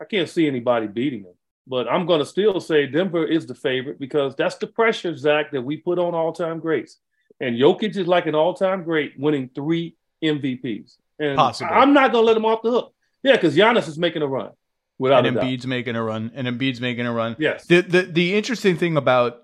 I 0.00 0.04
can't 0.04 0.28
see 0.28 0.46
anybody 0.46 0.86
beating 0.86 1.24
them. 1.24 1.34
But 1.66 1.88
I'm 1.88 2.06
going 2.06 2.20
to 2.20 2.26
still 2.26 2.60
say 2.60 2.86
Denver 2.86 3.24
is 3.24 3.46
the 3.46 3.54
favorite 3.54 3.98
because 3.98 4.34
that's 4.36 4.56
the 4.56 4.66
pressure, 4.66 5.16
Zach, 5.16 5.50
that 5.52 5.62
we 5.62 5.78
put 5.78 5.98
on 5.98 6.14
all 6.14 6.32
time 6.32 6.60
greats. 6.60 6.98
And 7.40 7.58
Jokic 7.58 7.96
is 7.96 8.06
like 8.06 8.26
an 8.26 8.34
all 8.34 8.54
time 8.54 8.84
great, 8.84 9.14
winning 9.18 9.50
three 9.54 9.96
MVPs. 10.22 10.96
And 11.18 11.36
Possible. 11.36 11.70
I'm 11.72 11.92
not 11.92 12.12
going 12.12 12.22
to 12.22 12.26
let 12.26 12.36
him 12.36 12.44
off 12.44 12.62
the 12.62 12.70
hook. 12.70 12.94
Yeah, 13.22 13.32
because 13.32 13.56
Giannis 13.56 13.88
is 13.88 13.98
making 13.98 14.22
a 14.22 14.26
run. 14.26 14.50
Without 14.98 15.26
and 15.26 15.36
Embiid's 15.36 15.66
making 15.66 15.96
a 15.96 16.02
run. 16.02 16.30
And 16.34 16.46
Embiid's 16.46 16.80
making 16.80 17.06
a 17.06 17.12
run. 17.12 17.36
Yes. 17.38 17.66
The, 17.66 17.80
the 17.80 18.02
the 18.02 18.34
interesting 18.34 18.76
thing 18.76 18.96
about 18.96 19.42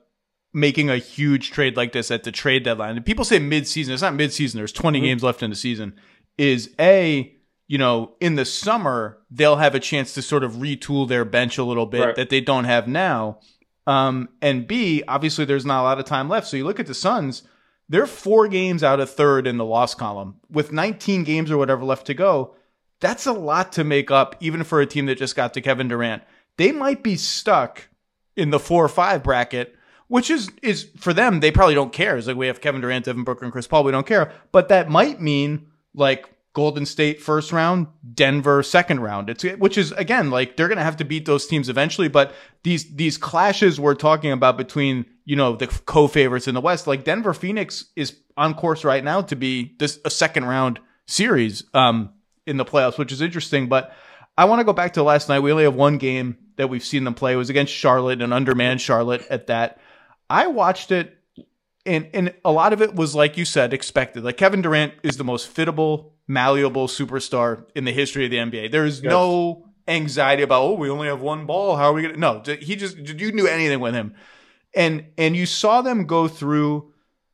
making 0.52 0.90
a 0.90 0.98
huge 0.98 1.50
trade 1.50 1.76
like 1.76 1.92
this 1.92 2.10
at 2.10 2.24
the 2.24 2.32
trade 2.32 2.64
deadline, 2.64 2.96
and 2.96 3.06
people 3.06 3.24
say 3.24 3.38
mid-season, 3.38 3.94
it's 3.94 4.02
not 4.02 4.14
mid-season, 4.14 4.58
there's 4.58 4.72
20 4.72 4.98
mm-hmm. 4.98 5.04
games 5.06 5.22
left 5.22 5.42
in 5.42 5.50
the 5.50 5.56
season, 5.56 5.94
is 6.38 6.74
A, 6.80 7.32
you 7.68 7.78
know, 7.78 8.14
in 8.20 8.34
the 8.34 8.44
summer, 8.44 9.18
they'll 9.30 9.56
have 9.56 9.76
a 9.76 9.80
chance 9.80 10.12
to 10.14 10.22
sort 10.22 10.42
of 10.42 10.54
retool 10.54 11.08
their 11.08 11.24
bench 11.24 11.56
a 11.56 11.62
little 11.62 11.86
bit 11.86 12.04
right. 12.04 12.16
that 12.16 12.30
they 12.30 12.40
don't 12.40 12.64
have 12.64 12.88
now. 12.88 13.38
Um, 13.86 14.28
and 14.42 14.66
B, 14.66 15.04
obviously 15.06 15.44
there's 15.44 15.64
not 15.64 15.82
a 15.82 15.84
lot 15.84 15.98
of 15.98 16.04
time 16.04 16.28
left. 16.28 16.48
So 16.48 16.56
you 16.56 16.64
look 16.64 16.80
at 16.80 16.86
the 16.86 16.94
Suns, 16.94 17.44
they're 17.88 18.06
four 18.06 18.48
games 18.48 18.82
out 18.82 19.00
of 19.00 19.10
third 19.10 19.46
in 19.46 19.56
the 19.56 19.64
loss 19.64 19.94
column 19.94 20.36
with 20.50 20.72
19 20.72 21.24
games 21.24 21.50
or 21.50 21.58
whatever 21.58 21.84
left 21.84 22.06
to 22.06 22.14
go. 22.14 22.54
That's 23.00 23.26
a 23.26 23.32
lot 23.32 23.72
to 23.72 23.84
make 23.84 24.10
up, 24.10 24.36
even 24.40 24.62
for 24.62 24.80
a 24.80 24.86
team 24.86 25.06
that 25.06 25.18
just 25.18 25.36
got 25.36 25.54
to 25.54 25.60
Kevin 25.60 25.88
Durant. 25.88 26.22
They 26.56 26.72
might 26.72 27.02
be 27.02 27.16
stuck 27.16 27.88
in 28.36 28.50
the 28.50 28.58
four 28.58 28.84
or 28.84 28.88
five 28.88 29.22
bracket, 29.22 29.74
which 30.08 30.30
is 30.30 30.50
is 30.62 30.88
for 30.98 31.12
them. 31.12 31.40
They 31.40 31.50
probably 31.50 31.74
don't 31.74 31.92
care. 31.92 32.16
It's 32.16 32.26
like 32.26 32.36
we 32.36 32.48
have 32.48 32.60
Kevin 32.60 32.80
Durant, 32.80 33.06
Devin 33.06 33.24
Booker, 33.24 33.44
and 33.44 33.52
Chris 33.52 33.66
Paul. 33.66 33.84
We 33.84 33.92
don't 33.92 34.06
care, 34.06 34.32
but 34.52 34.68
that 34.68 34.90
might 34.90 35.20
mean 35.20 35.68
like 35.94 36.28
Golden 36.52 36.84
State 36.84 37.22
first 37.22 37.52
round, 37.52 37.86
Denver 38.14 38.62
second 38.62 39.00
round. 39.00 39.30
It's 39.30 39.44
which 39.44 39.78
is 39.78 39.92
again 39.92 40.30
like 40.30 40.56
they're 40.56 40.68
gonna 40.68 40.82
have 40.82 40.96
to 40.98 41.04
beat 41.04 41.24
those 41.24 41.46
teams 41.46 41.68
eventually. 41.68 42.08
But 42.08 42.34
these 42.64 42.94
these 42.96 43.16
clashes 43.16 43.78
we're 43.78 43.94
talking 43.94 44.32
about 44.32 44.58
between 44.58 45.06
you 45.24 45.36
know 45.36 45.54
the 45.56 45.68
co-favorites 45.68 46.48
in 46.48 46.54
the 46.54 46.60
West, 46.60 46.86
like 46.86 47.04
Denver 47.04 47.32
Phoenix 47.32 47.86
is 47.94 48.16
on 48.36 48.54
course 48.54 48.84
right 48.84 49.04
now 49.04 49.22
to 49.22 49.36
be 49.36 49.76
this 49.78 50.00
a 50.04 50.10
second 50.10 50.44
round 50.44 50.80
series 51.06 51.64
um, 51.72 52.10
in 52.46 52.56
the 52.56 52.64
playoffs, 52.64 52.98
which 52.98 53.12
is 53.12 53.20
interesting. 53.20 53.68
But 53.68 53.92
I 54.36 54.44
want 54.46 54.60
to 54.60 54.64
go 54.64 54.72
back 54.72 54.94
to 54.94 55.02
last 55.02 55.28
night. 55.28 55.40
We 55.40 55.52
only 55.52 55.64
have 55.64 55.74
one 55.74 55.98
game 55.98 56.36
that 56.56 56.68
we've 56.68 56.84
seen 56.84 57.04
them 57.04 57.14
play. 57.14 57.32
It 57.32 57.36
was 57.36 57.50
against 57.50 57.72
Charlotte, 57.72 58.22
an 58.22 58.32
undermanned 58.32 58.80
Charlotte 58.80 59.26
at 59.30 59.46
that. 59.48 59.78
I 60.28 60.46
watched 60.46 60.90
it 60.92 61.20
and 61.86 62.08
and 62.12 62.34
a 62.44 62.52
lot 62.52 62.72
of 62.72 62.82
it 62.82 62.94
was 62.94 63.14
like 63.14 63.36
you 63.36 63.44
said 63.44 63.72
expected. 63.72 64.24
Like 64.24 64.36
Kevin 64.36 64.62
Durant 64.62 64.94
is 65.02 65.16
the 65.16 65.24
most 65.24 65.54
fittable, 65.54 66.12
malleable 66.28 66.88
superstar 66.88 67.64
in 67.74 67.84
the 67.84 67.92
history 67.92 68.24
of 68.24 68.30
the 68.30 68.36
NBA. 68.36 68.70
There 68.70 68.84
is 68.84 69.02
yes. 69.02 69.10
no 69.10 69.66
anxiety 69.88 70.42
about 70.42 70.62
oh 70.62 70.74
we 70.74 70.90
only 70.90 71.08
have 71.08 71.20
one 71.20 71.46
ball. 71.46 71.76
How 71.76 71.90
are 71.90 71.92
we 71.92 72.02
gonna? 72.02 72.16
No, 72.16 72.42
he 72.60 72.76
just 72.76 72.96
you 72.98 73.32
knew 73.32 73.46
anything 73.46 73.80
with 73.80 73.94
him, 73.94 74.14
and 74.74 75.06
and 75.16 75.36
you 75.36 75.46
saw 75.46 75.82
them 75.82 76.06
go 76.06 76.28
through 76.28 76.89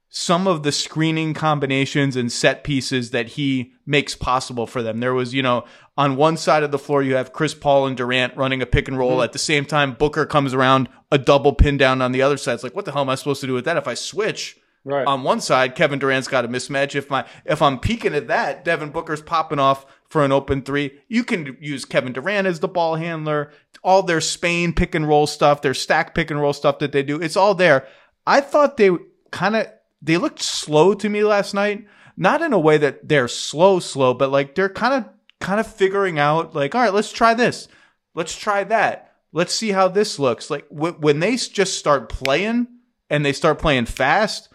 some 0.09 0.47
of 0.47 0.63
the 0.63 0.73
screening 0.73 1.35
combinations 1.35 2.17
and 2.17 2.31
set 2.31 2.65
pieces 2.65 3.11
that 3.11 3.29
he 3.31 3.73
makes 3.85 4.15
possible 4.15 4.67
for 4.67 4.83
them. 4.83 5.01
There 5.01 5.15
was, 5.15 5.35
you 5.35 5.43
know, 5.43 5.65
on 5.97 6.17
one 6.17 6.37
side 6.37 6.63
of 6.63 6.71
the 6.71 6.79
floor, 6.79 7.03
you 7.03 7.17
have 7.17 7.33
Chris 7.33 7.55
Paul 7.55 7.87
and 7.87 7.97
Durant 7.97 8.37
running 8.37 8.63
a 8.63 8.67
pick 8.67 8.89
and 8.89 8.99
roll. 8.99 9.13
Mm-hmm. 9.13 9.25
At 9.25 9.33
the 9.33 9.39
same 9.39 9.65
time, 9.65 9.95
Booker 9.95 10.25
comes 10.25 10.55
around 10.55 10.89
a 11.11 11.19
double 11.19 11.53
pin 11.53 11.77
down 11.77 12.01
on 12.01 12.13
the 12.13 12.23
other 12.23 12.37
side. 12.37 12.55
It's 12.55 12.63
like, 12.63 12.75
what 12.75 12.85
the 12.85 12.93
hell 12.93 13.03
am 13.03 13.11
I 13.11 13.15
supposed 13.15 13.41
to 13.41 13.47
do 13.47 13.55
with 13.55 13.65
that? 13.65 13.77
If 13.77 13.89
I 13.89 13.95
switch 13.95 14.57
right. 14.85 15.07
on 15.07 15.23
one 15.23 15.41
side, 15.41 15.75
Kevin 15.75 15.99
Durant's 15.99 16.29
got 16.29 16.45
a 16.45 16.49
mismatch. 16.49 16.95
If 16.95 17.11
my 17.11 17.27
if 17.45 17.61
I'm 17.61 17.79
peeking 17.79 18.15
at 18.15 18.29
that, 18.29 18.65
Devin 18.65 18.91
Booker's 18.91 19.23
popping 19.23 19.59
off 19.59 19.85
for 20.09 20.25
an 20.25 20.33
open 20.33 20.63
three. 20.63 20.99
You 21.09 21.25
can 21.25 21.57
use 21.61 21.85
Kevin 21.85 22.13
Durant 22.13 22.47
as 22.47 22.61
the 22.61 22.69
ball 22.69 22.95
handler. 22.95 23.53
All 23.83 24.03
their 24.03 24.21
Spain 24.21 24.73
pick 24.73 24.95
and 24.95 25.07
roll 25.07 25.27
stuff, 25.27 25.63
their 25.63 25.75
stack 25.75 26.15
pick 26.15 26.31
and 26.31 26.41
roll 26.41 26.53
stuff 26.53 26.79
that 26.79 26.93
they 26.93 27.03
do, 27.03 27.21
it's 27.21 27.37
all 27.37 27.55
there. 27.55 27.87
I 28.27 28.41
thought 28.41 28.77
they 28.77 28.91
kind 29.31 29.57
of 29.57 29.67
they 30.07 30.17
looked 30.17 30.41
slow 30.41 30.95
to 30.95 31.09
me 31.09 31.25
last 31.25 31.53
night. 31.53 31.87
Not 32.17 32.41
in 32.41 32.53
a 32.53 32.59
way 32.59 32.79
that 32.79 33.09
they're 33.09 33.29
slow, 33.29 33.79
slow, 33.79 34.15
but 34.15 34.31
like 34.31 34.55
they're 34.55 34.71
kind 34.71 34.95
of 34.95 35.13
kind 35.41 35.61
of 35.61 35.67
figuring 35.67 36.19
out 36.19 36.55
like, 36.55 36.75
all 36.75 36.81
right, 36.81 36.95
let's 36.95 37.13
try 37.13 37.35
this. 37.35 37.69
Let's 38.15 38.35
try 38.35 38.65
that. 38.65 39.13
Let's 39.33 39.53
see 39.53 39.71
how 39.71 39.89
this 39.89 40.19
looks. 40.19 40.49
Like 40.49 40.67
w- 40.71 40.97
when 40.99 41.21
they 41.21 41.37
just 41.37 41.79
start 41.79 42.09
playing 42.09 42.69
and 43.11 43.25
they 43.25 43.35
start 43.35 43.59
playing 43.59 43.85
fast, 43.85 44.49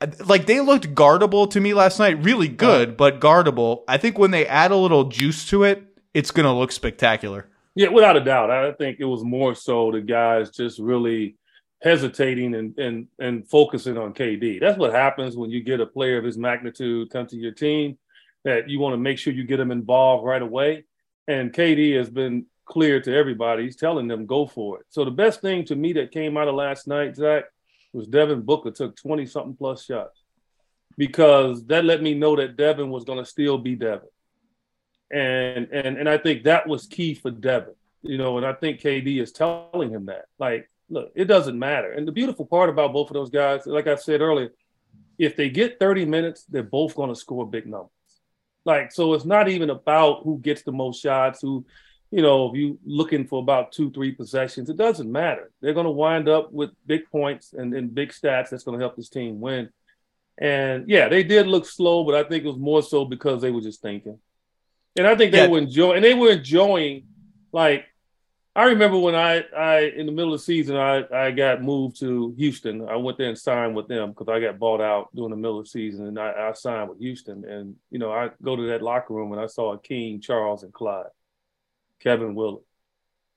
uh, 0.00 0.06
like 0.24 0.46
they 0.46 0.60
looked 0.60 0.94
guardable 0.94 1.46
to 1.48 1.60
me 1.60 1.74
last 1.74 1.98
night. 1.98 2.24
Really 2.24 2.48
good, 2.48 2.96
but 2.96 3.20
guardable. 3.20 3.84
I 3.86 3.98
think 3.98 4.18
when 4.18 4.30
they 4.30 4.46
add 4.46 4.70
a 4.70 4.76
little 4.76 5.04
juice 5.04 5.46
to 5.50 5.64
it, 5.64 5.82
it's 6.14 6.30
going 6.30 6.46
to 6.46 6.52
look 6.52 6.72
spectacular. 6.72 7.48
Yeah, 7.74 7.88
without 7.88 8.16
a 8.16 8.20
doubt. 8.20 8.50
I 8.50 8.72
think 8.72 8.98
it 8.98 9.04
was 9.04 9.22
more 9.22 9.54
so 9.54 9.92
the 9.92 10.00
guys 10.00 10.50
just 10.50 10.78
really 10.78 11.36
hesitating 11.80 12.54
and 12.54 12.78
and 12.78 13.08
and 13.18 13.48
focusing 13.48 13.96
on 13.96 14.14
KD. 14.14 14.60
That's 14.60 14.78
what 14.78 14.92
happens 14.92 15.36
when 15.36 15.50
you 15.50 15.62
get 15.62 15.80
a 15.80 15.86
player 15.86 16.18
of 16.18 16.24
his 16.24 16.38
magnitude 16.38 17.10
come 17.10 17.26
to 17.28 17.36
your 17.36 17.52
team. 17.52 17.98
That 18.44 18.68
you 18.68 18.78
want 18.78 18.94
to 18.94 18.98
make 18.98 19.18
sure 19.18 19.32
you 19.32 19.44
get 19.44 19.60
him 19.60 19.72
involved 19.72 20.24
right 20.24 20.40
away. 20.40 20.84
And 21.26 21.52
KD 21.52 21.96
has 21.98 22.08
been 22.08 22.46
clear 22.64 23.00
to 23.00 23.14
everybody. 23.14 23.64
He's 23.64 23.76
telling 23.76 24.08
them 24.08 24.26
go 24.26 24.46
for 24.46 24.80
it. 24.80 24.86
So 24.90 25.04
the 25.04 25.10
best 25.10 25.40
thing 25.40 25.64
to 25.66 25.76
me 25.76 25.92
that 25.94 26.12
came 26.12 26.36
out 26.36 26.48
of 26.48 26.54
last 26.54 26.86
night, 26.86 27.16
Zach, 27.16 27.44
was 27.92 28.06
Devin 28.06 28.42
Booker 28.42 28.70
took 28.70 28.96
20 28.96 29.26
something 29.26 29.56
plus 29.56 29.84
shots 29.84 30.22
because 30.96 31.64
that 31.66 31.84
let 31.84 32.02
me 32.02 32.14
know 32.14 32.36
that 32.36 32.56
Devin 32.56 32.90
was 32.90 33.04
going 33.04 33.18
to 33.18 33.24
still 33.24 33.58
be 33.58 33.74
Devin. 33.74 34.08
And 35.10 35.68
and 35.72 35.96
and 35.96 36.08
I 36.08 36.18
think 36.18 36.44
that 36.44 36.66
was 36.68 36.86
key 36.86 37.14
for 37.14 37.30
Devin. 37.30 37.74
You 38.02 38.18
know, 38.18 38.36
and 38.36 38.46
I 38.46 38.52
think 38.52 38.80
KD 38.80 39.20
is 39.20 39.32
telling 39.32 39.90
him 39.90 40.06
that. 40.06 40.26
Like, 40.38 40.70
look, 40.88 41.12
it 41.14 41.24
doesn't 41.24 41.58
matter. 41.58 41.92
And 41.92 42.06
the 42.06 42.12
beautiful 42.12 42.46
part 42.46 42.70
about 42.70 42.92
both 42.92 43.10
of 43.10 43.14
those 43.14 43.30
guys, 43.30 43.66
like 43.66 43.86
I 43.86 43.96
said 43.96 44.20
earlier, 44.20 44.50
if 45.18 45.36
they 45.36 45.50
get 45.50 45.78
30 45.78 46.04
minutes, 46.04 46.44
they're 46.48 46.62
both 46.62 46.94
going 46.94 47.08
to 47.08 47.16
score 47.16 47.48
big 47.48 47.66
numbers. 47.66 47.90
Like, 48.64 48.92
so 48.92 49.14
it's 49.14 49.24
not 49.24 49.48
even 49.48 49.70
about 49.70 50.22
who 50.24 50.38
gets 50.38 50.62
the 50.62 50.72
most 50.72 51.02
shots, 51.02 51.40
who 51.40 51.64
you 52.10 52.22
know, 52.22 52.48
if 52.48 52.56
you 52.56 52.78
looking 52.86 53.26
for 53.26 53.40
about 53.40 53.72
two, 53.72 53.90
three 53.90 54.12
possessions, 54.12 54.70
it 54.70 54.76
doesn't 54.76 55.10
matter. 55.10 55.50
They're 55.60 55.74
going 55.74 55.84
to 55.84 55.90
wind 55.90 56.28
up 56.28 56.52
with 56.52 56.70
big 56.86 57.10
points 57.10 57.52
and, 57.52 57.74
and 57.74 57.94
big 57.94 58.10
stats 58.10 58.50
that's 58.50 58.64
going 58.64 58.78
to 58.78 58.82
help 58.82 58.96
this 58.96 59.10
team 59.10 59.40
win. 59.40 59.68
And 60.38 60.88
yeah, 60.88 61.08
they 61.08 61.22
did 61.22 61.46
look 61.46 61.66
slow, 61.66 62.04
but 62.04 62.14
I 62.14 62.22
think 62.22 62.44
it 62.44 62.48
was 62.48 62.56
more 62.56 62.82
so 62.82 63.04
because 63.04 63.42
they 63.42 63.50
were 63.50 63.60
just 63.60 63.82
thinking. 63.82 64.18
And 64.96 65.06
I 65.06 65.16
think 65.16 65.32
they 65.32 65.42
yeah. 65.42 65.48
were 65.48 65.58
enjoying, 65.58 65.96
and 65.96 66.04
they 66.04 66.14
were 66.14 66.30
enjoying. 66.30 67.04
Like, 67.52 67.86
I 68.58 68.64
remember 68.64 68.98
when 68.98 69.14
I, 69.14 69.44
I 69.56 69.82
in 69.82 70.06
the 70.06 70.10
middle 70.10 70.34
of 70.34 70.40
the 70.40 70.44
season, 70.44 70.74
I, 70.74 71.04
I 71.14 71.30
got 71.30 71.62
moved 71.62 72.00
to 72.00 72.34
Houston. 72.36 72.88
I 72.88 72.96
went 72.96 73.16
there 73.16 73.28
and 73.28 73.38
signed 73.38 73.76
with 73.76 73.86
them 73.86 74.08
because 74.08 74.26
I 74.28 74.40
got 74.40 74.58
bought 74.58 74.80
out 74.80 75.14
during 75.14 75.30
the 75.30 75.36
middle 75.36 75.60
of 75.60 75.66
the 75.66 75.70
season, 75.70 76.08
and 76.08 76.18
I, 76.18 76.48
I 76.48 76.52
signed 76.54 76.88
with 76.88 76.98
Houston. 76.98 77.44
And 77.44 77.76
you 77.92 78.00
know, 78.00 78.10
I 78.10 78.30
go 78.42 78.56
to 78.56 78.66
that 78.66 78.82
locker 78.82 79.14
room 79.14 79.30
and 79.30 79.40
I 79.40 79.46
saw 79.46 79.76
King, 79.76 80.20
Charles, 80.20 80.64
and 80.64 80.72
Clyde 80.72 81.06
Kevin 82.00 82.34
Willis. 82.34 82.64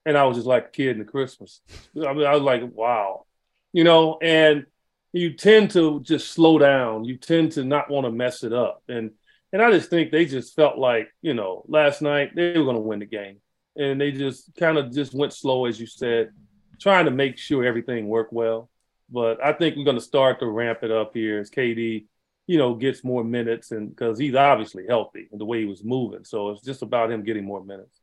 And 0.08 0.18
I 0.18 0.24
was 0.24 0.38
just 0.38 0.48
like 0.48 0.66
a 0.66 0.72
kid 0.72 0.90
in 0.90 0.98
the 0.98 1.06
Christmas. 1.06 1.62
I 1.96 2.14
mean, 2.14 2.26
I 2.26 2.34
was 2.34 2.42
like, 2.42 2.64
wow, 2.74 3.28
you 3.74 3.84
know, 3.84 4.18
and 4.24 4.66
you 5.14 5.34
tend 5.34 5.70
to 5.72 6.00
just 6.00 6.32
slow 6.32 6.58
down. 6.58 7.06
You 7.06 7.18
tend 7.18 7.52
to 7.52 7.64
not 7.64 7.92
want 7.92 8.06
to 8.08 8.12
mess 8.12 8.44
it 8.44 8.54
up. 8.54 8.82
And 8.88 9.12
and 9.54 9.62
I 9.62 9.70
just 9.70 9.92
think 9.92 10.10
they 10.10 10.26
just 10.26 10.56
felt 10.56 10.80
like, 10.80 11.14
you 11.22 11.36
know, 11.36 11.64
last 11.68 12.02
night 12.02 12.36
they 12.36 12.58
were 12.58 12.64
going 12.64 12.76
to 12.76 12.82
win 12.82 13.00
the 13.00 13.06
game. 13.06 13.38
And 13.76 14.00
they 14.00 14.12
just 14.12 14.56
kind 14.58 14.78
of 14.78 14.92
just 14.92 15.14
went 15.14 15.34
slow, 15.34 15.66
as 15.66 15.80
you 15.80 15.88
said, 15.88 16.32
trying 16.80 17.06
to 17.06 17.12
make 17.12 17.38
sure 17.38 17.64
everything 17.64 18.08
worked 18.08 18.34
well. 18.34 18.70
But 19.10 19.44
I 19.44 19.54
think 19.54 19.76
we're 19.76 19.86
going 19.86 19.98
to 19.98 20.02
start 20.02 20.40
to 20.40 20.48
ramp 20.48 20.80
it 20.84 20.92
up 20.92 21.14
here 21.14 21.40
as 21.40 21.50
KD, 21.50 22.06
you 22.48 22.58
know, 22.58 22.76
gets 22.76 23.04
more 23.04 23.24
minutes 23.24 23.72
and 23.72 23.90
because 23.90 24.18
he's 24.18 24.36
obviously 24.36 24.86
healthy 24.88 25.28
and 25.32 25.40
the 25.40 25.46
way 25.46 25.60
he 25.60 25.66
was 25.66 25.84
moving. 25.84 26.24
So 26.24 26.52
it's 26.52 26.64
just 26.64 26.82
about 26.82 27.12
him 27.12 27.24
getting 27.24 27.46
more 27.46 27.64
minutes. 27.64 28.00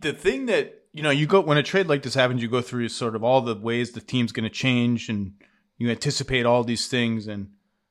The 0.00 0.12
thing 0.12 0.46
that 0.46 0.84
you 0.94 1.02
know, 1.02 1.10
you 1.10 1.26
go 1.26 1.40
when 1.40 1.58
a 1.58 1.62
trade 1.62 1.88
like 1.88 2.04
this 2.04 2.14
happens, 2.14 2.40
you 2.40 2.48
go 2.48 2.62
through 2.62 2.88
sort 2.88 3.16
of 3.16 3.24
all 3.24 3.40
the 3.40 3.56
ways 3.56 3.90
the 3.90 4.00
team's 4.00 4.30
going 4.30 4.44
to 4.44 4.50
change, 4.50 5.08
and 5.08 5.32
you 5.76 5.90
anticipate 5.90 6.46
all 6.46 6.62
these 6.62 6.86
things. 6.86 7.26
And 7.26 7.50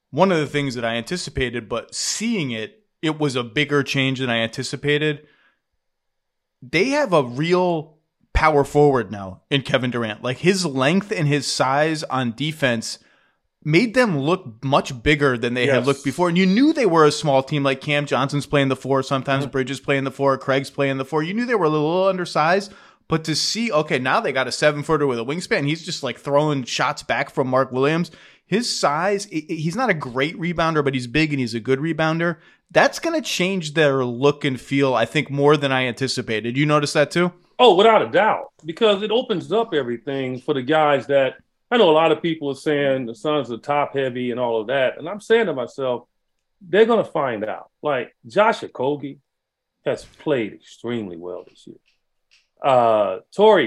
one 0.10 0.32
of 0.32 0.38
the 0.40 0.48
things 0.48 0.74
that 0.76 0.86
I 0.86 0.96
anticipated, 0.96 1.68
but 1.68 1.94
seeing 1.94 2.52
it, 2.52 2.86
it 3.02 3.20
was 3.20 3.36
a 3.36 3.44
bigger 3.44 3.84
change 3.84 4.20
than 4.20 4.30
I 4.30 4.38
anticipated. 4.38 5.28
They 6.72 6.90
have 6.90 7.12
a 7.14 7.24
real 7.24 7.98
power 8.34 8.64
forward 8.64 9.12
now 9.12 9.42
in 9.50 9.62
Kevin 9.62 9.92
Durant. 9.92 10.24
Like 10.24 10.38
his 10.38 10.66
length 10.66 11.12
and 11.12 11.28
his 11.28 11.46
size 11.46 12.04
on 12.04 12.34
defense 12.36 13.00
made 13.64 13.94
them 13.94 14.20
look 14.20 14.64
much 14.64 15.02
bigger 15.04 15.38
than 15.38 15.54
they 15.54 15.66
yes. 15.66 15.76
had 15.76 15.86
looked 15.86 16.04
before. 16.04 16.30
And 16.30 16.38
you 16.38 16.46
knew 16.46 16.74
they 16.74 16.86
were 16.86 17.06
a 17.06 17.12
small 17.12 17.44
team 17.44 17.64
like 17.64 17.82
Cam 17.82 18.06
Johnson's 18.06 18.46
playing 18.46 18.68
the 18.68 18.76
four, 18.76 19.04
sometimes 19.04 19.44
mm-hmm. 19.44 19.52
Bridges 19.52 19.80
playing 19.80 20.04
the 20.04 20.12
four, 20.12 20.38
Craig's 20.38 20.70
playing 20.70 20.98
the 20.98 21.06
four. 21.06 21.24
You 21.24 21.34
knew 21.34 21.46
they 21.46 21.56
were 21.56 21.66
a 21.66 21.70
little, 21.70 21.88
little 21.88 22.08
undersized. 22.08 22.74
But 23.08 23.24
to 23.26 23.36
see, 23.36 23.72
okay, 23.72 24.00
now 24.00 24.20
they 24.20 24.32
got 24.32 24.48
a 24.48 24.52
seven 24.52 24.82
footer 24.82 25.06
with 25.06 25.20
a 25.20 25.26
wingspan. 25.26 25.68
He's 25.68 25.86
just 25.86 26.04
like 26.04 26.18
throwing 26.18 26.64
shots 26.64 27.04
back 27.04 27.30
from 27.30 27.48
Mark 27.48 27.72
Williams. 27.72 28.12
His 28.46 28.74
size, 28.76 29.26
he's 29.26 29.76
not 29.76 29.90
a 29.90 29.94
great 29.94 30.38
rebounder, 30.38 30.84
but 30.84 30.94
he's 30.94 31.08
big 31.08 31.32
and 31.32 31.40
he's 31.40 31.54
a 31.54 31.60
good 31.60 31.80
rebounder. 31.80 32.38
That's 32.74 33.00
going 33.00 33.20
to 33.20 33.28
change 33.28 33.74
their 33.74 34.04
look 34.04 34.44
and 34.44 34.60
feel, 34.60 34.94
I 34.96 35.06
think, 35.06 35.30
more 35.30 35.56
than 35.56 35.72
I 35.72 35.86
anticipated. 35.86 36.58
You 36.58 36.66
notice 36.66 36.94
that 36.94 37.12
too? 37.12 37.32
Oh, 37.60 37.76
without 37.76 38.02
a 38.02 38.10
doubt, 38.10 38.52
because 38.66 39.04
it 39.04 39.12
opens 39.12 39.52
up 39.52 39.74
everything 39.74 40.40
for 40.40 40.56
the 40.56 40.64
guys 40.64 41.08
that 41.08 41.36
I 41.70 41.78
know 41.78 41.90
a 41.90 41.92
lot 41.92 42.12
of 42.12 42.22
people 42.22 42.50
are 42.50 42.56
saying 42.56 43.06
the 43.06 43.16
Suns 43.16 43.52
are 43.52 43.58
top 43.58 43.96
heavy 43.96 44.32
and 44.32 44.40
all 44.40 44.62
of 44.62 44.68
that. 44.68 44.98
And 44.98 45.08
I'm 45.08 45.20
saying 45.20 45.48
to 45.48 45.54
myself, 45.54 46.08
they're 46.62 46.86
going 46.86 47.04
to 47.04 47.12
find 47.12 47.44
out. 47.44 47.72
Like 47.82 48.16
Josh 48.28 48.62
Okogie 48.62 49.20
has 49.86 50.06
played 50.06 50.54
extremely 50.54 51.18
well 51.18 51.46
this 51.48 51.68
year. 51.68 51.78
Uh, 52.64 53.20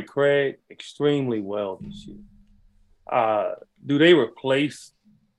Craig, 0.07 0.57
extremely 0.71 1.41
well 1.41 1.79
this 1.81 2.07
year. 2.07 2.19
Uh, 3.11 3.55
do 3.85 3.99
they 3.99 4.15
replace 4.15 4.93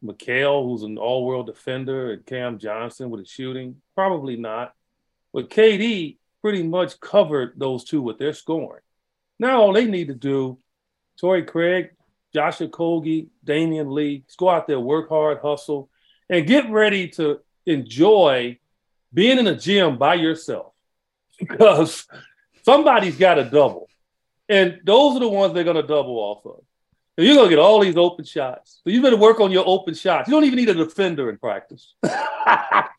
Mikal, 0.08 0.66
who's 0.66 0.84
an 0.84 0.98
all 0.98 1.26
world 1.26 1.48
defender, 1.48 2.12
and 2.12 2.26
Cam 2.26 2.58
Johnson 2.58 3.10
with 3.10 3.22
his 3.22 3.30
shooting? 3.30 3.82
Probably 3.96 4.36
not. 4.36 4.74
But 5.34 5.50
KD 5.50 6.18
pretty 6.42 6.64
much 6.64 7.00
covered 7.00 7.54
those 7.58 7.84
two 7.84 8.02
with 8.02 8.18
their 8.18 8.34
scoring. 8.34 8.82
Now 9.40 9.62
all 9.62 9.74
they 9.74 9.86
need 9.86 10.08
to 10.08 10.16
do, 10.16 10.58
Torrey 11.20 11.44
Craig, 11.44 11.92
Joshua 12.34 12.68
Okogie, 12.68 13.28
Damion 13.46 13.92
Lee. 13.92 14.24
Just 14.26 14.38
go 14.38 14.50
out 14.50 14.68
there, 14.68 14.80
work 14.80 15.10
hard, 15.10 15.40
hustle, 15.40 15.90
and 16.30 16.48
get 16.48 16.70
ready 16.70 17.08
to 17.10 17.40
enjoy 17.66 18.58
being 19.14 19.40
in 19.40 19.48
a 19.48 19.56
gym 19.56 19.98
by 19.98 20.16
yourself 20.16 20.74
because 21.40 22.08
somebody's 22.64 23.18
got 23.18 23.40
a 23.40 23.44
double. 23.44 23.90
And 24.50 24.80
those 24.86 25.18
are 25.18 25.20
the 25.20 25.28
ones 25.28 25.54
they're 25.54 25.64
going 25.64 25.76
to 25.76 25.84
double 25.84 26.18
off 26.18 26.46
of. 26.46 26.64
And 27.18 27.26
you're 27.26 27.36
going 27.36 27.50
to 27.50 27.56
get 27.56 27.60
all 27.60 27.80
these 27.80 27.98
open 27.98 28.26
shots. 28.26 28.82
So 28.84 28.92
you 28.92 29.02
better 29.02 29.18
work 29.18 29.40
on 29.40 29.52
your 29.52 29.64
open 29.68 29.96
shots. 29.96 30.28
You 30.28 30.36
don't 30.36 30.44
even 30.44 30.58
need 30.58 30.70
a 30.70 30.76
defender 30.76 31.30
in 31.32 31.38
practice. 31.38 31.96
you, 32.04 32.10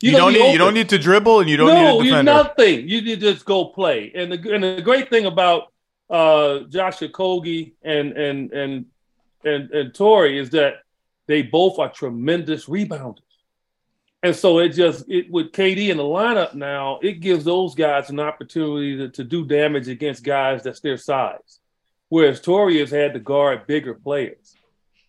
you 0.00 0.12
don't 0.12 0.32
need 0.32 0.52
you 0.52 0.58
don't 0.58 0.74
need 0.74 0.88
to 0.88 0.98
dribble 0.98 1.40
and 1.40 1.48
you 1.48 1.56
don't 1.56 1.68
no, 1.68 2.00
need 2.00 2.00
a 2.00 2.04
defender. 2.10 2.32
nothing. 2.32 2.88
You 2.88 3.00
need 3.00 3.20
to 3.20 3.32
just 3.32 3.44
go 3.44 3.66
play. 3.66 4.10
And 4.14 4.32
the 4.32 4.54
and 4.54 4.64
the 4.64 4.82
great 4.82 5.08
thing 5.08 5.26
about 5.26 5.72
uh, 6.10 6.60
Josh 6.68 6.98
Okogie 6.98 7.74
and 7.82 8.12
and 8.12 8.52
and 8.52 8.86
and, 9.44 9.70
and 9.70 9.94
Torrey 9.94 10.38
is 10.38 10.50
that 10.50 10.82
they 11.28 11.42
both 11.42 11.78
are 11.78 11.88
tremendous 11.88 12.66
rebounders. 12.66 13.22
And 14.24 14.34
so 14.34 14.58
it 14.58 14.70
just 14.70 15.08
it 15.08 15.30
with 15.30 15.52
KD 15.52 15.90
in 15.90 15.96
the 15.96 16.02
lineup 16.02 16.54
now, 16.54 16.98
it 17.02 17.20
gives 17.20 17.44
those 17.44 17.76
guys 17.76 18.10
an 18.10 18.18
opportunity 18.18 18.96
to, 18.96 19.08
to 19.10 19.22
do 19.22 19.46
damage 19.46 19.86
against 19.86 20.24
guys 20.24 20.64
that's 20.64 20.80
their 20.80 20.96
size. 20.96 21.57
Whereas 22.08 22.40
Torrey 22.40 22.78
has 22.78 22.90
had 22.90 23.14
to 23.14 23.20
guard 23.20 23.66
bigger 23.66 23.94
players. 23.94 24.54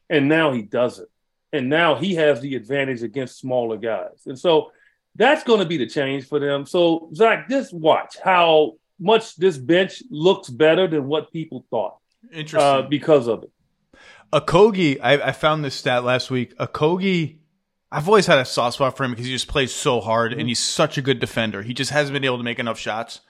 And 0.10 0.28
now 0.28 0.52
he 0.52 0.62
doesn't. 0.62 1.08
And 1.54 1.70
now 1.70 1.96
he 1.96 2.16
has 2.16 2.42
the 2.42 2.56
advantage 2.56 3.04
against 3.04 3.40
smaller 3.40 3.78
guys. 3.78 4.24
And 4.26 4.38
so 4.38 4.72
that's 5.16 5.44
going 5.44 5.60
to 5.60 5.66
be 5.66 5.78
the 5.78 5.88
change 5.88 6.28
for 6.28 6.40
them. 6.40 6.66
So, 6.66 7.10
Zach, 7.14 7.50
just 7.50 7.74
watch 7.74 8.18
how 8.24 8.76
much 9.00 9.36
this 9.36 9.58
bench 9.58 10.04
looks 10.10 10.50
better 10.50 10.88
than 10.88 11.08
what 11.08 11.32
people 11.32 11.66
thought. 11.70 11.98
Interesting. 12.32 12.60
Uh, 12.60 12.82
because 12.84 13.28
of 13.28 13.44
it. 13.44 13.52
Okogie, 14.32 15.00
I, 15.02 15.14
I 15.14 15.32
found 15.32 15.64
this 15.64 15.74
stat 15.74 16.04
last 16.04 16.30
week. 16.30 16.56
Okogie, 16.58 17.38
I've 17.92 18.08
always 18.08 18.28
had 18.28 18.38
a 18.38 18.46
soft 18.46 18.76
spot 18.76 18.96
for 18.96 19.04
him 19.04 19.12
because 19.12 19.26
he 19.26 19.32
just 19.32 19.48
plays 19.48 19.74
so 19.74 20.00
hard 20.00 20.34
and 20.34 20.48
he's 20.48 20.60
such 20.60 20.98
a 20.98 21.02
good 21.02 21.20
defender. 21.20 21.64
He 21.64 21.74
just 21.74 21.92
hasn't 21.92 22.14
been 22.14 22.26
able 22.26 22.38
to 22.38 22.44
make 22.44 22.60
enough 22.60 22.78
shots. 22.78 23.22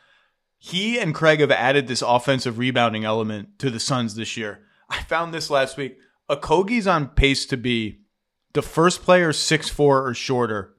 He 0.59 0.99
and 0.99 1.15
Craig 1.15 1.39
have 1.39 1.51
added 1.51 1.87
this 1.87 2.01
offensive 2.01 2.57
rebounding 2.57 3.05
element 3.05 3.57
to 3.59 3.69
the 3.69 3.79
Suns 3.79 4.15
this 4.15 4.35
year. 4.35 4.59
I 4.89 5.01
found 5.03 5.33
this 5.33 5.49
last 5.49 5.77
week. 5.77 5.97
Okogie's 6.29 6.85
on 6.85 7.07
pace 7.07 7.45
to 7.47 7.57
be 7.57 8.01
the 8.53 8.61
first 8.61 9.01
player 9.01 9.31
six 9.33 9.69
four 9.69 10.05
or 10.05 10.13
shorter 10.13 10.75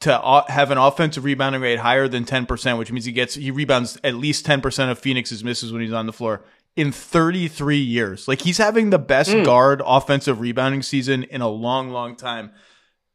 to 0.00 0.44
have 0.48 0.70
an 0.70 0.78
offensive 0.78 1.24
rebounding 1.24 1.62
rate 1.62 1.78
higher 1.78 2.06
than 2.06 2.24
10%, 2.24 2.78
which 2.78 2.92
means 2.92 3.06
he 3.06 3.12
gets 3.12 3.34
he 3.34 3.50
rebounds 3.50 3.98
at 4.04 4.14
least 4.14 4.46
10% 4.46 4.90
of 4.90 4.98
Phoenix's 4.98 5.42
misses 5.42 5.72
when 5.72 5.80
he's 5.80 5.92
on 5.92 6.06
the 6.06 6.12
floor 6.12 6.44
in 6.76 6.92
33 6.92 7.78
years. 7.78 8.28
Like 8.28 8.42
he's 8.42 8.58
having 8.58 8.90
the 8.90 8.98
best 8.98 9.30
mm. 9.30 9.44
guard 9.44 9.80
offensive 9.84 10.40
rebounding 10.40 10.82
season 10.82 11.22
in 11.24 11.40
a 11.40 11.48
long, 11.48 11.90
long 11.90 12.16
time. 12.16 12.50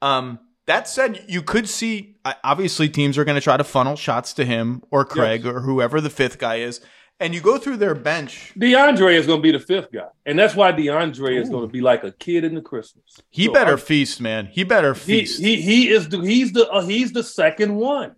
Um, 0.01 0.39
that 0.69 0.87
said, 0.87 1.25
you 1.27 1.41
could 1.41 1.67
see 1.67 2.15
obviously 2.43 2.89
teams 2.89 3.17
are 3.17 3.25
going 3.25 3.35
to 3.35 3.41
try 3.41 3.57
to 3.57 3.63
funnel 3.63 3.95
shots 3.95 4.33
to 4.33 4.45
him 4.45 4.83
or 4.91 5.03
Craig 5.03 5.43
yes. 5.43 5.51
or 5.51 5.61
whoever 5.61 5.99
the 5.99 6.11
fifth 6.11 6.37
guy 6.37 6.57
is. 6.57 6.79
And 7.19 7.33
you 7.33 7.41
go 7.41 7.57
through 7.57 7.77
their 7.77 7.95
bench. 7.95 8.53
DeAndre 8.55 9.15
is 9.15 9.25
going 9.25 9.39
to 9.39 9.43
be 9.43 9.51
the 9.51 9.59
fifth 9.59 9.91
guy, 9.91 10.07
and 10.25 10.39
that's 10.39 10.55
why 10.55 10.71
DeAndre 10.71 11.31
Ooh. 11.31 11.41
is 11.41 11.49
going 11.49 11.67
to 11.67 11.71
be 11.71 11.81
like 11.81 12.05
a 12.05 12.13
kid 12.13 12.45
in 12.45 12.53
the 12.53 12.61
Christmas. 12.61 13.19
He 13.29 13.47
so 13.47 13.53
better 13.53 13.73
I, 13.73 13.77
feast, 13.77 14.21
man. 14.21 14.45
He 14.45 14.63
better 14.63 14.95
feast. 14.95 15.41
He 15.41 15.57
he, 15.57 15.61
he 15.61 15.89
is 15.89 16.07
the 16.07 16.21
he's 16.21 16.53
the 16.53 16.69
uh, 16.69 16.85
he's 16.85 17.11
the 17.11 17.23
second 17.23 17.75
one. 17.75 18.15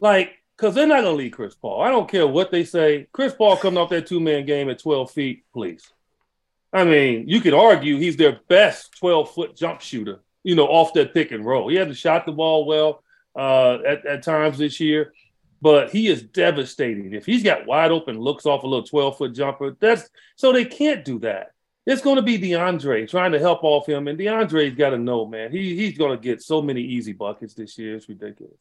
Like 0.00 0.32
because 0.56 0.74
they're 0.74 0.86
not 0.86 1.02
going 1.02 1.16
to 1.16 1.22
leave 1.22 1.32
Chris 1.32 1.56
Paul. 1.56 1.82
I 1.82 1.90
don't 1.90 2.08
care 2.08 2.26
what 2.26 2.50
they 2.50 2.64
say. 2.64 3.08
Chris 3.12 3.34
Paul 3.34 3.56
coming 3.56 3.78
off 3.78 3.90
that 3.90 4.06
two 4.06 4.20
man 4.20 4.46
game 4.46 4.70
at 4.70 4.78
12 4.78 5.10
feet, 5.10 5.44
please. 5.52 5.92
I 6.72 6.84
mean, 6.84 7.28
you 7.28 7.40
could 7.40 7.52
argue 7.52 7.98
he's 7.98 8.16
their 8.16 8.40
best 8.48 8.96
12 8.98 9.34
foot 9.34 9.56
jump 9.56 9.82
shooter, 9.82 10.20
you 10.44 10.54
know, 10.54 10.66
off 10.66 10.92
that 10.94 11.14
pick 11.14 11.32
and 11.32 11.44
roll. 11.44 11.68
He 11.68 11.76
hasn't 11.76 11.96
shot 11.96 12.26
the 12.26 12.32
ball 12.32 12.66
well 12.66 13.02
uh, 13.36 13.78
at, 13.86 14.06
at 14.06 14.22
times 14.22 14.58
this 14.58 14.80
year, 14.80 15.12
but 15.60 15.90
he 15.90 16.08
is 16.08 16.22
devastating. 16.22 17.12
If 17.12 17.26
he's 17.26 17.42
got 17.42 17.66
wide 17.66 17.90
open 17.90 18.18
looks 18.18 18.46
off 18.46 18.64
a 18.64 18.66
little 18.66 18.86
12 18.86 19.18
foot 19.18 19.34
jumper, 19.34 19.76
that's 19.78 20.08
so 20.36 20.52
they 20.52 20.64
can't 20.64 21.04
do 21.04 21.18
that. 21.20 21.52
It's 21.84 22.02
going 22.02 22.16
to 22.16 22.22
be 22.22 22.38
DeAndre 22.38 23.08
trying 23.08 23.32
to 23.32 23.40
help 23.40 23.64
off 23.64 23.88
him, 23.88 24.06
and 24.06 24.18
DeAndre's 24.18 24.76
got 24.76 24.90
to 24.90 24.98
know, 24.98 25.26
man. 25.26 25.50
He 25.50 25.74
he's 25.76 25.98
going 25.98 26.16
to 26.16 26.22
get 26.22 26.42
so 26.42 26.62
many 26.62 26.80
easy 26.80 27.12
buckets 27.12 27.54
this 27.54 27.76
year. 27.76 27.96
It's 27.96 28.08
ridiculous. 28.08 28.58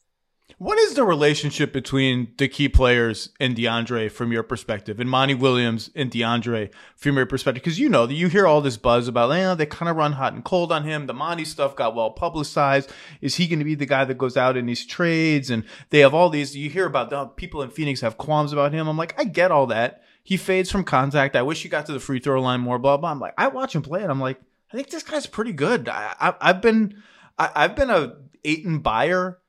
What 0.57 0.77
is 0.77 0.93
the 0.93 1.03
relationship 1.03 1.73
between 1.73 2.33
the 2.37 2.47
key 2.47 2.69
players 2.69 3.29
and 3.39 3.55
DeAndre 3.55 4.11
from 4.11 4.31
your 4.31 4.43
perspective, 4.43 4.99
and 4.99 5.09
Monty 5.09 5.33
Williams 5.33 5.89
and 5.95 6.11
DeAndre 6.11 6.71
from 6.95 7.15
your 7.15 7.25
perspective? 7.25 7.63
Because 7.63 7.79
you 7.79 7.89
know 7.89 8.07
you 8.07 8.27
hear 8.27 8.45
all 8.45 8.61
this 8.61 8.77
buzz 8.77 9.07
about, 9.07 9.31
eh, 9.31 9.53
they 9.55 9.65
kind 9.65 9.89
of 9.89 9.95
run 9.95 10.13
hot 10.13 10.33
and 10.33 10.43
cold 10.43 10.71
on 10.71 10.83
him. 10.83 11.07
The 11.07 11.13
Monty 11.13 11.45
stuff 11.45 11.75
got 11.75 11.95
well 11.95 12.11
publicized. 12.11 12.91
Is 13.21 13.35
he 13.35 13.47
going 13.47 13.59
to 13.59 13.65
be 13.65 13.75
the 13.75 13.85
guy 13.85 14.05
that 14.05 14.17
goes 14.17 14.37
out 14.37 14.57
in 14.57 14.65
these 14.65 14.85
trades? 14.85 15.49
And 15.49 15.63
they 15.89 15.99
have 15.99 16.13
all 16.13 16.29
these. 16.29 16.55
You 16.55 16.69
hear 16.69 16.85
about 16.85 17.09
the 17.09 17.25
people 17.25 17.61
in 17.61 17.69
Phoenix 17.69 18.01
have 18.01 18.17
qualms 18.17 18.53
about 18.53 18.73
him. 18.73 18.87
I'm 18.87 18.97
like, 18.97 19.19
I 19.19 19.23
get 19.23 19.51
all 19.51 19.67
that. 19.67 20.03
He 20.23 20.37
fades 20.37 20.69
from 20.69 20.83
contact. 20.83 21.35
I 21.35 21.41
wish 21.41 21.63
he 21.63 21.69
got 21.69 21.87
to 21.87 21.93
the 21.93 21.99
free 21.99 22.19
throw 22.19 22.41
line 22.41 22.61
more. 22.61 22.77
Blah 22.77 22.97
blah. 22.97 23.11
I'm 23.11 23.19
like, 23.19 23.33
I 23.37 23.47
watch 23.47 23.75
him 23.75 23.81
play, 23.81 24.03
and 24.03 24.11
I'm 24.11 24.21
like, 24.21 24.39
I 24.71 24.75
think 24.75 24.89
this 24.89 25.03
guy's 25.03 25.25
pretty 25.25 25.53
good. 25.53 25.89
I, 25.89 26.13
I, 26.19 26.33
I've 26.39 26.61
been, 26.61 27.01
I, 27.39 27.49
I've 27.55 27.75
been 27.75 27.89
a 27.89 28.17
Ayton 28.43 28.79
buyer 28.79 29.39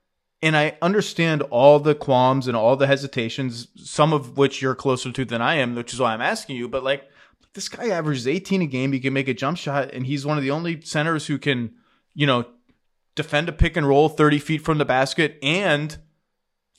and 0.42 0.56
I 0.56 0.76
understand 0.82 1.42
all 1.42 1.78
the 1.78 1.94
qualms 1.94 2.48
and 2.48 2.56
all 2.56 2.76
the 2.76 2.88
hesitations, 2.88 3.68
some 3.76 4.12
of 4.12 4.36
which 4.36 4.60
you're 4.60 4.74
closer 4.74 5.12
to 5.12 5.24
than 5.24 5.40
I 5.40 5.54
am, 5.56 5.74
which 5.76 5.94
is 5.94 6.00
why 6.00 6.12
I'm 6.12 6.20
asking 6.20 6.56
you. 6.56 6.68
But 6.68 6.82
like, 6.82 7.04
this 7.54 7.68
guy 7.68 7.88
averages 7.88 8.26
18 8.26 8.62
a 8.62 8.66
game. 8.66 8.92
He 8.92 9.00
can 9.00 9.12
make 9.12 9.28
a 9.28 9.34
jump 9.34 9.58
shot, 9.58 9.92
and 9.92 10.06
he's 10.06 10.26
one 10.26 10.38
of 10.38 10.42
the 10.42 10.50
only 10.50 10.80
centers 10.80 11.26
who 11.26 11.38
can, 11.38 11.74
you 12.14 12.26
know, 12.26 12.46
defend 13.14 13.48
a 13.48 13.52
pick 13.52 13.76
and 13.76 13.86
roll 13.86 14.08
30 14.08 14.38
feet 14.38 14.62
from 14.62 14.78
the 14.78 14.84
basket 14.84 15.38
and 15.42 15.98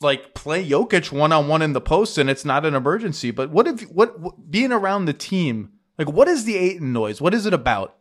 like 0.01 0.33
play 0.33 0.67
Jokic 0.67 1.11
one 1.11 1.31
on 1.31 1.47
one 1.47 1.61
in 1.61 1.73
the 1.73 1.81
post, 1.81 2.17
and 2.17 2.29
it's 2.29 2.43
not 2.43 2.65
an 2.65 2.75
emergency. 2.75 3.31
But 3.31 3.49
what 3.49 3.67
if 3.67 3.81
what, 3.83 4.19
what 4.19 4.51
being 4.51 4.71
around 4.71 5.05
the 5.05 5.13
team? 5.13 5.71
Like, 5.97 6.09
what 6.09 6.27
is 6.27 6.43
the 6.43 6.57
Ayton 6.57 6.91
noise? 6.91 7.21
What 7.21 7.33
is 7.33 7.45
it 7.45 7.53
about? 7.53 7.95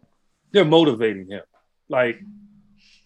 They're 0.51 0.65
motivating 0.65 1.29
him. 1.29 1.43
Like 1.89 2.21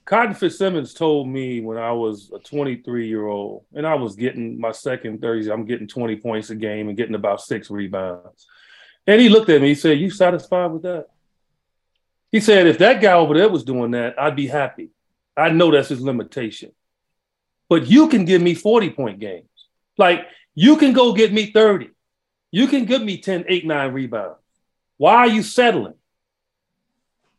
Cotton 0.06 0.34
Fitzsimmons 0.34 0.94
told 0.94 1.28
me 1.28 1.60
when 1.60 1.78
I 1.78 1.90
was 1.90 2.30
a 2.32 2.38
23 2.38 3.08
year 3.08 3.26
old 3.26 3.64
and 3.74 3.84
I 3.84 3.96
was 3.96 4.14
getting 4.14 4.58
my 4.58 4.70
second 4.70 5.20
30s, 5.20 5.52
I'm 5.52 5.66
getting 5.66 5.88
20 5.88 6.16
points 6.16 6.50
a 6.50 6.54
game 6.54 6.88
and 6.88 6.96
getting 6.96 7.16
about 7.16 7.40
six 7.40 7.70
rebounds. 7.70 8.46
And 9.08 9.20
he 9.20 9.28
looked 9.28 9.50
at 9.50 9.60
me, 9.60 9.68
he 9.68 9.74
said, 9.74 9.98
You 9.98 10.10
satisfied 10.10 10.70
with 10.70 10.82
that? 10.82 11.06
He 12.30 12.38
said, 12.38 12.68
If 12.68 12.78
that 12.78 13.02
guy 13.02 13.14
over 13.14 13.34
there 13.34 13.48
was 13.48 13.64
doing 13.64 13.90
that, 13.90 14.18
I'd 14.18 14.36
be 14.36 14.46
happy. 14.46 14.90
I 15.36 15.50
know 15.50 15.72
that's 15.72 15.88
his 15.88 16.00
limitation. 16.00 16.70
But 17.68 17.88
you 17.88 18.08
can 18.08 18.24
give 18.24 18.40
me 18.40 18.54
40 18.54 18.90
point 18.90 19.18
games. 19.18 19.48
Like 19.98 20.24
you 20.54 20.76
can 20.76 20.92
go 20.92 21.14
get 21.14 21.32
me 21.32 21.50
30. 21.50 21.90
You 22.52 22.68
can 22.68 22.84
give 22.84 23.02
me 23.02 23.20
10, 23.20 23.46
8, 23.48 23.66
9 23.66 23.92
rebounds. 23.92 24.38
Why 24.98 25.16
are 25.16 25.28
you 25.28 25.42
settling? 25.42 25.94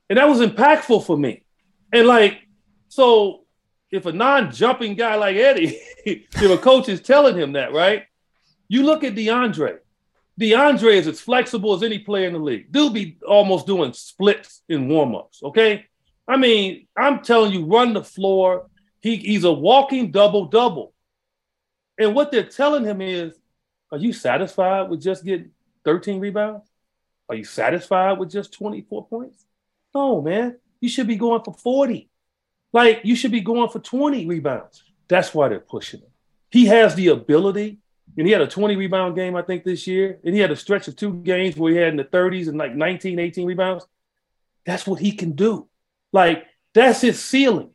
And 0.09 0.17
that 0.17 0.27
was 0.27 0.41
impactful 0.41 1.05
for 1.05 1.17
me. 1.17 1.43
And 1.93 2.05
like, 2.05 2.46
so 2.89 3.45
if 3.91 4.05
a 4.05 4.11
non-jumping 4.11 4.95
guy 4.95 5.15
like 5.15 5.35
Eddie, 5.35 5.79
if 6.05 6.41
a 6.41 6.57
coach 6.57 6.89
is 6.89 7.01
telling 7.01 7.37
him 7.37 7.53
that, 7.53 7.73
right? 7.73 8.03
You 8.67 8.83
look 8.83 9.03
at 9.03 9.15
DeAndre. 9.15 9.79
DeAndre 10.39 10.93
is 10.93 11.07
as 11.07 11.19
flexible 11.19 11.73
as 11.73 11.83
any 11.83 11.99
player 11.99 12.27
in 12.27 12.33
the 12.33 12.39
league. 12.39 12.71
Dude 12.71 12.93
be 12.93 13.17
almost 13.27 13.65
doing 13.65 13.93
splits 13.93 14.61
in 14.69 14.87
warm-ups. 14.87 15.41
Okay. 15.43 15.85
I 16.27 16.37
mean, 16.37 16.87
I'm 16.95 17.23
telling 17.23 17.53
you, 17.53 17.65
run 17.65 17.93
the 17.93 18.03
floor. 18.03 18.67
He, 19.01 19.15
he's 19.15 19.45
a 19.45 19.51
walking 19.51 20.11
double-double. 20.11 20.93
And 21.97 22.13
what 22.13 22.31
they're 22.31 22.43
telling 22.43 22.83
him 22.83 23.01
is, 23.01 23.33
are 23.91 23.97
you 23.97 24.13
satisfied 24.13 24.89
with 24.89 25.01
just 25.01 25.23
getting 25.23 25.51
13 25.85 26.19
rebounds? 26.19 26.69
Are 27.29 27.35
you 27.35 27.45
satisfied 27.45 28.19
with 28.19 28.29
just 28.29 28.53
24 28.53 29.07
points? 29.07 29.45
No, 29.95 30.21
man. 30.21 30.57
You 30.81 30.89
should 30.89 31.07
be 31.07 31.15
going 31.15 31.43
for 31.43 31.53
40. 31.53 32.09
Like 32.73 33.01
you 33.03 33.15
should 33.15 33.31
be 33.31 33.41
going 33.41 33.69
for 33.69 33.79
20 33.79 34.25
rebounds. 34.25 34.83
That's 35.07 35.33
why 35.33 35.49
they're 35.49 35.59
pushing 35.59 36.01
him. 36.01 36.09
He 36.49 36.65
has 36.67 36.95
the 36.95 37.09
ability, 37.09 37.79
and 38.17 38.25
he 38.25 38.33
had 38.33 38.41
a 38.41 38.47
20 38.47 38.75
rebound 38.75 39.15
game, 39.15 39.35
I 39.35 39.41
think, 39.41 39.63
this 39.63 39.87
year. 39.87 40.19
And 40.23 40.33
he 40.33 40.41
had 40.41 40.51
a 40.51 40.55
stretch 40.55 40.87
of 40.87 40.95
two 40.95 41.13
games 41.13 41.55
where 41.55 41.71
he 41.71 41.77
had 41.77 41.89
in 41.89 41.97
the 41.97 42.03
30s 42.03 42.47
and 42.47 42.57
like 42.57 42.75
19, 42.75 43.19
18 43.19 43.45
rebounds. 43.45 43.85
That's 44.65 44.87
what 44.87 44.99
he 44.99 45.11
can 45.11 45.33
do. 45.33 45.67
Like, 46.11 46.45
that's 46.73 47.01
his 47.01 47.23
ceiling. 47.23 47.71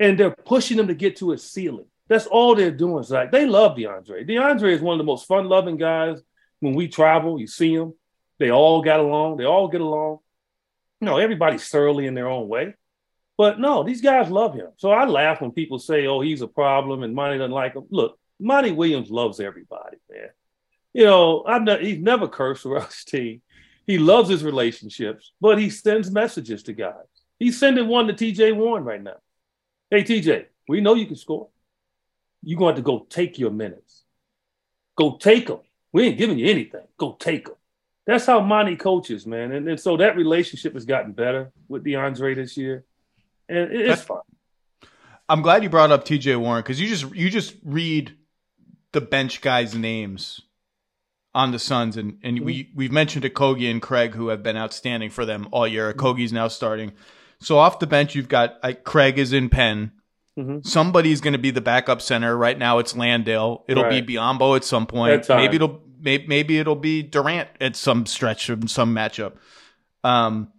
And 0.00 0.18
they're 0.18 0.34
pushing 0.34 0.78
him 0.78 0.88
to 0.88 0.94
get 0.94 1.16
to 1.16 1.30
his 1.30 1.48
ceiling. 1.48 1.86
That's 2.08 2.26
all 2.26 2.54
they're 2.54 2.70
doing. 2.70 3.02
Zach. 3.04 3.30
They 3.30 3.46
love 3.46 3.76
DeAndre. 3.76 4.28
DeAndre 4.28 4.72
is 4.72 4.80
one 4.80 4.94
of 4.94 4.98
the 4.98 5.04
most 5.04 5.26
fun 5.26 5.48
loving 5.48 5.76
guys. 5.76 6.20
When 6.60 6.74
we 6.74 6.88
travel, 6.88 7.38
you 7.38 7.46
see 7.46 7.72
him. 7.74 7.94
They 8.38 8.50
all 8.50 8.82
got 8.82 9.00
along. 9.00 9.36
They 9.36 9.44
all 9.44 9.68
get 9.68 9.80
along. 9.80 10.18
You 11.00 11.06
know, 11.06 11.18
everybody's 11.18 11.68
thoroughly 11.68 12.06
in 12.06 12.14
their 12.14 12.28
own 12.28 12.48
way. 12.48 12.74
But 13.36 13.58
no, 13.58 13.82
these 13.82 14.00
guys 14.00 14.30
love 14.30 14.54
him. 14.54 14.68
So 14.76 14.90
I 14.90 15.06
laugh 15.06 15.40
when 15.40 15.50
people 15.50 15.78
say, 15.78 16.06
oh, 16.06 16.20
he's 16.20 16.42
a 16.42 16.46
problem 16.46 17.02
and 17.02 17.14
Monty 17.14 17.38
doesn't 17.38 17.50
like 17.50 17.74
him. 17.74 17.84
Look, 17.90 18.18
Monty 18.38 18.70
Williams 18.70 19.10
loves 19.10 19.40
everybody, 19.40 19.96
man. 20.10 20.28
You 20.92 21.04
know, 21.04 21.44
I'm 21.46 21.64
not, 21.64 21.82
he's 21.82 21.98
never 21.98 22.28
cursed 22.28 22.66
around 22.66 22.86
his 22.86 23.04
team. 23.04 23.42
He 23.86 23.98
loves 23.98 24.30
his 24.30 24.44
relationships, 24.44 25.32
but 25.40 25.58
he 25.58 25.68
sends 25.68 26.10
messages 26.10 26.62
to 26.64 26.72
guys. 26.72 26.94
He's 27.38 27.58
sending 27.58 27.88
one 27.88 28.06
to 28.06 28.14
TJ 28.14 28.56
Warren 28.56 28.84
right 28.84 29.02
now. 29.02 29.16
Hey, 29.90 30.04
TJ, 30.04 30.46
we 30.68 30.80
know 30.80 30.94
you 30.94 31.06
can 31.06 31.16
score. 31.16 31.48
You're 32.42 32.58
going 32.58 32.76
to 32.76 32.80
to 32.80 32.84
go 32.84 33.06
take 33.10 33.38
your 33.38 33.50
minutes. 33.50 34.04
Go 34.96 35.16
take 35.16 35.48
them. 35.48 35.60
We 35.92 36.04
ain't 36.04 36.18
giving 36.18 36.38
you 36.38 36.48
anything. 36.48 36.86
Go 36.96 37.16
take 37.18 37.46
them. 37.46 37.56
That's 38.06 38.26
how 38.26 38.40
Monty 38.40 38.76
coaches, 38.76 39.26
man. 39.26 39.52
And, 39.52 39.68
and 39.68 39.80
so 39.80 39.96
that 39.96 40.16
relationship 40.16 40.74
has 40.74 40.84
gotten 40.84 41.12
better 41.12 41.52
with 41.68 41.84
DeAndre 41.84 42.36
this 42.36 42.56
year 42.56 42.84
and 43.48 43.72
it's 43.72 43.88
That's, 43.88 44.02
fun. 44.02 44.20
I'm 45.28 45.42
glad 45.42 45.62
you 45.62 45.70
brought 45.70 45.90
up 45.90 46.04
T.J. 46.04 46.36
Warren 46.36 46.62
because 46.62 46.80
you 46.80 46.88
just 46.88 47.14
you 47.14 47.30
just 47.30 47.54
read 47.64 48.16
the 48.92 49.00
bench 49.00 49.40
guys' 49.40 49.74
names 49.74 50.40
on 51.34 51.50
the 51.50 51.58
Suns, 51.58 51.96
and 51.96 52.18
and 52.22 52.36
mm-hmm. 52.36 52.46
we 52.46 52.70
we've 52.74 52.92
mentioned 52.92 53.24
Okogie 53.24 53.70
and 53.70 53.80
Craig 53.80 54.14
who 54.14 54.28
have 54.28 54.42
been 54.42 54.56
outstanding 54.56 55.10
for 55.10 55.24
them 55.24 55.48
all 55.50 55.66
year. 55.66 55.92
Mm-hmm. 55.92 56.34
Now 56.34 56.48
starting, 56.48 56.92
so 57.40 57.58
off 57.58 57.78
the 57.78 57.86
bench 57.86 58.14
you've 58.14 58.28
got 58.28 58.56
like, 58.62 58.84
Craig 58.84 59.18
is 59.18 59.32
in 59.32 59.48
Penn. 59.48 59.92
Mm-hmm. 60.38 60.60
Somebody's 60.62 61.20
going 61.20 61.34
to 61.34 61.38
be 61.38 61.50
the 61.50 61.60
backup 61.60 62.02
center. 62.02 62.36
Right 62.36 62.58
now 62.58 62.78
it's 62.78 62.96
Landale. 62.96 63.64
It'll 63.68 63.84
right. 63.84 64.04
be 64.04 64.14
Biyombo 64.14 64.56
at 64.56 64.64
some 64.64 64.86
point. 64.86 65.28
Maybe 65.28 65.56
it'll 65.56 65.80
maybe, 66.00 66.26
maybe 66.26 66.58
it'll 66.58 66.76
be 66.76 67.02
Durant 67.02 67.48
at 67.60 67.76
some 67.76 68.04
stretch 68.06 68.48
of 68.48 68.68
some 68.70 68.94
matchup. 68.94 69.34
Um, 70.02 70.52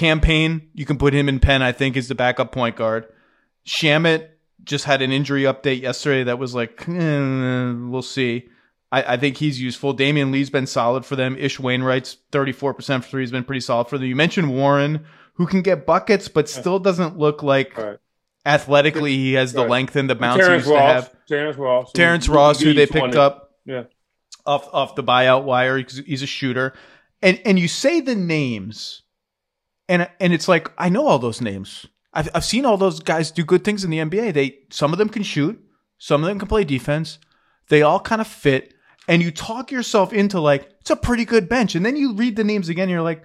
Cam 0.00 0.18
Payne, 0.18 0.70
you 0.72 0.86
can 0.86 0.96
put 0.96 1.12
him 1.12 1.28
in 1.28 1.40
Penn, 1.40 1.60
I 1.60 1.72
think, 1.72 1.94
is 1.94 2.08
the 2.08 2.14
backup 2.14 2.52
point 2.52 2.74
guard. 2.74 3.06
Shamet 3.66 4.28
just 4.64 4.86
had 4.86 5.02
an 5.02 5.12
injury 5.12 5.42
update 5.42 5.82
yesterday 5.82 6.24
that 6.24 6.38
was 6.38 6.54
like, 6.54 6.88
eh, 6.88 7.72
we'll 7.74 8.00
see. 8.00 8.48
I, 8.90 9.02
I, 9.02 9.16
think 9.18 9.36
he's 9.36 9.60
useful. 9.60 9.94
Damion 9.94 10.32
Lee's 10.32 10.48
been 10.48 10.66
solid 10.66 11.04
for 11.04 11.16
them. 11.16 11.36
Ish 11.36 11.60
Wainwright's 11.60 12.16
34% 12.32 12.56
for 12.62 13.02
three 13.02 13.22
has 13.22 13.30
been 13.30 13.44
pretty 13.44 13.60
solid 13.60 13.88
for 13.88 13.98
them. 13.98 14.06
You 14.06 14.16
mentioned 14.16 14.56
Warren, 14.56 15.04
who 15.34 15.46
can 15.46 15.60
get 15.60 15.84
buckets, 15.84 16.28
but 16.28 16.48
still 16.48 16.78
doesn't 16.78 17.18
look 17.18 17.42
like 17.42 17.76
right. 17.76 17.98
athletically 18.46 19.14
he 19.14 19.34
has 19.34 19.52
the 19.52 19.60
right. 19.60 19.70
length 19.70 19.96
and 19.96 20.08
the 20.08 20.14
bounce 20.14 20.46
he 20.46 20.50
used 20.50 20.66
Ross, 20.66 20.78
to 20.78 20.80
have. 20.80 21.26
Terrence 21.26 21.56
Ross. 21.58 21.92
Terrence 21.92 22.26
Ross, 22.26 22.58
who 22.58 22.72
they 22.72 22.86
picked 22.86 23.16
up 23.16 23.52
yeah. 23.66 23.82
off, 24.46 24.66
off 24.72 24.94
the 24.94 25.04
buyout 25.04 25.44
wire. 25.44 25.76
He's, 25.76 25.98
he's 26.06 26.22
a 26.22 26.26
shooter. 26.26 26.72
And, 27.20 27.38
and 27.44 27.58
you 27.58 27.68
say 27.68 28.00
the 28.00 28.14
names 28.14 29.02
and 29.90 30.08
and 30.20 30.32
it's 30.32 30.48
like 30.48 30.70
I 30.78 30.88
know 30.88 31.06
all 31.06 31.18
those 31.18 31.40
names. 31.42 31.84
I've 32.14 32.30
I've 32.34 32.44
seen 32.44 32.64
all 32.64 32.78
those 32.78 33.00
guys 33.00 33.30
do 33.30 33.44
good 33.44 33.64
things 33.64 33.84
in 33.84 33.90
the 33.90 33.98
NBA. 33.98 34.32
They 34.32 34.58
some 34.70 34.92
of 34.92 34.98
them 34.98 35.08
can 35.10 35.24
shoot, 35.24 35.62
some 35.98 36.22
of 36.22 36.28
them 36.28 36.38
can 36.38 36.48
play 36.48 36.64
defense. 36.64 37.18
They 37.68 37.82
all 37.82 38.00
kind 38.00 38.20
of 38.20 38.26
fit, 38.26 38.72
and 39.08 39.20
you 39.20 39.30
talk 39.32 39.70
yourself 39.70 40.12
into 40.12 40.40
like 40.40 40.70
it's 40.80 40.90
a 40.90 40.96
pretty 40.96 41.24
good 41.24 41.48
bench. 41.48 41.74
And 41.74 41.84
then 41.84 41.96
you 41.96 42.14
read 42.14 42.36
the 42.36 42.44
names 42.44 42.68
again, 42.68 42.84
and 42.84 42.92
you're 42.92 43.02
like, 43.02 43.24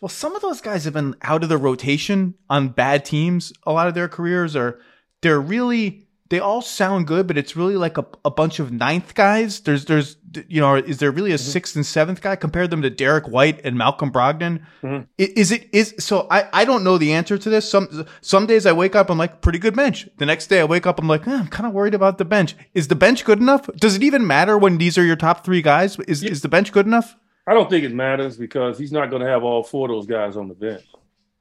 well, 0.00 0.08
some 0.08 0.34
of 0.34 0.42
those 0.42 0.60
guys 0.60 0.84
have 0.84 0.94
been 0.94 1.14
out 1.22 1.44
of 1.44 1.48
the 1.48 1.58
rotation 1.58 2.34
on 2.50 2.68
bad 2.68 3.04
teams 3.04 3.52
a 3.64 3.72
lot 3.72 3.86
of 3.86 3.94
their 3.94 4.08
careers, 4.08 4.56
or 4.56 4.80
they're 5.22 5.40
really 5.40 6.08
they 6.30 6.38
all 6.38 6.62
sound 6.62 7.08
good, 7.08 7.26
but 7.26 7.36
it's 7.36 7.56
really 7.56 7.76
like 7.76 7.98
a, 7.98 8.06
a 8.24 8.30
bunch 8.30 8.60
of 8.60 8.70
ninth 8.70 9.14
guys. 9.14 9.60
There's, 9.60 9.84
there's, 9.84 10.16
you 10.48 10.60
know, 10.60 10.76
is 10.76 10.98
there 10.98 11.10
really 11.10 11.32
a 11.32 11.34
mm-hmm. 11.34 11.50
sixth 11.50 11.74
and 11.74 11.84
seventh 11.84 12.20
guy? 12.20 12.36
Compare 12.36 12.68
them 12.68 12.82
to 12.82 12.88
Derrick 12.88 13.26
White 13.26 13.60
and 13.64 13.76
Malcolm 13.76 14.12
Brogdon. 14.12 14.62
Mm-hmm. 14.82 15.02
Is 15.18 15.50
it, 15.50 15.68
is, 15.72 15.92
so 15.98 16.28
I, 16.30 16.48
I 16.52 16.64
don't 16.64 16.84
know 16.84 16.98
the 16.98 17.12
answer 17.12 17.36
to 17.36 17.50
this. 17.50 17.68
Some, 17.68 18.06
some 18.20 18.46
days 18.46 18.64
I 18.64 18.70
wake 18.70 18.94
up, 18.94 19.10
I'm 19.10 19.18
like, 19.18 19.40
pretty 19.40 19.58
good 19.58 19.74
bench. 19.74 20.08
The 20.18 20.26
next 20.26 20.46
day 20.46 20.60
I 20.60 20.64
wake 20.64 20.86
up, 20.86 21.00
I'm 21.00 21.08
like, 21.08 21.26
eh, 21.26 21.34
I'm 21.34 21.48
kind 21.48 21.66
of 21.66 21.72
worried 21.72 21.94
about 21.94 22.18
the 22.18 22.24
bench. 22.24 22.54
Is 22.74 22.86
the 22.86 22.94
bench 22.94 23.24
good 23.24 23.40
enough? 23.40 23.68
Does 23.76 23.96
it 23.96 24.04
even 24.04 24.24
matter 24.24 24.56
when 24.56 24.78
these 24.78 24.96
are 24.96 25.04
your 25.04 25.16
top 25.16 25.44
three 25.44 25.62
guys? 25.62 25.98
Is, 26.06 26.22
yeah. 26.22 26.30
is 26.30 26.42
the 26.42 26.48
bench 26.48 26.70
good 26.70 26.86
enough? 26.86 27.16
I 27.44 27.54
don't 27.54 27.68
think 27.68 27.84
it 27.84 27.92
matters 27.92 28.36
because 28.36 28.78
he's 28.78 28.92
not 28.92 29.10
going 29.10 29.22
to 29.22 29.28
have 29.28 29.42
all 29.42 29.64
four 29.64 29.90
of 29.90 29.96
those 29.96 30.06
guys 30.06 30.36
on 30.36 30.46
the 30.46 30.54
bench 30.54 30.84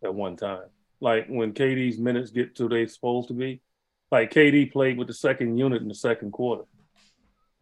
at 0.03 0.15
one 0.15 0.35
time. 0.35 0.65
Like 0.99 1.27
when 1.27 1.53
KD's 1.53 1.99
minutes 1.99 2.31
get 2.31 2.55
to 2.55 2.67
they're 2.67 2.87
supposed 2.87 3.27
to 3.27 3.35
be, 3.35 3.61
like 4.11 4.33
KD 4.33 4.71
played 4.71 4.97
with 4.97 5.07
the 5.07 5.13
second 5.13 5.57
unit 5.57 5.81
in 5.81 5.87
the 5.87 5.95
second 5.95 6.31
quarter. 6.31 6.63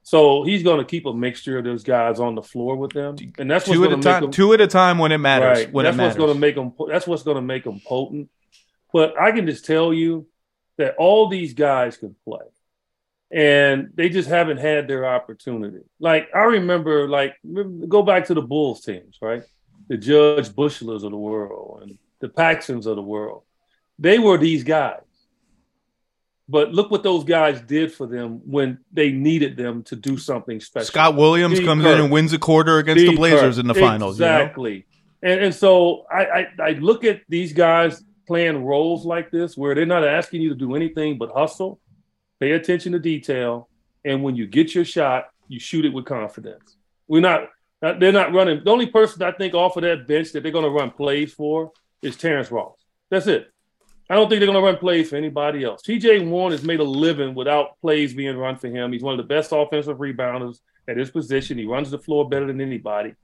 So 0.03 0.44
he's 0.44 0.64
going 0.64 0.78
to 0.78 0.86
keep 0.86 1.06
a 1.06 1.14
mixture 1.14 1.57
of 1.57 1.65
those 1.65 1.84
guys 1.84 2.22
on 2.22 2.34
the 2.34 2.41
floor 2.41 2.78
with 2.78 2.94
them, 2.94 3.18
and 3.38 3.52
that's 3.52 3.65
two 3.65 3.84
at 3.84 3.91
a 3.91 3.98
time. 3.98 4.22
Them, 4.22 4.32
two 4.32 4.53
at 4.53 4.61
a 4.61 4.68
time 4.68 4.99
when 4.99 5.11
it 5.11 5.18
matters. 5.18 5.65
Right. 5.65 5.74
When 5.74 5.84
that's 5.84 5.98
what's 5.98 6.15
going 6.15 6.34
to 6.34 6.40
make 6.40 6.56
them. 6.56 6.72
That's 6.88 7.06
what's 7.06 7.24
going 7.24 7.36
to 7.36 7.41
make 7.41 7.65
them 7.65 7.82
potent. 7.86 8.30
But 8.94 9.19
I 9.19 9.34
can 9.34 9.45
just 9.45 9.65
tell 9.65 9.94
you 9.94 10.26
that 10.78 10.95
all 10.98 11.28
these 11.28 11.53
guys 11.53 11.98
can 11.98 12.15
play, 12.24 12.45
and 13.32 13.90
they 13.95 14.07
just 14.07 14.30
haven't 14.30 14.60
had 14.60 14.88
their 14.88 15.06
opportunity. 15.06 15.82
Like 15.99 16.30
I 16.34 16.44
remember, 16.44 17.10
like 17.10 17.36
go 17.90 18.02
back 18.02 18.28
to 18.28 18.34
the 18.34 18.41
Bulls 18.41 18.80
teams, 18.80 19.18
right? 19.22 19.44
The 19.90 19.98
Jud 19.98 20.45
Buechlers 20.56 21.03
of 21.03 21.11
the 21.11 21.18
world 21.18 21.80
and 21.82 21.98
the 22.22 22.30
Paxsons 22.30 22.86
of 22.86 22.95
the 22.95 23.02
world. 23.02 23.44
They 23.99 24.19
were 24.19 24.38
these 24.38 24.64
guys 24.64 25.02
but 26.49 26.74
look 26.74 26.90
what 26.90 27.03
those 27.03 27.24
guys 27.24 27.60
did 27.61 27.94
for 27.94 28.07
them 28.07 28.41
when 28.45 28.80
they 28.91 29.11
needed 29.11 29.57
them 29.57 29.84
to 29.84 29.95
do 29.95 30.18
something 30.18 30.60
special. 30.60 30.88
Scott 30.88 31.15
Williams 31.15 31.60
comes 31.60 31.84
Kirk. 31.84 31.95
in 31.98 32.03
and 32.06 32.11
wins 32.11 32.34
a 32.34 32.40
quarter 32.40 32.78
against 32.78 33.06
the 33.06 33.15
Blazers 33.15 33.56
Kirk. 33.56 33.61
in 33.61 33.68
the 33.68 33.74
finals. 33.74 34.15
Exactly. 34.15 34.74
You 34.74 34.78
know? 34.80 35.34
and, 35.34 35.45
and 35.45 35.56
so 35.56 36.06
I, 36.11 36.26
I, 36.26 36.48
I 36.64 36.69
look 36.72 37.03
at 37.03 37.22
these 37.28 37.53
guys 37.53 38.03
playing 38.28 38.64
roles 38.64 39.06
like 39.06 39.32
this 39.32 39.57
where 39.57 39.76
they're 39.76 39.86
not 39.86 40.06
asking 40.06 40.41
you 40.41 40.49
to 40.49 40.56
do 40.56 40.76
anything 40.76 41.18
but 41.18 41.32
hustle, 41.32 41.80
pay 42.40 42.52
attention 42.52 42.94
to 42.94 42.99
detail, 42.99 43.69
and 44.06 44.24
when 44.24 44.36
you 44.36 44.48
get 44.48 44.74
your 44.74 44.86
shot, 44.86 45.30
you 45.48 45.60
shoot 45.60 45.86
it 45.86 45.94
with 45.94 46.06
confidence. 46.06 46.78
We're 47.07 47.22
not 47.22 47.49
they're 47.82 48.11
not 48.11 48.34
running. 48.34 48.64
The 48.64 48.72
only 48.72 48.88
person 48.88 49.22
I 49.22 49.32
think 49.32 49.53
off 49.53 49.78
of 49.78 49.84
that 49.84 50.07
bench 50.07 50.32
that 50.32 50.41
they're 50.41 50.52
going 50.52 50.64
to 50.64 50.72
run 50.72 50.91
plays 50.91 51.34
for 51.34 51.72
is 52.02 52.18
Terrence 52.18 52.52
Ross. 52.52 52.78
That's 53.10 53.28
it. 53.28 53.52
I 54.09 54.15
don't 54.15 54.29
think 54.29 54.39
they're 54.39 54.47
going 54.47 54.61
to 54.61 54.65
run 54.65 54.77
plays 54.77 55.09
for 55.09 55.17
anybody 55.17 55.63
else. 55.63 55.81
TJ 55.81 56.27
Warren 56.29 56.51
has 56.51 56.63
made 56.63 56.79
a 56.79 56.84
living 56.84 57.35
without 57.35 57.79
plays 57.81 58.13
being 58.13 58.38
run 58.38 58.57
for 58.57 58.67
him. 58.67 58.93
He's 58.93 59.03
one 59.03 59.13
of 59.13 59.17
the 59.17 59.34
best 59.34 59.51
offensive 59.51 59.97
rebounders 59.97 60.59
at 60.88 60.97
his 60.97 61.11
position. 61.11 61.57
He 61.57 61.65
runs 61.65 61.91
the 61.91 61.99
floor 61.99 62.27
better 62.29 62.47
than 62.47 62.61
anybody, 62.61 63.15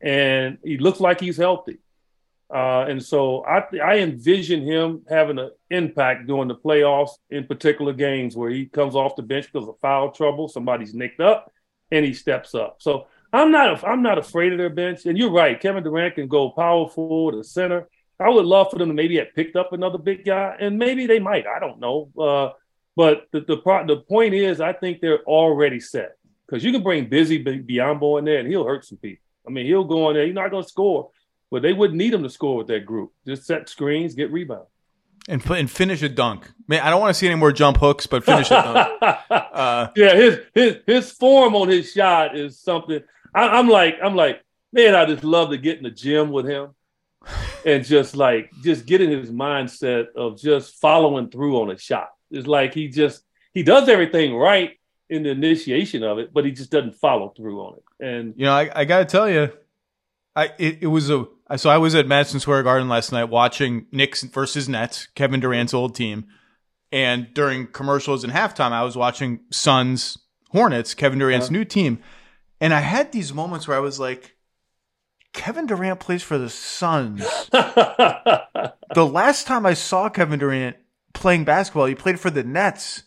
and 0.00 0.58
he 0.64 0.78
looks 0.78 1.00
like 1.00 1.20
he's 1.20 1.36
healthy. 1.36 1.78
Uh, 2.52 2.84
and 2.86 3.02
so 3.02 3.44
I, 3.44 3.64
I 3.82 3.98
envision 4.00 4.62
him 4.62 5.06
having 5.08 5.38
an 5.38 5.52
impact 5.70 6.26
during 6.26 6.48
the 6.48 6.54
playoffs 6.54 7.12
in 7.30 7.46
particular 7.46 7.94
games 7.94 8.36
where 8.36 8.50
he 8.50 8.66
comes 8.66 8.94
off 8.94 9.16
the 9.16 9.22
bench 9.22 9.50
because 9.50 9.66
of 9.66 9.78
foul 9.80 10.10
trouble, 10.12 10.48
somebody's 10.48 10.92
nicked 10.92 11.20
up, 11.20 11.50
and 11.90 12.04
he 12.04 12.12
steps 12.12 12.54
up. 12.54 12.76
So 12.80 13.06
I'm 13.32 13.50
not 13.50 13.82
I'm 13.82 14.02
not 14.02 14.18
afraid 14.18 14.52
of 14.52 14.58
their 14.58 14.68
bench. 14.68 15.06
And 15.06 15.16
you're 15.16 15.30
right, 15.30 15.58
Kevin 15.58 15.82
Durant 15.82 16.16
can 16.16 16.28
go 16.28 16.50
power 16.50 16.88
forward 16.88 17.36
or 17.36 17.42
center. 17.42 17.88
I 18.22 18.28
would 18.28 18.46
love 18.46 18.70
for 18.70 18.78
them 18.78 18.88
to 18.88 18.94
maybe 18.94 19.16
have 19.16 19.34
picked 19.34 19.56
up 19.56 19.72
another 19.72 19.98
big 19.98 20.24
guy, 20.24 20.56
and 20.60 20.78
maybe 20.78 21.06
they 21.06 21.18
might. 21.18 21.46
I 21.46 21.58
don't 21.58 21.80
know. 21.80 22.10
Uh, 22.18 22.56
but 22.96 23.28
the 23.32 23.40
the, 23.40 23.84
the 23.86 23.96
point 23.96 24.34
is, 24.34 24.60
I 24.60 24.72
think 24.72 25.00
they're 25.00 25.22
already 25.24 25.80
set 25.80 26.16
because 26.46 26.64
you 26.64 26.72
can 26.72 26.82
bring 26.82 27.08
Busy 27.08 27.42
Biyombo 27.42 28.18
in 28.18 28.24
there, 28.24 28.38
and 28.38 28.48
he'll 28.48 28.66
hurt 28.66 28.84
some 28.84 28.98
people. 28.98 29.24
I 29.46 29.50
mean, 29.50 29.66
he'll 29.66 29.84
go 29.84 30.08
in 30.10 30.16
there. 30.16 30.26
He's 30.26 30.34
not 30.34 30.50
going 30.50 30.62
to 30.62 30.68
score, 30.68 31.10
but 31.50 31.62
they 31.62 31.72
wouldn't 31.72 31.98
need 31.98 32.14
him 32.14 32.22
to 32.22 32.30
score 32.30 32.56
with 32.56 32.68
that 32.68 32.86
group. 32.86 33.12
Just 33.26 33.44
set 33.44 33.68
screens, 33.68 34.14
get 34.14 34.30
rebounds. 34.30 34.68
And, 35.28 35.44
and 35.50 35.70
finish 35.70 36.02
a 36.02 36.08
dunk. 36.08 36.50
Man, 36.66 36.80
I 36.82 36.90
don't 36.90 37.00
want 37.00 37.14
to 37.14 37.18
see 37.18 37.26
any 37.26 37.36
more 37.36 37.52
jump 37.52 37.76
hooks, 37.78 38.06
but 38.06 38.24
finish 38.24 38.50
a 38.50 38.54
dunk. 38.54 39.02
uh, 39.30 39.88
yeah, 39.96 40.14
his 40.14 40.38
his 40.54 40.76
his 40.86 41.12
form 41.12 41.54
on 41.54 41.68
his 41.68 41.92
shot 41.92 42.36
is 42.36 42.58
something. 42.58 43.00
I, 43.34 43.48
I'm 43.48 43.68
like, 43.68 43.98
I'm 44.02 44.16
like, 44.16 44.42
man, 44.72 44.94
I 44.94 45.06
just 45.06 45.24
love 45.24 45.50
to 45.50 45.58
get 45.58 45.78
in 45.78 45.84
the 45.84 45.90
gym 45.90 46.30
with 46.30 46.46
him 46.46 46.74
and 47.64 47.84
just 47.84 48.16
like 48.16 48.50
just 48.62 48.86
getting 48.86 49.10
his 49.10 49.30
mindset 49.30 50.06
of 50.16 50.38
just 50.38 50.80
following 50.80 51.30
through 51.30 51.60
on 51.60 51.70
a 51.70 51.78
shot. 51.78 52.10
It's 52.30 52.46
like 52.46 52.74
he 52.74 52.88
just 52.88 53.22
he 53.52 53.62
does 53.62 53.88
everything 53.88 54.34
right 54.34 54.78
in 55.08 55.22
the 55.22 55.30
initiation 55.30 56.02
of 56.02 56.18
it, 56.18 56.32
but 56.32 56.44
he 56.44 56.52
just 56.52 56.70
doesn't 56.70 56.94
follow 56.94 57.32
through 57.36 57.60
on 57.60 57.74
it. 57.74 58.06
And 58.06 58.34
you 58.36 58.44
know, 58.44 58.52
I, 58.52 58.70
I 58.74 58.84
got 58.84 59.00
to 59.00 59.04
tell 59.04 59.28
you, 59.28 59.52
I 60.34 60.46
it, 60.58 60.78
it 60.82 60.86
was 60.86 61.10
a 61.10 61.26
so 61.56 61.68
I 61.68 61.78
was 61.78 61.94
at 61.94 62.06
Madison 62.06 62.40
Square 62.40 62.62
Garden 62.62 62.88
last 62.88 63.12
night 63.12 63.24
watching 63.24 63.86
Knicks 63.92 64.22
versus 64.22 64.68
Nets, 64.68 65.06
Kevin 65.14 65.40
Durant's 65.40 65.74
old 65.74 65.94
team, 65.94 66.26
and 66.90 67.32
during 67.34 67.66
commercials 67.66 68.24
and 68.24 68.32
halftime, 68.32 68.72
I 68.72 68.84
was 68.84 68.96
watching 68.96 69.40
Suns 69.50 70.18
Hornets, 70.50 70.94
Kevin 70.94 71.18
Durant's 71.18 71.46
uh-huh. 71.46 71.52
new 71.52 71.64
team, 71.64 71.98
and 72.60 72.72
I 72.72 72.80
had 72.80 73.12
these 73.12 73.34
moments 73.34 73.68
where 73.68 73.76
I 73.76 73.80
was 73.80 74.00
like 74.00 74.36
Kevin 75.32 75.66
Durant 75.66 76.00
plays 76.00 76.22
for 76.22 76.38
the 76.38 76.50
Suns. 76.50 77.20
the 77.50 78.74
last 78.96 79.46
time 79.46 79.64
I 79.64 79.74
saw 79.74 80.08
Kevin 80.08 80.38
Durant 80.38 80.76
playing 81.14 81.44
basketball, 81.44 81.86
he 81.86 81.94
played 81.94 82.20
for 82.20 82.30
the 82.30 82.44
Nets, 82.44 83.04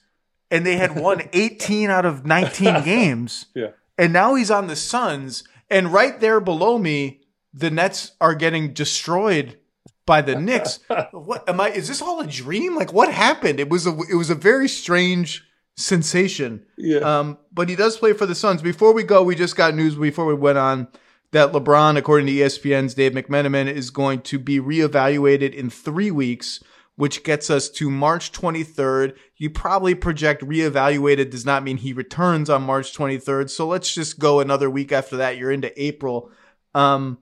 and 0.49 0.65
they 0.65 0.77
had 0.77 0.99
won 0.99 1.21
18 1.33 1.89
out 1.89 2.05
of 2.05 2.25
19 2.25 2.83
games. 2.83 3.45
Yeah. 3.53 3.71
And 3.97 4.11
now 4.11 4.35
he's 4.35 4.51
on 4.51 4.67
the 4.67 4.75
Suns, 4.75 5.43
and 5.69 5.93
right 5.93 6.19
there 6.19 6.39
below 6.39 6.77
me, 6.77 7.21
the 7.53 7.71
Nets 7.71 8.11
are 8.19 8.35
getting 8.35 8.73
destroyed 8.73 9.57
by 10.05 10.21
the 10.21 10.35
Knicks. 10.35 10.79
what 11.11 11.47
am 11.47 11.61
I? 11.61 11.69
Is 11.69 11.87
this 11.87 12.01
all 12.01 12.19
a 12.19 12.27
dream? 12.27 12.75
Like 12.75 12.91
what 12.91 13.11
happened? 13.11 13.59
It 13.59 13.69
was 13.69 13.87
a 13.87 13.97
it 14.09 14.15
was 14.15 14.29
a 14.29 14.35
very 14.35 14.67
strange 14.67 15.43
sensation. 15.77 16.65
Yeah. 16.77 16.99
Um, 16.99 17.37
but 17.51 17.69
he 17.69 17.75
does 17.75 17.97
play 17.97 18.13
for 18.13 18.25
the 18.25 18.35
Suns. 18.35 18.61
Before 18.61 18.93
we 18.93 19.03
go, 19.03 19.23
we 19.23 19.35
just 19.35 19.55
got 19.55 19.73
news 19.73 19.95
before 19.95 20.25
we 20.25 20.33
went 20.33 20.57
on 20.57 20.89
that 21.31 21.51
LeBron, 21.51 21.97
according 21.97 22.27
to 22.27 22.33
ESPN's 22.33 22.93
Dave 22.93 23.13
McMenamin, 23.13 23.67
is 23.67 23.89
going 23.89 24.21
to 24.21 24.39
be 24.39 24.59
reevaluated 24.59 25.53
in 25.53 25.69
three 25.69 26.11
weeks, 26.11 26.63
which 26.95 27.23
gets 27.23 27.49
us 27.49 27.69
to 27.69 27.89
March 27.89 28.31
23rd. 28.31 29.15
You 29.35 29.49
probably 29.49 29.95
project 29.95 30.43
reevaluated 30.43 31.29
does 31.29 31.45
not 31.45 31.63
mean 31.63 31.77
he 31.77 31.93
returns 31.93 32.49
on 32.49 32.63
March 32.63 32.95
23rd. 32.95 33.49
So 33.49 33.67
let's 33.67 33.93
just 33.93 34.19
go 34.19 34.39
another 34.39 34.69
week 34.69 34.91
after 34.91 35.17
that. 35.17 35.37
You're 35.37 35.51
into 35.51 35.71
April. 35.81 36.31
Um, 36.73 37.17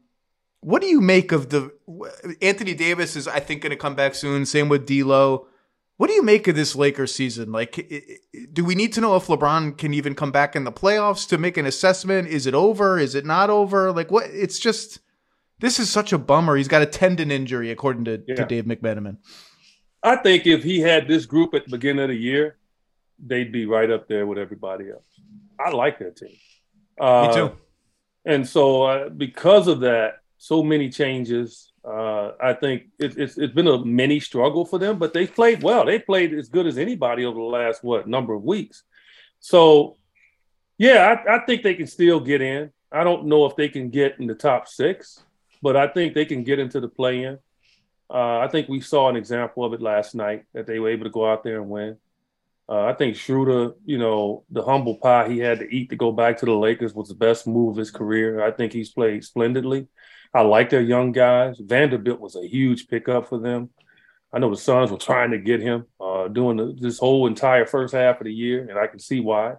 what 0.61 0.81
do 0.81 0.87
you 0.87 1.01
make 1.01 1.31
of 1.31 1.49
the 1.49 1.71
Anthony 2.41 2.73
Davis 2.73 3.15
is 3.15 3.27
I 3.27 3.39
think 3.39 3.61
going 3.61 3.71
to 3.71 3.75
come 3.75 3.95
back 3.95 4.15
soon. 4.15 4.45
Same 4.45 4.69
with 4.69 4.85
D'Lo. 4.85 5.47
What 5.97 6.07
do 6.07 6.13
you 6.13 6.23
make 6.23 6.47
of 6.47 6.55
this 6.55 6.75
Lakers 6.75 7.13
season? 7.13 7.51
Like, 7.51 8.19
do 8.51 8.65
we 8.65 8.73
need 8.73 8.93
to 8.93 9.01
know 9.01 9.15
if 9.15 9.27
LeBron 9.27 9.77
can 9.77 9.93
even 9.93 10.15
come 10.15 10.31
back 10.31 10.55
in 10.55 10.63
the 10.63 10.71
playoffs 10.71 11.27
to 11.29 11.37
make 11.37 11.55
an 11.55 11.65
assessment? 11.67 12.27
Is 12.27 12.47
it 12.47 12.55
over? 12.55 12.97
Is 12.97 13.13
it 13.13 13.25
not 13.25 13.49
over? 13.49 13.91
Like, 13.91 14.09
what? 14.09 14.25
It's 14.31 14.57
just 14.57 14.99
this 15.59 15.79
is 15.79 15.89
such 15.89 16.11
a 16.11 16.17
bummer. 16.17 16.55
He's 16.55 16.67
got 16.67 16.81
a 16.81 16.85
tendon 16.85 17.31
injury, 17.31 17.71
according 17.71 18.05
to, 18.05 18.23
yeah. 18.27 18.35
to 18.35 18.45
Dave 18.45 18.65
McMenamin. 18.65 19.17
I 20.03 20.17
think 20.17 20.45
if 20.47 20.63
he 20.63 20.81
had 20.81 21.07
this 21.07 21.25
group 21.25 21.53
at 21.53 21.65
the 21.65 21.71
beginning 21.71 22.03
of 22.03 22.09
the 22.09 22.15
year, 22.15 22.57
they'd 23.25 23.51
be 23.51 23.65
right 23.65 23.89
up 23.89 24.07
there 24.07 24.25
with 24.25 24.37
everybody 24.37 24.89
else. 24.89 25.05
I 25.59 25.69
like 25.69 25.99
that 25.99 26.17
team. 26.17 26.35
Uh, 26.99 27.27
Me 27.27 27.33
too. 27.33 27.51
And 28.25 28.47
so, 28.47 28.83
uh, 28.83 29.09
because 29.09 29.67
of 29.67 29.81
that, 29.81 30.15
so 30.37 30.63
many 30.63 30.89
changes. 30.89 31.72
Uh, 31.85 32.31
I 32.41 32.53
think 32.53 32.83
it, 32.97 33.17
it's 33.17 33.37
it's 33.37 33.53
been 33.53 33.67
a 33.67 33.83
mini 33.83 34.19
struggle 34.19 34.65
for 34.65 34.79
them, 34.79 34.97
but 34.97 35.13
they 35.13 35.27
played 35.27 35.61
well. 35.61 35.85
They 35.85 35.99
played 35.99 36.33
as 36.33 36.47
good 36.47 36.65
as 36.65 36.77
anybody 36.77 37.25
over 37.25 37.37
the 37.37 37.45
last 37.45 37.83
what 37.83 38.07
number 38.07 38.33
of 38.33 38.43
weeks. 38.43 38.83
So, 39.39 39.97
yeah, 40.77 41.15
I, 41.27 41.35
I 41.35 41.45
think 41.45 41.61
they 41.61 41.75
can 41.75 41.87
still 41.87 42.21
get 42.21 42.41
in. 42.41 42.71
I 42.89 43.03
don't 43.03 43.25
know 43.25 43.45
if 43.45 43.55
they 43.57 43.67
can 43.67 43.89
get 43.89 44.19
in 44.19 44.27
the 44.27 44.35
top 44.35 44.67
six, 44.67 45.21
but 45.61 45.75
I 45.75 45.87
think 45.87 46.13
they 46.13 46.25
can 46.25 46.43
get 46.43 46.59
into 46.59 46.79
the 46.79 46.87
play-in. 46.87 47.39
Uh, 48.09 48.39
I 48.39 48.47
think 48.47 48.69
we 48.69 48.79
saw 48.79 49.09
an 49.09 49.15
example 49.15 49.65
of 49.65 49.73
it 49.73 49.81
last 49.81 50.13
night 50.13 50.45
that 50.53 50.67
they 50.67 50.79
were 50.79 50.89
able 50.89 51.05
to 51.05 51.09
go 51.09 51.29
out 51.29 51.43
there 51.43 51.59
and 51.59 51.69
win. 51.69 51.97
Uh, 52.69 52.85
I 52.85 52.93
think 52.93 53.15
Schroeder, 53.15 53.73
you 53.85 53.97
know, 53.97 54.45
the 54.49 54.63
humble 54.63 54.95
pie 54.95 55.29
he 55.29 55.39
had 55.39 55.59
to 55.59 55.75
eat 55.75 55.89
to 55.89 55.95
go 55.95 56.11
back 56.11 56.37
to 56.37 56.45
the 56.45 56.53
Lakers 56.53 56.93
was 56.93 57.09
the 57.09 57.15
best 57.15 57.45
move 57.45 57.71
of 57.71 57.77
his 57.77 57.91
career. 57.91 58.43
I 58.43 58.51
think 58.51 58.71
he's 58.71 58.91
played 58.91 59.23
splendidly. 59.23 59.87
I 60.33 60.41
like 60.41 60.69
their 60.69 60.81
young 60.81 61.11
guys. 61.11 61.57
Vanderbilt 61.59 62.19
was 62.19 62.35
a 62.35 62.47
huge 62.47 62.87
pickup 62.87 63.27
for 63.27 63.37
them. 63.37 63.69
I 64.31 64.39
know 64.39 64.49
the 64.49 64.57
Suns 64.57 64.89
were 64.89 64.97
trying 64.97 65.31
to 65.31 65.37
get 65.37 65.61
him 65.61 65.85
uh, 66.01 66.27
doing 66.27 66.57
the, 66.57 66.75
this 66.79 66.97
whole 66.97 67.27
entire 67.27 67.67
first 67.67 67.93
half 67.93 68.19
of 68.19 68.25
the 68.25 68.33
year, 68.33 68.67
and 68.67 68.79
I 68.79 68.87
can 68.87 68.99
see 68.99 69.19
why. 69.19 69.55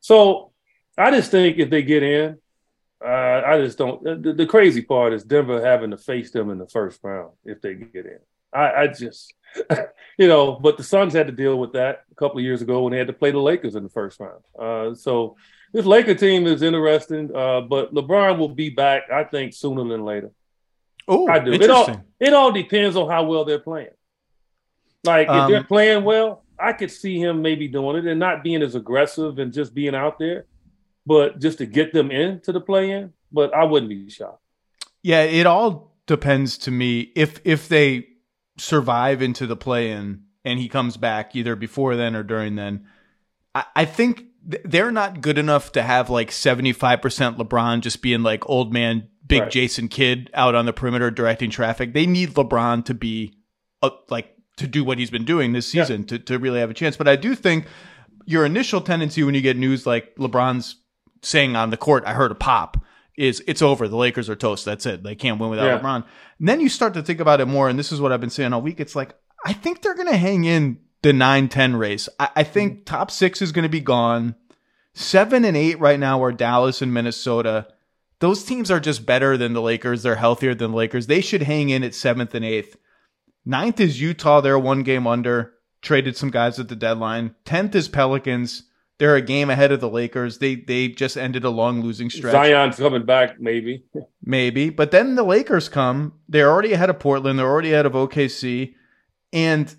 So 0.00 0.52
I 0.98 1.10
just 1.12 1.30
think 1.30 1.58
if 1.58 1.70
they 1.70 1.82
get 1.82 2.02
in, 2.02 2.38
uh, 3.04 3.42
I 3.46 3.58
just 3.58 3.78
don't. 3.78 4.02
The, 4.02 4.34
the, 4.34 4.46
crazy 4.46 4.82
part 4.82 5.12
is 5.14 5.24
Denver 5.24 5.64
having 5.64 5.92
to 5.92 5.96
face 5.96 6.32
them 6.32 6.50
in 6.50 6.58
the 6.58 6.66
first 6.66 7.00
round 7.02 7.32
if 7.44 7.62
they 7.62 7.74
get 7.74 8.04
in. 8.04 8.18
I, 8.52 8.72
I 8.72 8.86
just, 8.88 9.34
you 10.18 10.28
know, 10.28 10.52
but 10.52 10.76
the 10.76 10.82
Suns 10.82 11.12
had 11.12 11.26
to 11.26 11.32
deal 11.32 11.58
with 11.58 11.72
that 11.72 12.04
a 12.10 12.14
couple 12.14 12.38
of 12.38 12.44
years 12.44 12.62
ago 12.62 12.82
when 12.82 12.92
they 12.92 12.98
had 12.98 13.06
to 13.06 13.12
play 13.12 13.30
the 13.30 13.38
Lakers 13.38 13.74
in 13.74 13.82
the 13.82 13.88
first 13.88 14.20
round. 14.20 14.42
Uh, 14.58 14.94
so 14.94 15.36
this 15.72 15.86
Laker 15.86 16.14
team 16.14 16.46
is 16.46 16.62
interesting, 16.62 17.34
uh, 17.34 17.60
but 17.62 17.94
LeBron 17.94 18.38
will 18.38 18.48
be 18.48 18.70
back, 18.70 19.04
I 19.12 19.24
think, 19.24 19.54
sooner 19.54 19.84
than 19.88 20.04
later. 20.04 20.30
Oh, 21.06 21.28
I 21.28 21.38
do. 21.38 21.52
It 21.52 21.70
all, 21.70 22.04
it 22.18 22.32
all 22.32 22.52
depends 22.52 22.96
on 22.96 23.08
how 23.08 23.24
well 23.24 23.44
they're 23.44 23.58
playing. 23.58 23.90
Like 25.04 25.28
if 25.28 25.34
um, 25.34 25.50
they're 25.50 25.64
playing 25.64 26.04
well, 26.04 26.44
I 26.58 26.72
could 26.72 26.90
see 26.90 27.18
him 27.18 27.40
maybe 27.42 27.68
doing 27.68 27.96
it 27.96 28.06
and 28.06 28.20
not 28.20 28.44
being 28.44 28.62
as 28.62 28.74
aggressive 28.74 29.38
and 29.38 29.52
just 29.52 29.74
being 29.74 29.94
out 29.94 30.18
there, 30.18 30.44
but 31.06 31.40
just 31.40 31.58
to 31.58 31.66
get 31.66 31.92
them 31.92 32.10
into 32.10 32.52
the 32.52 32.60
play 32.60 32.90
in, 32.90 33.12
but 33.32 33.54
I 33.54 33.64
wouldn't 33.64 33.88
be 33.88 34.10
shocked. 34.10 34.42
Yeah, 35.02 35.22
it 35.22 35.46
all 35.46 35.94
depends 36.06 36.58
to 36.58 36.70
me 36.70 37.12
if 37.16 37.40
if 37.44 37.68
they 37.68 38.08
survive 38.60 39.22
into 39.22 39.46
the 39.46 39.56
play 39.56 39.90
in 39.90 40.22
and 40.44 40.58
he 40.58 40.68
comes 40.68 40.96
back 40.96 41.34
either 41.34 41.56
before 41.56 41.96
then 41.96 42.14
or 42.14 42.22
during 42.22 42.56
then. 42.56 42.86
I, 43.54 43.64
I 43.76 43.84
think 43.84 44.24
th- 44.50 44.62
they're 44.64 44.90
not 44.92 45.20
good 45.20 45.38
enough 45.38 45.72
to 45.72 45.82
have 45.82 46.10
like 46.10 46.30
75% 46.30 47.36
LeBron 47.36 47.80
just 47.80 48.02
being 48.02 48.22
like 48.22 48.48
old 48.48 48.72
man, 48.72 49.08
big 49.26 49.42
Right. 49.42 49.50
Jason 49.50 49.88
Kidd 49.88 50.30
out 50.34 50.54
on 50.54 50.66
the 50.66 50.72
perimeter 50.72 51.10
directing 51.10 51.50
traffic. 51.50 51.92
They 51.92 52.06
need 52.06 52.30
LeBron 52.30 52.84
to 52.86 52.94
be 52.94 53.34
uh, 53.82 53.90
like 54.08 54.34
to 54.56 54.66
do 54.66 54.84
what 54.84 54.98
he's 54.98 55.10
been 55.10 55.24
doing 55.24 55.52
this 55.52 55.74
Yeah. 55.74 55.84
season 55.84 56.04
to, 56.04 56.18
to 56.18 56.38
really 56.38 56.60
have 56.60 56.70
a 56.70 56.74
chance. 56.74 56.96
But 56.96 57.08
I 57.08 57.16
do 57.16 57.34
think 57.34 57.66
your 58.26 58.44
initial 58.44 58.80
tendency 58.80 59.22
when 59.24 59.34
you 59.34 59.40
get 59.40 59.56
news 59.56 59.86
like 59.86 60.14
LeBron's 60.16 60.76
saying 61.22 61.56
on 61.56 61.70
the 61.70 61.76
court, 61.76 62.04
I 62.06 62.12
heard 62.14 62.30
a 62.30 62.34
pop, 62.34 62.76
is 63.20 63.42
it's 63.46 63.60
over. 63.60 63.86
The 63.86 63.96
Lakers 63.96 64.30
are 64.30 64.36
toast. 64.36 64.64
That's 64.64 64.86
it. 64.86 65.02
They 65.02 65.14
can't 65.14 65.38
win 65.38 65.50
without 65.50 65.66
Yeah. 65.66 65.78
LeBron. 65.78 66.04
And 66.38 66.48
then 66.48 66.60
you 66.60 66.68
start 66.68 66.94
to 66.94 67.02
think 67.02 67.20
about 67.20 67.40
it 67.40 67.46
more, 67.46 67.68
and 67.68 67.78
this 67.78 67.92
is 67.92 68.00
what 68.00 68.12
I've 68.12 68.20
been 68.20 68.30
saying 68.30 68.52
all 68.52 68.62
week. 68.62 68.80
It's 68.80 68.96
like, 68.96 69.14
I 69.44 69.52
think 69.52 69.82
they're 69.82 69.94
going 69.94 70.08
to 70.08 70.16
hang 70.16 70.44
in 70.44 70.78
the 71.02 71.12
9 71.12 71.48
10 71.48 71.76
race. 71.76 72.08
I, 72.18 72.30
I 72.36 72.42
think 72.42 72.72
mm-hmm. 72.72 72.84
top 72.84 73.10
six 73.10 73.42
is 73.42 73.52
going 73.52 73.64
to 73.64 73.68
be 73.68 73.80
gone. 73.80 74.36
Seven 74.94 75.44
and 75.44 75.56
eight 75.56 75.78
right 75.78 76.00
now 76.00 76.22
are 76.22 76.32
Dallas 76.32 76.82
and 76.82 76.92
Minnesota. 76.92 77.68
Those 78.18 78.42
teams 78.42 78.70
are 78.70 78.80
just 78.80 79.06
better 79.06 79.36
than 79.36 79.52
the 79.52 79.62
Lakers. 79.62 80.02
They're 80.02 80.16
healthier 80.16 80.54
than 80.54 80.72
the 80.72 80.76
Lakers. 80.76 81.06
They 81.06 81.20
should 81.20 81.42
hang 81.42 81.70
in 81.70 81.84
at 81.84 81.94
seventh 81.94 82.34
and 82.34 82.44
eighth. 82.44 82.76
Ninth 83.44 83.80
is 83.80 84.00
Utah. 84.00 84.40
They're 84.40 84.58
one 84.58 84.82
game 84.82 85.06
under. 85.06 85.54
Traded 85.80 86.16
some 86.16 86.30
guys 86.30 86.58
at 86.58 86.68
the 86.68 86.76
deadline. 86.76 87.34
Tenth 87.44 87.74
is 87.74 87.88
Pelicans. 87.88 88.64
They're 89.00 89.16
a 89.16 89.22
game 89.22 89.48
ahead 89.48 89.72
of 89.72 89.80
the 89.80 89.88
Lakers. 89.88 90.38
They 90.38 90.54
they 90.56 90.88
just 90.88 91.16
ended 91.16 91.42
a 91.44 91.50
long 91.50 91.80
losing 91.80 92.10
stretch. 92.10 92.32
Zion's 92.32 92.76
coming 92.76 93.04
back, 93.06 93.40
maybe. 93.40 93.82
Maybe. 94.22 94.68
But 94.68 94.90
then 94.90 95.14
the 95.14 95.22
Lakers 95.22 95.70
come. 95.70 96.12
They're 96.28 96.50
already 96.50 96.74
ahead 96.74 96.90
of 96.90 96.98
Portland. 96.98 97.38
They're 97.38 97.48
already 97.50 97.72
ahead 97.72 97.86
of 97.86 97.94
OKC. 97.94 98.74
And 99.32 99.74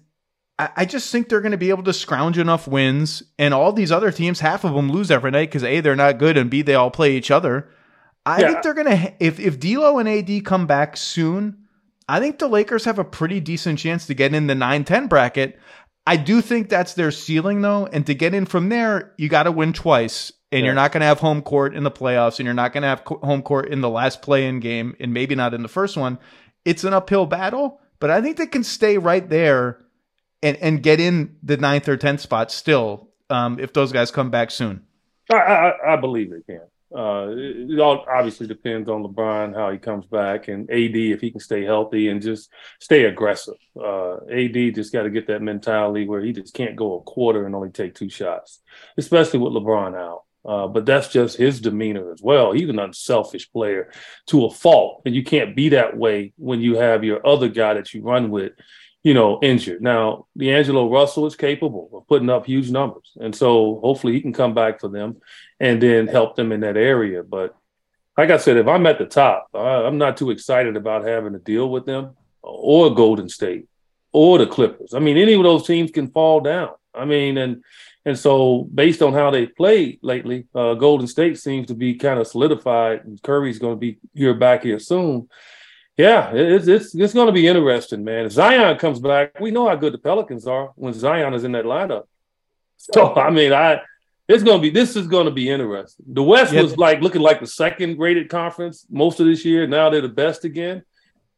I, 0.57 0.69
I 0.77 0.85
just 0.85 1.11
think 1.11 1.29
they're 1.29 1.39
going 1.39 1.51
to 1.51 1.57
be 1.57 1.69
able 1.69 1.83
to 1.83 1.93
scrounge 1.93 2.39
enough 2.39 2.67
wins. 2.67 3.21
And 3.37 3.53
all 3.53 3.71
these 3.71 3.91
other 3.91 4.11
teams, 4.11 4.39
half 4.39 4.63
of 4.63 4.73
them 4.73 4.91
lose 4.91 5.11
every 5.11 5.29
night 5.29 5.49
because 5.49 5.63
A, 5.63 5.81
they're 5.81 5.95
not 5.95 6.17
good, 6.17 6.35
and 6.35 6.49
B, 6.49 6.63
they 6.63 6.73
all 6.73 6.89
play 6.91 7.15
each 7.15 7.29
other. 7.29 7.69
I 8.25 8.41
Yeah. 8.41 8.47
think 8.47 8.63
they're 8.63 8.73
going 8.73 8.89
to, 8.97 9.13
if, 9.19 9.39
if 9.39 9.59
D'Lo 9.59 9.99
and 9.99 10.09
AD 10.09 10.45
come 10.45 10.65
back 10.65 10.97
soon, 10.97 11.57
I 12.09 12.19
think 12.19 12.39
the 12.39 12.47
Lakers 12.47 12.85
have 12.85 12.99
a 12.99 13.03
pretty 13.03 13.39
decent 13.39 13.79
chance 13.79 14.05
to 14.07 14.13
get 14.13 14.33
in 14.33 14.47
the 14.47 14.55
9 14.55 14.83
10 14.83 15.05
bracket. 15.07 15.59
I 16.05 16.17
do 16.17 16.41
think 16.41 16.69
that's 16.69 16.93
their 16.93 17.11
ceiling, 17.11 17.61
though. 17.61 17.85
And 17.85 18.05
to 18.07 18.15
get 18.15 18.33
in 18.33 18.45
from 18.45 18.69
there, 18.69 19.13
you 19.17 19.29
got 19.29 19.43
to 19.43 19.51
win 19.51 19.73
twice. 19.73 20.31
And 20.53 20.65
you're 20.65 20.75
not 20.75 20.91
going 20.91 20.99
to 20.99 21.07
have 21.07 21.19
home 21.19 21.41
court 21.41 21.73
in 21.73 21.83
the 21.83 21.91
playoffs, 21.91 22.37
and 22.37 22.45
you're 22.45 22.53
not 22.53 22.73
going 22.73 22.81
to 22.81 22.89
have 22.89 23.05
co- 23.05 23.19
home 23.23 23.41
court 23.41 23.69
in 23.69 23.79
the 23.79 23.89
last 23.89 24.21
play 24.21 24.45
in 24.45 24.59
game, 24.59 24.97
and 24.99 25.13
maybe 25.13 25.33
not 25.33 25.53
in 25.53 25.61
the 25.61 25.69
first 25.69 25.95
one. 25.95 26.19
It's 26.65 26.83
an 26.83 26.93
uphill 26.93 27.25
battle, 27.25 27.79
but 27.99 28.09
I 28.11 28.21
think 28.21 28.35
they 28.35 28.47
can 28.47 28.65
stay 28.65 28.97
right 28.97 29.27
there 29.29 29.79
and, 30.43 30.57
and 30.57 30.83
get 30.83 30.99
in 30.99 31.37
the 31.41 31.55
ninth 31.55 31.87
or 31.87 31.95
tenth 31.95 32.19
spot 32.19 32.51
still 32.51 33.11
um, 33.29 33.59
if 33.59 33.71
those 33.71 33.93
guys 33.93 34.11
come 34.11 34.29
back 34.29 34.51
soon. 34.51 34.83
I, 35.31 35.35
I, 35.35 35.93
I 35.93 35.95
believe 35.95 36.31
they 36.31 36.41
can. 36.41 36.61
Uh, 36.95 37.27
it, 37.29 37.79
all 37.79 38.05
obviously 38.09 38.47
depends 38.47 38.89
on 38.89 39.03
LeBron 39.03 39.55
how 39.55 39.71
he 39.71 39.77
comes 39.77 40.05
back 40.05 40.49
and 40.49 40.69
AD 40.69 40.95
if 40.95 41.21
he 41.21 41.31
can 41.31 41.39
stay 41.39 41.63
healthy 41.63 42.09
and 42.09 42.21
just 42.21 42.51
stay 42.79 43.05
aggressive. 43.05 43.55
Uh, 43.81 44.17
AD 44.29 44.75
just 44.75 44.91
got 44.91 45.03
to 45.03 45.09
get 45.09 45.27
that 45.27 45.41
mentality 45.41 46.05
where 46.05 46.21
he 46.21 46.33
just 46.33 46.53
can't 46.53 46.75
go 46.75 46.97
a 46.97 47.01
quarter 47.01 47.45
and 47.45 47.55
only 47.55 47.69
take 47.69 47.95
two 47.95 48.09
shots, 48.09 48.61
especially 48.97 49.39
with 49.39 49.53
LeBron 49.53 49.95
out. 49.95 50.23
Uh, 50.43 50.67
but 50.67 50.85
that's 50.85 51.09
just 51.09 51.37
his 51.37 51.61
demeanor 51.61 52.11
as 52.11 52.21
well. 52.21 52.51
He's 52.51 52.69
an 52.69 52.79
unselfish 52.79 53.51
player 53.51 53.91
to 54.27 54.45
a 54.45 54.51
fault, 54.51 55.03
and 55.05 55.13
you 55.13 55.23
can't 55.23 55.55
be 55.55 55.69
that 55.69 55.95
way 55.95 56.33
when 56.37 56.61
you 56.61 56.77
have 56.77 57.03
your 57.03 57.25
other 57.25 57.47
guy 57.47 57.75
that 57.75 57.93
you 57.93 58.01
run 58.01 58.31
with, 58.31 58.53
you 59.03 59.13
know, 59.13 59.39
injured. 59.41 59.81
Now, 59.81 60.27
D'Angelo 60.37 60.89
Russell 60.89 61.25
is 61.25 61.35
capable 61.35 61.89
of 61.93 62.07
putting 62.07 62.29
up 62.29 62.45
huge 62.45 62.69
numbers, 62.69 63.17
and 63.19 63.35
so 63.35 63.79
hopefully 63.81 64.13
he 64.13 64.21
can 64.21 64.33
come 64.33 64.53
back 64.53 64.79
for 64.79 64.89
them 64.89 65.17
and 65.59 65.81
then 65.81 66.07
help 66.07 66.35
them 66.35 66.51
in 66.51 66.59
that 66.61 66.77
area. 66.77 67.23
But 67.23 67.55
like 68.17 68.29
I 68.29 68.37
said, 68.37 68.57
if 68.57 68.67
I'm 68.67 68.85
at 68.85 68.99
the 68.99 69.05
top, 69.05 69.47
I'm 69.53 69.97
not 69.97 70.17
too 70.17 70.31
excited 70.31 70.75
about 70.75 71.05
having 71.05 71.33
to 71.33 71.39
deal 71.39 71.69
with 71.69 71.85
them 71.85 72.15
or 72.43 72.93
Golden 72.93 73.29
State 73.29 73.67
or 74.11 74.37
the 74.37 74.47
Clippers. 74.47 74.93
I 74.93 74.99
mean, 74.99 75.17
any 75.17 75.33
of 75.33 75.43
those 75.43 75.65
teams 75.65 75.91
can 75.91 76.11
fall 76.11 76.41
down. 76.41 76.71
I 76.93 77.05
mean, 77.05 77.37
and 77.37 77.63
and 78.05 78.17
so 78.17 78.67
based 78.73 79.01
on 79.01 79.13
how 79.13 79.31
they 79.31 79.45
played 79.45 79.99
lately, 80.01 80.45
uh, 80.55 80.73
Golden 80.73 81.07
State 81.07 81.39
seems 81.39 81.67
to 81.67 81.75
be 81.75 81.95
kind 81.95 82.19
of 82.19 82.27
solidified, 82.27 83.05
and 83.05 83.21
Curry's 83.21 83.59
going 83.59 83.75
to 83.75 83.79
be 83.79 83.99
here 84.13 84.33
back 84.33 84.63
here 84.63 84.79
soon. 84.79 85.29
Yeah, 85.97 86.31
it's 86.33 86.67
it's 86.67 86.95
it's 86.95 87.13
going 87.13 87.27
to 87.27 87.33
be 87.33 87.47
interesting, 87.47 88.03
man. 88.03 88.25
If 88.25 88.31
Zion 88.31 88.77
comes 88.77 88.99
back, 88.99 89.39
we 89.39 89.51
know 89.51 89.67
how 89.67 89.75
good 89.75 89.93
the 89.93 89.97
Pelicans 89.97 90.47
are 90.47 90.71
when 90.75 90.93
Zion 90.93 91.33
is 91.33 91.43
in 91.43 91.51
that 91.51 91.65
lineup. 91.65 92.03
So 92.77 93.13
I 93.15 93.29
mean, 93.29 93.53
I 93.53 93.81
it's 94.27 94.43
going 94.43 94.57
to 94.57 94.61
be 94.61 94.69
this 94.69 94.95
is 94.95 95.07
going 95.07 95.25
to 95.25 95.31
be 95.31 95.49
interesting. 95.49 96.05
The 96.13 96.23
West 96.23 96.53
Yeah. 96.53 96.61
was 96.61 96.77
like 96.77 97.01
looking 97.01 97.21
like 97.21 97.39
the 97.39 97.47
second 97.47 97.99
rated 97.99 98.29
conference 98.29 98.85
most 98.89 99.19
of 99.19 99.25
this 99.27 99.43
year. 99.45 99.67
Now 99.67 99.89
they're 99.89 100.01
the 100.01 100.07
best 100.09 100.45
again, 100.45 100.83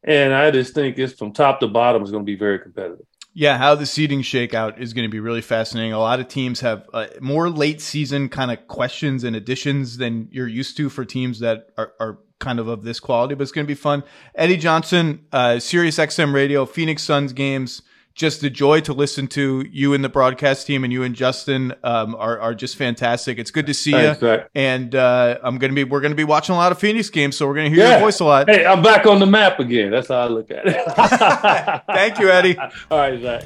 and 0.04 0.34
I 0.34 0.52
just 0.52 0.74
think 0.74 0.98
it's 1.00 1.14
from 1.14 1.34
top 1.34 1.60
to 1.62 1.68
bottom 1.68 2.04
is 2.04 2.12
going 2.12 2.24
to 2.24 2.32
be 2.32 2.38
very 2.38 2.60
competitive. 2.60 3.06
Yeah, 3.36 3.58
how 3.58 3.74
the 3.74 3.88
seeding 3.88 4.22
shakeout 4.22 4.80
is 4.80 4.94
going 4.94 5.10
to 5.10 5.12
be 5.12 5.20
really 5.20 5.42
fascinating. 5.42 5.92
A 5.92 6.00
lot 6.00 6.20
of 6.20 6.28
teams 6.28 6.60
have 6.60 6.86
uh, 6.94 7.08
more 7.20 7.50
late 7.50 7.82
season 7.82 8.30
kind 8.30 8.52
of 8.52 8.68
questions 8.68 9.24
and 9.24 9.36
additions 9.36 9.98
than 9.98 10.28
you're 10.32 10.48
used 10.48 10.78
to 10.78 10.88
for 10.88 11.04
teams 11.04 11.40
that 11.40 11.70
are, 11.76 11.94
are 12.00 12.20
kind 12.44 12.60
of 12.60 12.68
of 12.68 12.84
this 12.84 13.00
quality, 13.00 13.36
but 13.36 13.42
it's 13.44 13.52
going 13.52 13.66
to 13.66 13.68
be 13.68 13.74
fun. 13.76 14.04
Eddie 14.36 14.58
Johnson, 14.58 15.26
uh, 15.32 15.60
Sirius 15.60 15.98
XM 15.98 16.34
Radio, 16.34 16.66
Phoenix 16.66 17.02
Suns 17.04 17.34
games. 17.34 17.82
Just 18.16 18.44
a 18.44 18.50
joy 18.52 18.80
to 18.82 18.94
listen 18.94 19.26
to. 19.30 19.66
You 19.72 19.96
and 19.96 20.04
the 20.04 20.10
broadcast 20.10 20.68
team 20.68 20.84
and 20.84 20.94
you 20.94 21.02
and 21.02 21.16
Justin 21.16 21.74
um, 21.84 22.14
are 22.14 22.40
are 22.40 22.54
just 22.54 22.76
fantastic. 22.76 23.40
It's 23.40 23.50
good 23.50 23.66
to 23.66 23.74
see 23.74 23.92
Thanks, 23.92 24.22
you. 24.22 24.28
Zach. 24.28 24.50
And 24.54 24.94
uh, 24.94 25.40
I'm 25.42 25.58
gonna 25.58 25.74
be 25.74 25.84
we're 25.84 26.00
gonna 26.00 26.14
be 26.14 26.24
watching 26.24 26.54
a 26.54 26.58
lot 26.60 26.72
of 26.72 26.78
Phoenix 26.78 27.10
games, 27.10 27.36
so 27.36 27.48
we're 27.48 27.56
gonna 27.56 27.70
hear 27.70 27.80
Yeah. 27.80 27.92
your 27.94 28.00
voice 28.02 28.20
a 28.20 28.26
lot. 28.26 28.48
Hey, 28.48 28.68
I'm 28.68 28.84
back 28.84 29.08
on 29.08 29.20
the 29.20 29.26
map 29.26 29.60
again. 29.60 29.90
That's 29.90 30.10
how 30.10 30.18
I 30.18 30.28
look 30.28 30.52
at 30.52 30.62
it. 30.68 31.84
Thank 31.88 32.20
you, 32.20 32.30
Eddie. 32.30 32.56
All 32.92 33.00
right, 33.00 33.20
Zach. 33.20 33.46